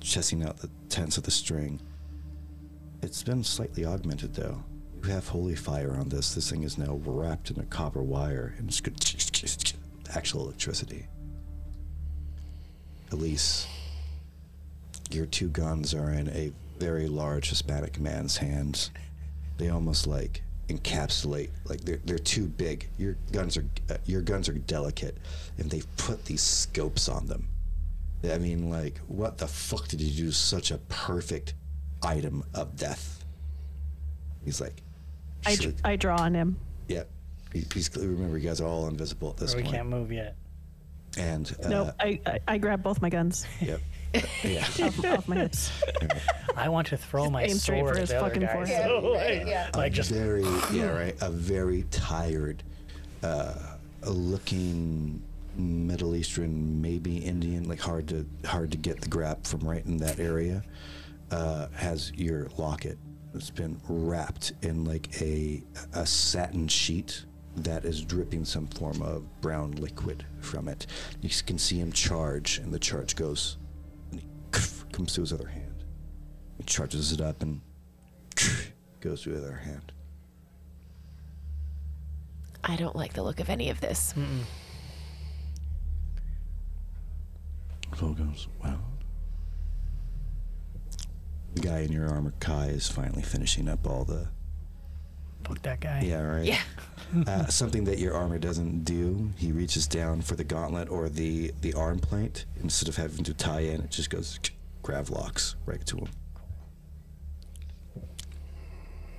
chesting 0.00 0.42
out 0.44 0.58
the 0.58 0.70
tents 0.88 1.16
of 1.16 1.24
the 1.24 1.30
string. 1.30 1.80
It's 3.02 3.22
been 3.22 3.44
slightly 3.44 3.84
augmented 3.84 4.34
though. 4.34 4.62
You 5.02 5.10
have 5.10 5.28
holy 5.28 5.56
fire 5.56 5.96
on 5.98 6.08
this. 6.08 6.34
This 6.34 6.48
thing 6.50 6.62
is 6.62 6.78
now 6.78 7.00
wrapped 7.04 7.50
in 7.50 7.58
a 7.58 7.64
copper 7.64 8.02
wire 8.02 8.54
and 8.58 8.68
it's 8.68 8.80
good 8.80 8.94
actual 10.14 10.42
electricity. 10.44 11.06
Elise, 13.10 13.66
your 15.10 15.26
two 15.26 15.48
guns 15.48 15.94
are 15.94 16.10
in 16.10 16.28
a 16.28 16.52
very 16.78 17.08
large 17.08 17.48
Hispanic 17.50 17.98
man's 18.00 18.36
hands. 18.38 18.90
They 19.62 19.68
almost 19.68 20.08
like 20.08 20.42
encapsulate 20.68 21.50
like 21.66 21.82
they're 21.82 22.00
they're 22.04 22.18
too 22.18 22.48
big. 22.48 22.88
Your 22.98 23.16
guns 23.30 23.56
are 23.56 23.64
uh, 23.88 23.98
your 24.06 24.20
guns 24.20 24.48
are 24.48 24.54
delicate, 24.54 25.16
and 25.56 25.70
they've 25.70 25.86
put 25.98 26.24
these 26.24 26.42
scopes 26.42 27.08
on 27.08 27.28
them. 27.28 27.46
I 28.24 28.38
mean, 28.38 28.70
like, 28.70 28.98
what 29.06 29.38
the 29.38 29.46
fuck 29.46 29.86
did 29.86 30.00
you 30.00 30.24
do? 30.24 30.32
Such 30.32 30.72
a 30.72 30.78
perfect 30.88 31.54
item 32.02 32.42
of 32.54 32.74
death. 32.76 33.24
He's 34.44 34.60
like, 34.60 34.82
I, 35.46 35.56
I 35.84 35.94
draw 35.94 36.16
on 36.16 36.34
him. 36.34 36.58
Yep. 36.88 37.08
He- 37.52 37.64
He's 37.72 37.88
remember 37.96 38.36
you 38.38 38.48
guys 38.48 38.60
are 38.60 38.66
all 38.66 38.88
invisible 38.88 39.30
at 39.30 39.36
this 39.36 39.54
Or 39.54 39.58
we 39.58 39.62
point. 39.62 39.76
can't 39.76 39.88
move 39.88 40.10
yet. 40.10 40.34
And 41.16 41.54
uh, 41.64 41.68
no, 41.68 41.92
I, 42.00 42.18
I 42.26 42.38
I 42.48 42.58
grab 42.58 42.82
both 42.82 43.00
my 43.00 43.10
guns 43.10 43.46
Yep. 43.60 43.80
yeah. 44.42 44.66
off, 44.82 45.04
off 45.04 45.28
my 45.28 45.36
hips. 45.36 45.70
I 46.56 46.68
want 46.68 46.88
to 46.88 46.96
throw 46.96 47.30
my 47.30 47.44
Aim 47.44 47.50
straight 47.50 47.80
sword 47.80 47.90
for 47.90 47.94
at 47.94 48.00
his 48.00 48.08
the 48.10 48.18
other 48.18 48.28
fucking 48.28 48.42
guy. 48.42 48.52
forehead. 48.52 48.86
So, 48.86 49.12
Yeah, 49.14 49.18
right, 49.20 49.38
like, 49.38 49.46
yeah. 49.46 49.70
like 49.74 49.92
just 49.92 50.10
very 50.10 50.42
yeah 50.72 50.86
right 50.86 51.16
a 51.22 51.30
very 51.30 51.84
tired 51.90 52.62
uh 53.22 53.54
looking 54.06 55.22
middle 55.56 56.14
eastern 56.16 56.80
maybe 56.80 57.18
indian 57.18 57.68
like 57.68 57.78
hard 57.80 58.08
to 58.08 58.26
hard 58.46 58.70
to 58.72 58.78
get 58.78 59.00
the 59.00 59.08
grab 59.08 59.44
from 59.46 59.60
right 59.60 59.84
in 59.86 59.96
that 59.98 60.18
area 60.18 60.62
uh 61.30 61.68
has 61.74 62.10
your 62.14 62.48
locket 62.56 62.98
it's 63.34 63.50
been 63.50 63.80
wrapped 63.88 64.52
in 64.62 64.84
like 64.84 65.08
a 65.22 65.62
a 65.94 66.04
satin 66.06 66.66
sheet 66.68 67.24
that 67.54 67.84
is 67.84 68.02
dripping 68.02 68.44
some 68.44 68.66
form 68.66 69.00
of 69.02 69.24
brown 69.40 69.70
liquid 69.72 70.24
from 70.40 70.68
it 70.68 70.86
you 71.20 71.28
can 71.46 71.58
see 71.58 71.78
him 71.78 71.92
charge 71.92 72.58
and 72.58 72.72
the 72.72 72.78
charge 72.78 73.14
goes 73.14 73.58
and 73.58 73.58
he 73.58 73.61
comes 74.92 75.12
to 75.14 75.20
his 75.20 75.32
other 75.32 75.48
hand 75.48 75.84
he 76.58 76.64
charges 76.64 77.12
it 77.12 77.20
up 77.20 77.42
and 77.42 77.60
goes 79.00 79.22
to 79.22 79.30
his 79.30 79.42
other 79.42 79.56
hand 79.56 79.92
I 82.64 82.76
don't 82.76 82.94
like 82.94 83.12
the 83.14 83.22
look 83.22 83.40
of 83.40 83.50
any 83.50 83.70
of 83.70 83.80
this. 83.80 84.14
It 87.92 88.02
all 88.02 88.12
goes 88.12 88.48
well. 88.62 88.80
The 91.54 91.60
guy 91.60 91.80
in 91.80 91.92
your 91.92 92.08
armor, 92.08 92.32
Kai, 92.40 92.66
is 92.68 92.88
finally 92.88 93.22
finishing 93.22 93.68
up 93.68 93.86
all 93.86 94.04
the. 94.04 94.28
fuck 95.44 95.60
that 95.62 95.80
guy. 95.80 96.02
Yeah, 96.02 96.22
right. 96.22 96.44
Yeah. 96.44 96.62
uh, 97.26 97.46
something 97.46 97.84
that 97.84 97.98
your 97.98 98.14
armor 98.14 98.38
doesn't 98.38 98.84
do. 98.84 99.30
He 99.36 99.52
reaches 99.52 99.86
down 99.86 100.22
for 100.22 100.36
the 100.36 100.44
gauntlet 100.44 100.88
or 100.88 101.08
the 101.08 101.52
the 101.60 101.74
arm 101.74 101.98
plate 101.98 102.46
instead 102.62 102.88
of 102.88 102.96
having 102.96 103.24
to 103.24 103.34
tie 103.34 103.60
in. 103.60 103.82
It 103.82 103.90
just 103.90 104.08
goes 104.08 104.38
grav 104.82 105.10
locks 105.10 105.56
right 105.66 105.84
to 105.86 105.96
him. 105.98 106.08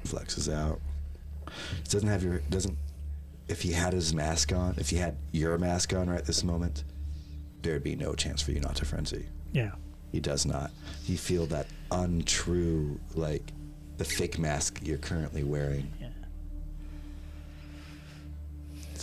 Flexes 0.05 0.53
out. 0.53 0.79
It 1.47 1.89
doesn't 1.89 2.09
have 2.09 2.23
your 2.23 2.39
doesn't. 2.49 2.77
If 3.47 3.61
he 3.61 3.71
had 3.71 3.93
his 3.93 4.13
mask 4.13 4.53
on, 4.53 4.75
if 4.77 4.89
he 4.89 4.97
had 4.97 5.17
your 5.31 5.57
mask 5.57 5.93
on 5.93 6.09
right 6.09 6.23
this 6.23 6.43
moment, 6.43 6.83
there'd 7.61 7.83
be 7.83 7.95
no 7.95 8.13
chance 8.13 8.41
for 8.41 8.51
you 8.51 8.59
not 8.59 8.75
to 8.77 8.85
frenzy. 8.85 9.27
Yeah. 9.51 9.71
He 10.11 10.19
does 10.19 10.45
not. 10.45 10.71
You 11.05 11.17
feel 11.17 11.45
that 11.47 11.67
untrue, 11.91 12.99
like 13.15 13.51
the 13.97 14.05
fake 14.05 14.39
mask 14.39 14.79
you're 14.83 14.97
currently 14.97 15.43
wearing. 15.43 15.91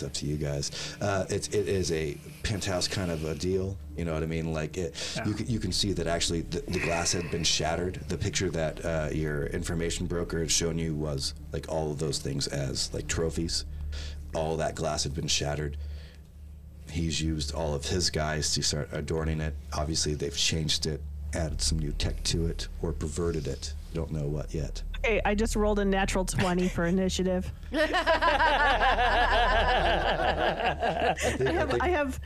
It's 0.01 0.07
up 0.07 0.13
to 0.13 0.25
you 0.25 0.35
guys. 0.37 0.71
Uh, 0.99 1.25
it's 1.29 1.47
it 1.49 1.67
is 1.67 1.91
a 1.91 2.17
penthouse 2.41 2.87
kind 2.87 3.11
of 3.11 3.23
a 3.25 3.35
deal. 3.35 3.77
You 3.95 4.03
know 4.05 4.15
what 4.15 4.23
I 4.23 4.25
mean? 4.25 4.51
Like 4.51 4.75
it, 4.77 4.95
you 5.25 5.31
Yeah. 5.31 5.37
can 5.37 5.47
you 5.47 5.59
can 5.59 5.71
see 5.71 5.93
that 5.93 6.07
actually 6.07 6.41
the, 6.41 6.61
the 6.61 6.79
glass 6.79 7.11
had 7.11 7.29
been 7.29 7.43
shattered. 7.43 7.99
The 8.07 8.17
picture 8.17 8.49
that 8.49 8.83
uh, 8.83 9.09
your 9.13 9.45
information 9.47 10.07
broker 10.07 10.39
had 10.39 10.49
shown 10.51 10.79
you 10.79 10.95
was 10.95 11.35
like 11.53 11.67
all 11.69 11.91
of 11.91 11.99
those 11.99 12.17
things 12.17 12.47
as 12.47 12.91
like 12.95 13.07
trophies. 13.07 13.65
All 14.33 14.57
that 14.57 14.73
glass 14.73 15.03
had 15.03 15.13
been 15.13 15.27
shattered. 15.27 15.77
He's 16.89 17.21
used 17.21 17.53
all 17.53 17.75
of 17.75 17.85
his 17.85 18.09
guys 18.09 18.53
to 18.55 18.63
start 18.63 18.89
adorning 18.91 19.39
it. 19.39 19.53
Obviously, 19.73 20.15
they've 20.15 20.35
changed 20.35 20.87
it, 20.87 21.01
added 21.33 21.61
some 21.61 21.79
new 21.79 21.93
tech 21.93 22.21
to 22.23 22.47
it, 22.47 22.67
or 22.81 22.91
perverted 22.91 23.47
it. 23.47 23.73
Don't 23.93 24.11
know 24.11 24.27
what 24.27 24.53
yet. 24.53 24.81
Okay, 25.03 25.19
I 25.25 25.33
just 25.33 25.55
rolled 25.55 25.79
a 25.79 25.85
natural 25.85 26.23
20 26.25 26.69
for 26.69 26.85
initiative. 26.85 27.51
I 27.73 27.77
think, 31.17 31.49
I 31.49 31.49
have, 31.53 31.81
I 31.81 31.89
have, 31.89 32.19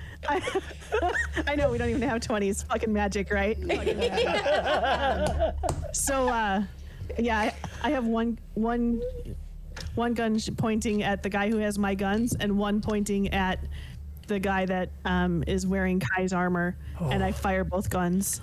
I, 1.01 1.11
I 1.51 1.55
know 1.55 1.71
we 1.71 1.77
don't 1.77 1.89
even 1.89 2.01
have 2.01 2.19
20s. 2.21 2.65
Fucking 2.67 2.91
magic, 2.91 3.31
right? 3.31 3.57
Fucking 3.57 3.97
magic. 3.97 5.55
so, 5.93 6.27
uh, 6.27 6.63
yeah, 7.17 7.39
I, 7.39 7.53
I 7.81 7.91
have 7.91 8.05
one, 8.05 8.37
one, 8.55 9.01
one 9.95 10.13
gun 10.13 10.37
sh- 10.37 10.49
pointing 10.57 11.01
at 11.03 11.23
the 11.23 11.29
guy 11.29 11.49
who 11.49 11.57
has 11.59 11.79
my 11.79 11.95
guns, 11.95 12.35
and 12.39 12.57
one 12.57 12.81
pointing 12.81 13.33
at 13.33 13.59
the 14.27 14.37
guy 14.39 14.65
that 14.65 14.89
um, 15.05 15.45
is 15.47 15.65
wearing 15.65 16.01
Kai's 16.01 16.33
armor, 16.33 16.75
and 16.99 17.23
I 17.23 17.31
fire 17.31 17.63
both 17.63 17.89
guns. 17.89 18.41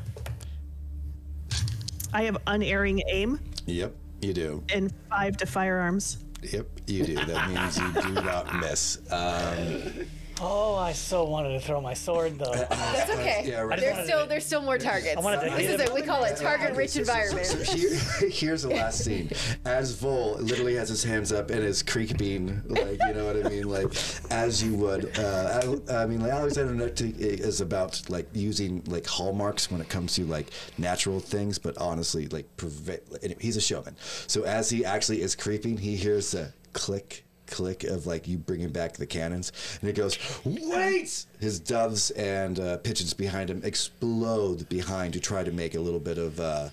I 2.12 2.22
have 2.24 2.36
unerring 2.47 3.02
aim 3.10 3.40
Yep, 3.66 3.94
you 4.20 4.32
do. 4.32 4.62
and 4.74 4.93
five 5.09 5.36
to 5.39 5.47
firearms. 5.47 6.18
Yep, 6.43 6.66
you 6.86 7.05
do. 7.05 7.14
That 7.14 7.48
means 7.51 7.78
you 7.78 8.02
do 8.02 8.12
not 8.22 8.55
miss. 8.60 8.98
Um, 9.12 10.06
Oh, 10.41 10.75
I 10.77 10.93
so 10.93 11.25
wanted 11.25 11.53
to 11.53 11.61
throw 11.61 11.81
my 11.81 11.95
sword 11.95 12.39
though. 12.39 12.53
That's 12.71 13.11
okay. 13.11 13.45
Yeah, 13.47 13.61
right. 13.61 13.79
There's 13.79 14.07
still 14.07 14.27
there's 14.27 14.45
still 14.47 14.63
more 14.63 14.79
targets. 14.79 15.17
I 15.17 15.21
wanted 15.21 15.41
to 15.49 15.51
This 15.57 15.67
hit 15.69 15.81
is 15.81 15.89
him. 15.89 15.93
a, 15.93 15.95
we 15.95 16.03
call 16.03 16.25
it 16.25 16.37
target 16.37 16.75
rich 16.77 16.97
environment. 16.97 17.47
So 17.47 17.59
here, 17.77 17.91
here's 18.31 18.63
the 18.63 18.71
last 18.71 19.05
scene. 19.05 19.31
As 19.65 19.93
Vol 19.95 20.37
literally 20.39 20.75
has 20.77 20.89
his 20.89 21.05
hands 21.05 21.33
up 21.33 21.51
and 21.51 21.63
is 21.65 21.83
creeping, 21.83 22.63
like 22.67 22.99
you 23.07 23.15
know 23.15 23.27
what 23.27 23.45
I 23.45 23.49
mean, 23.49 23.69
like 23.69 23.93
as 24.31 24.63
you 24.63 24.75
would. 24.75 25.19
Uh, 25.19 25.79
I, 25.89 26.03
I 26.03 26.07
mean, 26.07 26.21
like 26.21 26.33
Alexander 26.33 26.91
is 26.97 27.61
about 27.61 28.03
like 28.09 28.29
using 28.33 28.83
like 28.87 29.07
hallmarks 29.07 29.71
when 29.71 29.81
it 29.81 29.89
comes 29.89 30.15
to 30.15 30.25
like 30.25 30.49
natural 30.79 31.21
things, 31.21 31.59
but 31.59 31.77
honestly, 31.79 32.27
like 32.29 32.57
prevent. 32.57 33.03
He's 33.41 33.57
a 33.57 33.61
showman. 33.61 33.97
So 34.27 34.43
as 34.45 34.71
he 34.71 34.85
actually 34.85 35.23
is 35.23 35.37
creeping, 35.37 35.77
he 35.77 35.97
hears 35.97 36.35
a 36.35 36.53
click. 36.73 37.25
Click 37.53 37.85
of 37.85 38.07
like 38.07 38.27
you 38.27 38.39
bringing 38.39 38.70
back 38.70 38.95
the 38.95 39.05
cannons, 39.05 39.53
and 39.83 39.91
it 39.91 39.95
goes, 39.95 40.19
wait! 40.43 41.27
His 41.39 41.61
doves 41.61 42.11
and 42.12 42.59
uh, 42.59 42.79
pigeons 42.79 43.12
behind 43.12 43.51
him 43.51 43.61
explode 43.62 44.66
behind 44.70 45.12
to 45.12 45.20
try 45.20 45.45
to 45.45 45.53
make 45.53 45.74
a 45.74 45.81
little 45.81 46.01
bit 46.01 46.16
of 46.16 46.41
uh, 46.41 46.70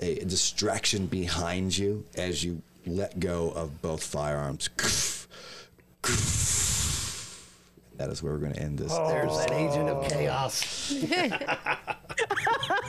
a 0.00 0.16
distraction 0.24 1.06
behind 1.06 1.78
you 1.78 2.04
as 2.16 2.42
you 2.42 2.60
let 2.84 3.20
go 3.20 3.50
of 3.50 3.80
both 3.80 4.02
firearms. 4.02 4.68
That 7.96 8.10
is 8.10 8.20
where 8.20 8.32
we're 8.32 8.40
going 8.40 8.54
to 8.54 8.60
end 8.60 8.78
this. 8.78 8.92
There's 8.92 9.36
that 9.38 9.52
agent 9.52 9.88
of 9.88 10.08
chaos. 10.10 10.92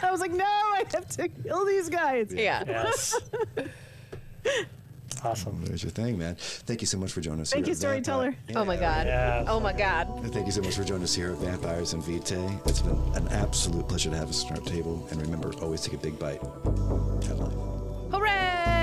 I 0.01 0.10
was 0.11 0.19
like, 0.19 0.31
no, 0.31 0.45
I 0.45 0.84
have 0.93 1.07
to 1.10 1.27
kill 1.27 1.64
these 1.64 1.89
guys. 1.89 2.34
Yeah. 2.34 2.64
Yes. 2.65 3.19
awesome. 5.23 5.63
There's 5.65 5.83
your 5.83 5.91
thing, 5.91 6.17
man. 6.17 6.35
Thank 6.39 6.81
you 6.81 6.87
so 6.87 6.97
much 6.97 7.11
for 7.11 7.21
joining 7.21 7.41
us. 7.41 7.51
Thank 7.51 7.65
here 7.65 7.73
you, 7.73 7.77
at 7.77 7.77
Vampi- 7.77 8.03
storyteller. 8.05 8.35
Oh, 8.55 8.61
oh 8.61 8.65
my 8.65 8.75
god. 8.77 9.07
Yeah. 9.07 9.45
Oh 9.47 9.59
my 9.59 9.73
god. 9.73 10.07
Thank 10.33 10.45
you 10.45 10.51
so 10.51 10.61
much 10.61 10.75
for 10.75 10.83
joining 10.83 11.03
us 11.03 11.13
here 11.15 11.31
at 11.31 11.37
Vampires 11.39 11.93
and 11.93 12.03
Vitae. 12.03 12.59
It's 12.65 12.81
been 12.81 12.97
an 13.15 13.27
absolute 13.29 13.87
pleasure 13.87 14.09
to 14.09 14.17
have 14.17 14.29
us 14.29 14.45
at 14.45 14.51
our 14.59 14.65
table. 14.65 15.07
And 15.11 15.21
remember, 15.21 15.53
always 15.61 15.81
take 15.81 15.93
a 15.93 15.97
big 15.97 16.17
bite. 16.19 16.41
Have 16.41 17.39
life. 17.39 17.53
Hooray! 18.11 18.78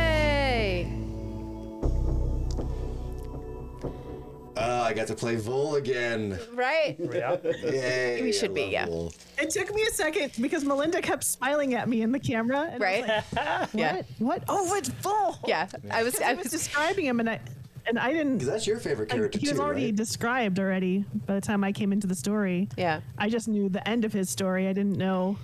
Oh, 4.58 4.80
I 4.82 4.94
got 4.94 5.06
to 5.08 5.14
play 5.14 5.36
Vol 5.36 5.74
again. 5.76 6.38
Right? 6.54 6.96
Yeah. 6.98 7.36
Yay. 7.64 8.22
We 8.22 8.32
should 8.32 8.54
be, 8.54 8.62
yeah. 8.64 8.86
Vol. 8.86 9.12
It 9.38 9.50
took 9.50 9.74
me 9.74 9.82
a 9.82 9.90
second 9.90 10.32
because 10.40 10.64
Melinda 10.64 11.02
kept 11.02 11.24
smiling 11.24 11.74
at 11.74 11.88
me 11.88 12.00
in 12.02 12.10
the 12.10 12.18
camera. 12.18 12.70
And 12.72 12.82
I 12.82 12.98
was 13.00 13.06
Right? 13.08 13.24
like, 13.36 13.68
Yeah. 13.74 13.94
what? 13.96 14.06
What? 14.18 14.44
Oh, 14.48 14.74
it's 14.74 14.88
full. 14.88 15.38
Yeah. 15.46 15.68
I 15.90 16.02
was 16.02 16.20
I 16.20 16.30
I 16.30 16.34
was 16.34 16.44
was 16.44 16.52
describing 16.52 17.04
him, 17.06 17.20
and 17.20 17.28
I 17.28 17.40
and 17.86 17.98
I 17.98 18.12
didn't. 18.12 18.38
'Cause 18.38 18.48
that's 18.48 18.66
your 18.66 18.78
favorite 18.78 19.12
I- 19.12 19.16
character 19.16 19.38
he 19.38 19.48
was 19.48 19.58
too, 19.58 19.62
already 19.62 19.84
right? 19.86 19.94
described 19.96 20.58
already 20.58 21.04
by 21.26 21.34
the 21.34 21.40
time 21.40 21.62
I 21.62 21.72
came 21.72 21.92
into 21.92 22.06
the 22.06 22.14
story. 22.14 22.68
Yeah. 22.78 23.00
I 23.18 23.28
just 23.28 23.48
knew 23.48 23.68
the 23.68 23.86
end 23.86 24.04
of 24.06 24.12
his 24.12 24.30
story. 24.30 24.68
I 24.68 24.72
didn't 24.72 24.96
know. 24.96 25.36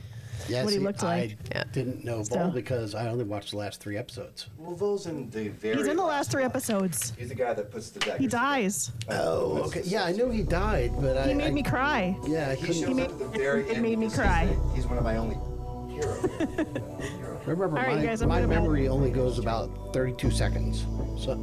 Yeah, 0.49 0.65
what 0.65 0.73
he 0.73 0.79
see, 0.79 0.85
looked 0.85 1.03
like. 1.03 1.31
I 1.33 1.37
Yeah. 1.55 1.65
didn't 1.73 2.05
know 2.05 2.23
So- 2.23 2.37
Vol 2.37 2.51
because 2.51 2.95
I 2.95 3.09
only 3.09 3.25
watched 3.25 3.51
the 3.53 3.57
last 3.59 3.81
three 3.81 3.97
episodes. 3.97 4.47
Well, 4.59 4.75
Vol's 4.75 5.07
in 5.07 5.31
the 5.31 5.49
very. 5.49 5.77
He's 5.77 5.87
in 5.87 5.97
the 5.97 6.05
last 6.05 6.31
three 6.31 6.45
episodes. 6.45 7.13
He's 7.19 7.29
the 7.29 7.35
guy 7.35 7.55
that 7.55 7.71
puts 7.71 7.91
the 7.91 8.01
daggers. 8.01 8.21
He 8.21 8.27
dies. 8.27 8.93
Oh, 9.09 9.59
okay. 9.67 9.83
Yeah, 9.85 10.05
I 10.05 10.13
knew 10.13 10.31
he 10.31 10.43
died, 10.43 10.93
but 11.01 11.17
I. 11.17 11.29
He 11.29 11.35
made 11.35 11.47
I, 11.49 11.51
me 11.51 11.63
cry. 11.63 12.17
Yeah, 12.27 12.49
I 12.51 12.55
He 12.55 12.67
couldn't. 12.67 12.83
shows 12.83 12.95
made- 12.97 13.07
up 13.07 13.13
at 13.13 13.19
the 13.33 13.39
very 13.39 13.63
it 13.69 13.75
end. 13.75 13.83
made 13.83 13.99
me 13.99 14.09
says 14.09 14.19
cry. 14.19 14.47
that 14.47 14.75
He's 14.77 14.87
one 14.87 14.99
of 14.99 15.05
my 15.05 15.17
only 15.17 15.37
heroes. 15.95 16.27
Remember, 17.47 17.77
All 17.77 17.85
right, 17.85 17.97
my, 17.99 18.05
guys, 18.07 18.23
I'm 18.23 18.29
my 18.29 18.37
gonna- 18.41 18.49
memory 18.49 18.87
only 18.89 19.11
goes 19.11 19.39
about 19.41 19.93
32 19.93 20.31
seconds. 20.31 20.87
So 21.19 21.35